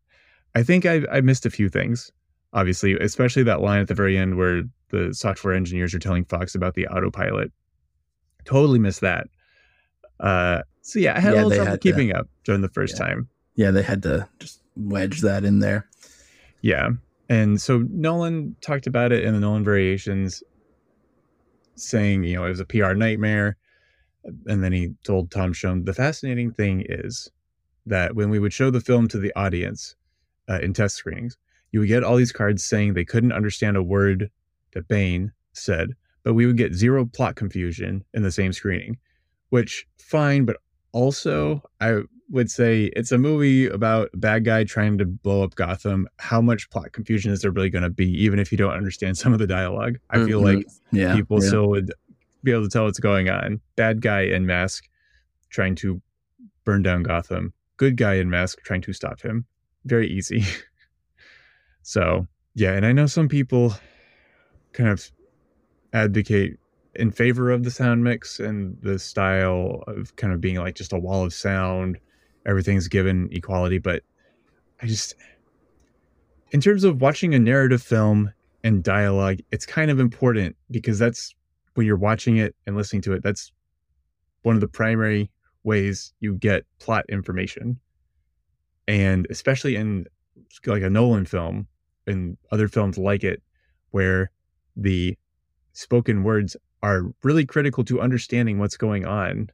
I 0.54 0.62
think 0.62 0.86
I, 0.86 1.02
I 1.10 1.20
missed 1.20 1.46
a 1.46 1.50
few 1.50 1.68
things, 1.68 2.10
obviously, 2.52 2.94
especially 2.98 3.44
that 3.44 3.60
line 3.60 3.80
at 3.80 3.88
the 3.88 3.94
very 3.94 4.16
end 4.16 4.36
where 4.36 4.62
the 4.90 5.12
software 5.14 5.54
engineers 5.54 5.94
are 5.94 5.98
telling 5.98 6.24
Fox 6.24 6.54
about 6.54 6.74
the 6.74 6.86
autopilot. 6.88 7.52
Totally 8.44 8.78
missed 8.78 9.00
that. 9.00 9.28
Uh, 10.18 10.62
so 10.82 10.98
yeah, 10.98 11.16
I 11.16 11.20
had 11.20 11.34
Yeah, 11.34 11.40
a 11.40 11.44
little 11.44 11.50
trouble 11.58 11.70
had 11.70 11.80
to- 11.80 11.88
keeping 11.92 12.12
up 12.14 12.28
during 12.44 12.60
the 12.60 12.68
first 12.68 12.98
Yeah. 12.98 13.06
time. 13.06 13.28
Yeah, 13.54 13.70
they 13.70 13.82
had 13.82 14.02
to 14.04 14.28
just 14.38 14.62
wedge 14.76 15.20
that 15.20 15.44
in 15.44 15.58
there. 15.60 15.88
Yeah. 16.62 16.90
And 17.28 17.60
so 17.60 17.86
Nolan 17.90 18.56
talked 18.60 18.86
about 18.86 19.12
it 19.12 19.24
in 19.24 19.34
the 19.34 19.40
Nolan 19.40 19.64
variations, 19.64 20.42
saying, 21.76 22.24
you 22.24 22.34
know, 22.36 22.44
it 22.44 22.50
was 22.50 22.60
a 22.60 22.64
PR 22.64 22.94
nightmare. 22.94 23.56
And 24.46 24.62
then 24.62 24.72
he 24.72 24.94
told 25.04 25.30
Tom 25.30 25.52
Shone, 25.52 25.84
the 25.84 25.94
fascinating 25.94 26.52
thing 26.52 26.84
is 26.88 27.30
that 27.86 28.14
when 28.14 28.28
we 28.30 28.38
would 28.38 28.52
show 28.52 28.70
the 28.70 28.80
film 28.80 29.08
to 29.08 29.18
the 29.18 29.32
audience 29.34 29.94
uh, 30.48 30.58
in 30.60 30.72
test 30.74 30.96
screenings, 30.96 31.36
you 31.72 31.80
would 31.80 31.88
get 31.88 32.04
all 32.04 32.16
these 32.16 32.32
cards 32.32 32.64
saying 32.64 32.92
they 32.94 33.04
couldn't 33.04 33.32
understand 33.32 33.76
a 33.76 33.82
word 33.82 34.30
that 34.72 34.88
Bane 34.88 35.32
said, 35.52 35.90
but 36.22 36.34
we 36.34 36.46
would 36.46 36.56
get 36.56 36.74
zero 36.74 37.04
plot 37.06 37.36
confusion 37.36 38.04
in 38.14 38.22
the 38.22 38.32
same 38.32 38.52
screening, 38.52 38.98
which 39.50 39.86
fine, 39.98 40.44
but 40.44 40.56
also 40.92 41.62
I 41.80 42.02
would 42.30 42.50
say 42.50 42.84
it's 42.94 43.10
a 43.10 43.18
movie 43.18 43.66
about 43.66 44.10
a 44.14 44.16
bad 44.16 44.44
guy 44.44 44.62
trying 44.64 44.98
to 44.98 45.04
blow 45.04 45.42
up 45.42 45.54
Gotham. 45.56 46.06
How 46.18 46.40
much 46.40 46.70
plot 46.70 46.92
confusion 46.92 47.32
is 47.32 47.42
there 47.42 47.50
really 47.50 47.70
going 47.70 47.82
to 47.82 47.90
be, 47.90 48.08
even 48.22 48.38
if 48.38 48.52
you 48.52 48.58
don't 48.58 48.72
understand 48.72 49.18
some 49.18 49.32
of 49.32 49.38
the 49.40 49.46
dialogue? 49.48 49.98
I 50.10 50.24
feel 50.24 50.40
Mhm. 50.40 50.56
like 50.56 50.66
Yeah, 50.92 51.14
people 51.16 51.42
yeah. 51.42 51.48
still 51.48 51.68
would 51.70 51.92
be 52.44 52.52
able 52.52 52.62
to 52.62 52.68
tell 52.68 52.84
what's 52.84 53.00
going 53.00 53.28
on. 53.28 53.60
Bad 53.76 54.00
guy 54.00 54.20
in 54.22 54.46
mask 54.46 54.88
trying 55.48 55.74
to 55.76 56.00
burn 56.64 56.82
down 56.82 57.02
Gotham. 57.02 57.52
Good 57.78 57.96
guy 57.96 58.14
in 58.14 58.30
mask 58.30 58.58
trying 58.62 58.82
to 58.82 58.92
stop 58.92 59.20
him. 59.22 59.46
Very 59.84 60.08
easy. 60.08 60.44
so 61.82 62.26
yeah, 62.54 62.72
and 62.74 62.84
I 62.86 62.92
know 62.92 63.06
some 63.06 63.28
people 63.28 63.74
kind 64.72 64.88
of 64.88 65.10
advocate 65.92 66.58
in 66.94 67.10
favor 67.10 67.50
of 67.50 67.64
the 67.64 67.70
sound 67.70 68.02
mix 68.02 68.40
and 68.40 68.76
the 68.82 68.98
style 68.98 69.84
of 69.86 70.14
kind 70.16 70.32
of 70.32 70.40
being 70.40 70.56
like 70.56 70.74
just 70.74 70.92
a 70.92 70.98
wall 70.98 71.24
of 71.24 71.32
sound. 71.32 71.98
Everything's 72.46 72.88
given 72.88 73.28
equality, 73.32 73.78
but 73.78 74.02
I 74.82 74.86
just 74.86 75.14
in 76.50 76.60
terms 76.60 76.84
of 76.84 77.00
watching 77.00 77.34
a 77.34 77.38
narrative 77.38 77.82
film 77.82 78.32
and 78.64 78.82
dialogue, 78.82 79.38
it's 79.52 79.66
kind 79.66 79.90
of 79.90 80.00
important 80.00 80.56
because 80.70 80.98
that's 80.98 81.34
when 81.74 81.86
you're 81.86 81.96
watching 81.96 82.38
it 82.38 82.54
and 82.66 82.76
listening 82.76 83.02
to 83.02 83.12
it, 83.12 83.22
that's 83.22 83.52
one 84.42 84.54
of 84.54 84.60
the 84.60 84.68
primary 84.68 85.30
ways 85.62 86.12
you 86.20 86.34
get 86.34 86.64
plot 86.78 87.04
information. 87.08 87.78
And 88.88 89.26
especially 89.30 89.76
in 89.76 90.06
like 90.66 90.82
a 90.82 90.90
Nolan 90.90 91.26
film 91.26 91.68
and 92.06 92.36
other 92.50 92.66
films 92.66 92.98
like 92.98 93.22
it, 93.22 93.42
where 93.90 94.30
the 94.80 95.16
spoken 95.72 96.24
words 96.24 96.56
are 96.82 97.04
really 97.22 97.44
critical 97.44 97.84
to 97.84 98.00
understanding 98.00 98.58
what's 98.58 98.76
going 98.76 99.04
on. 99.06 99.50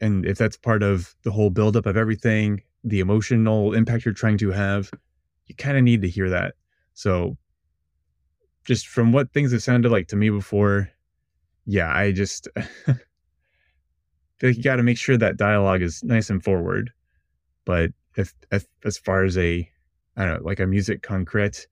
And 0.00 0.24
if 0.24 0.38
that's 0.38 0.56
part 0.56 0.82
of 0.82 1.14
the 1.24 1.30
whole 1.30 1.50
buildup 1.50 1.84
of 1.84 1.96
everything, 1.96 2.62
the 2.84 3.00
emotional 3.00 3.74
impact 3.74 4.04
you're 4.04 4.14
trying 4.14 4.38
to 4.38 4.50
have, 4.50 4.90
you 5.46 5.54
kind 5.54 5.76
of 5.76 5.84
need 5.84 6.00
to 6.02 6.08
hear 6.08 6.30
that. 6.30 6.54
So, 6.94 7.36
just 8.64 8.86
from 8.86 9.12
what 9.12 9.32
things 9.32 9.52
have 9.52 9.62
sounded 9.62 9.90
like 9.90 10.08
to 10.08 10.16
me 10.16 10.30
before, 10.30 10.90
yeah, 11.66 11.92
I 11.94 12.12
just 12.12 12.48
feel 12.86 12.96
like 14.42 14.56
you 14.56 14.62
got 14.62 14.76
to 14.76 14.82
make 14.82 14.98
sure 14.98 15.16
that 15.16 15.36
dialogue 15.36 15.82
is 15.82 16.02
nice 16.04 16.30
and 16.30 16.42
forward. 16.42 16.92
But 17.64 17.90
if, 18.16 18.34
if 18.52 18.66
as 18.84 18.96
far 18.96 19.24
as 19.24 19.36
a, 19.36 19.68
I 20.16 20.24
don't 20.24 20.40
know, 20.40 20.46
like 20.46 20.60
a 20.60 20.66
musique 20.66 21.02
concrète 21.02 21.66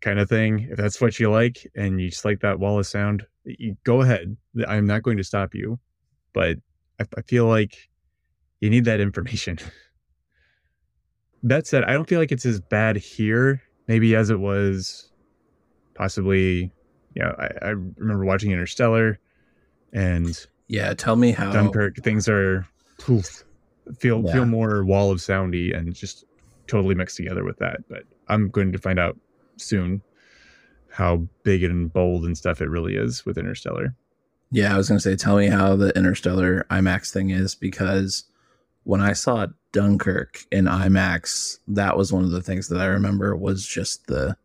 kind 0.00 0.18
of 0.18 0.28
thing, 0.28 0.68
if 0.70 0.76
that's 0.76 1.00
what 1.00 1.18
you 1.20 1.30
like 1.30 1.66
and 1.74 2.00
you 2.00 2.10
just 2.10 2.24
like 2.24 2.40
that 2.40 2.58
wall 2.58 2.78
of 2.78 2.86
sound, 2.86 3.26
you 3.44 3.76
go 3.84 4.00
ahead. 4.02 4.36
I'm 4.66 4.86
not 4.86 5.02
going 5.02 5.16
to 5.18 5.24
stop 5.24 5.54
you, 5.54 5.78
but 6.32 6.58
I, 7.00 7.04
I 7.16 7.22
feel 7.22 7.46
like 7.46 7.76
you 8.60 8.70
need 8.70 8.84
that 8.86 9.00
information. 9.00 9.58
that 11.42 11.66
said, 11.66 11.84
I 11.84 11.92
don't 11.92 12.08
feel 12.08 12.20
like 12.20 12.32
it's 12.32 12.46
as 12.46 12.60
bad 12.60 12.96
here, 12.96 13.62
maybe 13.88 14.14
as 14.14 14.30
it 14.30 14.40
was 14.40 15.10
possibly, 15.94 16.72
you 17.14 17.22
know, 17.22 17.34
I, 17.38 17.48
I 17.62 17.68
remember 17.70 18.24
watching 18.24 18.52
Interstellar 18.52 19.18
and 19.92 20.38
Yeah, 20.68 20.94
tell 20.94 21.16
me 21.16 21.32
how. 21.32 21.52
Dunkirk. 21.52 21.96
Things 21.96 22.28
are 22.28 22.66
poof, 22.98 23.44
feel 23.98 24.22
Yeah. 24.24 24.32
feel 24.32 24.46
more 24.46 24.84
wall 24.84 25.10
of 25.10 25.18
soundy 25.18 25.76
and 25.76 25.94
just 25.94 26.24
totally 26.66 26.94
mixed 26.94 27.16
together 27.16 27.44
with 27.44 27.58
that. 27.58 27.80
But 27.88 28.04
I'm 28.28 28.48
going 28.50 28.72
to 28.72 28.78
find 28.78 28.98
out 28.98 29.18
soon 29.60 30.02
how 30.92 31.26
big 31.44 31.62
and 31.62 31.92
bold 31.92 32.24
and 32.24 32.36
stuff 32.36 32.60
it 32.60 32.68
really 32.68 32.96
is 32.96 33.24
with 33.24 33.38
Interstellar. 33.38 33.94
Yeah, 34.50 34.74
I 34.74 34.76
was 34.76 34.88
gonna 34.88 35.00
say, 35.00 35.14
tell 35.16 35.36
me 35.36 35.46
how 35.46 35.76
the 35.76 35.96
Interstellar 35.96 36.66
IMAX 36.70 37.12
thing 37.12 37.30
is 37.30 37.54
because 37.54 38.24
when 38.82 39.00
I 39.00 39.12
saw 39.12 39.46
Dunkirk 39.72 40.44
in 40.50 40.64
IMAX, 40.64 41.58
that 41.68 41.96
was 41.96 42.12
one 42.12 42.24
of 42.24 42.30
the 42.32 42.42
things 42.42 42.68
that 42.68 42.80
I 42.80 42.86
remember 42.86 43.36
was 43.36 43.64
just 43.66 44.06
the 44.08 44.36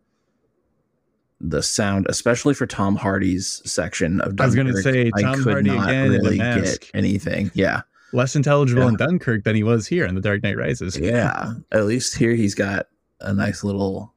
the 1.41 1.61
sound, 1.61 2.05
especially 2.09 2.53
for 2.53 2.65
Tom 2.65 2.95
Hardy's 2.95 3.61
section 3.69 4.21
of 4.21 4.35
Dunkirk. 4.35 4.41
I 4.41 4.45
was 4.45 4.55
gonna 4.55 4.81
say, 4.81 5.11
Tom 5.19 5.41
Hardy 5.43 5.69
again 5.71 6.13
in 6.13 6.21
the 6.23 6.37
mask. 6.37 6.89
anything. 6.93 7.51
Yeah, 7.53 7.81
Less 8.13 8.35
intelligible 8.35 8.83
Yeah. 8.83 8.89
in 8.89 8.95
Dunkirk 8.95 9.43
than 9.43 9.55
he 9.55 9.63
was 9.63 9.87
here 9.87 10.05
in 10.05 10.15
The 10.15 10.21
Dark 10.21 10.43
Knight 10.43 10.57
Rises. 10.57 10.97
yeah. 10.97 11.53
At 11.71 11.85
least 11.85 12.15
here 12.15 12.33
he's 12.33 12.55
got 12.55 12.87
a 13.19 13.33
nice 13.33 13.63
little 13.63 14.13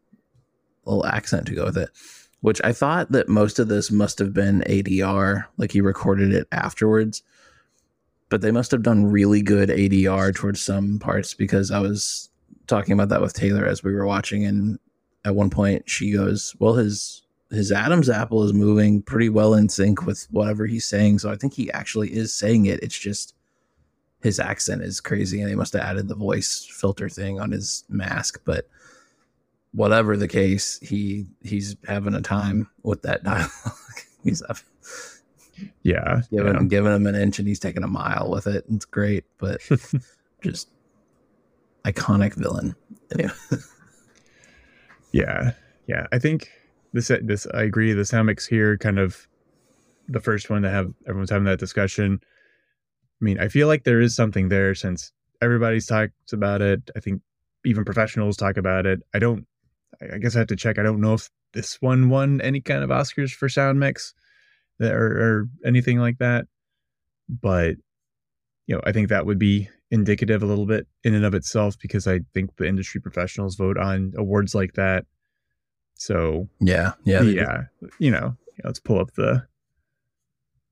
little 0.89 1.07
accent 1.07 1.47
to 1.47 1.55
go 1.55 1.65
with 1.65 1.77
it. 1.77 1.91
Which 2.41 2.61
I 2.63 2.73
thought 2.73 3.11
that 3.13 3.29
most 3.29 3.59
of 3.59 3.69
this 3.69 3.91
must 3.91 4.19
have 4.21 4.33
been 4.33 4.63
ADR, 4.67 5.47
like 5.57 5.73
he 5.73 5.81
recorded 5.81 6.33
it 6.33 6.47
afterwards. 6.53 7.23
But 8.29 8.43
they 8.43 8.53
must 8.53 8.71
have 8.71 8.83
done 8.83 9.07
really 9.07 9.43
good 9.43 9.71
ADR 9.71 10.35
towards 10.35 10.61
some 10.61 10.99
parts 10.99 11.35
because 11.35 11.71
I 11.71 11.81
was 11.81 12.31
talking 12.69 12.93
about 12.93 13.09
that 13.09 13.23
with 13.23 13.33
Taylor 13.33 13.67
as 13.67 13.83
we 13.83 13.93
were 13.93 14.07
watching, 14.07 14.45
and 14.45 14.79
at 15.25 15.35
one 15.35 15.51
point 15.51 15.89
she 15.89 16.13
goes, 16.13 16.55
"Well, 16.61 16.75
his 16.75 17.23
his 17.51 17.73
Adam's 17.73 18.11
apple 18.11 18.45
is 18.45 18.53
moving 18.53 19.03
pretty 19.03 19.31
well 19.31 19.55
in 19.55 19.71
sync 19.71 20.05
with 20.05 20.27
whatever 20.31 20.67
he's 20.67 20.87
saying, 20.87 21.19
so 21.19 21.31
I 21.31 21.37
think 21.37 21.55
he 21.55 21.73
actually 21.73 22.13
is 22.13 22.35
saying 22.35 22.67
it. 22.67 22.83
It's 22.83 22.99
just 22.99 23.35
his 24.21 24.39
accent 24.39 24.83
is 24.83 25.01
crazy, 25.01 25.41
and 25.41 25.51
they 25.51 25.55
must 25.57 25.73
have 25.73 25.83
added 25.83 26.09
the 26.09 26.15
voice 26.15 26.69
filter 26.71 27.09
thing 27.09 27.41
on 27.41 27.51
his 27.51 27.85
mask, 27.89 28.43
but." 28.45 28.69
Whatever 29.73 30.17
the 30.17 30.29
case, 30.29 30.79
he 30.81 31.27
he's 31.43 31.77
having 31.87 32.15
a 32.15 32.21
time 32.23 32.69
with 32.83 33.03
that 33.03 33.23
dialogue. 33.25 33.51
he's 34.25 34.43
up, 34.43 34.57
Yeah. 35.83 36.23
giving 36.31 36.55
yeah. 36.55 36.63
giving 36.65 36.93
him 36.95 37.07
an 37.07 37.15
inch 37.15 37.39
and 37.39 37.47
he's 37.49 37.61
taking 37.61 37.83
a 37.85 37.89
mile 37.89 38.31
with 38.31 38.47
it. 38.47 38.65
It's 38.71 38.85
great, 38.85 39.25
but 39.39 39.61
just 40.43 40.69
iconic 41.85 42.35
villain. 42.35 42.75
Anyway, 43.13 43.33
Yeah, 45.13 45.53
yeah. 45.87 46.07
I 46.13 46.19
think 46.19 46.51
this 46.93 47.11
this 47.23 47.47
I 47.55 47.63
agree. 47.63 47.93
The 47.93 48.05
sound 48.05 48.27
mix 48.27 48.47
here, 48.47 48.77
kind 48.77 48.99
of 48.99 49.27
the 50.09 50.21
first 50.21 50.51
one 50.51 50.63
to 50.63 50.71
have 50.71 50.93
everyone's 51.07 51.31
having 51.31 51.45
that 51.47 51.59
discussion. 51.59 52.21
I 53.21 53.25
mean, 53.25 53.39
I 53.41 53.49
feel 53.49 53.67
like 53.67 53.85
there 53.85 54.01
is 54.01 54.15
something 54.15 54.49
there 54.49 54.75
since 54.75 55.13
everybody's 55.43 55.87
talked 55.87 56.33
about 56.33 56.61
it. 56.63 56.91
I 56.97 57.01
think 57.01 57.23
even 57.65 57.85
professionals 57.85 58.37
talk 58.37 58.57
about 58.57 58.87
it. 58.87 59.01
I 59.15 59.19
don't. 59.19 59.47
I 60.01 60.19
guess 60.19 60.37
I 60.37 60.41
have 60.41 60.49
to 60.49 60.57
check. 60.57 60.79
I 60.79 60.83
don't 60.83 61.01
know 61.01 61.15
if 61.15 61.29
this 61.53 61.77
one 61.81 62.09
won 62.09 62.41
any 62.41 62.61
kind 62.61 62.83
of 62.83 62.91
Oscars 62.91 63.33
for 63.33 63.49
sound 63.49 63.81
mix, 63.81 64.15
or, 64.81 64.89
or 64.89 65.49
anything 65.65 65.99
like 65.99 66.19
that. 66.19 66.47
But 67.29 67.77
you 68.67 68.75
know, 68.75 68.83
I 68.85 68.93
think 68.93 69.09
that 69.09 69.27
would 69.27 69.39
be 69.39 69.69
indicative 69.91 70.43
a 70.43 70.47
little 70.47 70.67
bit 70.67 70.87
in 71.05 71.15
and 71.15 71.25
of 71.25 71.35
itself 71.35 71.77
because 71.81 72.07
I 72.07 72.21
think 72.35 72.57
the 72.57 72.69
industry 72.69 73.01
professionals 73.01 73.57
vote 73.57 73.79
on 73.79 74.13
awards 74.17 74.55
like 74.55 74.75
that. 74.75 75.07
So 75.95 76.49
yeah, 76.61 76.93
yeah, 77.05 77.23
yeah, 77.23 77.63
you 77.99 78.11
know, 78.11 78.37
let's 78.65 78.81
pull 78.81 79.01
up 79.01 79.13
the 79.15 79.47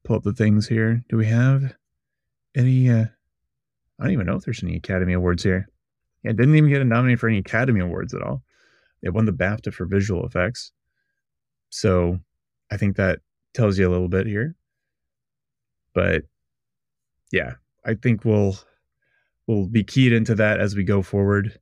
pull 0.05 0.17
up 0.17 0.23
the 0.23 0.33
things 0.33 0.69
here. 0.69 1.05
Do 1.09 1.17
we 1.17 1.27
have 1.27 1.75
any? 2.55 2.89
uh 2.91 3.07
I 3.99 4.05
don't 4.05 4.13
even 4.13 4.27
know 4.27 4.37
if 4.37 4.45
there's 4.45 4.63
any 4.63 4.77
Academy 4.77 5.15
Awards 5.15 5.43
here. 5.43 5.69
Yeah, 6.23 6.33
didn't 6.33 6.55
even 6.55 6.71
get 6.71 6.83
a 6.83 6.85
nominee 6.85 7.17
for 7.17 7.29
any 7.29 7.39
Academy 7.39 7.81
Awards 7.81 8.13
at 8.15 8.23
all. 8.23 8.43
It 9.07 9.15
won 9.15 9.25
the 9.25 9.33
BAFTA 9.33 9.73
for 9.73 9.87
visual 9.87 10.27
effects. 10.27 10.73
So 11.71 12.19
I 12.71 12.77
think 12.77 12.97
that 12.97 13.21
tells 13.55 13.79
you 13.79 13.89
a 13.89 13.91
little 13.91 14.09
bit 14.09 14.27
here. 14.27 14.55
But 15.95 16.25
yeah, 17.33 17.55
I 17.85 17.95
think 17.95 18.25
we'll 18.25 18.59
we'll 19.47 19.67
be 19.67 19.85
keyed 19.85 20.13
into 20.13 20.35
that 20.35 20.61
as 20.61 20.75
we 20.75 20.85
go 20.85 21.03
forward. 21.03 21.59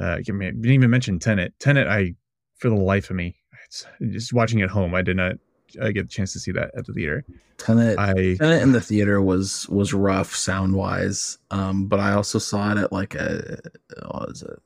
Uh, 0.00 0.16
I 0.16 0.22
didn't 0.22 0.64
even 0.64 0.90
mention 0.90 1.18
Tenet. 1.18 1.54
Tenet, 1.60 1.86
I 1.86 2.14
for 2.56 2.68
the 2.70 2.76
life 2.76 3.10
of 3.10 3.16
me, 3.16 3.36
it's, 3.66 3.86
just 4.00 4.32
watching 4.32 4.60
it 4.60 4.64
at 4.64 4.70
home, 4.70 4.94
I 4.94 5.02
did 5.02 5.16
not 5.16 5.34
I 5.80 5.92
get 5.92 6.02
the 6.02 6.08
chance 6.08 6.32
to 6.32 6.40
see 6.40 6.52
that 6.52 6.70
at 6.76 6.86
the 6.86 6.92
theater. 6.92 7.24
Tenet. 7.58 7.98
I 7.98 8.36
Tenet 8.38 8.62
in 8.62 8.72
the 8.72 8.80
theater 8.80 9.22
was 9.22 9.68
was 9.68 9.94
rough 9.94 10.34
sound 10.34 10.74
wise, 10.74 11.38
um, 11.50 11.86
but 11.86 12.00
I 12.00 12.12
also 12.12 12.38
saw 12.38 12.72
it 12.72 12.78
at 12.78 12.92
like 12.92 13.14
a 13.14 13.58
what 14.06 14.28
was 14.28 14.42
it 14.42 14.60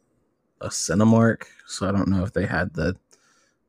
a 0.60 0.68
Cinemark, 0.68 1.44
so 1.66 1.88
I 1.88 1.92
don't 1.92 2.08
know 2.08 2.24
if 2.24 2.32
they 2.32 2.46
had 2.46 2.72
the. 2.74 2.96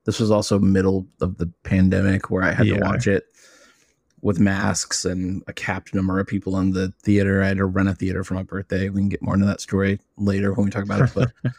This 0.06 0.20
was 0.20 0.32
also 0.32 0.58
middle 0.58 1.06
of 1.20 1.38
the 1.38 1.48
pandemic 1.64 2.30
where 2.32 2.44
I 2.44 2.54
had 2.54 2.68
Yeah. 2.68 2.76
to 2.76 2.82
watch 2.82 3.08
it 3.08 3.26
with 4.22 4.40
masks 4.40 5.04
and 5.06 5.44
a 5.48 5.54
capped 5.54 5.94
number 5.94 6.20
of 6.20 6.28
people 6.28 6.58
in 6.60 6.72
the 6.72 6.94
theater. 7.04 7.44
I 7.44 7.48
had 7.48 7.58
to 7.58 7.66
rent 7.66 7.90
a 7.90 7.94
theater 7.94 8.24
for 8.24 8.34
my 8.34 8.44
birthday. 8.44 8.90
We 8.90 9.02
can 9.02 9.10
get 9.10 9.22
more 9.22 9.34
into 9.34 9.46
that 9.46 9.62
story 9.62 10.00
later 10.18 10.54
when 10.54 10.66
we 10.66 10.72
talk 10.72 10.86
about 10.86 11.02
it. 11.02 11.12
But 11.14 11.32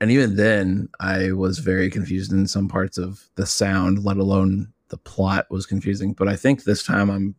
and 0.00 0.10
even 0.10 0.36
then, 0.36 0.88
I 0.98 1.32
was 1.32 1.58
very 1.58 1.90
confused 1.90 2.32
in 2.32 2.46
some 2.46 2.68
parts 2.68 2.98
of 2.98 3.28
the 3.36 3.46
sound, 3.46 4.02
let 4.02 4.16
alone 4.16 4.72
the 4.88 4.96
plot 4.96 5.46
was 5.50 5.66
confusing. 5.66 6.14
But 6.14 6.28
I 6.28 6.36
think 6.36 6.64
this 6.64 6.82
time 6.82 7.10
I'm 7.10 7.34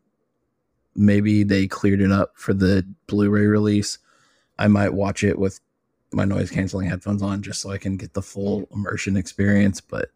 maybe 0.95 1.43
they 1.43 1.67
cleared 1.67 2.01
it 2.01 2.11
up 2.11 2.33
for 2.35 2.53
the 2.53 2.87
Blu-ray 3.07 3.45
release. 3.47 3.97
I 4.59 4.67
might 4.67 4.93
watch 4.93 5.23
it 5.23 5.39
with 5.39 5.59
my 6.13 6.25
noise 6.25 6.49
canceling 6.51 6.89
headphones 6.89 7.21
on 7.21 7.41
just 7.41 7.61
so 7.61 7.71
I 7.71 7.77
can 7.77 7.97
get 7.97 8.13
the 8.13 8.21
full 8.21 8.67
immersion 8.73 9.17
experience. 9.17 9.81
But 9.81 10.09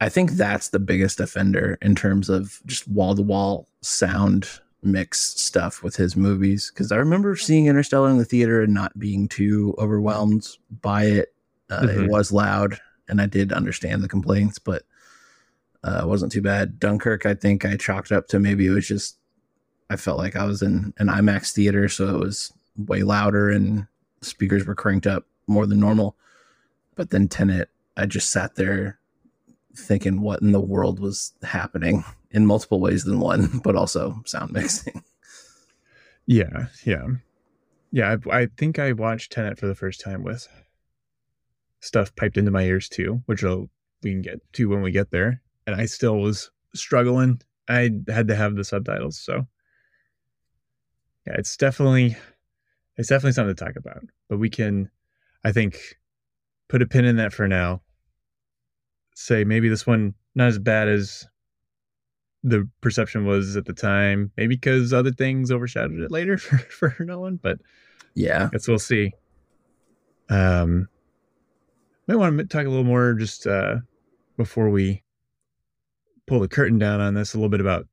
I 0.00 0.08
think 0.08 0.32
that's 0.32 0.68
the 0.68 0.78
biggest 0.78 1.20
offender 1.20 1.78
in 1.80 1.94
terms 1.94 2.28
of 2.28 2.60
just 2.66 2.88
wall 2.88 3.14
to 3.14 3.22
wall 3.22 3.68
sound 3.80 4.48
mix 4.82 5.20
stuff 5.40 5.82
with 5.82 5.96
his 5.96 6.16
movies. 6.16 6.70
Because 6.72 6.90
I 6.90 6.96
remember 6.96 7.36
seeing 7.36 7.66
Interstellar 7.66 8.10
in 8.10 8.18
the 8.18 8.24
theater 8.24 8.62
and 8.62 8.74
not 8.74 8.98
being 8.98 9.28
too 9.28 9.74
overwhelmed 9.78 10.46
by 10.80 11.04
it. 11.04 11.34
Uh, 11.70 11.82
Mhm. 11.82 12.04
It 12.04 12.10
was 12.10 12.32
loud, 12.32 12.78
and 13.08 13.20
I 13.20 13.26
did 13.26 13.52
understand 13.52 14.02
the 14.02 14.08
complaints, 14.08 14.58
but 14.58 14.82
uh, 15.84 16.00
it 16.02 16.06
wasn't 16.08 16.32
too 16.32 16.42
bad. 16.42 16.78
Dunkirk, 16.78 17.24
I 17.26 17.34
think 17.34 17.64
I 17.64 17.76
chalked 17.76 18.12
up 18.12 18.28
to 18.28 18.38
maybe 18.38 18.66
it 18.66 18.70
was 18.70 18.86
just 18.86 19.16
I 19.90 19.96
felt 19.96 20.18
like 20.18 20.36
I 20.36 20.44
was 20.44 20.62
in 20.62 20.94
an 20.98 21.08
IMAX 21.08 21.52
theater, 21.52 21.88
so 21.88 22.14
it 22.14 22.18
was 22.18 22.52
way 22.76 23.02
louder 23.02 23.50
and 23.50 23.86
speakers 24.22 24.66
were 24.66 24.74
cranked 24.74 25.06
up 25.06 25.26
more 25.46 25.66
than 25.66 25.80
normal. 25.80 26.16
But 26.94 27.10
then 27.10 27.28
Tenet, 27.28 27.68
I 27.96 28.06
just 28.06 28.30
sat 28.30 28.54
there 28.54 28.98
thinking 29.74 30.20
what 30.20 30.42
in 30.42 30.52
the 30.52 30.60
world 30.60 31.00
was 31.00 31.32
happening 31.42 32.04
in 32.30 32.46
multiple 32.46 32.80
ways 32.80 33.04
than 33.04 33.20
one, 33.20 33.60
but 33.64 33.76
also 33.76 34.22
sound 34.24 34.52
mixing. 34.52 35.02
Yeah, 36.24 36.66
yeah, 36.84 37.04
yeah. 37.90 38.14
I, 38.30 38.42
I 38.42 38.46
think 38.56 38.78
I 38.78 38.92
watched 38.92 39.32
Tenet 39.32 39.58
for 39.58 39.66
the 39.66 39.74
first 39.74 40.00
time 40.00 40.22
with 40.22 40.46
stuff 41.80 42.14
piped 42.14 42.36
into 42.36 42.52
my 42.52 42.62
ears 42.62 42.88
too, 42.88 43.24
which 43.26 43.42
will 43.42 43.68
we 44.04 44.12
can 44.12 44.22
get 44.22 44.40
to 44.52 44.68
when 44.68 44.82
we 44.82 44.92
get 44.92 45.10
there. 45.10 45.42
And 45.66 45.74
I 45.74 45.86
still 45.86 46.18
was 46.18 46.52
struggling. 46.76 47.42
I 47.68 47.90
had 48.06 48.28
to 48.28 48.36
have 48.36 48.54
the 48.54 48.62
subtitles, 48.62 49.18
so 49.18 49.48
yeah, 51.26 51.34
it's 51.38 51.56
definitely 51.56 52.16
it's 53.02 53.08
definitely 53.08 53.32
something 53.32 53.56
to 53.56 53.64
talk 53.64 53.74
about. 53.74 54.04
But 54.28 54.38
we 54.38 54.48
can, 54.48 54.88
I 55.42 55.50
think, 55.50 55.98
put 56.68 56.82
a 56.82 56.86
pin 56.86 57.04
in 57.04 57.16
that 57.16 57.32
for 57.32 57.48
now. 57.48 57.82
Say 59.16 59.42
maybe 59.42 59.68
this 59.68 59.84
one 59.84 60.14
not 60.36 60.46
as 60.46 60.60
bad 60.60 60.86
as 60.86 61.26
the 62.44 62.68
perception 62.80 63.26
was 63.26 63.56
at 63.56 63.64
the 63.64 63.72
time. 63.72 64.30
Maybe 64.36 64.54
because 64.54 64.92
other 64.92 65.10
things 65.10 65.50
overshadowed 65.50 65.98
it 65.98 66.12
later 66.12 66.38
for, 66.38 66.90
for 66.90 67.04
Nolan, 67.04 67.40
but 67.42 67.58
Yeah. 68.14 68.50
guess 68.52 68.68
we'll 68.68 68.78
see. 68.78 69.10
Um, 70.28 70.86
might 72.06 72.14
want 72.14 72.38
to 72.38 72.44
talk 72.44 72.66
a 72.66 72.70
little 72.70 72.84
more 72.84 73.14
just 73.14 73.48
uh, 73.48 73.78
before 74.36 74.70
we 74.70 75.02
pull 76.28 76.38
the 76.38 76.46
curtain 76.46 76.78
down 76.78 77.00
on 77.00 77.14
this 77.14 77.34
a 77.34 77.36
little 77.36 77.50
bit 77.50 77.60
about 77.60 77.88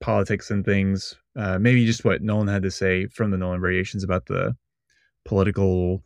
politics 0.00 0.50
and 0.50 0.64
things. 0.64 1.14
Uh, 1.36 1.58
maybe 1.58 1.84
just 1.84 2.04
what 2.04 2.22
Nolan 2.22 2.48
had 2.48 2.62
to 2.62 2.70
say 2.70 3.06
from 3.06 3.30
the 3.30 3.36
Nolan 3.36 3.60
variations 3.60 4.04
about 4.04 4.26
the 4.26 4.54
political 5.24 6.02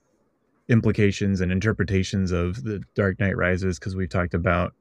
implications 0.69 1.41
and 1.41 1.51
interpretations 1.51 2.31
of 2.33 2.63
the 2.63 2.83
Dark 2.95 3.19
Knight 3.19 3.37
Rises, 3.37 3.79
because 3.79 3.97
we've 3.97 4.09
talked 4.09 4.35
about 4.35 4.75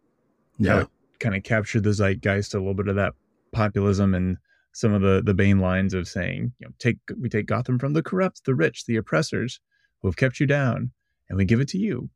Yeah. 0.59 0.85
kind 1.19 1.35
of 1.35 1.43
captured 1.43 1.83
the 1.83 1.93
zeitgeist 1.93 2.53
a 2.53 2.59
little 2.59 2.73
bit 2.73 2.87
of 2.87 2.95
that 2.95 3.13
populism 3.51 4.13
and 4.13 4.37
some 4.73 4.93
of 4.93 5.01
the 5.01 5.23
the 5.25 5.33
Bane 5.33 5.59
lines 5.59 5.93
of 5.93 6.07
saying, 6.07 6.53
you 6.59 6.67
know, 6.67 6.73
take 6.77 6.97
we 7.19 7.29
take 7.29 7.47
Gotham 7.47 7.79
from 7.79 7.93
the 7.93 8.03
corrupt, 8.03 8.45
the 8.45 8.53
rich, 8.53 8.85
the 8.85 8.97
oppressors 8.97 9.59
who 10.01 10.07
have 10.07 10.17
kept 10.17 10.39
you 10.39 10.45
down, 10.45 10.91
and 11.29 11.37
we 11.37 11.45
give 11.45 11.59
it 11.59 11.67
to 11.69 11.77
you. 11.79 12.09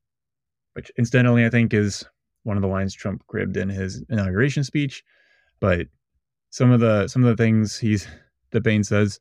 Which 0.74 0.92
incidentally 0.98 1.46
I 1.46 1.50
think 1.50 1.74
is 1.74 2.06
one 2.44 2.58
of 2.58 2.62
the 2.62 2.68
lines 2.70 2.94
Trump 2.94 3.26
cribbed 3.28 3.58
in 3.58 3.70
his 3.70 4.04
inauguration 4.10 4.64
speech. 4.64 5.04
But 5.60 5.88
some 6.52 6.72
of 6.72 6.80
the 6.80 7.08
some 7.08 7.24
of 7.24 7.36
the 7.36 7.42
things 7.44 7.78
he's 7.78 8.08
that 8.52 8.62
Bane 8.62 8.84
says, 8.84 9.20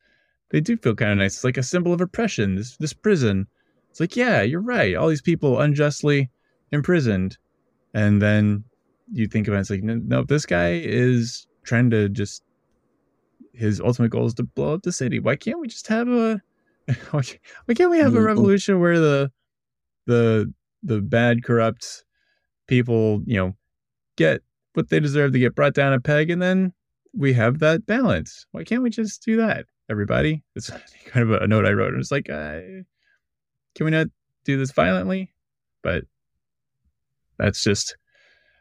they 0.51 0.61
do 0.61 0.77
feel 0.77 0.95
kind 0.95 1.13
of 1.13 1.19
nice. 1.19 1.37
It's 1.37 1.45
like 1.45 1.57
a 1.57 1.63
symbol 1.63 1.93
of 1.93 2.01
oppression, 2.01 2.57
this 2.57 2.77
this 2.77 2.93
prison. 2.93 3.47
It's 3.91 3.99
like, 4.01 4.15
yeah, 4.17 4.43
you're 4.43 4.61
right. 4.61 4.95
All 4.95 5.09
these 5.09 5.23
people 5.23 5.61
unjustly 5.61 6.31
imprisoned. 6.71 7.37
And 7.95 8.21
then 8.23 8.63
you 9.13 9.27
think 9.27 9.49
about 9.49 9.57
it, 9.59 9.61
it's 9.63 9.71
like 9.71 9.83
no, 9.83 9.95
no 9.95 10.23
this 10.23 10.47
guy 10.47 10.75
is 10.85 11.47
trying 11.65 11.91
to 11.91 12.09
just 12.09 12.43
his 13.53 13.81
ultimate 13.81 14.11
goal 14.11 14.27
is 14.27 14.35
to 14.35 14.45
blow 14.45 14.75
up 14.75 14.83
the 14.83 14.93
city 14.93 15.19
why 15.19 15.35
can't 15.35 15.59
we 15.59 15.67
just 15.67 15.87
have 15.89 16.09
a 16.09 16.41
why 17.11 17.23
can't- 17.23 17.91
we 17.91 17.99
have 17.99 18.15
a 18.15 18.19
Mhm. 18.19 18.25
revolution 18.27 18.79
where 18.81 18.99
the 19.01 19.33
the 20.07 20.53
the 20.83 21.01
bad 21.01 21.43
corrupt 21.43 22.05
people 22.69 23.23
you 23.27 23.37
know 23.37 23.57
get 24.17 24.43
what 24.75 24.89
they 24.89 25.01
deserve 25.01 25.33
to 25.33 25.39
get 25.39 25.55
brought 25.57 25.75
down 25.75 25.93
a 25.93 26.01
peg 26.01 26.31
and 26.31 26.41
then 26.41 26.73
we 27.17 27.33
have 27.33 27.59
that 27.59 27.87
balance 27.87 28.47
why 28.53 28.65
can't 28.65 28.83
we 28.83 28.91
just 28.91 29.23
do 29.25 29.37
that 29.37 29.67
everybody 29.91 30.43
it's 30.55 30.71
kind 31.07 31.29
of 31.31 31.43
a 31.43 31.47
note 31.47 31.67
i 31.67 31.71
wrote 31.71 31.93
and 31.93 32.01
it's 32.01 32.13
like 32.13 32.31
uh, 32.31 32.61
can 33.75 33.85
we 33.85 33.91
not 33.91 34.07
do 34.45 34.57
this 34.57 34.73
violently 34.73 35.31
but 35.83 36.05
that's 37.39 37.65
just 37.65 37.97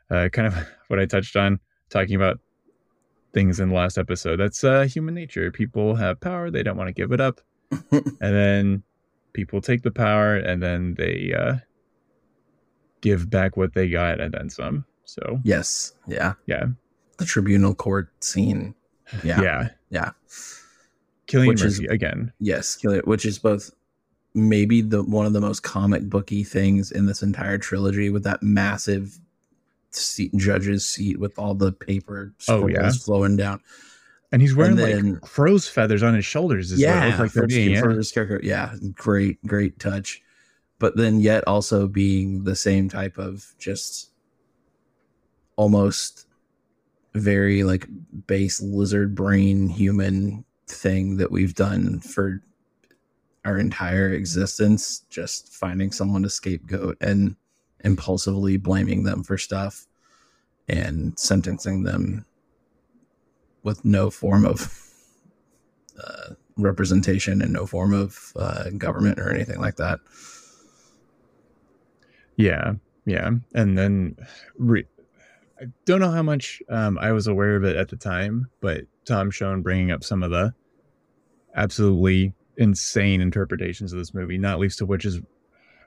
uh, 0.10 0.30
kind 0.30 0.48
of 0.48 0.56
what 0.88 1.00
I 1.00 1.06
touched 1.06 1.36
on 1.36 1.60
talking 1.90 2.16
about 2.16 2.40
things 3.34 3.60
in 3.60 3.70
the 3.70 3.76
last 3.76 3.98
episode. 3.98 4.38
That's 4.38 4.64
uh, 4.64 4.84
human 4.84 5.14
nature. 5.14 5.52
People 5.52 5.96
have 5.96 6.20
power, 6.20 6.50
they 6.50 6.64
don't 6.64 6.78
want 6.78 6.88
to 6.88 6.94
give 6.94 7.12
it 7.12 7.22
up, 7.22 7.42
and 7.92 8.16
then 8.20 8.84
people 9.34 9.62
take 9.62 9.84
the 9.84 9.92
power 9.92 10.36
and 10.36 10.62
then 10.64 10.96
they 10.96 11.34
uh, 11.38 11.56
give 13.02 13.30
back 13.30 13.58
what 13.58 13.74
they 13.74 13.90
got 13.90 14.20
and 14.20 14.34
then 14.34 14.50
some. 14.50 14.86
So 15.06 15.40
yes. 15.44 15.94
Yeah. 16.08 16.34
yeah, 16.46 16.66
The 17.20 17.26
tribunal 17.26 17.76
court 17.76 18.10
scene. 18.24 18.74
Yeah. 19.24 19.42
yeah, 19.42 19.70
Yeah. 19.90 20.12
killing 21.28 21.48
Which 21.50 21.62
is- 21.64 21.80
again. 21.80 22.32
Yes, 22.40 22.78
which 22.84 23.26
is 23.26 23.40
both 23.40 23.72
maybe 24.36 24.82
the 24.82 25.04
one 25.04 25.26
of 25.26 25.34
the 25.34 25.42
most 25.42 25.64
comic 25.64 26.04
booky 26.04 26.44
things 26.44 26.92
in 26.92 27.06
this 27.08 27.22
entire 27.24 27.58
trilogy 27.58 28.10
with 28.10 28.24
that 28.24 28.42
massive 28.44 29.20
seat, 29.92 30.32
judge's 30.36 30.86
seat 30.86 31.20
with 31.20 31.38
all 31.40 31.56
the 31.56 31.72
paper 31.72 32.34
Oh, 32.48 32.68
yeah. 32.68 32.92
flowing 32.92 33.36
down. 33.36 33.60
And 34.32 34.42
he's 34.44 34.56
wearing 34.56 34.76
then- 34.76 35.14
like 35.14 35.22
crow's 35.22 35.68
feathers 35.68 36.04
on 36.04 36.14
his 36.14 36.26
shoulders. 36.26 36.72
Is 36.72 36.80
yeah, 36.80 37.18
like 37.20 37.32
for, 37.32 37.48
being, 37.48 37.72
yeah. 37.72 37.82
his 37.90 38.12
character. 38.12 38.40
Yeah, 38.44 38.76
great, 38.94 39.44
great 39.48 39.80
touch. 39.80 40.22
But 40.78 40.96
then 40.96 41.20
yet 41.20 41.44
also 41.48 41.88
being 41.88 42.44
the 42.44 42.56
same 42.56 42.88
type 42.88 43.18
of 43.18 43.54
just 43.58 44.12
almost 45.56 46.26
very 47.14 47.64
like 47.64 47.88
base 48.28 48.62
lizard 48.62 49.16
brain 49.16 49.68
human 49.68 50.46
thing 50.68 51.18
that 51.18 51.32
we've 51.32 51.56
done 51.56 52.00
for 52.00 52.44
our 53.46 53.58
entire 53.58 54.12
existence 54.12 55.00
just 55.10 55.54
finding 55.54 55.92
someone 55.92 56.22
to 56.22 56.30
scapegoat 56.30 56.98
and 57.02 57.36
impulsively 57.84 58.58
blaming 58.58 59.04
them 59.04 59.24
for 59.24 59.38
stuff 59.38 59.88
and 60.68 61.18
sentencing 61.18 61.84
them 61.84 62.26
with 63.64 63.84
no 63.84 64.10
form 64.10 64.46
of 64.46 64.72
uh, 66.04 66.34
representation 66.58 67.42
and 67.42 67.54
no 67.54 67.66
form 67.66 67.94
of 67.94 68.34
uh, 68.36 68.70
government 68.78 69.20
or 69.20 69.32
anything 69.32 69.60
like 69.60 69.78
that. 69.78 70.00
Yeah, 72.36 72.74
yeah, 73.06 73.32
and 73.54 73.78
then 73.78 74.16
re- 74.58 74.86
I 75.62 75.66
don't 75.86 76.00
know 76.00 76.12
how 76.12 76.24
much 76.24 76.62
um, 76.70 76.98
I 76.98 77.12
was 77.12 77.28
aware 77.28 77.56
of 77.56 77.64
it 77.64 77.76
at 77.76 77.90
the 77.90 77.96
time, 77.98 78.48
but 78.62 78.82
Tom 79.06 79.30
Shone 79.32 79.62
bringing 79.62 79.92
up 79.92 80.04
some 80.04 80.24
of 80.24 80.32
the 80.32 80.54
absolutely 81.56 82.34
insane 82.58 83.22
interpretations 83.22 83.94
of 83.94 84.00
this 84.00 84.14
movie, 84.14 84.38
not 84.38 84.60
least 84.60 84.82
of 84.82 84.88
which 84.90 85.06
is 85.06 85.20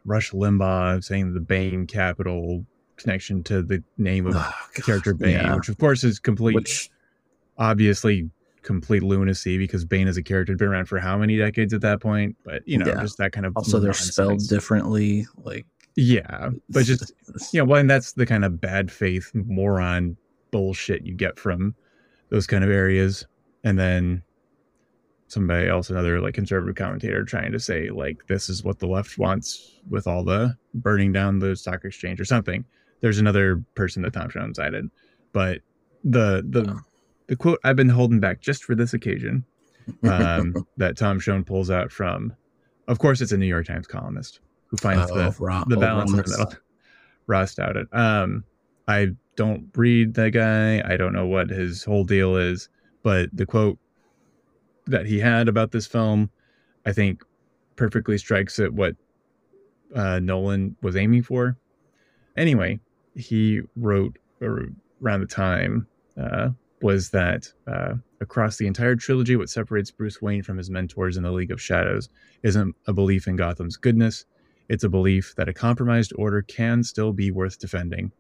Rush 0.04 0.32
Limbaugh 0.32 1.02
saying 1.02 1.34
the 1.34 1.40
Bane 1.40 1.86
capital 1.86 2.66
connection 2.96 3.42
to 3.44 3.62
the 3.62 3.82
name 3.98 4.26
of 4.26 4.34
Oh, 4.36 4.52
character 4.74 5.14
Bane, 5.14 5.30
yeah. 5.32 5.54
which 5.56 5.68
of 5.68 5.78
course 5.78 6.04
is 6.04 6.18
complete, 6.18 6.54
Which 6.54 6.90
obviously 7.58 8.28
complete 8.62 9.02
lunacy 9.02 9.58
because 9.58 9.84
Bane 9.84 10.06
as 10.08 10.16
a 10.16 10.22
character 10.22 10.52
had 10.52 10.58
been 10.58 10.68
around 10.68 10.86
for 10.86 10.98
how 10.98 11.16
many 11.18 11.36
decades 11.36 11.72
at 11.72 11.80
that 11.80 12.00
point, 12.00 12.36
but 12.44 12.66
you 12.66 12.78
know, 12.78 12.86
Yeah. 12.86 13.00
just 13.02 13.18
that 13.18 13.32
kind 13.32 13.46
of 13.46 13.56
also 13.56 13.80
they're 13.80 13.92
spelled 13.92 14.46
differently. 14.48 15.26
Like, 15.36 15.66
Yeah, 15.94 16.50
but 16.70 16.84
just 16.84 17.12
you 17.52 17.60
know, 17.60 17.64
well, 17.66 17.80
and 17.80 17.90
that's 17.90 18.12
the 18.12 18.24
kind 18.24 18.44
of 18.44 18.60
bad 18.60 18.90
faith 18.90 19.30
moron 19.34 20.16
bullshit 20.50 21.04
you 21.04 21.14
get 21.14 21.38
from 21.38 21.74
those 22.30 22.46
kind 22.46 22.64
of 22.64 22.70
areas. 22.70 23.26
And 23.64 23.78
then 23.78 24.22
somebody 25.28 25.68
else, 25.68 25.90
another 25.90 26.20
like 26.20 26.34
conservative 26.34 26.76
commentator, 26.76 27.24
trying 27.24 27.52
to 27.52 27.60
say 27.60 27.90
like 27.90 28.26
this 28.26 28.48
is 28.48 28.64
what 28.64 28.78
the 28.78 28.86
left 28.86 29.18
wants 29.18 29.80
with 29.88 30.06
all 30.06 30.24
the 30.24 30.56
burning 30.74 31.12
down 31.12 31.38
the 31.38 31.54
stock 31.56 31.84
exchange 31.84 32.20
or 32.20 32.24
something. 32.24 32.64
There's 33.00 33.18
another 33.18 33.62
person 33.74 34.02
that 34.02 34.14
Tom 34.14 34.30
Shone 34.30 34.54
cited, 34.54 34.90
but 35.32 35.60
the 36.04 36.44
the 36.48 36.70
oh. 36.70 36.80
the 37.26 37.36
quote 37.36 37.58
I've 37.64 37.76
been 37.76 37.88
holding 37.88 38.20
back 38.20 38.40
just 38.40 38.64
for 38.64 38.74
this 38.74 38.94
occasion 38.94 39.44
um, 40.04 40.54
that 40.78 40.96
Tom 40.96 41.20
Shone 41.20 41.44
pulls 41.44 41.70
out 41.70 41.90
from, 41.92 42.32
of 42.88 42.98
course, 42.98 43.20
it's 43.20 43.32
a 43.32 43.36
New 43.36 43.46
York 43.46 43.66
Times 43.66 43.86
columnist 43.86 44.40
who 44.72 44.78
finds 44.78 45.10
oh, 45.12 45.14
the 45.14 45.36
Ra- 45.38 45.64
the 45.68 45.76
balance 45.76 46.10
oh, 46.10 46.16
in 46.16 46.22
the 46.22 46.30
middle. 46.30 46.52
Ross 47.26 47.54
Douthat. 47.54 47.94
Um, 47.94 48.42
I 48.88 49.10
don't 49.36 49.68
read 49.76 50.14
that 50.14 50.30
guy. 50.30 50.82
I 50.90 50.96
don't 50.96 51.12
know 51.12 51.26
what 51.26 51.50
his 51.50 51.84
whole 51.84 52.04
deal 52.04 52.36
is, 52.36 52.68
but 53.02 53.28
the 53.34 53.46
quote 53.46 53.78
that 54.86 55.06
he 55.06 55.20
had 55.20 55.46
about 55.46 55.70
this 55.72 55.86
film, 55.86 56.30
I 56.86 56.92
think, 56.92 57.22
perfectly 57.76 58.16
strikes 58.18 58.58
at 58.58 58.72
what 58.72 58.96
uh, 59.94 60.18
Nolan 60.20 60.74
was 60.82 60.96
aiming 60.96 61.22
for. 61.22 61.56
Anyway, 62.36 62.80
he 63.14 63.60
wrote 63.76 64.16
around 64.40 65.20
the 65.20 65.26
time 65.26 65.86
uh, 66.18 66.48
was 66.80 67.10
that 67.10 67.46
uh, 67.66 67.94
across 68.20 68.56
the 68.56 68.66
entire 68.66 68.96
trilogy, 68.96 69.36
what 69.36 69.50
separates 69.50 69.90
Bruce 69.90 70.22
Wayne 70.22 70.42
from 70.42 70.56
his 70.56 70.70
mentors 70.70 71.16
in 71.16 71.22
the 71.22 71.30
League 71.30 71.52
of 71.52 71.60
Shadows 71.60 72.08
isn't 72.42 72.74
a 72.86 72.92
belief 72.92 73.28
in 73.28 73.36
Gotham's 73.36 73.76
goodness. 73.76 74.24
It's 74.68 74.84
a 74.84 74.88
belief 74.88 75.34
that 75.36 75.48
a 75.48 75.52
compromised 75.52 76.12
order 76.16 76.42
can 76.42 76.82
still 76.82 77.12
be 77.12 77.30
worth 77.30 77.58
defending, 77.58 78.12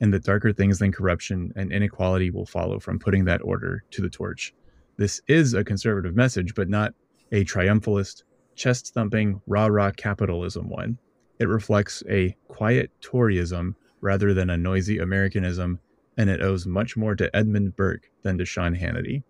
and 0.00 0.12
that 0.14 0.24
darker 0.24 0.52
things 0.52 0.78
than 0.78 0.92
corruption 0.92 1.52
and 1.56 1.72
inequality 1.72 2.30
will 2.30 2.46
follow 2.46 2.78
from 2.78 2.98
putting 2.98 3.24
that 3.24 3.42
order 3.42 3.84
to 3.90 4.02
the 4.02 4.08
torch. 4.08 4.54
This 4.96 5.20
is 5.28 5.54
a 5.54 5.64
conservative 5.64 6.16
message, 6.16 6.54
but 6.54 6.68
not 6.68 6.94
a 7.32 7.44
triumphalist, 7.44 8.24
chest 8.56 8.94
thumping, 8.94 9.40
rah 9.46 9.66
rah 9.66 9.90
capitalism 9.90 10.68
one. 10.68 10.98
It 11.38 11.48
reflects 11.48 12.02
a 12.08 12.36
quiet 12.48 12.90
Toryism 13.00 13.74
rather 14.00 14.34
than 14.34 14.50
a 14.50 14.56
noisy 14.56 14.98
Americanism, 14.98 15.78
and 16.16 16.28
it 16.28 16.42
owes 16.42 16.66
much 16.66 16.96
more 16.96 17.14
to 17.14 17.34
Edmund 17.36 17.76
Burke 17.76 18.10
than 18.22 18.38
to 18.38 18.44
Sean 18.44 18.74
Hannity. 18.74 19.22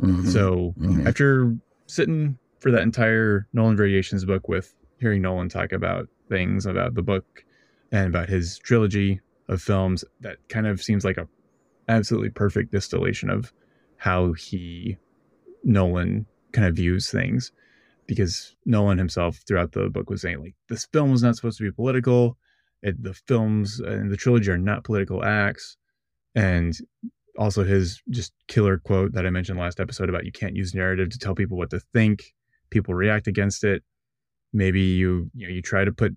Mm-hmm. 0.00 0.28
So 0.28 0.74
mm-hmm. 0.78 1.06
after 1.06 1.56
sitting 1.86 2.38
for 2.60 2.70
that 2.70 2.82
entire 2.82 3.46
Nolan 3.52 3.76
Variations 3.76 4.24
book 4.24 4.48
with 4.48 4.74
hearing 5.00 5.22
Nolan 5.22 5.48
talk 5.48 5.72
about 5.72 6.08
things 6.28 6.66
about 6.66 6.94
the 6.94 7.02
book 7.02 7.44
and 7.92 8.06
about 8.06 8.28
his 8.28 8.58
trilogy 8.58 9.20
of 9.48 9.62
films, 9.62 10.04
that 10.20 10.36
kind 10.48 10.66
of 10.66 10.82
seems 10.82 11.04
like 11.04 11.16
a 11.16 11.28
absolutely 11.88 12.30
perfect 12.30 12.70
distillation 12.70 13.30
of 13.30 13.52
how 13.96 14.32
he 14.32 14.96
Nolan 15.64 16.26
kind 16.52 16.66
of 16.66 16.76
views 16.76 17.10
things. 17.10 17.52
Because 18.06 18.56
Nolan 18.64 18.96
himself 18.96 19.40
throughout 19.46 19.72
the 19.72 19.90
book 19.90 20.08
was 20.08 20.22
saying 20.22 20.40
like 20.40 20.54
this 20.68 20.86
film 20.92 21.10
was 21.10 21.22
not 21.22 21.36
supposed 21.36 21.58
to 21.58 21.64
be 21.64 21.70
political. 21.70 22.38
It, 22.82 23.02
the 23.02 23.12
films 23.12 23.80
and 23.80 24.10
the 24.10 24.16
trilogy 24.16 24.50
are 24.50 24.56
not 24.56 24.84
political 24.84 25.24
acts. 25.24 25.76
And 26.34 26.74
also 27.38 27.64
his 27.64 28.02
just 28.08 28.32
killer 28.46 28.78
quote 28.78 29.12
that 29.12 29.26
I 29.26 29.30
mentioned 29.30 29.58
last 29.58 29.78
episode 29.78 30.08
about 30.08 30.24
you 30.24 30.32
can't 30.32 30.56
use 30.56 30.74
narrative 30.74 31.10
to 31.10 31.18
tell 31.18 31.34
people 31.34 31.58
what 31.58 31.70
to 31.70 31.80
think. 31.92 32.34
People 32.70 32.94
react 32.94 33.26
against 33.26 33.62
it. 33.62 33.82
Maybe 34.52 34.80
you 34.80 35.30
you 35.34 35.46
know 35.46 35.52
you 35.52 35.62
try 35.62 35.84
to 35.84 35.92
put 35.92 36.16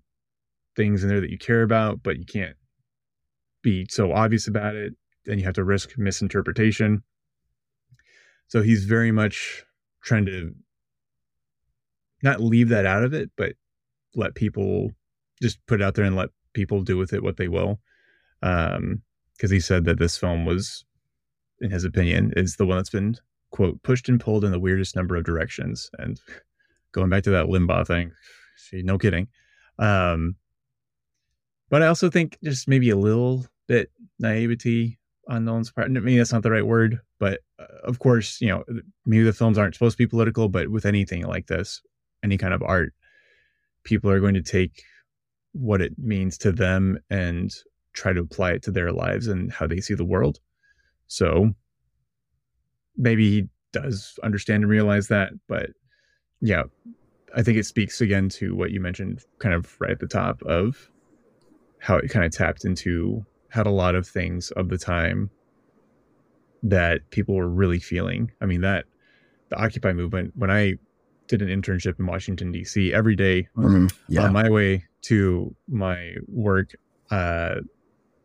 things 0.76 1.02
in 1.02 1.08
there 1.08 1.20
that 1.20 1.30
you 1.30 1.38
care 1.38 1.62
about, 1.62 2.02
but 2.02 2.18
you 2.18 2.24
can't 2.24 2.56
be 3.62 3.86
so 3.90 4.12
obvious 4.12 4.48
about 4.48 4.74
it, 4.74 4.94
and 5.26 5.38
you 5.38 5.44
have 5.44 5.54
to 5.54 5.64
risk 5.64 5.96
misinterpretation. 5.98 7.02
So 8.48 8.62
he's 8.62 8.84
very 8.84 9.12
much 9.12 9.64
trying 10.02 10.26
to 10.26 10.54
not 12.22 12.40
leave 12.40 12.68
that 12.68 12.86
out 12.86 13.04
of 13.04 13.14
it, 13.14 13.30
but 13.36 13.52
let 14.14 14.34
people 14.34 14.90
just 15.40 15.64
put 15.66 15.80
it 15.80 15.84
out 15.84 15.94
there 15.94 16.04
and 16.04 16.16
let 16.16 16.28
people 16.52 16.82
do 16.82 16.96
with 16.96 17.12
it 17.12 17.22
what 17.22 17.36
they 17.36 17.48
will. 17.48 17.80
Um, 18.42 19.02
because 19.36 19.50
he 19.50 19.60
said 19.60 19.84
that 19.86 19.98
this 19.98 20.16
film 20.16 20.44
was 20.44 20.84
in 21.62 21.70
his 21.70 21.84
opinion, 21.84 22.32
is 22.36 22.56
the 22.56 22.66
one 22.66 22.76
that's 22.76 22.90
been 22.90 23.16
quote 23.50 23.82
pushed 23.82 24.08
and 24.08 24.20
pulled 24.20 24.44
in 24.44 24.50
the 24.50 24.58
weirdest 24.58 24.96
number 24.96 25.16
of 25.16 25.24
directions. 25.24 25.88
And 25.98 26.20
going 26.92 27.10
back 27.10 27.24
to 27.24 27.30
that 27.30 27.46
Limbaugh 27.46 27.86
thing, 27.86 28.12
see, 28.56 28.82
no 28.82 28.98
kidding. 28.98 29.28
Um, 29.78 30.36
but 31.70 31.82
I 31.82 31.86
also 31.86 32.10
think 32.10 32.38
just 32.44 32.68
maybe 32.68 32.90
a 32.90 32.96
little 32.96 33.46
bit 33.66 33.90
naivety 34.18 34.98
on 35.28 35.44
Nolan's 35.44 35.70
part. 35.70 35.90
Mean, 35.90 36.18
that's 36.18 36.32
not 36.32 36.42
the 36.42 36.50
right 36.50 36.66
word, 36.66 37.00
but 37.18 37.40
uh, 37.58 37.64
of 37.84 37.98
course, 37.98 38.40
you 38.40 38.48
know, 38.48 38.64
maybe 39.06 39.22
the 39.22 39.32
films 39.32 39.56
aren't 39.56 39.74
supposed 39.74 39.94
to 39.96 40.02
be 40.02 40.06
political, 40.06 40.48
but 40.48 40.68
with 40.68 40.84
anything 40.84 41.26
like 41.26 41.46
this, 41.46 41.80
any 42.22 42.36
kind 42.36 42.54
of 42.54 42.62
art, 42.62 42.92
people 43.84 44.10
are 44.10 44.20
going 44.20 44.34
to 44.34 44.42
take 44.42 44.82
what 45.52 45.80
it 45.80 45.92
means 45.98 46.38
to 46.38 46.52
them 46.52 46.98
and 47.10 47.54
try 47.92 48.12
to 48.12 48.20
apply 48.20 48.52
it 48.52 48.62
to 48.62 48.70
their 48.70 48.92
lives 48.92 49.26
and 49.26 49.52
how 49.52 49.66
they 49.66 49.80
see 49.80 49.94
the 49.94 50.04
world. 50.04 50.40
So 51.06 51.52
maybe 52.96 53.30
he 53.30 53.48
does 53.72 54.18
understand 54.22 54.64
and 54.64 54.70
realize 54.70 55.08
that. 55.08 55.32
But 55.48 55.70
yeah, 56.42 56.64
I 57.34 57.42
think 57.42 57.56
it 57.56 57.64
speaks 57.64 58.00
again 58.00 58.28
to 58.30 58.54
what 58.54 58.72
you 58.72 58.80
mentioned 58.80 59.24
kind 59.38 59.54
of 59.54 59.74
right 59.80 59.92
at 59.92 60.00
the 60.00 60.06
top 60.06 60.42
of 60.42 60.90
how 61.78 61.96
it 61.96 62.10
kind 62.10 62.24
of 62.24 62.32
tapped 62.32 62.64
into 62.64 63.24
had 63.48 63.66
a 63.66 63.70
lot 63.70 63.94
of 63.94 64.06
things 64.06 64.50
of 64.52 64.68
the 64.68 64.78
time 64.78 65.30
that 66.62 67.08
people 67.10 67.34
were 67.34 67.48
really 67.48 67.78
feeling. 67.78 68.30
I 68.40 68.46
mean, 68.46 68.60
that 68.60 68.84
the 69.48 69.56
Occupy 69.56 69.92
movement, 69.92 70.32
when 70.36 70.50
I 70.50 70.74
did 71.28 71.42
an 71.42 71.48
internship 71.48 71.98
in 71.98 72.06
Washington, 72.06 72.52
D.C., 72.52 72.92
every 72.92 73.16
day 73.16 73.48
mm-hmm. 73.56 73.86
yeah. 74.08 74.22
on 74.22 74.32
my 74.32 74.48
way 74.48 74.84
to 75.02 75.54
my 75.68 76.14
work, 76.28 76.74
uh, 77.10 77.56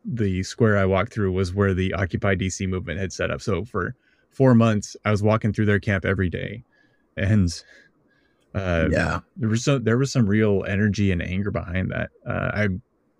the 0.04 0.42
square 0.42 0.78
I 0.78 0.86
walked 0.86 1.12
through 1.12 1.32
was 1.32 1.52
where 1.52 1.74
the 1.74 1.92
Occupy 1.94 2.36
DC 2.36 2.66
movement 2.68 2.98
had 2.98 3.12
set 3.12 3.30
up. 3.30 3.42
So 3.42 3.64
for 3.64 3.94
four 4.30 4.54
months, 4.54 4.96
I 5.04 5.10
was 5.10 5.22
walking 5.22 5.52
through 5.52 5.66
their 5.66 5.80
camp 5.80 6.04
every 6.04 6.30
day, 6.30 6.64
and 7.16 7.52
uh, 8.58 8.88
yeah, 8.90 9.20
there 9.36 9.48
was 9.48 9.64
so 9.64 9.78
there 9.78 9.98
was 9.98 10.12
some 10.12 10.26
real 10.26 10.64
energy 10.66 11.12
and 11.12 11.22
anger 11.22 11.50
behind 11.50 11.90
that. 11.90 12.10
Uh, 12.26 12.50
I 12.52 12.68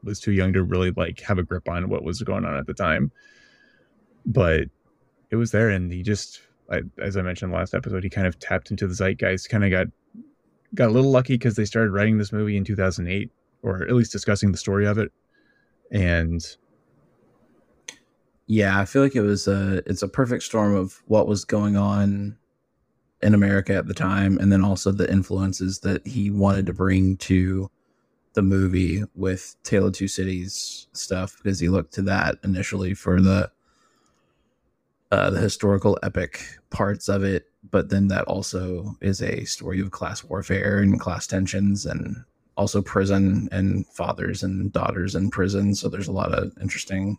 was 0.03 0.21
too 0.21 0.33
young 0.33 0.53
to 0.53 0.63
really 0.63 0.91
like 0.93 1.21
have 1.21 1.39
a 1.39 1.43
grip 1.43 1.69
on 1.69 1.89
what 1.89 2.03
was 2.03 2.23
going 2.23 2.45
on 2.45 2.57
at 2.57 2.67
the 2.67 2.75
time, 2.75 3.11
but 4.27 4.63
it 5.31 5.37
was 5.37 5.51
there, 5.51 5.69
and 5.69 5.93
he 5.93 6.03
just, 6.03 6.41
I, 6.71 6.83
as 6.99 7.17
I 7.17 7.23
mentioned 7.23 7.53
last 7.53 7.75
episode, 7.75 8.05
he 8.05 8.11
kind 8.11 8.27
of 8.27 8.39
tapped 8.39 8.71
into 8.71 8.87
the 8.87 8.95
zeitgeist. 8.95 9.49
Kind 9.49 9.65
of 9.65 9.71
got 9.71 9.87
got 10.75 10.89
a 10.89 10.93
little 10.93 11.11
lucky 11.11 11.35
because 11.35 11.57
they 11.57 11.65
started 11.65 11.93
writing 11.93 12.19
this 12.19 12.33
movie 12.33 12.57
in 12.57 12.65
2008, 12.65 13.31
or 13.63 13.83
at 13.83 13.93
least 13.93 14.13
discussing 14.13 14.53
the 14.53 14.59
story 14.59 14.87
of 14.87 14.99
it, 14.99 15.13
and 15.91 16.45
yeah, 18.47 18.81
I 18.81 18.87
feel 18.87 19.03
like 19.03 19.15
it 19.15 19.21
was 19.21 19.47
a 19.47 19.83
it's 19.87 20.03
a 20.03 20.09
perfect 20.09 20.43
storm 20.43 20.75
of 20.75 21.03
what 21.07 21.29
was 21.29 21.45
going 21.45 21.77
on 21.77 22.39
in 23.23 23.35
America 23.35 23.75
at 23.75 23.87
the 23.87 23.95
time, 23.95 24.39
and 24.39 24.53
then 24.53 24.65
also 24.65 24.93
the 24.93 25.11
influences 25.11 25.81
that 25.81 26.07
he 26.07 26.31
wanted 26.31 26.67
to 26.67 26.73
bring 26.73 27.17
to 27.17 27.71
the 28.35 28.43
movie 28.43 29.03
with 29.15 29.57
Tale 29.65 29.87
of 29.87 29.95
Two 29.95 30.09
Cities 30.09 30.87
stuff, 30.93 31.37
because 31.37 31.59
he 31.59 31.69
looked 31.69 31.95
to 31.95 32.03
that 32.03 32.37
initially 32.45 32.95
for 32.95 33.21
the 33.21 33.51
uh, 35.11 35.31
the 35.31 35.41
historical 35.41 35.99
epic 36.03 36.45
parts 36.71 37.09
of 37.09 37.25
it, 37.25 37.47
but 37.71 37.89
then 37.89 38.09
that 38.09 38.25
also 38.25 38.95
is 39.01 39.23
a 39.23 39.45
story 39.47 39.81
of 39.81 39.91
class 39.91 40.23
warfare 40.23 40.79
and 40.79 41.01
class 41.01 41.27
tensions 41.27 41.87
and 41.87 42.17
also 42.57 42.83
prison 42.83 43.49
and 43.51 43.87
fathers 43.87 44.43
and 44.43 44.73
daughters 44.73 45.15
in 45.15 45.31
prison. 45.31 45.75
So 45.75 45.89
there's 45.89 46.09
a 46.09 46.13
lot 46.13 46.33
of 46.33 46.53
interesting 46.61 47.17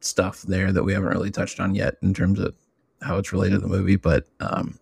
stuff 0.00 0.42
there 0.42 0.72
that 0.72 0.82
we 0.82 0.92
haven't 0.92 1.10
really 1.10 1.30
touched 1.30 1.60
on 1.60 1.74
yet 1.74 1.94
in 2.02 2.12
terms 2.12 2.40
of 2.40 2.54
how 3.02 3.18
it's 3.18 3.32
related 3.32 3.56
to 3.56 3.60
the 3.60 3.68
movie, 3.68 3.96
but 3.96 4.26
um, 4.40 4.78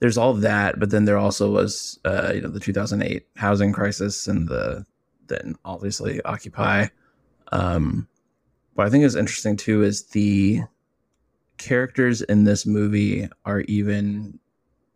there's 0.00 0.18
all 0.18 0.34
that. 0.34 0.78
But 0.78 0.90
then 0.90 1.04
there 1.04 1.18
also 1.18 1.50
was, 1.50 1.98
uh, 2.04 2.32
you 2.34 2.40
know, 2.40 2.48
the 2.48 2.60
2008 2.60 3.26
housing 3.36 3.72
crisis 3.72 4.26
and 4.26 4.48
the 4.48 4.84
then 5.26 5.56
obviously 5.64 6.22
Occupy. 6.22 6.86
Um, 7.52 8.08
what 8.74 8.86
I 8.86 8.90
think 8.90 9.04
is 9.04 9.16
interesting 9.16 9.56
too 9.56 9.82
is 9.82 10.06
the 10.06 10.62
characters 11.58 12.22
in 12.22 12.44
this 12.44 12.64
movie 12.64 13.28
are 13.44 13.60
even 13.62 14.38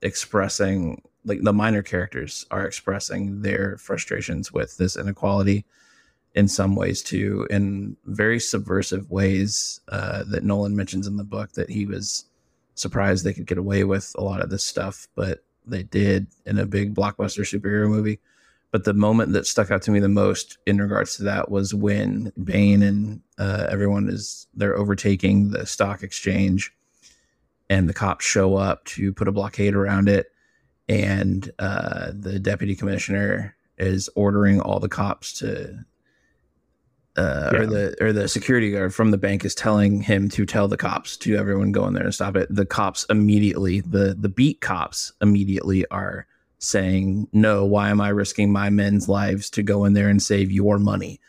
expressing 0.03 1.03
like 1.25 1.43
the 1.43 1.53
minor 1.53 1.83
characters 1.83 2.47
are 2.51 2.67
expressing 2.67 3.43
their 3.43 3.77
frustrations 3.79 4.53
with 4.53 4.77
this 4.77 4.97
inequality 4.97 5.65
in 6.35 6.49
some 6.49 6.75
ways 6.75 7.03
too, 7.03 7.47
in 7.51 7.97
very 8.07 8.41
subversive 8.41 9.11
ways 9.11 9.81
uh, 9.89 10.25
that 10.29 10.45
Nolan 10.45 10.75
mentions 10.75 11.07
in 11.07 11.17
the 11.17 11.25
book 11.25 11.53
that 11.53 11.71
he 11.71 11.85
was 11.87 12.25
surprised 12.75 13.25
they 13.25 13.35
could 13.35 13.47
get 13.47 13.59
away 13.59 13.85
with 13.85 14.13
a 14.17 14.23
lot 14.23 14.41
of 14.41 14.51
this 14.51 14.65
stuff, 14.65 15.09
but 15.15 15.45
they 15.67 15.83
did 15.83 16.27
in 16.47 16.59
a 16.59 16.67
big 16.67 16.95
blockbuster 16.95 17.43
superhero 17.43 17.89
movie. 17.89 18.19
But 18.71 18.85
the 18.85 18.95
moment 18.95 19.35
that 19.35 19.47
stuck 19.47 19.71
out 19.71 19.83
to 19.83 19.91
me 19.91 20.01
the 20.01 20.09
most 20.09 20.57
in 20.67 20.79
regards 20.79 21.17
to 21.17 21.25
that 21.25 21.51
was 21.51 21.75
when 21.75 22.33
Bane 22.43 22.83
and 22.83 23.21
uh, 23.39 23.67
everyone 23.71 24.09
is 24.09 24.47
they're 24.55 24.77
overtaking 24.77 25.51
the 25.51 25.67
stock 25.67 26.03
exchange, 26.03 26.73
and 27.69 27.89
the 27.89 27.95
cops 27.95 28.25
show 28.25 28.57
up 28.57 28.85
to 28.87 29.13
put 29.13 29.29
a 29.29 29.33
blockade 29.33 29.75
around 29.75 30.09
it, 30.09 30.33
and 30.89 31.53
uh, 31.59 32.13
the 32.15 32.39
deputy 32.39 32.75
commissioner 32.75 33.55
is 33.77 34.09
ordering 34.15 34.61
all 34.61 34.81
the 34.81 34.89
cops 34.89 35.33
to 35.35 35.85
uh, 37.17 37.51
Yeah. 37.53 37.59
or 37.59 37.67
the 37.67 37.97
or 38.01 38.13
the 38.13 38.29
security 38.29 38.71
guard 38.71 38.95
from 38.95 39.11
the 39.11 39.19
bank 39.19 39.45
is 39.45 39.55
telling 39.55 40.01
him 40.03 40.29
to 40.31 40.47
tell 40.47 40.69
the 40.69 40.77
cops 40.77 41.17
to 41.19 41.37
everyone 41.37 41.73
go 41.73 41.87
in 41.87 41.95
there 41.95 42.05
and 42.05 42.15
stop 42.15 42.37
it. 42.37 42.55
The 42.55 42.67
cops 42.67 43.05
immediately, 43.11 43.81
the 43.81 44.17
the 44.19 44.29
beat 44.29 44.61
cops 44.61 45.13
immediately 45.21 45.87
are 45.91 46.27
saying, 46.59 47.29
"No, 47.33 47.65
why 47.65 47.91
am 47.91 48.01
I 48.01 48.09
risking 48.09 48.53
my 48.53 48.71
men's 48.71 49.09
lives 49.09 49.51
to 49.51 49.63
go 49.63 49.85
in 49.85 49.93
there 49.93 50.09
and 50.09 50.23
save 50.23 50.51
your 50.51 50.79
money?" 50.79 51.21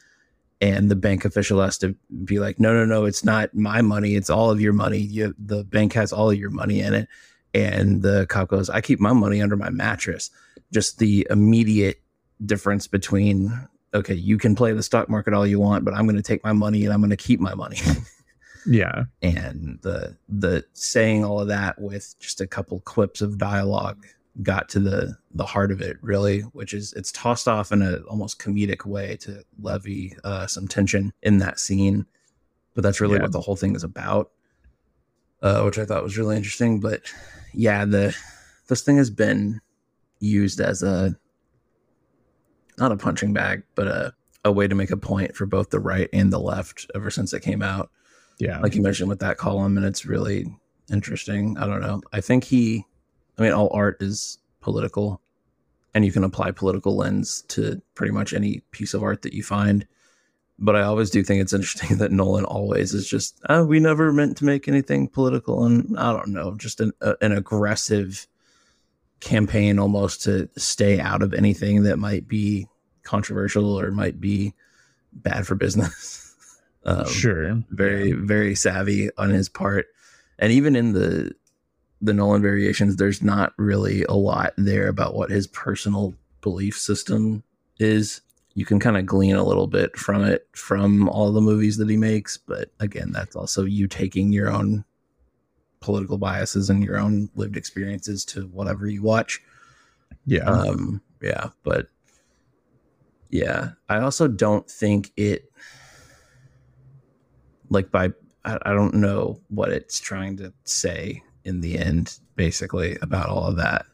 And 0.61 0.89
the 0.89 0.95
bank 0.95 1.26
official 1.26 1.61
has 1.61 1.77
to 1.80 1.95
be 2.23 2.39
like, 2.39 2.60
"No, 2.60 2.73
no, 2.73 2.85
no, 2.85 3.03
it's 3.05 3.26
not 3.26 3.53
my 3.53 3.81
money. 3.81 4.15
It's 4.15 4.30
all 4.30 4.49
of 4.51 4.61
your 4.61 4.73
money. 4.73 4.99
You, 4.99 5.35
the 5.38 5.65
bank 5.65 5.93
has 5.93 6.14
all 6.14 6.31
of 6.31 6.38
your 6.38 6.51
money 6.51 6.80
in 6.80 6.93
it." 6.93 7.07
And 7.53 8.01
the 8.01 8.26
cop 8.30 8.47
goes, 8.47 8.69
"I 8.69 8.80
keep 8.80 8.99
my 9.01 9.11
money 9.11 9.41
under 9.41 9.57
my 9.57 9.69
mattress." 9.69 10.31
Just 10.72 10.99
the 10.99 11.27
immediate 11.30 12.01
difference 12.45 12.88
between 12.88 13.68
okay, 13.94 14.14
you 14.14 14.38
can 14.38 14.56
play 14.56 14.74
the 14.74 14.84
stock 14.84 15.10
market 15.10 15.34
all 15.34 15.45
you 15.45 15.60
want, 15.60 15.86
but 15.86 15.94
I'm 15.94 16.06
going 16.06 16.15
to 16.15 16.22
take 16.22 16.44
my 16.44 16.53
money 16.53 16.84
and 16.86 16.94
I'm 16.94 16.99
going 17.02 17.10
to 17.11 17.18
keep 17.18 17.40
my 17.40 17.53
money. 17.56 17.78
Yeah. 18.65 19.03
and 19.22 19.78
the 19.82 20.15
the 20.30 20.64
saying 20.72 21.26
all 21.26 21.41
of 21.41 21.49
that 21.49 21.82
with 21.82 22.15
just 22.22 22.40
a 22.40 22.48
couple 22.48 22.80
clips 22.80 23.20
of 23.20 23.38
dialogue 23.38 24.06
got 24.41 24.70
to 24.70 24.80
the 24.80 25.18
the 25.34 25.45
heart 25.45 25.70
of 25.70 25.82
it 25.82 25.98
really 26.02 26.40
which 26.53 26.74
is 26.74 26.94
it's 26.94 27.11
tossed 27.11 27.49
off 27.49 27.74
in 27.74 27.82
a 27.82 27.98
almost 28.10 28.40
comedic 28.40 28.86
way 28.86 29.18
to 29.18 29.44
levy 29.61 30.15
uh, 30.24 30.48
some 30.48 30.65
tension 30.65 31.11
in 31.24 31.40
that 31.40 31.60
scene 31.60 32.06
but 32.74 32.84
that's 32.84 33.02
really 33.02 33.15
Yeah. 33.18 33.24
what 33.24 33.34
the 33.34 33.41
whole 33.41 33.57
thing 33.57 33.76
is 33.76 33.84
about 33.84 34.32
uh, 35.41 35.61
which 35.64 35.78
i 35.78 35.84
thought 35.84 36.02
was 36.02 36.18
really 36.18 36.38
interesting 36.38 36.80
but 36.80 37.02
yeah 37.53 37.84
the 37.84 38.15
this 38.70 38.82
thing 38.82 38.95
has 38.95 39.10
been 39.10 39.60
used 40.20 40.61
as 40.61 40.82
a 40.84 41.14
not 42.77 42.91
a 42.91 42.97
punching 42.97 43.33
bag 43.33 43.63
but 43.75 43.87
a 43.87 44.13
a 44.45 44.51
way 44.51 44.67
to 44.67 44.75
make 44.75 44.91
a 44.91 44.97
point 44.97 45.35
for 45.35 45.45
both 45.45 45.69
the 45.69 45.79
right 45.79 46.09
and 46.11 46.31
the 46.31 46.39
left 46.39 46.89
ever 46.95 47.09
since 47.09 47.33
it 47.33 47.41
came 47.41 47.61
out. 47.61 47.89
Yeah. 48.39 48.59
like 48.59 48.75
you 48.75 48.81
mentioned 48.81 49.09
with 49.09 49.19
that 49.19 49.37
column 49.37 49.77
and 49.77 49.85
it's 49.85 50.05
really 50.05 50.47
interesting. 50.91 51.57
I 51.57 51.65
don't 51.65 51.81
know. 51.81 52.01
I 52.11 52.21
think 52.21 52.43
he 52.43 52.85
i 53.37 53.41
mean 53.41 53.51
all 53.51 53.69
art 53.73 54.01
is 54.01 54.37
political 54.61 55.21
and 55.93 56.05
you 56.05 56.11
can 56.11 56.23
apply 56.23 56.51
political 56.51 56.95
lens 56.95 57.43
to 57.49 57.81
pretty 57.95 58.11
much 58.11 58.33
any 58.33 58.61
piece 58.71 58.93
of 58.93 59.03
art 59.03 59.21
that 59.21 59.33
you 59.33 59.43
find. 59.43 59.87
But 60.59 60.75
i 60.75 60.81
always 60.81 61.09
do 61.09 61.23
think 61.23 61.41
it's 61.41 61.53
interesting 61.53 61.97
that 61.97 62.11
nolan 62.11 62.45
always 62.45 62.93
is 62.93 63.07
just 63.07 63.39
oh, 63.49 63.65
we 63.65 63.79
never 63.79 64.11
meant 64.13 64.37
to 64.37 64.45
make 64.45 64.67
anything 64.67 65.07
political 65.07 65.65
and 65.65 65.97
i 65.97 66.13
don't 66.13 66.27
know 66.27 66.55
just 66.55 66.79
an, 66.79 66.91
a, 67.01 67.15
an 67.21 67.31
aggressive 67.31 68.27
campaign 69.23 69.79
almost 69.79 70.21
to 70.23 70.49
stay 70.57 70.99
out 70.99 71.23
of 71.23 71.33
anything 71.33 71.83
that 71.83 71.97
might 71.97 72.27
be 72.27 72.67
controversial 73.03 73.79
or 73.79 73.89
might 73.91 74.19
be 74.19 74.53
bad 75.11 75.47
for 75.47 75.55
business. 75.55 76.19
Um, 76.85 77.07
sure. 77.07 77.63
very 77.69 78.11
very 78.11 78.55
savvy 78.55 79.09
on 79.17 79.29
his 79.29 79.47
part. 79.47 79.85
And 80.37 80.51
even 80.51 80.75
in 80.75 80.91
the 80.91 81.33
the 82.01 82.11
nolan 82.11 82.41
variations 82.41 82.97
there's 82.97 83.21
not 83.21 83.53
really 83.57 84.03
a 84.09 84.15
lot 84.15 84.51
there 84.57 84.89
about 84.89 85.15
what 85.15 85.31
his 85.31 85.47
personal 85.47 86.13
belief 86.41 86.77
system 86.77 87.41
is. 87.79 88.19
You 88.55 88.65
can 88.65 88.81
kind 88.81 88.97
of 88.97 89.05
glean 89.05 89.37
a 89.37 89.45
little 89.45 89.67
bit 89.67 89.95
from 89.95 90.25
it 90.25 90.45
from 90.51 91.07
all 91.07 91.31
the 91.31 91.39
movies 91.39 91.77
that 91.77 91.89
he 91.89 91.95
makes 91.95 92.35
but 92.35 92.71
again 92.81 93.13
that's 93.13 93.37
also 93.37 93.63
you 93.63 93.87
taking 93.87 94.33
your 94.33 94.51
own 94.51 94.83
political 95.84 96.18
biases 96.18 96.69
and 96.69 96.81
your 96.81 96.97
own 96.97 97.30
lived 97.35 97.57
experiences 97.57 98.23
to 98.23 98.47
whatever 98.47 98.88
you 98.88 99.03
watch 99.03 99.41
Yeah. 100.26 100.45
um 100.45 101.01
yeah 101.22 101.49
but 101.64 101.88
yeah 103.30 103.72
i 103.89 103.99
also 103.99 104.30
don't 104.30 104.69
think 104.72 105.11
it 105.18 105.51
like 107.69 107.91
by 107.91 108.11
I, 108.45 108.57
I 108.65 108.73
don't 108.73 108.93
know 108.95 109.41
what 109.49 109.69
it's 109.72 109.99
trying 109.99 110.38
to 110.38 110.53
say 110.64 111.22
in 111.43 111.60
the 111.60 111.77
end 111.77 112.18
basically 112.38 112.97
about 113.01 113.27
all 113.27 113.45
of 113.45 113.57
that 113.57 113.85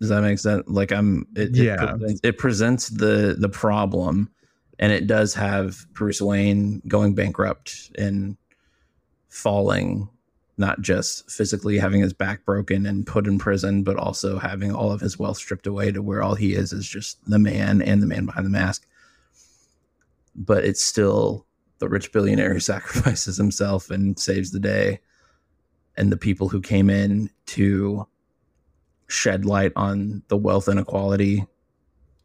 does 0.00 0.10
that 0.10 0.20
make 0.20 0.38
sense 0.38 0.64
like 0.66 0.92
i'm 0.92 1.26
it, 1.34 1.56
Yeah. 1.56 1.74
it, 1.82 1.98
presents, 1.98 2.20
it 2.22 2.38
presents 2.38 2.88
the 2.88 3.36
the 3.38 3.48
problem 3.48 4.30
and 4.78 4.92
it 4.92 5.06
does 5.06 5.32
have 5.32 5.86
bruce 5.94 6.20
wayne 6.20 6.82
going 6.88 7.14
bankrupt 7.14 7.90
and 7.96 8.36
falling 9.28 10.08
not 10.56 10.80
just 10.80 11.28
physically 11.30 11.78
having 11.78 12.00
his 12.00 12.12
back 12.12 12.44
broken 12.44 12.86
and 12.86 13.06
put 13.06 13.26
in 13.26 13.38
prison, 13.38 13.82
but 13.82 13.96
also 13.96 14.38
having 14.38 14.72
all 14.72 14.92
of 14.92 15.00
his 15.00 15.18
wealth 15.18 15.38
stripped 15.38 15.66
away 15.66 15.90
to 15.90 16.02
where 16.02 16.22
all 16.22 16.34
he 16.34 16.54
is 16.54 16.72
is 16.72 16.88
just 16.88 17.18
the 17.28 17.38
man 17.38 17.82
and 17.82 18.02
the 18.02 18.06
man 18.06 18.26
behind 18.26 18.46
the 18.46 18.50
mask. 18.50 18.86
But 20.36 20.64
it's 20.64 20.82
still 20.82 21.46
the 21.78 21.88
rich 21.88 22.12
billionaire 22.12 22.52
who 22.52 22.60
sacrifices 22.60 23.36
himself 23.36 23.90
and 23.90 24.18
saves 24.18 24.52
the 24.52 24.60
day, 24.60 25.00
and 25.96 26.10
the 26.10 26.16
people 26.16 26.48
who 26.48 26.60
came 26.60 26.88
in 26.88 27.30
to 27.46 28.06
shed 29.08 29.44
light 29.44 29.72
on 29.76 30.22
the 30.28 30.36
wealth 30.36 30.68
inequality, 30.68 31.46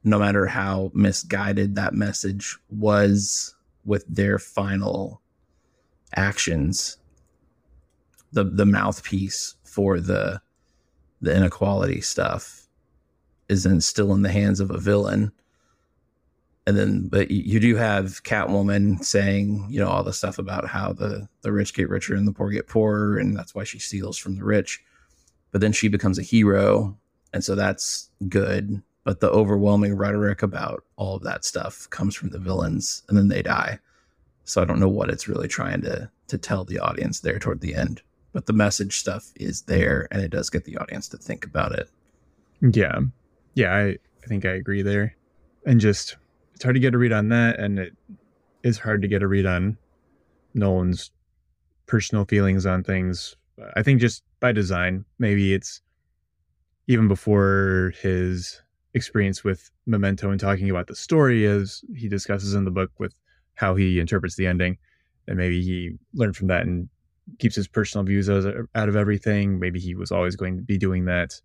no 0.03 0.19
matter 0.19 0.45
how 0.45 0.91
misguided 0.93 1.75
that 1.75 1.93
message 1.93 2.57
was 2.69 3.55
with 3.85 4.05
their 4.07 4.37
final 4.37 5.21
actions 6.15 6.97
the 8.31 8.43
the 8.43 8.65
mouthpiece 8.65 9.55
for 9.63 9.99
the 9.99 10.41
the 11.21 11.35
inequality 11.35 12.01
stuff 12.01 12.67
is 13.49 13.65
in 13.65 13.81
still 13.81 14.13
in 14.13 14.21
the 14.21 14.31
hands 14.31 14.59
of 14.59 14.71
a 14.71 14.77
villain. 14.77 15.31
And 16.67 16.77
then 16.77 17.07
but 17.07 17.31
you, 17.31 17.41
you 17.53 17.59
do 17.59 17.75
have 17.75 18.23
catwoman 18.23 19.03
saying 19.03 19.67
you 19.69 19.79
know 19.79 19.89
all 19.89 20.03
the 20.03 20.13
stuff 20.13 20.37
about 20.37 20.67
how 20.67 20.93
the 20.93 21.27
the 21.41 21.51
rich 21.51 21.73
get 21.73 21.89
richer 21.89 22.15
and 22.15 22.27
the 22.27 22.31
poor 22.31 22.51
get 22.51 22.67
poorer 22.67 23.17
and 23.17 23.35
that's 23.35 23.55
why 23.55 23.63
she 23.63 23.79
steals 23.79 24.17
from 24.17 24.35
the 24.35 24.43
rich. 24.43 24.81
But 25.51 25.61
then 25.61 25.71
she 25.71 25.87
becomes 25.87 26.19
a 26.19 26.23
hero 26.23 26.97
and 27.33 27.43
so 27.43 27.55
that's 27.55 28.09
good. 28.27 28.81
But 29.03 29.21
the 29.21 29.29
overwhelming 29.29 29.95
rhetoric 29.95 30.43
about 30.43 30.83
all 30.95 31.15
of 31.15 31.23
that 31.23 31.43
stuff 31.43 31.89
comes 31.89 32.13
from 32.13 32.29
the 32.29 32.39
villains 32.39 33.03
and 33.09 33.17
then 33.17 33.29
they 33.29 33.41
die. 33.41 33.79
So 34.43 34.61
i 34.61 34.65
don't 34.65 34.79
know 34.79 34.89
what 34.89 35.09
it's 35.09 35.27
really 35.27 35.47
trying 35.47 35.81
to 35.81 36.09
to 36.27 36.37
tell 36.37 36.65
the 36.65 36.79
audience 36.79 37.19
there 37.21 37.39
toward 37.39 37.61
the 37.61 37.73
end 37.73 38.03
but 38.39 38.45
the 38.45 38.53
message 38.53 38.97
stuff 38.97 39.33
is 39.35 39.63
there 39.63 40.07
and 40.11 40.21
it 40.21 40.31
does 40.31 40.49
get 40.49 40.63
the 40.63 40.77
audience 40.77 41.09
to 41.09 41.17
think 41.17 41.43
about 41.43 41.73
it 41.73 41.89
Yeah. 42.61 42.99
Yeah, 43.53 43.75
I, 43.75 43.83
I 44.23 44.27
think 44.27 44.45
I 44.45 44.51
agree 44.51 44.81
there. 44.81 45.13
And 45.65 45.81
just 45.81 46.15
it's 46.53 46.63
hard 46.63 46.75
to 46.75 46.79
get 46.79 46.95
a 46.95 46.97
read 46.97 47.11
on 47.11 47.27
that 47.27 47.59
and 47.59 47.79
it 47.79 47.97
is 48.63 48.79
hard 48.79 49.01
to 49.01 49.09
get 49.09 49.21
a 49.21 49.27
read 49.27 49.45
on 49.45 49.77
Nolan's 50.53 51.11
personal 51.85 52.23
feelings 52.23 52.65
on 52.65 52.81
things. 52.81 53.35
I 53.75 53.83
think 53.83 53.99
just 53.99 54.23
by 54.39 54.53
design, 54.53 55.03
maybe 55.17 55.53
it's 55.53 55.81
even 56.87 57.09
before 57.09 57.91
his 58.01 58.61
experience 58.93 59.43
with 59.43 59.69
Memento 59.85 60.31
and 60.31 60.39
talking 60.39 60.69
about 60.69 60.87
the 60.87 60.95
story 60.95 61.45
as 61.45 61.83
he 61.93 62.07
discusses 62.07 62.53
in 62.53 62.63
the 62.63 62.71
book 62.71 62.91
with 62.99 63.15
how 63.55 63.75
he 63.75 63.99
interprets 63.99 64.37
the 64.37 64.47
ending. 64.47 64.77
And 65.27 65.37
maybe 65.37 65.61
he 65.61 65.97
learned 66.13 66.37
from 66.37 66.47
that 66.47 66.65
and 66.65 66.87
keeps 67.37 67.55
his 67.55 67.67
personal 67.67 68.05
views 68.05 68.29
out 68.29 68.89
of 68.89 68.95
everything. 68.95 69.59
Maybe 69.59 69.79
he 69.79 69.95
was 69.95 70.11
always 70.11 70.35
going 70.35 70.57
to 70.57 70.63
be 70.63 70.77
doing 70.77 71.05
that 71.05 71.39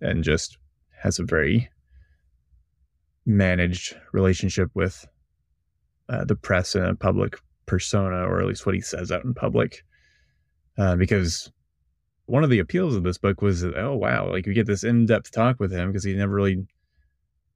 and 0.00 0.24
just 0.24 0.58
has 1.02 1.18
a 1.18 1.24
very 1.24 1.68
managed 3.26 3.96
relationship 4.12 4.70
with 4.74 5.06
uh, 6.08 6.24
the 6.24 6.36
press 6.36 6.74
and 6.74 6.86
a 6.86 6.94
public 6.94 7.38
persona, 7.66 8.26
or 8.26 8.40
at 8.40 8.46
least 8.46 8.64
what 8.64 8.74
he 8.74 8.80
says 8.80 9.12
out 9.12 9.24
in 9.24 9.34
public. 9.34 9.84
Uh, 10.78 10.96
because 10.96 11.52
one 12.26 12.44
of 12.44 12.50
the 12.50 12.58
appeals 12.58 12.94
of 12.94 13.02
this 13.02 13.18
book 13.18 13.42
was, 13.42 13.64
oh 13.64 13.94
wow, 13.94 14.30
like 14.30 14.46
we 14.46 14.54
get 14.54 14.66
this 14.66 14.84
in-depth 14.84 15.30
talk 15.32 15.58
with 15.60 15.72
him 15.72 15.88
because 15.88 16.04
he 16.04 16.14
never 16.14 16.34
really 16.34 16.66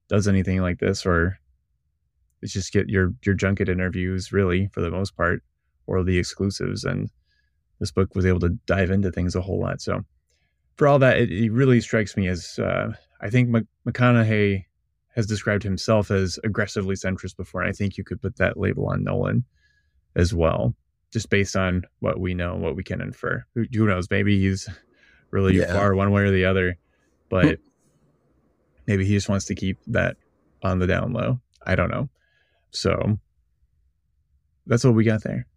does 0.09 0.27
anything 0.27 0.61
like 0.61 0.79
this, 0.79 1.05
or 1.05 1.37
it's 2.41 2.53
just 2.53 2.73
get 2.73 2.89
your 2.89 3.13
your 3.25 3.35
junket 3.35 3.69
interviews 3.69 4.33
really 4.33 4.69
for 4.73 4.81
the 4.81 4.91
most 4.91 5.15
part, 5.15 5.41
or 5.87 6.03
the 6.03 6.19
exclusives. 6.19 6.83
And 6.83 7.09
this 7.83 7.91
book 7.91 8.15
was 8.15 8.25
able 8.25 8.39
to 8.39 8.47
dive 8.65 8.91
into 8.91 9.11
things 9.11 9.35
a 9.35 9.41
whole 9.41 9.59
lot. 9.59 9.81
So 9.81 10.05
for 10.77 10.87
all 10.87 10.99
that, 10.99 11.17
it, 11.17 11.29
it 11.29 11.51
really 11.51 11.81
strikes 11.81 12.15
me 12.15 12.29
as 12.29 12.57
uh, 12.57 12.93
I 13.19 13.29
think 13.29 13.49
Mc- 13.49 13.67
McConaughey 13.85 14.63
has 15.17 15.25
described 15.25 15.63
himself 15.63 16.09
as 16.09 16.39
aggressively 16.45 16.95
centrist 16.95 17.35
before, 17.35 17.59
and 17.61 17.69
I 17.69 17.73
think 17.73 17.97
you 17.97 18.05
could 18.05 18.21
put 18.21 18.37
that 18.37 18.55
label 18.55 18.87
on 18.87 19.03
Nolan 19.03 19.43
as 20.15 20.33
well, 20.33 20.73
just 21.11 21.29
based 21.29 21.57
on 21.57 21.83
what 21.99 22.21
we 22.21 22.33
know, 22.33 22.55
what 22.55 22.77
we 22.77 22.83
can 22.85 23.01
infer. 23.01 23.43
Who, 23.53 23.65
who 23.73 23.85
knows? 23.85 24.09
Maybe 24.09 24.39
he's 24.39 24.69
really 25.31 25.57
Yeah. 25.59 25.73
far 25.73 25.93
one 25.93 26.11
way 26.11 26.21
or 26.21 26.31
the 26.31 26.45
other, 26.45 26.77
but 27.27 27.59
maybe 28.87 29.03
he 29.03 29.13
just 29.13 29.27
wants 29.27 29.43
to 29.47 29.55
keep 29.55 29.77
that 29.87 30.15
on 30.63 30.79
the 30.79 30.87
down 30.87 31.11
low. 31.11 31.41
I 31.65 31.75
don't 31.75 31.91
know. 31.91 32.07
So 32.71 33.19
that's 34.67 34.85
what 34.85 34.95
we 34.95 35.03
got 35.03 35.21
there. 35.23 35.47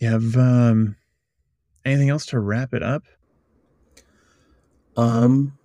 You 0.00 0.08
have 0.08 0.36
um 0.36 0.96
anything 1.84 2.08
else 2.08 2.26
to 2.26 2.38
wrap 2.40 2.74
it 2.74 2.82
up? 2.82 3.04
Um, 4.96 5.56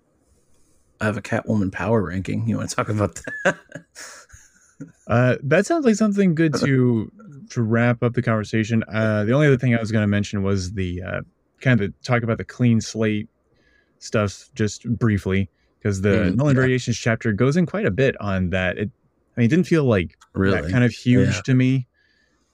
I 1.00 1.06
have 1.06 1.16
a 1.16 1.22
Catwoman 1.22 1.72
power 1.72 2.02
ranking. 2.02 2.48
You 2.48 2.56
want 2.58 2.70
to 2.70 2.76
talk 2.76 2.88
about 2.88 3.20
that? 3.44 3.56
Uh, 5.06 5.36
that 5.42 5.64
sounds 5.64 5.86
like 5.86 5.94
something 5.94 6.34
good 6.34 6.52
to 6.52 7.10
to 7.48 7.62
wrap 7.62 8.02
up 8.02 8.12
the 8.12 8.20
conversation. 8.20 8.84
Uh, 8.92 9.24
the 9.24 9.32
only 9.32 9.46
other 9.46 9.56
thing 9.56 9.74
I 9.74 9.80
was 9.80 9.90
going 9.90 10.02
to 10.02 10.06
mention 10.08 10.42
was 10.42 10.72
the 10.74 11.00
uh, 11.02 11.20
kind 11.62 11.80
of 11.80 11.90
the, 11.92 11.94
talk 12.04 12.22
about 12.22 12.36
the 12.36 12.44
clean 12.44 12.82
slate 12.82 13.26
stuff 14.00 14.50
just 14.54 14.86
briefly 14.98 15.48
because 15.78 16.02
the 16.02 16.08
Mm, 16.08 16.36
Nolan 16.36 16.56
yeah. 16.56 16.60
Variations 16.60 16.98
chapter 16.98 17.32
goes 17.32 17.56
in 17.56 17.64
quite 17.64 17.86
a 17.86 17.90
bit 17.90 18.20
on 18.20 18.50
that. 18.50 18.76
It, 18.76 18.90
I 19.36 19.40
mean, 19.40 19.46
it 19.46 19.48
didn't 19.48 19.66
feel 19.66 19.84
like 19.84 20.18
really? 20.34 20.60
that 20.60 20.70
kind 20.70 20.84
of 20.84 20.90
huge 20.92 21.36
Yeah. 21.36 21.40
to 21.46 21.54
me. 21.54 21.86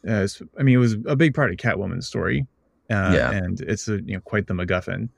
Uh, 0.09 0.27
I 0.59 0.63
mean, 0.63 0.75
it 0.75 0.79
was 0.79 0.97
a 1.07 1.17
big 1.17 1.35
part 1.35 1.51
of 1.51 1.57
Catwoman's 1.59 2.07
story, 2.07 2.47
uh, 2.91 3.13
Yeah. 3.15 3.31
and 3.31 3.61
it's 3.61 3.89
a, 3.89 4.03
you 4.03 4.15
know 4.15 4.21
quite 4.21 4.47
the 4.47 4.55
MacGuffin. 4.55 5.09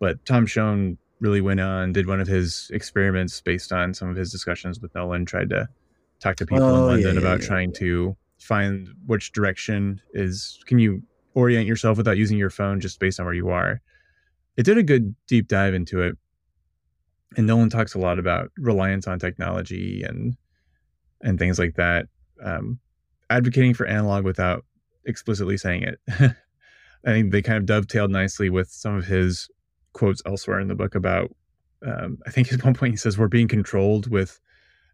But 0.00 0.24
Tom 0.26 0.46
Shone 0.46 0.98
really 1.20 1.40
went 1.40 1.60
on, 1.60 1.92
did 1.92 2.06
one 2.06 2.20
of 2.20 2.26
his 2.26 2.70
experiments 2.74 3.40
based 3.40 3.72
on 3.72 3.94
some 3.94 4.08
of 4.08 4.16
his 4.16 4.30
discussions 4.32 4.80
with 4.80 4.94
Nolan, 4.94 5.24
tried 5.24 5.50
to 5.50 5.68
talk 6.20 6.36
to 6.36 6.46
people 6.46 6.64
Oh, 6.64 6.74
in 6.74 6.86
London 6.86 7.14
yeah, 7.14 7.20
about 7.20 7.40
yeah, 7.40 7.46
trying 7.46 7.72
to 7.74 8.16
find 8.38 8.88
which 9.06 9.32
direction 9.32 10.00
is 10.12 10.62
can 10.66 10.78
you 10.78 11.02
orient 11.34 11.66
yourself 11.66 11.96
without 11.96 12.16
using 12.16 12.36
your 12.38 12.50
phone 12.50 12.80
just 12.80 12.98
based 13.00 13.18
on 13.20 13.26
where 13.26 13.34
you 13.34 13.48
are. 13.48 13.80
It 14.56 14.64
did 14.64 14.78
a 14.78 14.82
good 14.82 15.14
deep 15.26 15.48
dive 15.48 15.74
into 15.74 16.00
it. 16.00 16.16
And 17.36 17.46
Nolan 17.46 17.70
talks 17.70 17.94
a 17.94 17.98
lot 17.98 18.18
about 18.20 18.52
reliance 18.58 19.06
on 19.08 19.18
technology 19.18 20.02
and 20.02 20.36
and 21.22 21.38
things 21.38 21.58
like 21.58 21.74
that. 21.76 22.06
Um, 22.42 22.78
advocating 23.30 23.74
for 23.74 23.86
analog 23.86 24.24
without 24.24 24.64
explicitly 25.06 25.56
saying 25.56 25.82
it. 25.82 25.98
I 27.06 27.10
think 27.10 27.32
they 27.32 27.42
kind 27.42 27.58
of 27.58 27.66
dovetailed 27.66 28.10
nicely 28.10 28.48
with 28.48 28.70
some 28.70 28.96
of 28.96 29.04
his 29.04 29.48
quotes 29.92 30.22
elsewhere 30.26 30.60
in 30.60 30.68
the 30.68 30.74
book 30.74 30.94
about. 30.94 31.34
Um, 31.86 32.18
I 32.26 32.30
think 32.30 32.52
at 32.52 32.64
one 32.64 32.74
point 32.74 32.94
he 32.94 32.96
says 32.96 33.18
we're 33.18 33.28
being 33.28 33.48
controlled 33.48 34.10
with 34.10 34.40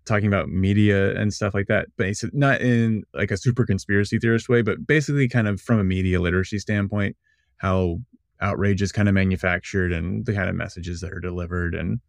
talking 0.07 0.27
about 0.27 0.48
media 0.48 1.15
and 1.16 1.32
stuff 1.32 1.55
like 1.55 1.66
that, 1.69 1.86
but 1.97 2.07
it's 2.07 2.24
not 2.32 2.61
in 2.61 3.05
like 3.15 3.31
a 3.31 3.36
super 3.36 3.65
conspiracy 3.66 4.19
theorist 4.19 4.48
way, 4.48 4.62
but 4.62 4.86
basically 4.86 5.28
kind 5.28 5.47
of 5.47 5.61
from 5.61 5.78
a 5.78 5.85
media 5.85 6.20
literacy 6.20 6.59
standpoint, 6.59 7.16
how 7.59 7.98
outrage 8.40 8.82
is 8.82 8.93
kind 8.93 9.09
of 9.09 9.15
manufactured 9.15 9.93
and 9.93 10.24
the 10.24 10.32
kind 10.32 10.48
of 10.48 10.57
messages 10.57 11.01
that 11.01 11.12
are 11.12 11.20
delivered. 11.20 11.74
And 11.74 12.01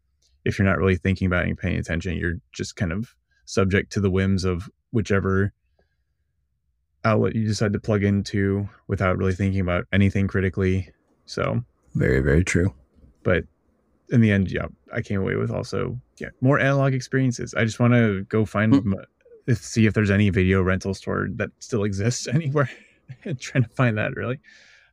if 0.45 0.57
you're 0.57 0.67
not 0.67 0.77
really 0.77 0.95
thinking 0.95 1.27
about 1.27 1.45
it 1.45 1.49
and 1.49 1.57
paying 1.57 1.77
attention, 1.77 2.17
you're 2.17 2.37
just 2.53 2.75
kind 2.75 2.91
of 2.91 3.13
subject 3.45 3.91
to 3.93 3.99
the 3.99 4.09
whims 4.09 4.45
of 4.45 4.69
whichever 4.91 5.53
outlet 7.05 7.35
you 7.35 7.47
decide 7.47 7.73
to 7.73 7.79
plug 7.79 8.03
into 8.03 8.67
without 8.87 9.17
really 9.17 9.33
thinking 9.33 9.61
about 9.61 9.85
anything 9.91 10.27
critically. 10.27 10.89
So, 11.25 11.63
Very, 11.95 12.19
very 12.19 12.43
true. 12.43 12.73
but 13.23 13.43
in 14.09 14.19
the 14.21 14.31
end, 14.31 14.51
yeah, 14.51 14.65
I 14.93 15.01
came 15.01 15.21
away 15.21 15.35
with 15.35 15.51
also 15.51 15.99
yeah 16.19 16.29
more 16.41 16.59
analog 16.59 16.93
experiences. 16.93 17.53
I 17.53 17.63
just 17.65 17.79
want 17.79 17.93
to 17.93 18.23
go 18.29 18.45
find 18.45 18.75
Hmm. 18.75 18.93
m- 18.93 19.05
if 19.47 19.57
see 19.63 19.85
if 19.87 19.93
there's 19.93 20.11
any 20.11 20.29
video 20.29 20.61
rental 20.61 20.93
store 20.93 21.27
that 21.37 21.49
still 21.59 21.83
exists 21.85 22.27
anywhere. 22.37 22.69
trying 23.39 23.63
to 23.63 23.69
find 23.69 23.97
that 23.97 24.15
really. 24.15 24.39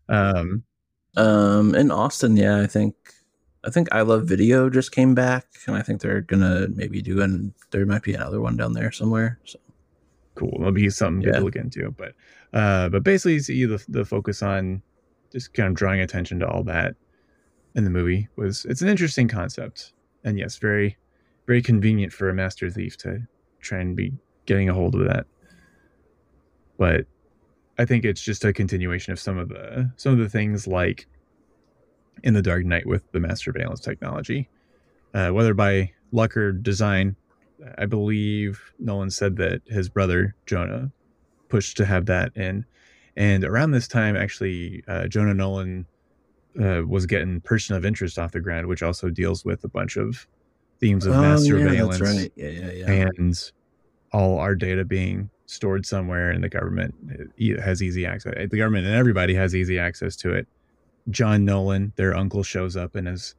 Um, 0.08 0.62
Um, 1.16 1.74
in 1.74 1.90
Austin, 1.90 2.36
yeah, 2.36 2.60
I 2.60 2.66
think 2.66 2.94
I 3.64 3.70
think 3.70 3.88
I 3.92 4.02
Luv 4.02 4.24
Video 4.28 4.70
just 4.70 4.92
came 4.92 5.14
back, 5.16 5.44
and 5.66 5.74
I 5.76 5.82
think 5.82 6.00
they're 6.00 6.20
gonna 6.22 6.68
maybe 6.68 7.02
do 7.02 7.20
and 7.20 7.52
there 7.72 7.84
might 7.86 8.02
be 8.04 8.14
another 8.14 8.40
one 8.40 8.56
down 8.56 8.72
there 8.74 8.92
somewhere. 8.92 9.38
So 9.44 9.58
cool. 10.38 10.54
It'll 10.60 10.72
be 10.72 10.88
something 10.90 11.20
good 11.22 11.34
Yeah. 11.34 11.38
to 11.40 11.44
look 11.44 11.56
into. 11.56 11.90
But 11.90 12.14
uh, 12.52 12.88
but 12.88 13.02
basically, 13.04 13.34
you 13.34 13.40
see 13.40 13.64
the 13.66 13.84
the 13.88 14.04
focus 14.04 14.42
on 14.42 14.82
just 15.32 15.52
kind 15.54 15.68
of 15.68 15.74
drawing 15.74 16.00
attention 16.00 16.38
to 16.40 16.48
all 16.48 16.62
that 16.64 16.94
in 17.74 17.84
the 17.84 17.90
movie 17.90 18.28
was 18.36 18.64
it's 18.64 18.80
an 18.82 18.88
interesting 18.88 19.28
concept, 19.28 19.92
and 20.24 20.38
yes, 20.38 20.56
very 20.56 20.96
very 21.46 21.62
convenient 21.62 22.12
for 22.12 22.28
a 22.28 22.34
master 22.34 22.70
thief 22.70 22.96
to 22.98 23.20
try 23.60 23.78
and 23.80 23.96
be 23.96 24.12
getting 24.46 24.68
a 24.68 24.74
hold 24.74 24.94
of 24.94 25.04
that. 25.06 25.26
But 26.78 27.06
I 27.78 27.84
think 27.84 28.04
it's 28.04 28.22
just 28.22 28.44
a 28.44 28.52
continuation 28.52 29.12
of 29.12 29.18
some 29.20 29.38
of 29.38 29.48
the 29.48 29.90
some 29.96 30.12
of 30.12 30.18
the 30.18 30.28
things 30.28 30.66
like 30.66 31.06
in 32.22 32.34
the 32.34 32.42
Dark 32.42 32.64
Knight 32.64 32.86
with 32.86 33.10
the 33.12 33.20
mass 33.20 33.42
surveillance 33.44 33.80
technology, 33.80 34.48
uh, 35.14 35.30
whether 35.30 35.54
by 35.54 35.92
luck 36.12 36.36
or 36.36 36.52
design. 36.52 37.16
I 37.76 37.86
believe 37.86 38.60
Nolan 38.78 39.10
said 39.10 39.36
that 39.36 39.62
his 39.66 39.88
brother 39.88 40.34
Jonah 40.46 40.90
pushed 41.48 41.76
to 41.78 41.84
have 41.84 42.06
that 42.06 42.36
in, 42.36 42.64
and 43.16 43.44
around 43.44 43.72
this 43.72 43.88
time, 43.88 44.16
actually, 44.16 44.82
uh, 44.86 45.08
Jonah 45.08 45.34
Nolan 45.34 45.86
uh, 46.60 46.82
was 46.86 47.06
getting 47.06 47.40
Person 47.40 47.76
of 47.76 47.84
Interest 47.84 48.18
off 48.18 48.32
the 48.32 48.40
ground, 48.40 48.66
which 48.66 48.82
also 48.82 49.10
deals 49.10 49.44
with 49.44 49.64
a 49.64 49.68
bunch 49.68 49.96
of 49.96 50.26
themes 50.80 51.06
of 51.06 51.14
mass 51.14 51.40
Oh, 51.40 51.42
yeah, 51.42 51.48
surveillance 51.50 52.00
right. 52.00 52.32
Yeah, 52.36 52.48
yeah, 52.48 52.70
yeah. 52.70 52.90
and 52.90 53.52
all 54.12 54.38
our 54.38 54.54
data 54.54 54.84
being 54.84 55.30
stored 55.46 55.86
somewhere 55.86 56.30
and 56.30 56.44
the 56.44 56.48
government 56.48 56.94
uh, 57.10 57.60
has 57.62 57.82
easy 57.82 58.04
access 58.04 58.34
the 58.50 58.56
government 58.56 58.86
and 58.86 58.94
everybody 58.94 59.34
has 59.34 59.54
easy 59.54 59.78
access 59.78 60.14
to 60.14 60.32
it 60.32 60.46
john 61.10 61.44
nolan 61.44 61.92
their 61.96 62.14
uncle 62.14 62.42
shows 62.42 62.76
up 62.76 62.94
and 62.94 63.08
is 63.08 63.34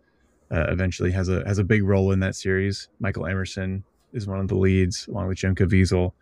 uh, 0.51 0.65
eventually 0.69 1.11
has 1.11 1.29
a 1.29 1.43
has 1.45 1.59
a 1.59 1.63
big 1.63 1.83
role 1.83 2.11
in 2.11 2.19
that 2.19 2.35
series 2.35 2.89
michael 2.99 3.27
emerson 3.27 3.83
is 4.13 4.27
one 4.27 4.39
of 4.39 4.47
the 4.47 4.55
leads 4.55 5.07
along 5.07 5.27
with 5.27 5.37
jim 5.37 5.55
caviezel 5.55 6.13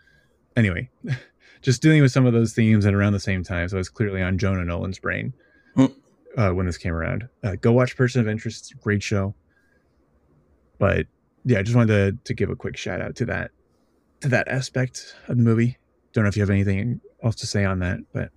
anyway 0.56 0.90
just 1.62 1.82
dealing 1.82 2.02
with 2.02 2.12
some 2.12 2.26
of 2.26 2.34
those 2.34 2.54
themes 2.54 2.86
and 2.86 2.96
around 2.96 3.14
the 3.14 3.20
same 3.20 3.44
time 3.44 3.68
so 3.68 3.78
it's 3.78 3.90
clearly 3.90 4.22
on 4.22 4.38
jonah 4.38 4.64
nolan's 4.66 5.00
brain 5.00 5.34
Hmm. 5.76 5.86
uh, 6.38 6.50
when 6.52 6.66
this 6.66 6.78
came 6.78 6.94
around 6.94 7.28
uh, 7.44 7.56
go 7.62 7.72
watch 7.72 7.96
person 7.96 8.22
of 8.22 8.28
interest 8.28 8.74
great 8.82 9.04
show 9.04 9.36
but 10.80 11.06
yeah 11.46 11.60
i 11.60 11.64
just 11.64 11.76
wanted 11.76 12.18
to, 12.18 12.24
to 12.24 12.34
give 12.34 12.50
a 12.50 12.56
quick 12.56 12.78
shout 12.78 13.02
out 13.02 13.16
to 13.18 13.26
that 13.26 13.52
to 14.22 14.30
that 14.30 14.48
aspect 14.48 15.16
of 15.28 15.38
the 15.38 15.44
movie. 15.44 15.78
Don't 16.14 16.24
know 16.24 16.28
if 16.28 16.36
you 16.36 16.42
have 16.42 16.50
anything 16.50 17.00
else 17.24 17.36
to 17.36 17.46
say 17.48 17.64
on 17.66 17.80
that, 17.80 18.00
but 18.14 18.32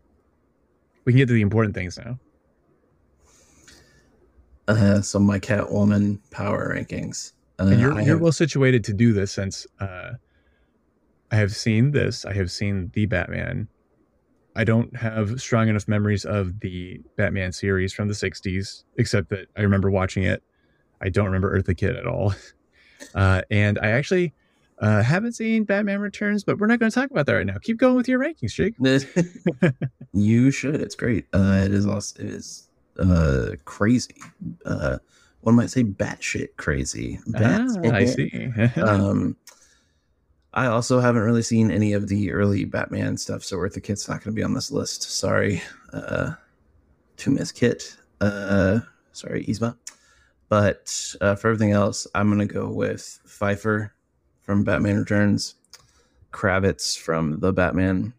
we 1.05 1.13
can 1.13 1.19
get 1.19 1.29
to 1.29 1.33
the 1.33 1.41
important 1.41 1.75
things 1.75 1.99
now. 1.99 2.19
Uh, 4.69 5.01
so 5.01 5.19
my 5.19 5.39
Catwoman 5.39 6.19
power 6.31 6.75
rankings. 6.77 7.33
Uh, 7.61 7.67
And 7.67 7.81
you're 7.81 7.93
I 7.93 8.03
you're 8.03 8.19
well 8.19 8.33
situated 8.33 8.83
to 8.85 8.93
do 8.93 9.13
this 9.13 9.33
since 9.33 9.67
uh, 9.81 10.13
I 11.31 11.37
have 11.37 11.55
seen 11.55 11.91
this. 11.93 12.25
I 12.25 12.33
have 12.33 12.51
seen 12.51 12.91
the 12.95 13.07
Batman. 13.07 13.69
I 14.57 14.65
don't 14.65 14.97
have 14.97 15.41
strong 15.41 15.69
enough 15.69 15.87
memories 15.87 16.25
of 16.25 16.59
the 16.61 17.01
Batman 17.17 17.53
series 17.53 17.93
from 17.93 18.09
the 18.09 18.15
'60s, 18.15 18.85
except 18.97 19.29
that 19.31 19.47
I 19.57 19.63
remember 19.63 19.91
watching 19.91 20.25
it. 20.25 20.43
I 21.01 21.09
don't 21.09 21.27
remember 21.27 21.57
Eartha 21.57 21.77
Kitt 21.77 21.95
at 21.97 22.07
all, 22.07 22.35
uh, 23.15 23.43
and 23.51 23.79
I 23.81 23.91
actually 23.91 24.35
uh, 24.79 25.03
haven't 25.03 25.33
seen 25.33 25.65
Batman 25.65 26.01
Returns. 26.01 26.43
But 26.43 26.59
we're 26.59 26.67
not 26.67 26.79
going 26.81 26.91
to 26.91 26.95
talk 26.95 27.11
about 27.11 27.27
that 27.27 27.35
right 27.35 27.47
now. 27.47 27.59
Keep 27.63 27.77
going 27.77 27.95
with 27.95 28.09
your 28.09 28.19
rankings, 28.19 28.55
Jake. 28.55 28.75
you 30.13 30.51
should. 30.51 30.81
It's 30.81 30.95
great. 30.97 31.27
Uh, 31.33 31.63
it 31.65 31.73
is 31.73 31.87
also 31.87 32.23
it 32.23 32.31
is 32.31 32.69
uh 32.99 33.51
crazy. 33.65 34.17
One 35.43 35.55
might 35.57 35.71
say 35.71 35.85
batshit 35.85 36.49
crazy. 36.57 37.19
Bat- 37.27 37.63
Ah, 37.85 37.91
I 37.93 38.05
see. 38.05 38.53
um, 38.77 39.37
I 40.53 40.67
also 40.67 41.01
haven't 41.01 41.23
really 41.23 41.43
seen 41.43 41.71
any 41.71 41.93
of 41.93 42.09
the 42.09 42.33
early 42.33 42.65
Batman 42.65 43.17
stuff, 43.17 43.45
so 43.45 43.57
Eartha 43.57 43.83
Kitt's 43.83 44.09
not 44.09 44.23
going 44.23 44.35
to 44.35 44.39
be 44.39 44.43
on 44.43 44.53
this 44.55 44.71
list. 44.71 45.03
Sorry, 45.05 45.63
uh, 45.93 46.33
to 47.19 47.31
Miss 47.31 47.53
Kitt. 47.53 47.97
Uh, 48.21 48.81
sorry, 49.13 49.45
Yzma. 49.45 49.77
But 50.49 51.15
uh, 51.21 51.37
for 51.37 51.49
everything 51.49 51.71
else, 51.71 52.07
I'm 52.15 52.29
going 52.29 52.47
to 52.47 52.53
go 52.53 52.69
with 52.69 53.21
Pfeiffer 53.25 53.95
from 54.41 54.65
Batman 54.65 54.99
Returns, 54.99 55.55
Kravitz 56.33 56.99
from 56.99 57.39
The 57.39 57.53
Batman, 57.53 58.13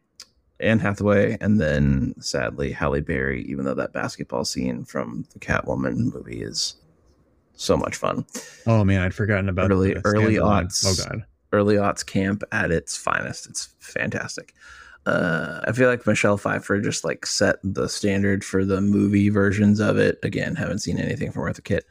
Anne 0.62 0.80
Hathaway, 0.80 1.38
and 1.42 1.60
then 1.60 2.14
sadly 2.22 2.72
Halle 2.72 3.02
Berry. 3.02 3.44
Even 3.44 3.66
though 3.66 3.74
that 3.74 3.92
basketball 3.92 4.46
scene 4.46 4.86
from 4.86 5.26
the 5.34 5.40
Catwoman 5.40 6.14
movie 6.14 6.42
is 6.42 6.76
so 7.62 7.78
much 7.78 7.96
fun. 7.96 8.26
oh 8.68 8.84
man, 8.84 9.02
I'd 9.02 9.14
forgotten 9.14 9.50
about 9.50 9.72
Early- 9.72 9.96
early 10.04 10.36
aughts. 10.36 10.84
Oh 10.86 11.10
god. 11.10 11.24
early 11.54 11.76
aughts 11.76 12.06
camp 12.06 12.44
at 12.52 12.72
its 12.72 12.98
finest. 12.98 13.48
It's 13.48 13.74
fantastic. 13.80 14.54
Uh, 15.06 15.62
I 15.68 15.72
feel 15.72 15.90
like 15.90 16.06
Michelle 16.06 16.38
Pfeiffer 16.38 16.80
just 16.80 17.04
like 17.04 17.26
set 17.26 17.56
the 17.64 17.90
standard 17.90 18.44
for 18.44 18.64
the 18.64 18.82
movie 18.82 19.30
versions 19.30 19.80
of 19.80 19.98
it. 19.98 20.20
Again, 20.24 20.56
haven't 20.56 20.80
seen 20.80 21.00
anything 21.00 21.32
from 21.32 21.44
Eartha 21.44 21.64
Kitt. 21.64 21.86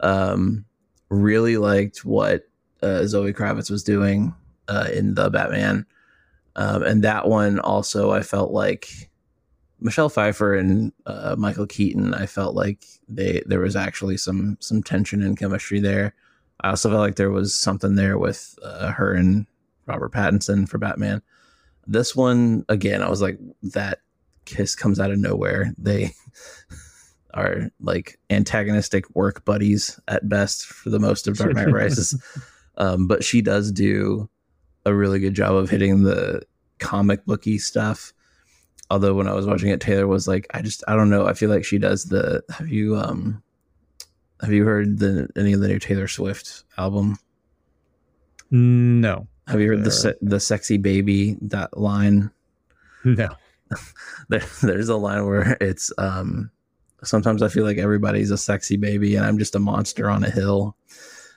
Um, 0.00 0.64
really 1.08 1.56
liked 1.58 2.04
what 2.04 2.48
uh, 2.82 3.06
Zoe 3.06 3.32
Kravitz 3.32 3.70
was 3.70 3.84
doing 3.84 4.34
uh, 4.68 4.88
in 4.92 5.14
the 5.14 5.30
Batman, 5.30 5.86
um, 6.56 6.82
and 6.82 7.04
that 7.04 7.28
one 7.28 7.60
also 7.60 8.10
I 8.10 8.22
felt 8.22 8.50
like 8.50 8.88
Michelle 9.80 10.08
Pfeiffer 10.08 10.54
and 10.54 10.92
uh, 11.04 11.36
Michael 11.38 11.66
Keaton. 11.66 12.14
I 12.14 12.26
felt 12.26 12.54
like 12.54 12.84
they 13.08 13.42
there 13.46 13.60
was 13.60 13.76
actually 13.76 14.16
some 14.16 14.56
some 14.60 14.82
tension 14.82 15.22
and 15.22 15.38
chemistry 15.38 15.80
there. 15.80 16.14
I 16.60 16.70
also 16.70 16.88
felt 16.88 17.00
like 17.00 17.16
there 17.16 17.30
was 17.30 17.54
something 17.54 17.96
there 17.96 18.18
with 18.18 18.58
uh, 18.62 18.90
her 18.92 19.12
and 19.12 19.46
Robert 19.86 20.12
Pattinson 20.12 20.68
for 20.68 20.78
Batman. 20.78 21.22
This 21.86 22.16
one, 22.16 22.64
again, 22.68 23.02
I 23.02 23.10
was 23.10 23.22
like, 23.22 23.38
that 23.62 24.00
kiss 24.46 24.74
comes 24.74 24.98
out 24.98 25.10
of 25.10 25.18
nowhere. 25.18 25.72
They 25.78 26.12
are 27.34 27.70
like 27.80 28.18
antagonistic 28.30 29.04
work 29.14 29.44
buddies 29.44 30.00
at 30.08 30.28
best 30.28 30.66
for 30.66 30.90
the 30.90 30.98
most 30.98 31.28
of 31.28 31.36
Dark 31.36 31.54
Knight 31.54 31.72
Rises. 31.72 32.20
Um, 32.78 33.06
but 33.06 33.24
she 33.24 33.40
does 33.40 33.72
do 33.72 34.28
a 34.84 34.92
really 34.92 35.18
good 35.18 35.32
job 35.32 35.54
of 35.54 35.70
hitting 35.70 36.02
the 36.02 36.42
comic 36.78 37.24
booky 37.24 37.56
stuff. 37.56 38.12
Although 38.90 39.14
when 39.14 39.26
I 39.26 39.34
was 39.34 39.46
watching 39.46 39.70
it, 39.70 39.80
Taylor 39.80 40.06
was 40.06 40.28
like, 40.28 40.46
I 40.54 40.62
just 40.62 40.84
I 40.86 40.94
don't 40.94 41.10
know. 41.10 41.26
I 41.26 41.32
feel 41.32 41.50
like 41.50 41.64
she 41.64 41.78
does 41.78 42.04
the 42.04 42.42
have 42.50 42.68
you 42.68 42.96
um 42.96 43.42
have 44.40 44.52
you 44.52 44.64
heard 44.64 44.98
the 44.98 45.28
any 45.36 45.52
of 45.52 45.60
the 45.60 45.68
new 45.68 45.78
Taylor 45.78 46.08
Swift 46.08 46.64
album? 46.78 47.18
No. 48.50 49.26
Have 49.48 49.60
you 49.60 49.68
heard 49.68 49.84
the 49.84 49.90
se- 49.90 50.18
the 50.22 50.40
sexy 50.40 50.76
baby 50.76 51.36
that 51.42 51.76
line? 51.78 52.30
No. 53.04 53.28
There, 54.28 54.42
there's 54.62 54.88
a 54.88 54.96
line 54.96 55.26
where 55.26 55.56
it's 55.60 55.92
um 55.98 56.50
sometimes 57.02 57.42
I 57.42 57.48
feel 57.48 57.64
like 57.64 57.78
everybody's 57.78 58.30
a 58.30 58.38
sexy 58.38 58.76
baby 58.76 59.16
and 59.16 59.26
I'm 59.26 59.38
just 59.38 59.54
a 59.54 59.58
monster 59.60 60.08
on 60.08 60.24
a 60.24 60.30
hill. 60.30 60.76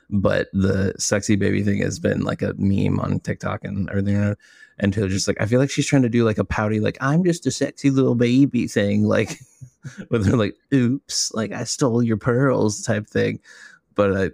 But 0.10 0.50
the 0.54 0.94
sexy 0.98 1.36
baby 1.36 1.62
thing 1.62 1.82
has 1.82 2.00
been 2.00 2.22
like 2.22 2.42
a 2.42 2.54
meme 2.58 3.00
on 3.00 3.20
TikTok 3.20 3.64
and 3.64 3.90
everything. 3.90 4.36
And 4.80 4.94
Taylor 4.94 5.10
just 5.10 5.28
like 5.28 5.40
I 5.40 5.46
feel 5.46 5.60
like 5.60 5.70
she's 5.70 5.86
trying 5.88 6.02
to 6.04 6.10
do 6.10 6.24
like 6.24 6.38
a 6.38 6.46
pouty, 6.46 6.80
like 6.80 6.98
I'm 7.02 7.24
just 7.24 7.46
a 7.46 7.52
sexy 7.52 7.90
little 7.90 8.16
baby 8.16 8.68
thing, 8.68 9.04
like 9.04 9.38
with 10.10 10.26
her 10.26 10.38
like, 10.38 10.56
oops, 10.74 11.32
like 11.34 11.52
I 11.52 11.64
stole 11.64 12.02
your 12.02 12.18
pearls 12.18 12.82
type 12.82 13.08
thing. 13.08 13.40
But 13.96 14.18
I 14.18 14.32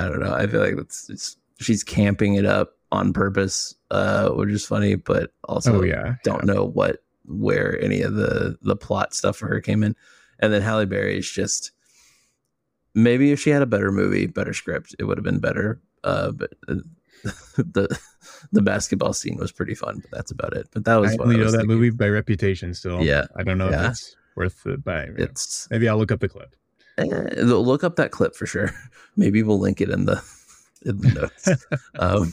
I 0.00 0.08
don't 0.08 0.20
know. 0.20 0.34
I 0.34 0.46
feel 0.46 0.60
like 0.60 0.76
it's, 0.78 1.08
it's 1.10 1.36
she's 1.58 1.82
camping 1.82 2.34
it 2.34 2.44
up 2.44 2.74
on 2.92 3.12
purpose, 3.12 3.74
uh, 3.90 4.28
which 4.30 4.50
is 4.50 4.64
funny, 4.64 4.94
but 4.94 5.32
also 5.44 5.80
Oh 5.80 5.82
yeah. 5.82 6.14
don't 6.22 6.44
know 6.44 6.64
what 6.64 7.02
where 7.26 7.82
any 7.82 8.00
of 8.02 8.14
the 8.14 8.56
the 8.62 8.76
plot 8.76 9.14
stuff 9.14 9.36
for 9.36 9.48
her 9.48 9.60
came 9.60 9.82
in. 9.82 9.96
And 10.38 10.52
then 10.52 10.62
Halle 10.62 10.84
Berry 10.86 11.18
is 11.18 11.28
just 11.30 11.72
maybe 13.02 13.32
if 13.32 13.40
she 13.40 13.50
had 13.50 13.62
a 13.62 13.66
better 13.66 13.90
movie, 13.92 14.26
better 14.26 14.52
script, 14.52 14.94
it 14.98 15.04
would 15.04 15.16
have 15.18 15.24
been 15.24 15.40
better. 15.40 15.80
Uh, 16.04 16.30
but 16.32 16.52
uh, 16.68 16.74
the 17.56 17.98
the 18.52 18.62
basketball 18.62 19.12
scene 19.12 19.36
was 19.36 19.50
pretty 19.52 19.74
fun, 19.74 19.98
but 20.00 20.10
that's 20.10 20.30
about 20.30 20.52
it. 20.54 20.68
But 20.72 20.84
that 20.84 20.96
was 20.96 21.12
I 21.12 21.16
only 21.22 21.36
know 21.36 21.44
was 21.44 21.52
that 21.52 21.58
thinking. 21.60 21.76
movie 21.76 21.90
by 21.90 22.08
reputation 22.08 22.74
still. 22.74 23.02
Yeah. 23.02 23.26
I 23.36 23.42
don't 23.42 23.58
know 23.58 23.70
Yeah. 23.70 23.86
if 23.86 23.90
it's 23.92 24.16
worth 24.36 24.66
it, 24.66 24.84
but 24.84 25.06
you 25.08 25.12
know, 25.14 25.24
It's 25.24 25.66
maybe 25.70 25.88
I'll 25.88 25.98
look 25.98 26.12
up 26.12 26.20
the 26.20 26.28
clip. 26.28 26.54
eh, 26.98 27.04
look 27.42 27.82
up 27.84 27.96
that 27.96 28.10
clip 28.12 28.34
for 28.36 28.46
sure. 28.46 28.70
Maybe 29.16 29.42
we'll 29.42 29.58
link 29.58 29.80
it 29.80 29.88
in 29.90 30.04
the 30.06 30.22
in 30.86 30.98
the 30.98 31.08
notes. 31.48 31.66
um, 31.98 32.32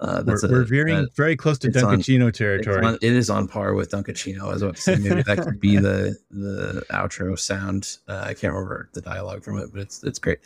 uh, 0.00 0.22
We're, 0.26 0.34
a- 0.36 0.50
we're 0.50 0.64
veering 0.64 0.96
that- 1.02 1.14
very 1.16 1.36
close 1.36 1.58
to 1.58 1.68
Dunkachino 1.68 2.32
territory. 2.32 2.84
on, 2.84 2.94
it 2.96 3.12
is 3.12 3.28
on 3.30 3.46
par 3.46 3.74
with 3.74 3.90
Dunkachino. 3.90 4.40
I 4.42 4.46
was 4.52 4.62
about 4.62 4.76
to 4.76 4.82
say 4.82 4.96
maybe 4.96 5.22
that 5.22 5.38
could 5.42 5.60
be 5.60 5.76
the 5.88 6.16
the 6.30 6.84
outro 6.90 7.38
sound. 7.38 7.98
Uh, 8.08 8.22
I 8.26 8.34
can't 8.34 8.52
remember 8.54 8.88
the 8.94 9.00
dialogue 9.02 9.44
from 9.44 9.58
it, 9.58 9.70
but 9.72 9.80
it's 9.82 10.02
it's 10.02 10.18
great. 10.18 10.38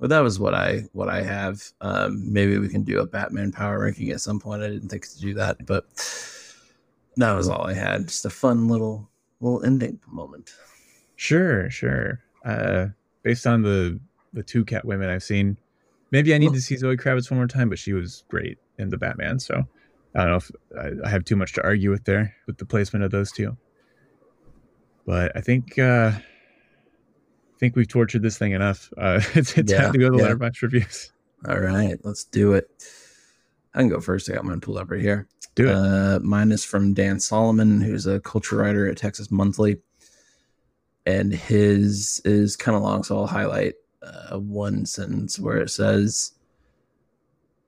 But 0.00 0.10
that 0.10 0.20
was 0.20 0.38
what 0.38 0.54
I 0.54 0.82
what 0.92 1.08
I 1.08 1.22
have. 1.22 1.62
Um, 1.80 2.32
maybe 2.32 2.58
we 2.58 2.68
can 2.68 2.82
do 2.82 3.00
a 3.00 3.06
Batman 3.06 3.50
power 3.52 3.80
ranking 3.80 4.10
at 4.10 4.20
some 4.20 4.38
point. 4.40 4.62
I 4.62 4.68
didn't 4.68 4.88
think 4.88 5.08
to 5.08 5.18
do 5.20 5.34
that, 5.34 5.64
but 5.66 5.86
that 7.16 7.32
was 7.32 7.48
all 7.48 7.66
I 7.66 7.74
had. 7.74 8.08
Just 8.08 8.24
a 8.24 8.30
fun 8.30 8.68
little 8.68 9.08
little 9.40 9.64
ending 9.64 10.00
moment. 10.08 10.50
Sure, 11.16 11.68
sure. 11.70 12.20
Uh, 12.44 12.86
based 13.22 13.46
on 13.46 13.62
the 13.62 13.98
the 14.32 14.42
two 14.42 14.64
cat 14.64 14.84
women 14.84 15.08
I've 15.08 15.22
seen, 15.22 15.56
maybe 16.10 16.34
I 16.34 16.38
need 16.38 16.52
to 16.52 16.60
see 16.60 16.76
Zoe 16.76 16.96
Kravitz 16.96 17.30
one 17.30 17.38
more 17.38 17.46
time, 17.48 17.68
but 17.68 17.78
she 17.78 17.92
was 17.92 18.24
great 18.28 18.58
in 18.78 18.88
the 18.90 18.96
Batman. 18.98 19.38
So 19.38 19.64
I 20.14 20.24
don't 20.24 20.30
know 20.30 20.36
if 20.36 20.50
I, 20.78 21.06
I 21.06 21.10
have 21.10 21.24
too 21.24 21.36
much 21.36 21.52
to 21.54 21.62
argue 21.64 21.90
with 21.90 22.04
there 22.04 22.34
with 22.46 22.58
the 22.58 22.64
placement 22.64 23.04
of 23.04 23.10
those 23.10 23.32
two. 23.32 23.56
But 25.06 25.32
I 25.36 25.40
think 25.40 25.78
uh, 25.78 26.12
I 26.14 26.22
think 27.58 27.76
we've 27.76 27.88
tortured 27.88 28.22
this 28.22 28.38
thing 28.38 28.52
enough. 28.52 28.92
Uh, 28.96 29.20
it's, 29.34 29.56
it's 29.56 29.72
Yeah, 29.72 29.82
time 29.82 29.92
to 29.92 29.98
go 29.98 30.10
to 30.10 30.16
the 30.16 30.22
yeah. 30.22 30.30
Letterboxd 30.30 30.62
reviews. 30.62 31.12
All 31.48 31.58
right, 31.58 31.96
let's 32.04 32.24
do 32.24 32.52
it. 32.54 32.68
I 33.74 33.80
can 33.80 33.88
go 33.88 34.00
first. 34.00 34.28
I 34.30 34.34
got 34.34 34.44
mine 34.44 34.60
pulled 34.60 34.78
up 34.78 34.90
right 34.90 35.00
here. 35.00 35.28
Do 35.54 35.68
it. 35.68 35.72
Uh, 35.74 36.18
mine 36.22 36.50
is 36.52 36.64
from 36.64 36.94
Dan 36.94 37.20
Solomon, 37.20 37.80
who's 37.80 38.06
a 38.06 38.20
culture 38.20 38.56
writer 38.56 38.88
at 38.88 38.96
Texas 38.96 39.30
Monthly. 39.30 39.76
And 41.06 41.32
his 41.32 42.20
is 42.24 42.56
kind 42.56 42.76
of 42.76 42.82
long, 42.82 43.02
so 43.02 43.16
I'll 43.18 43.26
highlight 43.26 43.74
uh, 44.02 44.38
one 44.38 44.84
sentence 44.84 45.38
where 45.38 45.58
it 45.58 45.70
says, 45.70 46.32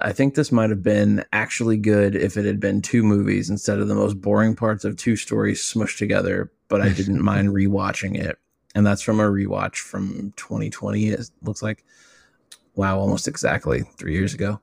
I 0.00 0.12
think 0.12 0.34
this 0.34 0.50
might 0.50 0.70
have 0.70 0.82
been 0.82 1.24
actually 1.32 1.76
good 1.76 2.14
if 2.14 2.36
it 2.36 2.44
had 2.44 2.60
been 2.60 2.82
two 2.82 3.02
movies 3.02 3.50
instead 3.50 3.78
of 3.78 3.88
the 3.88 3.94
most 3.94 4.20
boring 4.20 4.56
parts 4.56 4.84
of 4.84 4.96
two 4.96 5.16
stories 5.16 5.60
smushed 5.62 5.98
together, 5.98 6.50
but 6.68 6.80
I 6.80 6.88
didn't 6.94 7.22
mind 7.22 7.48
rewatching 7.48 8.18
it. 8.18 8.38
And 8.74 8.86
that's 8.86 9.02
from 9.02 9.20
a 9.20 9.24
rewatch 9.24 9.76
from 9.76 10.32
2020, 10.36 11.08
it 11.08 11.30
looks 11.42 11.62
like. 11.62 11.84
Wow, 12.76 12.98
almost 12.98 13.28
exactly 13.28 13.82
three 13.98 14.14
years 14.14 14.32
ago 14.32 14.60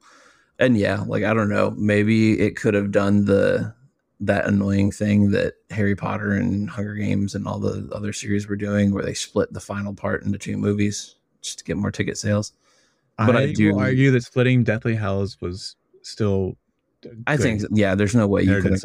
and 0.59 0.77
yeah, 0.77 1.03
like 1.05 1.23
I 1.23 1.34
don't 1.34 1.49
know, 1.49 1.72
maybe 1.72 2.39
it 2.39 2.55
could 2.55 2.73
have 2.73 2.91
done 2.91 3.26
the 3.26 3.73
that 4.19 4.47
annoying 4.47 4.91
thing 4.91 5.30
that 5.31 5.53
Harry 5.69 5.95
Potter 5.95 6.31
and 6.31 6.69
Hunger 6.69 6.95
Games 6.95 7.35
and 7.35 7.47
all 7.47 7.59
the 7.59 7.88
other 7.93 8.11
series 8.11 8.47
were 8.47 8.55
doing, 8.55 8.91
where 8.91 9.03
they 9.03 9.14
split 9.14 9.53
the 9.53 9.59
final 9.59 9.93
part 9.93 10.23
into 10.23 10.39
two 10.39 10.57
movies 10.57 11.15
just 11.41 11.59
to 11.59 11.64
get 11.64 11.77
more 11.77 11.91
ticket 11.91 12.18
sales. 12.18 12.53
But 13.18 13.35
I 13.35 13.41
I, 13.44 13.53
do- 13.53 13.77
argue 13.77 14.11
that 14.11 14.23
splitting 14.23 14.64
Deathly 14.64 14.95
Hallows 14.95 15.39
was 15.41 15.76
still. 16.02 16.57
I 17.27 17.38
think, 17.38 17.61
yeah, 17.72 17.94
there's 17.95 18.15
no 18.15 18.27
way 18.27 18.41
you 18.41 18.60
could. 18.61 18.81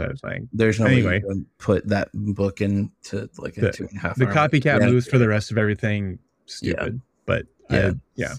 There's 0.52 0.78
no 0.78 0.84
way 0.86 1.00
you 1.16 1.20
could 1.26 1.46
put 1.59 1.88
that 1.88 2.09
book 2.12 2.60
into 2.60 3.28
like 3.38 3.56
a 3.56 3.62
The- 3.62 3.72
two 3.72 3.86
and 3.88 3.96
a 3.96 4.00
half. 4.00 4.16
The 4.16 4.26
copycat 4.26 4.80
Yeah, 4.80 4.86
moves 4.86 5.06
for 5.09 5.18
the 5.18 5.26
rest 5.28 5.50
of 5.50 5.59
everything 5.59 6.18
stupid, 6.46 7.00
but 7.26 7.46
Yeah. 7.70 7.76
yeah, 7.78 7.92
yeah, 8.16 8.34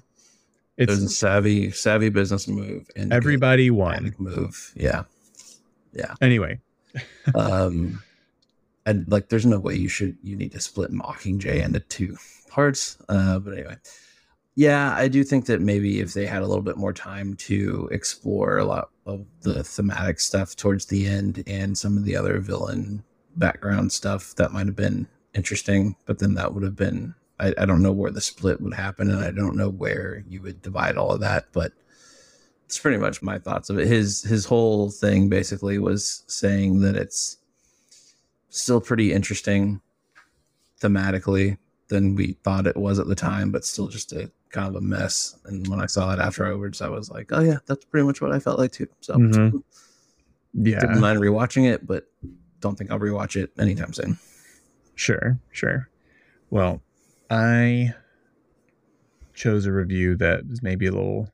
It 0.77 0.89
was 0.89 1.03
a 1.03 1.09
savvy, 1.09 1.71
savvy 1.71 2.09
business 2.09 2.47
move, 2.47 2.87
and 2.95 3.11
everybody 3.11 3.71
won. 3.71 4.13
move. 4.19 4.71
Yeah, 4.75 5.03
Yeah. 5.91 6.13
Anyway, 6.21 6.59
um 7.35 8.01
and 8.85 9.05
like 9.11 9.29
there's 9.29 9.45
no 9.45 9.59
way 9.59 9.75
you 9.75 9.89
should 9.89 10.15
you 10.21 10.35
need 10.35 10.51
to 10.51 10.59
split 10.59 10.91
mockingjay 10.91 11.63
into 11.63 11.79
two 11.79 12.15
parts 12.49 12.97
uh 13.09 13.39
but 13.39 13.53
anyway 13.53 13.75
yeah 14.55 14.93
i 14.95 15.07
do 15.07 15.23
think 15.23 15.45
that 15.45 15.61
maybe 15.61 15.99
if 15.99 16.13
they 16.13 16.25
had 16.25 16.41
a 16.41 16.47
little 16.47 16.63
bit 16.63 16.77
more 16.77 16.93
time 16.93 17.35
to 17.35 17.87
explore 17.91 18.57
a 18.57 18.65
lot 18.65 18.89
of 19.05 19.25
the 19.41 19.63
thematic 19.63 20.19
stuff 20.19 20.55
towards 20.55 20.85
the 20.85 21.07
end 21.07 21.43
and 21.47 21.77
some 21.77 21.97
of 21.97 22.05
the 22.05 22.15
other 22.15 22.39
villain 22.39 23.03
background 23.35 23.91
stuff 23.91 24.35
that 24.35 24.51
might 24.51 24.67
have 24.67 24.75
been 24.75 25.07
interesting 25.33 25.95
but 26.05 26.19
then 26.19 26.35
that 26.35 26.53
would 26.53 26.63
have 26.63 26.75
been 26.75 27.13
I, 27.39 27.53
I 27.57 27.65
don't 27.65 27.81
know 27.81 27.91
where 27.91 28.11
the 28.11 28.21
split 28.21 28.61
would 28.61 28.75
happen 28.75 29.09
and 29.09 29.23
i 29.23 29.31
don't 29.31 29.57
know 29.57 29.69
where 29.69 30.23
you 30.27 30.41
would 30.43 30.61
divide 30.61 30.97
all 30.97 31.11
of 31.11 31.21
that 31.21 31.45
but 31.51 31.73
it's 32.73 32.79
pretty 32.79 32.97
much 32.97 33.21
my 33.21 33.37
thoughts 33.37 33.69
of 33.69 33.77
it. 33.77 33.87
His 33.87 34.23
his 34.23 34.45
whole 34.45 34.89
thing 34.89 35.29
basically 35.29 35.77
was 35.77 36.23
saying 36.25 36.79
that 36.81 36.95
it's 36.95 37.37
still 38.49 38.81
pretty 38.81 39.13
interesting 39.13 39.79
thematically 40.81 41.59
than 41.89 42.15
we 42.15 42.33
thought 42.43 42.65
it 42.65 42.75
was 42.75 42.97
at 42.97 43.05
the 43.05 43.13
time, 43.13 43.51
but 43.51 43.63
still 43.63 43.87
just 43.87 44.11
a 44.11 44.31
kind 44.53 44.69
of 44.69 44.75
a 44.75 44.81
mess. 44.81 45.37
And 45.45 45.67
when 45.67 45.81
I 45.81 45.87
saw 45.87 46.13
it 46.13 46.19
afterwards, 46.19 46.81
I 46.81 46.87
was 46.87 47.09
like, 47.09 47.31
oh 47.33 47.41
yeah, 47.41 47.57
that's 47.65 47.83
pretty 47.85 48.05
much 48.05 48.21
what 48.21 48.31
I 48.31 48.39
felt 48.39 48.59
like 48.59 48.71
too. 48.71 48.87
So 49.01 49.13
Mhm. 49.17 49.61
yeah, 50.53 50.79
didn't 50.79 51.01
mind 51.01 51.19
rewatching 51.19 51.69
it, 51.69 51.85
but 51.85 52.05
don't 52.61 52.77
think 52.77 52.91
I'll 52.91 52.99
rewatch 52.99 53.35
it 53.35 53.51
anytime 53.59 53.91
soon. 53.93 54.17
Sure, 54.95 55.37
sure. 55.51 55.89
Well, 56.49 56.81
I 57.29 57.93
chose 59.33 59.65
a 59.65 59.71
review 59.71 60.15
that 60.17 60.47
was 60.47 60.61
maybe 60.61 60.85
a 60.85 60.91
little 60.91 61.27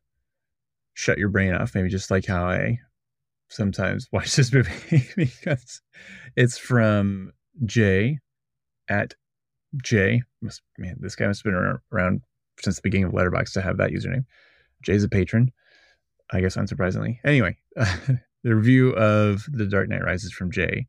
shut 0.94 1.18
your 1.18 1.30
brain 1.30 1.54
off, 1.54 1.76
maybe 1.76 1.90
just 1.90 2.10
like 2.10 2.26
how 2.26 2.46
I 2.46 2.80
sometimes 3.50 4.08
watch 4.14 4.36
this 4.36 4.54
movie 4.54 5.08
because 5.18 5.82
it's 6.36 6.58
from 6.58 7.34
Jay 7.66 8.20
at 8.88 9.14
Jay. 9.84 10.24
Must 10.42 10.62
man, 10.78 10.96
this 11.00 11.16
guy 11.16 11.28
must 11.28 11.44
have 11.44 11.52
been 11.54 11.80
around 11.92 12.22
since 12.62 12.76
the 12.78 12.82
beginning 12.82 13.06
of 13.06 13.14
Letterboxd 13.14 13.54
to 13.54 13.62
have 13.62 13.78
that 13.78 13.92
username. 13.92 14.26
Jay's 14.82 15.04
a 15.04 15.10
patron, 15.10 15.52
I 16.32 16.42
guess 16.42 16.56
unsurprisingly. 16.56 17.20
Anyway, 17.24 17.58
the 17.76 18.56
review 18.56 18.92
of 18.92 19.46
The 19.52 19.66
Dark 19.66 19.90
Knight 19.90 20.04
Rises 20.04 20.32
from 20.32 20.52
Jay 20.52 20.88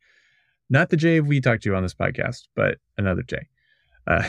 not 0.70 0.88
the 0.88 0.96
Jay 0.96 1.20
we 1.20 1.40
talked 1.40 1.64
to 1.64 1.74
on 1.74 1.82
this 1.82 1.94
podcast, 1.94 2.46
but 2.54 2.78
another 2.96 3.22
Jay. 3.22 3.48
Uh, 4.06 4.26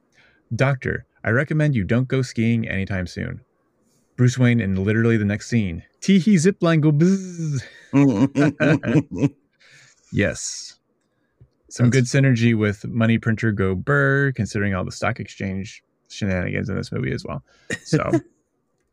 Doctor, 0.56 1.06
I 1.22 1.30
recommend 1.30 1.74
you 1.74 1.84
don't 1.84 2.08
go 2.08 2.22
skiing 2.22 2.66
anytime 2.66 3.06
soon. 3.06 3.42
Bruce 4.16 4.38
Wayne 4.38 4.60
in 4.60 4.84
literally 4.84 5.16
the 5.16 5.24
next 5.24 5.48
scene. 5.48 5.82
Tee 6.00 6.18
hee 6.18 6.36
zipline 6.36 6.80
go 6.80 6.90
bzzz. 6.92 7.62
Yes. 10.14 10.78
Some 11.70 11.88
good 11.88 12.04
synergy 12.04 12.54
with 12.54 12.84
Money 12.84 13.16
Printer 13.16 13.50
Go 13.50 13.74
Burr, 13.74 14.30
considering 14.32 14.74
all 14.74 14.84
the 14.84 14.92
stock 14.92 15.20
exchange 15.20 15.82
shenanigans 16.12 16.68
in 16.68 16.76
this 16.76 16.92
movie 16.92 17.12
as 17.12 17.24
well. 17.24 17.42
So 17.84 18.10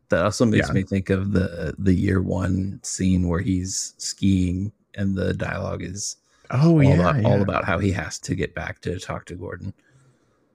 that 0.08 0.24
also 0.24 0.44
makes 0.44 0.68
Yeah. 0.68 0.74
me 0.74 0.82
think 0.82 1.10
of 1.10 1.32
the 1.32 1.74
the 1.78 1.94
year 1.94 2.20
one 2.22 2.80
scene 2.82 3.28
where 3.28 3.40
he's 3.40 3.94
skiing 3.98 4.72
and 4.94 5.16
the 5.16 5.32
dialogue 5.34 5.82
is 5.82 6.16
Oh 6.50 6.72
all 6.72 6.82
yeah, 6.82 6.94
about 6.94 7.22
yeah. 7.22 7.28
all 7.28 7.42
about 7.42 7.64
how 7.64 7.78
he 7.78 7.92
has 7.92 8.18
to 8.20 8.34
get 8.34 8.54
back 8.54 8.80
to 8.80 8.98
talk 8.98 9.24
to 9.26 9.34
Gordon. 9.36 9.72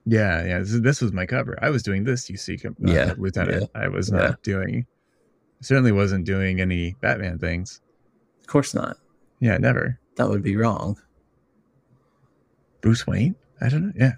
Yeah, 0.06 0.44
yeah. 0.46 0.60
This, 0.60 0.80
this 0.82 1.02
was 1.02 1.14
my 1.14 1.26
cover. 1.26 1.58
I 1.62 1.70
was 1.70 1.82
doing 1.84 2.04
this, 2.04 2.30
you 2.30 2.38
see, 2.38 2.60
uh, 2.66 2.70
Yeah, 2.80 3.14
Lieutenant. 3.18 3.72
I 3.74 3.88
was 3.88 4.12
yeah. 4.12 4.18
not 4.18 4.44
doing, 4.44 4.86
certainly 5.62 5.92
wasn't 5.94 6.26
doing 6.26 6.60
any 6.62 6.96
Batman 7.02 7.40
things. 7.40 7.82
Of 8.42 8.48
course 8.48 8.74
not. 8.76 8.98
Yeah, 9.40 9.58
never. 9.58 9.98
That 10.18 10.30
would 10.30 10.44
be 10.44 10.58
wrong. 10.58 10.98
Bruce 12.82 13.08
Wayne? 13.08 13.36
I 13.62 13.70
don't 13.70 13.96
know. 13.96 14.12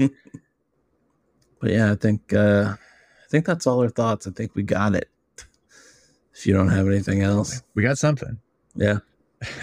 Yeah. 0.00 0.08
but 1.60 1.70
yeah, 1.70 1.92
I 1.92 1.94
think 1.94 2.32
uh 2.32 2.74
I 2.74 3.28
think 3.28 3.44
that's 3.44 3.66
all 3.66 3.82
our 3.82 3.88
thoughts. 3.88 4.26
I 4.26 4.30
think 4.30 4.54
we 4.54 4.62
got 4.62 4.94
it. 4.94 5.08
If 6.34 6.46
you 6.46 6.52
don't 6.52 6.68
have 6.68 6.86
anything 6.86 7.22
else. 7.22 7.62
we 7.74 7.82
got 7.82 7.98
something. 7.98 8.38
Yeah. 8.74 8.98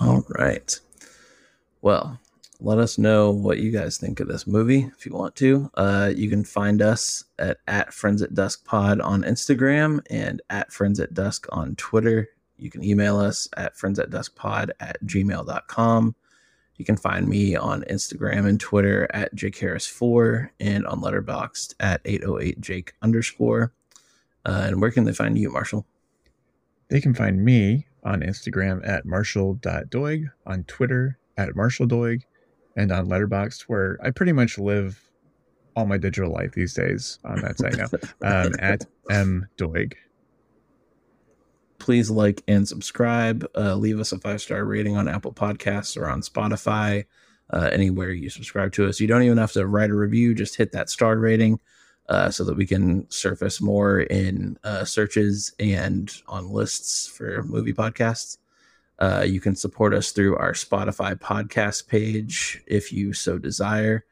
All 0.00 0.24
right. 0.28 0.80
Well, 1.82 2.18
let 2.60 2.78
us 2.78 2.96
know 2.96 3.30
what 3.30 3.58
you 3.58 3.72
guys 3.72 3.98
think 3.98 4.20
of 4.20 4.28
this 4.28 4.46
movie 4.46 4.90
if 4.96 5.04
you 5.04 5.12
want 5.12 5.34
to. 5.36 5.70
Uh, 5.74 6.12
you 6.14 6.30
can 6.30 6.44
find 6.44 6.80
us 6.80 7.24
at, 7.38 7.58
at 7.66 7.92
Friends 7.92 8.22
at 8.22 8.32
Dusk 8.32 8.64
Pod 8.64 9.00
on 9.00 9.22
Instagram 9.24 10.00
and 10.08 10.40
at 10.48 10.72
Friends 10.72 11.00
at 11.00 11.12
Dusk 11.12 11.46
on 11.50 11.74
Twitter. 11.74 12.28
You 12.62 12.70
can 12.70 12.84
email 12.84 13.18
us 13.18 13.48
at 13.56 13.76
friends 13.76 13.98
at 13.98 14.10
duskpod 14.10 14.70
at 14.78 15.02
gmail.com. 15.04 16.14
You 16.76 16.84
can 16.84 16.96
find 16.96 17.28
me 17.28 17.54
on 17.54 17.82
Instagram 17.82 18.46
and 18.46 18.58
Twitter 18.58 19.06
at 19.14 19.34
jakeharris4 19.36 20.50
and 20.58 20.86
on 20.86 21.00
Letterboxd 21.00 21.74
at 21.78 22.00
808 22.04 22.60
jake 22.60 22.94
underscore. 23.02 23.72
Uh, 24.44 24.64
and 24.66 24.80
where 24.80 24.90
can 24.90 25.04
they 25.04 25.12
find 25.12 25.38
you, 25.38 25.50
Marshall? 25.50 25.86
They 26.88 27.00
can 27.00 27.14
find 27.14 27.44
me 27.44 27.86
on 28.04 28.20
Instagram 28.20 28.86
at 28.86 29.04
marshall.doig, 29.06 30.30
on 30.46 30.64
Twitter 30.64 31.18
at 31.36 31.50
marshalldoig, 31.50 32.22
and 32.76 32.90
on 32.90 33.06
Letterboxd, 33.06 33.62
where 33.62 33.98
I 34.02 34.10
pretty 34.10 34.32
much 34.32 34.58
live 34.58 35.08
all 35.76 35.86
my 35.86 35.98
digital 35.98 36.32
life 36.32 36.52
these 36.52 36.74
days 36.74 37.18
on 37.24 37.40
that 37.42 37.58
site 37.58 37.76
now, 37.76 37.86
um, 38.22 38.52
at 38.58 38.84
mdoig. 39.10 39.94
Please 41.82 42.10
like 42.10 42.42
and 42.46 42.66
subscribe. 42.66 43.44
Uh, 43.56 43.74
leave 43.74 43.98
us 43.98 44.12
a 44.12 44.18
five 44.18 44.40
star 44.40 44.64
rating 44.64 44.96
on 44.96 45.08
Apple 45.08 45.32
Podcasts 45.32 45.96
or 45.96 46.08
on 46.08 46.22
Spotify, 46.22 47.04
uh, 47.50 47.68
anywhere 47.72 48.12
you 48.12 48.30
subscribe 48.30 48.72
to 48.72 48.86
us. 48.86 49.00
You 49.00 49.08
don't 49.08 49.24
even 49.24 49.38
have 49.38 49.52
to 49.52 49.66
write 49.66 49.90
a 49.90 49.94
review, 49.94 50.32
just 50.32 50.56
hit 50.56 50.70
that 50.72 50.88
star 50.88 51.16
rating 51.18 51.58
uh, 52.08 52.30
so 52.30 52.44
that 52.44 52.56
we 52.56 52.66
can 52.66 53.10
surface 53.10 53.60
more 53.60 54.00
in 54.00 54.56
uh, 54.62 54.84
searches 54.84 55.52
and 55.58 56.22
on 56.28 56.50
lists 56.50 57.08
for 57.08 57.42
movie 57.42 57.74
podcasts. 57.74 58.38
Uh, 59.00 59.24
you 59.26 59.40
can 59.40 59.56
support 59.56 59.92
us 59.92 60.12
through 60.12 60.36
our 60.36 60.52
Spotify 60.52 61.16
podcast 61.16 61.88
page 61.88 62.62
if 62.68 62.92
you 62.92 63.12
so 63.12 63.38
desire. 63.38 64.04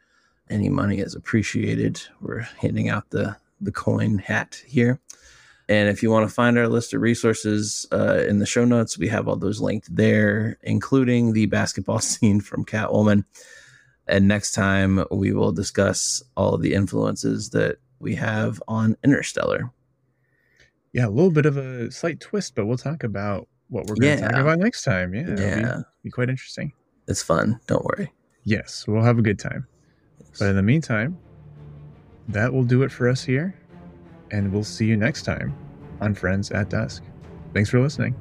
Any 0.48 0.68
money 0.68 0.98
is 0.98 1.14
appreciated. 1.14 2.02
We're 2.20 2.40
handing 2.40 2.88
out 2.88 3.10
the 3.10 3.36
the 3.60 3.70
coin 3.70 4.18
hat 4.18 4.60
here. 4.66 4.98
And 5.70 5.88
if 5.88 6.02
you 6.02 6.10
want 6.10 6.28
to 6.28 6.34
find 6.34 6.58
our 6.58 6.66
list 6.66 6.92
of 6.94 7.00
resources 7.00 7.86
uh, 7.92 8.24
in 8.28 8.40
the 8.40 8.44
show 8.46 8.64
notes, 8.64 8.98
we 8.98 9.06
have 9.08 9.28
all 9.28 9.36
those 9.36 9.60
linked 9.60 9.94
there, 9.94 10.58
including 10.62 11.32
the 11.32 11.46
basketball 11.46 12.00
scene 12.10 12.40
from 12.40 12.64
Catwoman. 12.64 13.24
And 14.08 14.26
next 14.26 14.50
time, 14.52 15.04
we 15.12 15.32
will 15.32 15.52
discuss 15.52 16.22
all 16.36 16.54
of 16.54 16.62
the 16.62 16.74
influences 16.74 17.50
that 17.50 17.76
we 18.00 18.16
have 18.16 18.60
on 18.66 18.96
Interstellar. 19.04 19.70
Yeah, 20.92 21.06
a 21.06 21.10
little 21.10 21.30
bit 21.30 21.46
of 21.46 21.56
a 21.56 21.92
slight 21.92 22.18
twist, 22.18 22.56
but 22.56 22.66
we'll 22.66 22.76
talk 22.76 23.04
about 23.04 23.46
what 23.68 23.86
we're 23.86 23.94
going 23.94 24.18
to 24.18 24.24
talk 24.28 24.32
about 24.40 24.58
next 24.58 24.82
time. 24.82 25.14
Yeah, 25.14 25.20
it'll 25.22 25.36
be- 25.36 25.42
Yeah, 25.42 25.80
be 26.02 26.10
quite 26.10 26.28
interesting. 26.28 26.72
it's 27.06 27.22
fun. 27.22 27.60
Don't 27.68 27.84
worry. 27.84 28.12
Yes, 28.42 28.86
we'll 28.88 29.04
have 29.04 29.18
a 29.18 29.22
good 29.22 29.38
time. 29.38 29.68
But 30.40 30.48
in 30.48 30.56
the 30.56 30.62
meantime, 30.64 31.16
that 32.26 32.52
will 32.52 32.64
do 32.64 32.82
it 32.82 32.90
for 32.90 33.08
us 33.08 33.22
here. 33.22 33.54
And 34.30 34.52
we'll 34.52 34.64
see 34.64 34.86
you 34.86 34.96
next 34.96 35.22
time 35.22 35.54
on 36.00 36.14
Friends 36.14 36.50
at 36.50 36.70
Dusk. 36.70 37.02
Thanks 37.52 37.70
for 37.70 37.80
listening. 37.80 38.14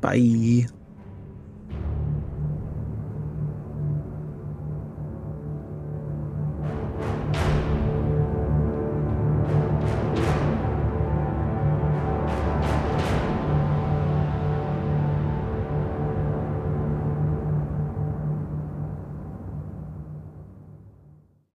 Bye. 0.00 0.66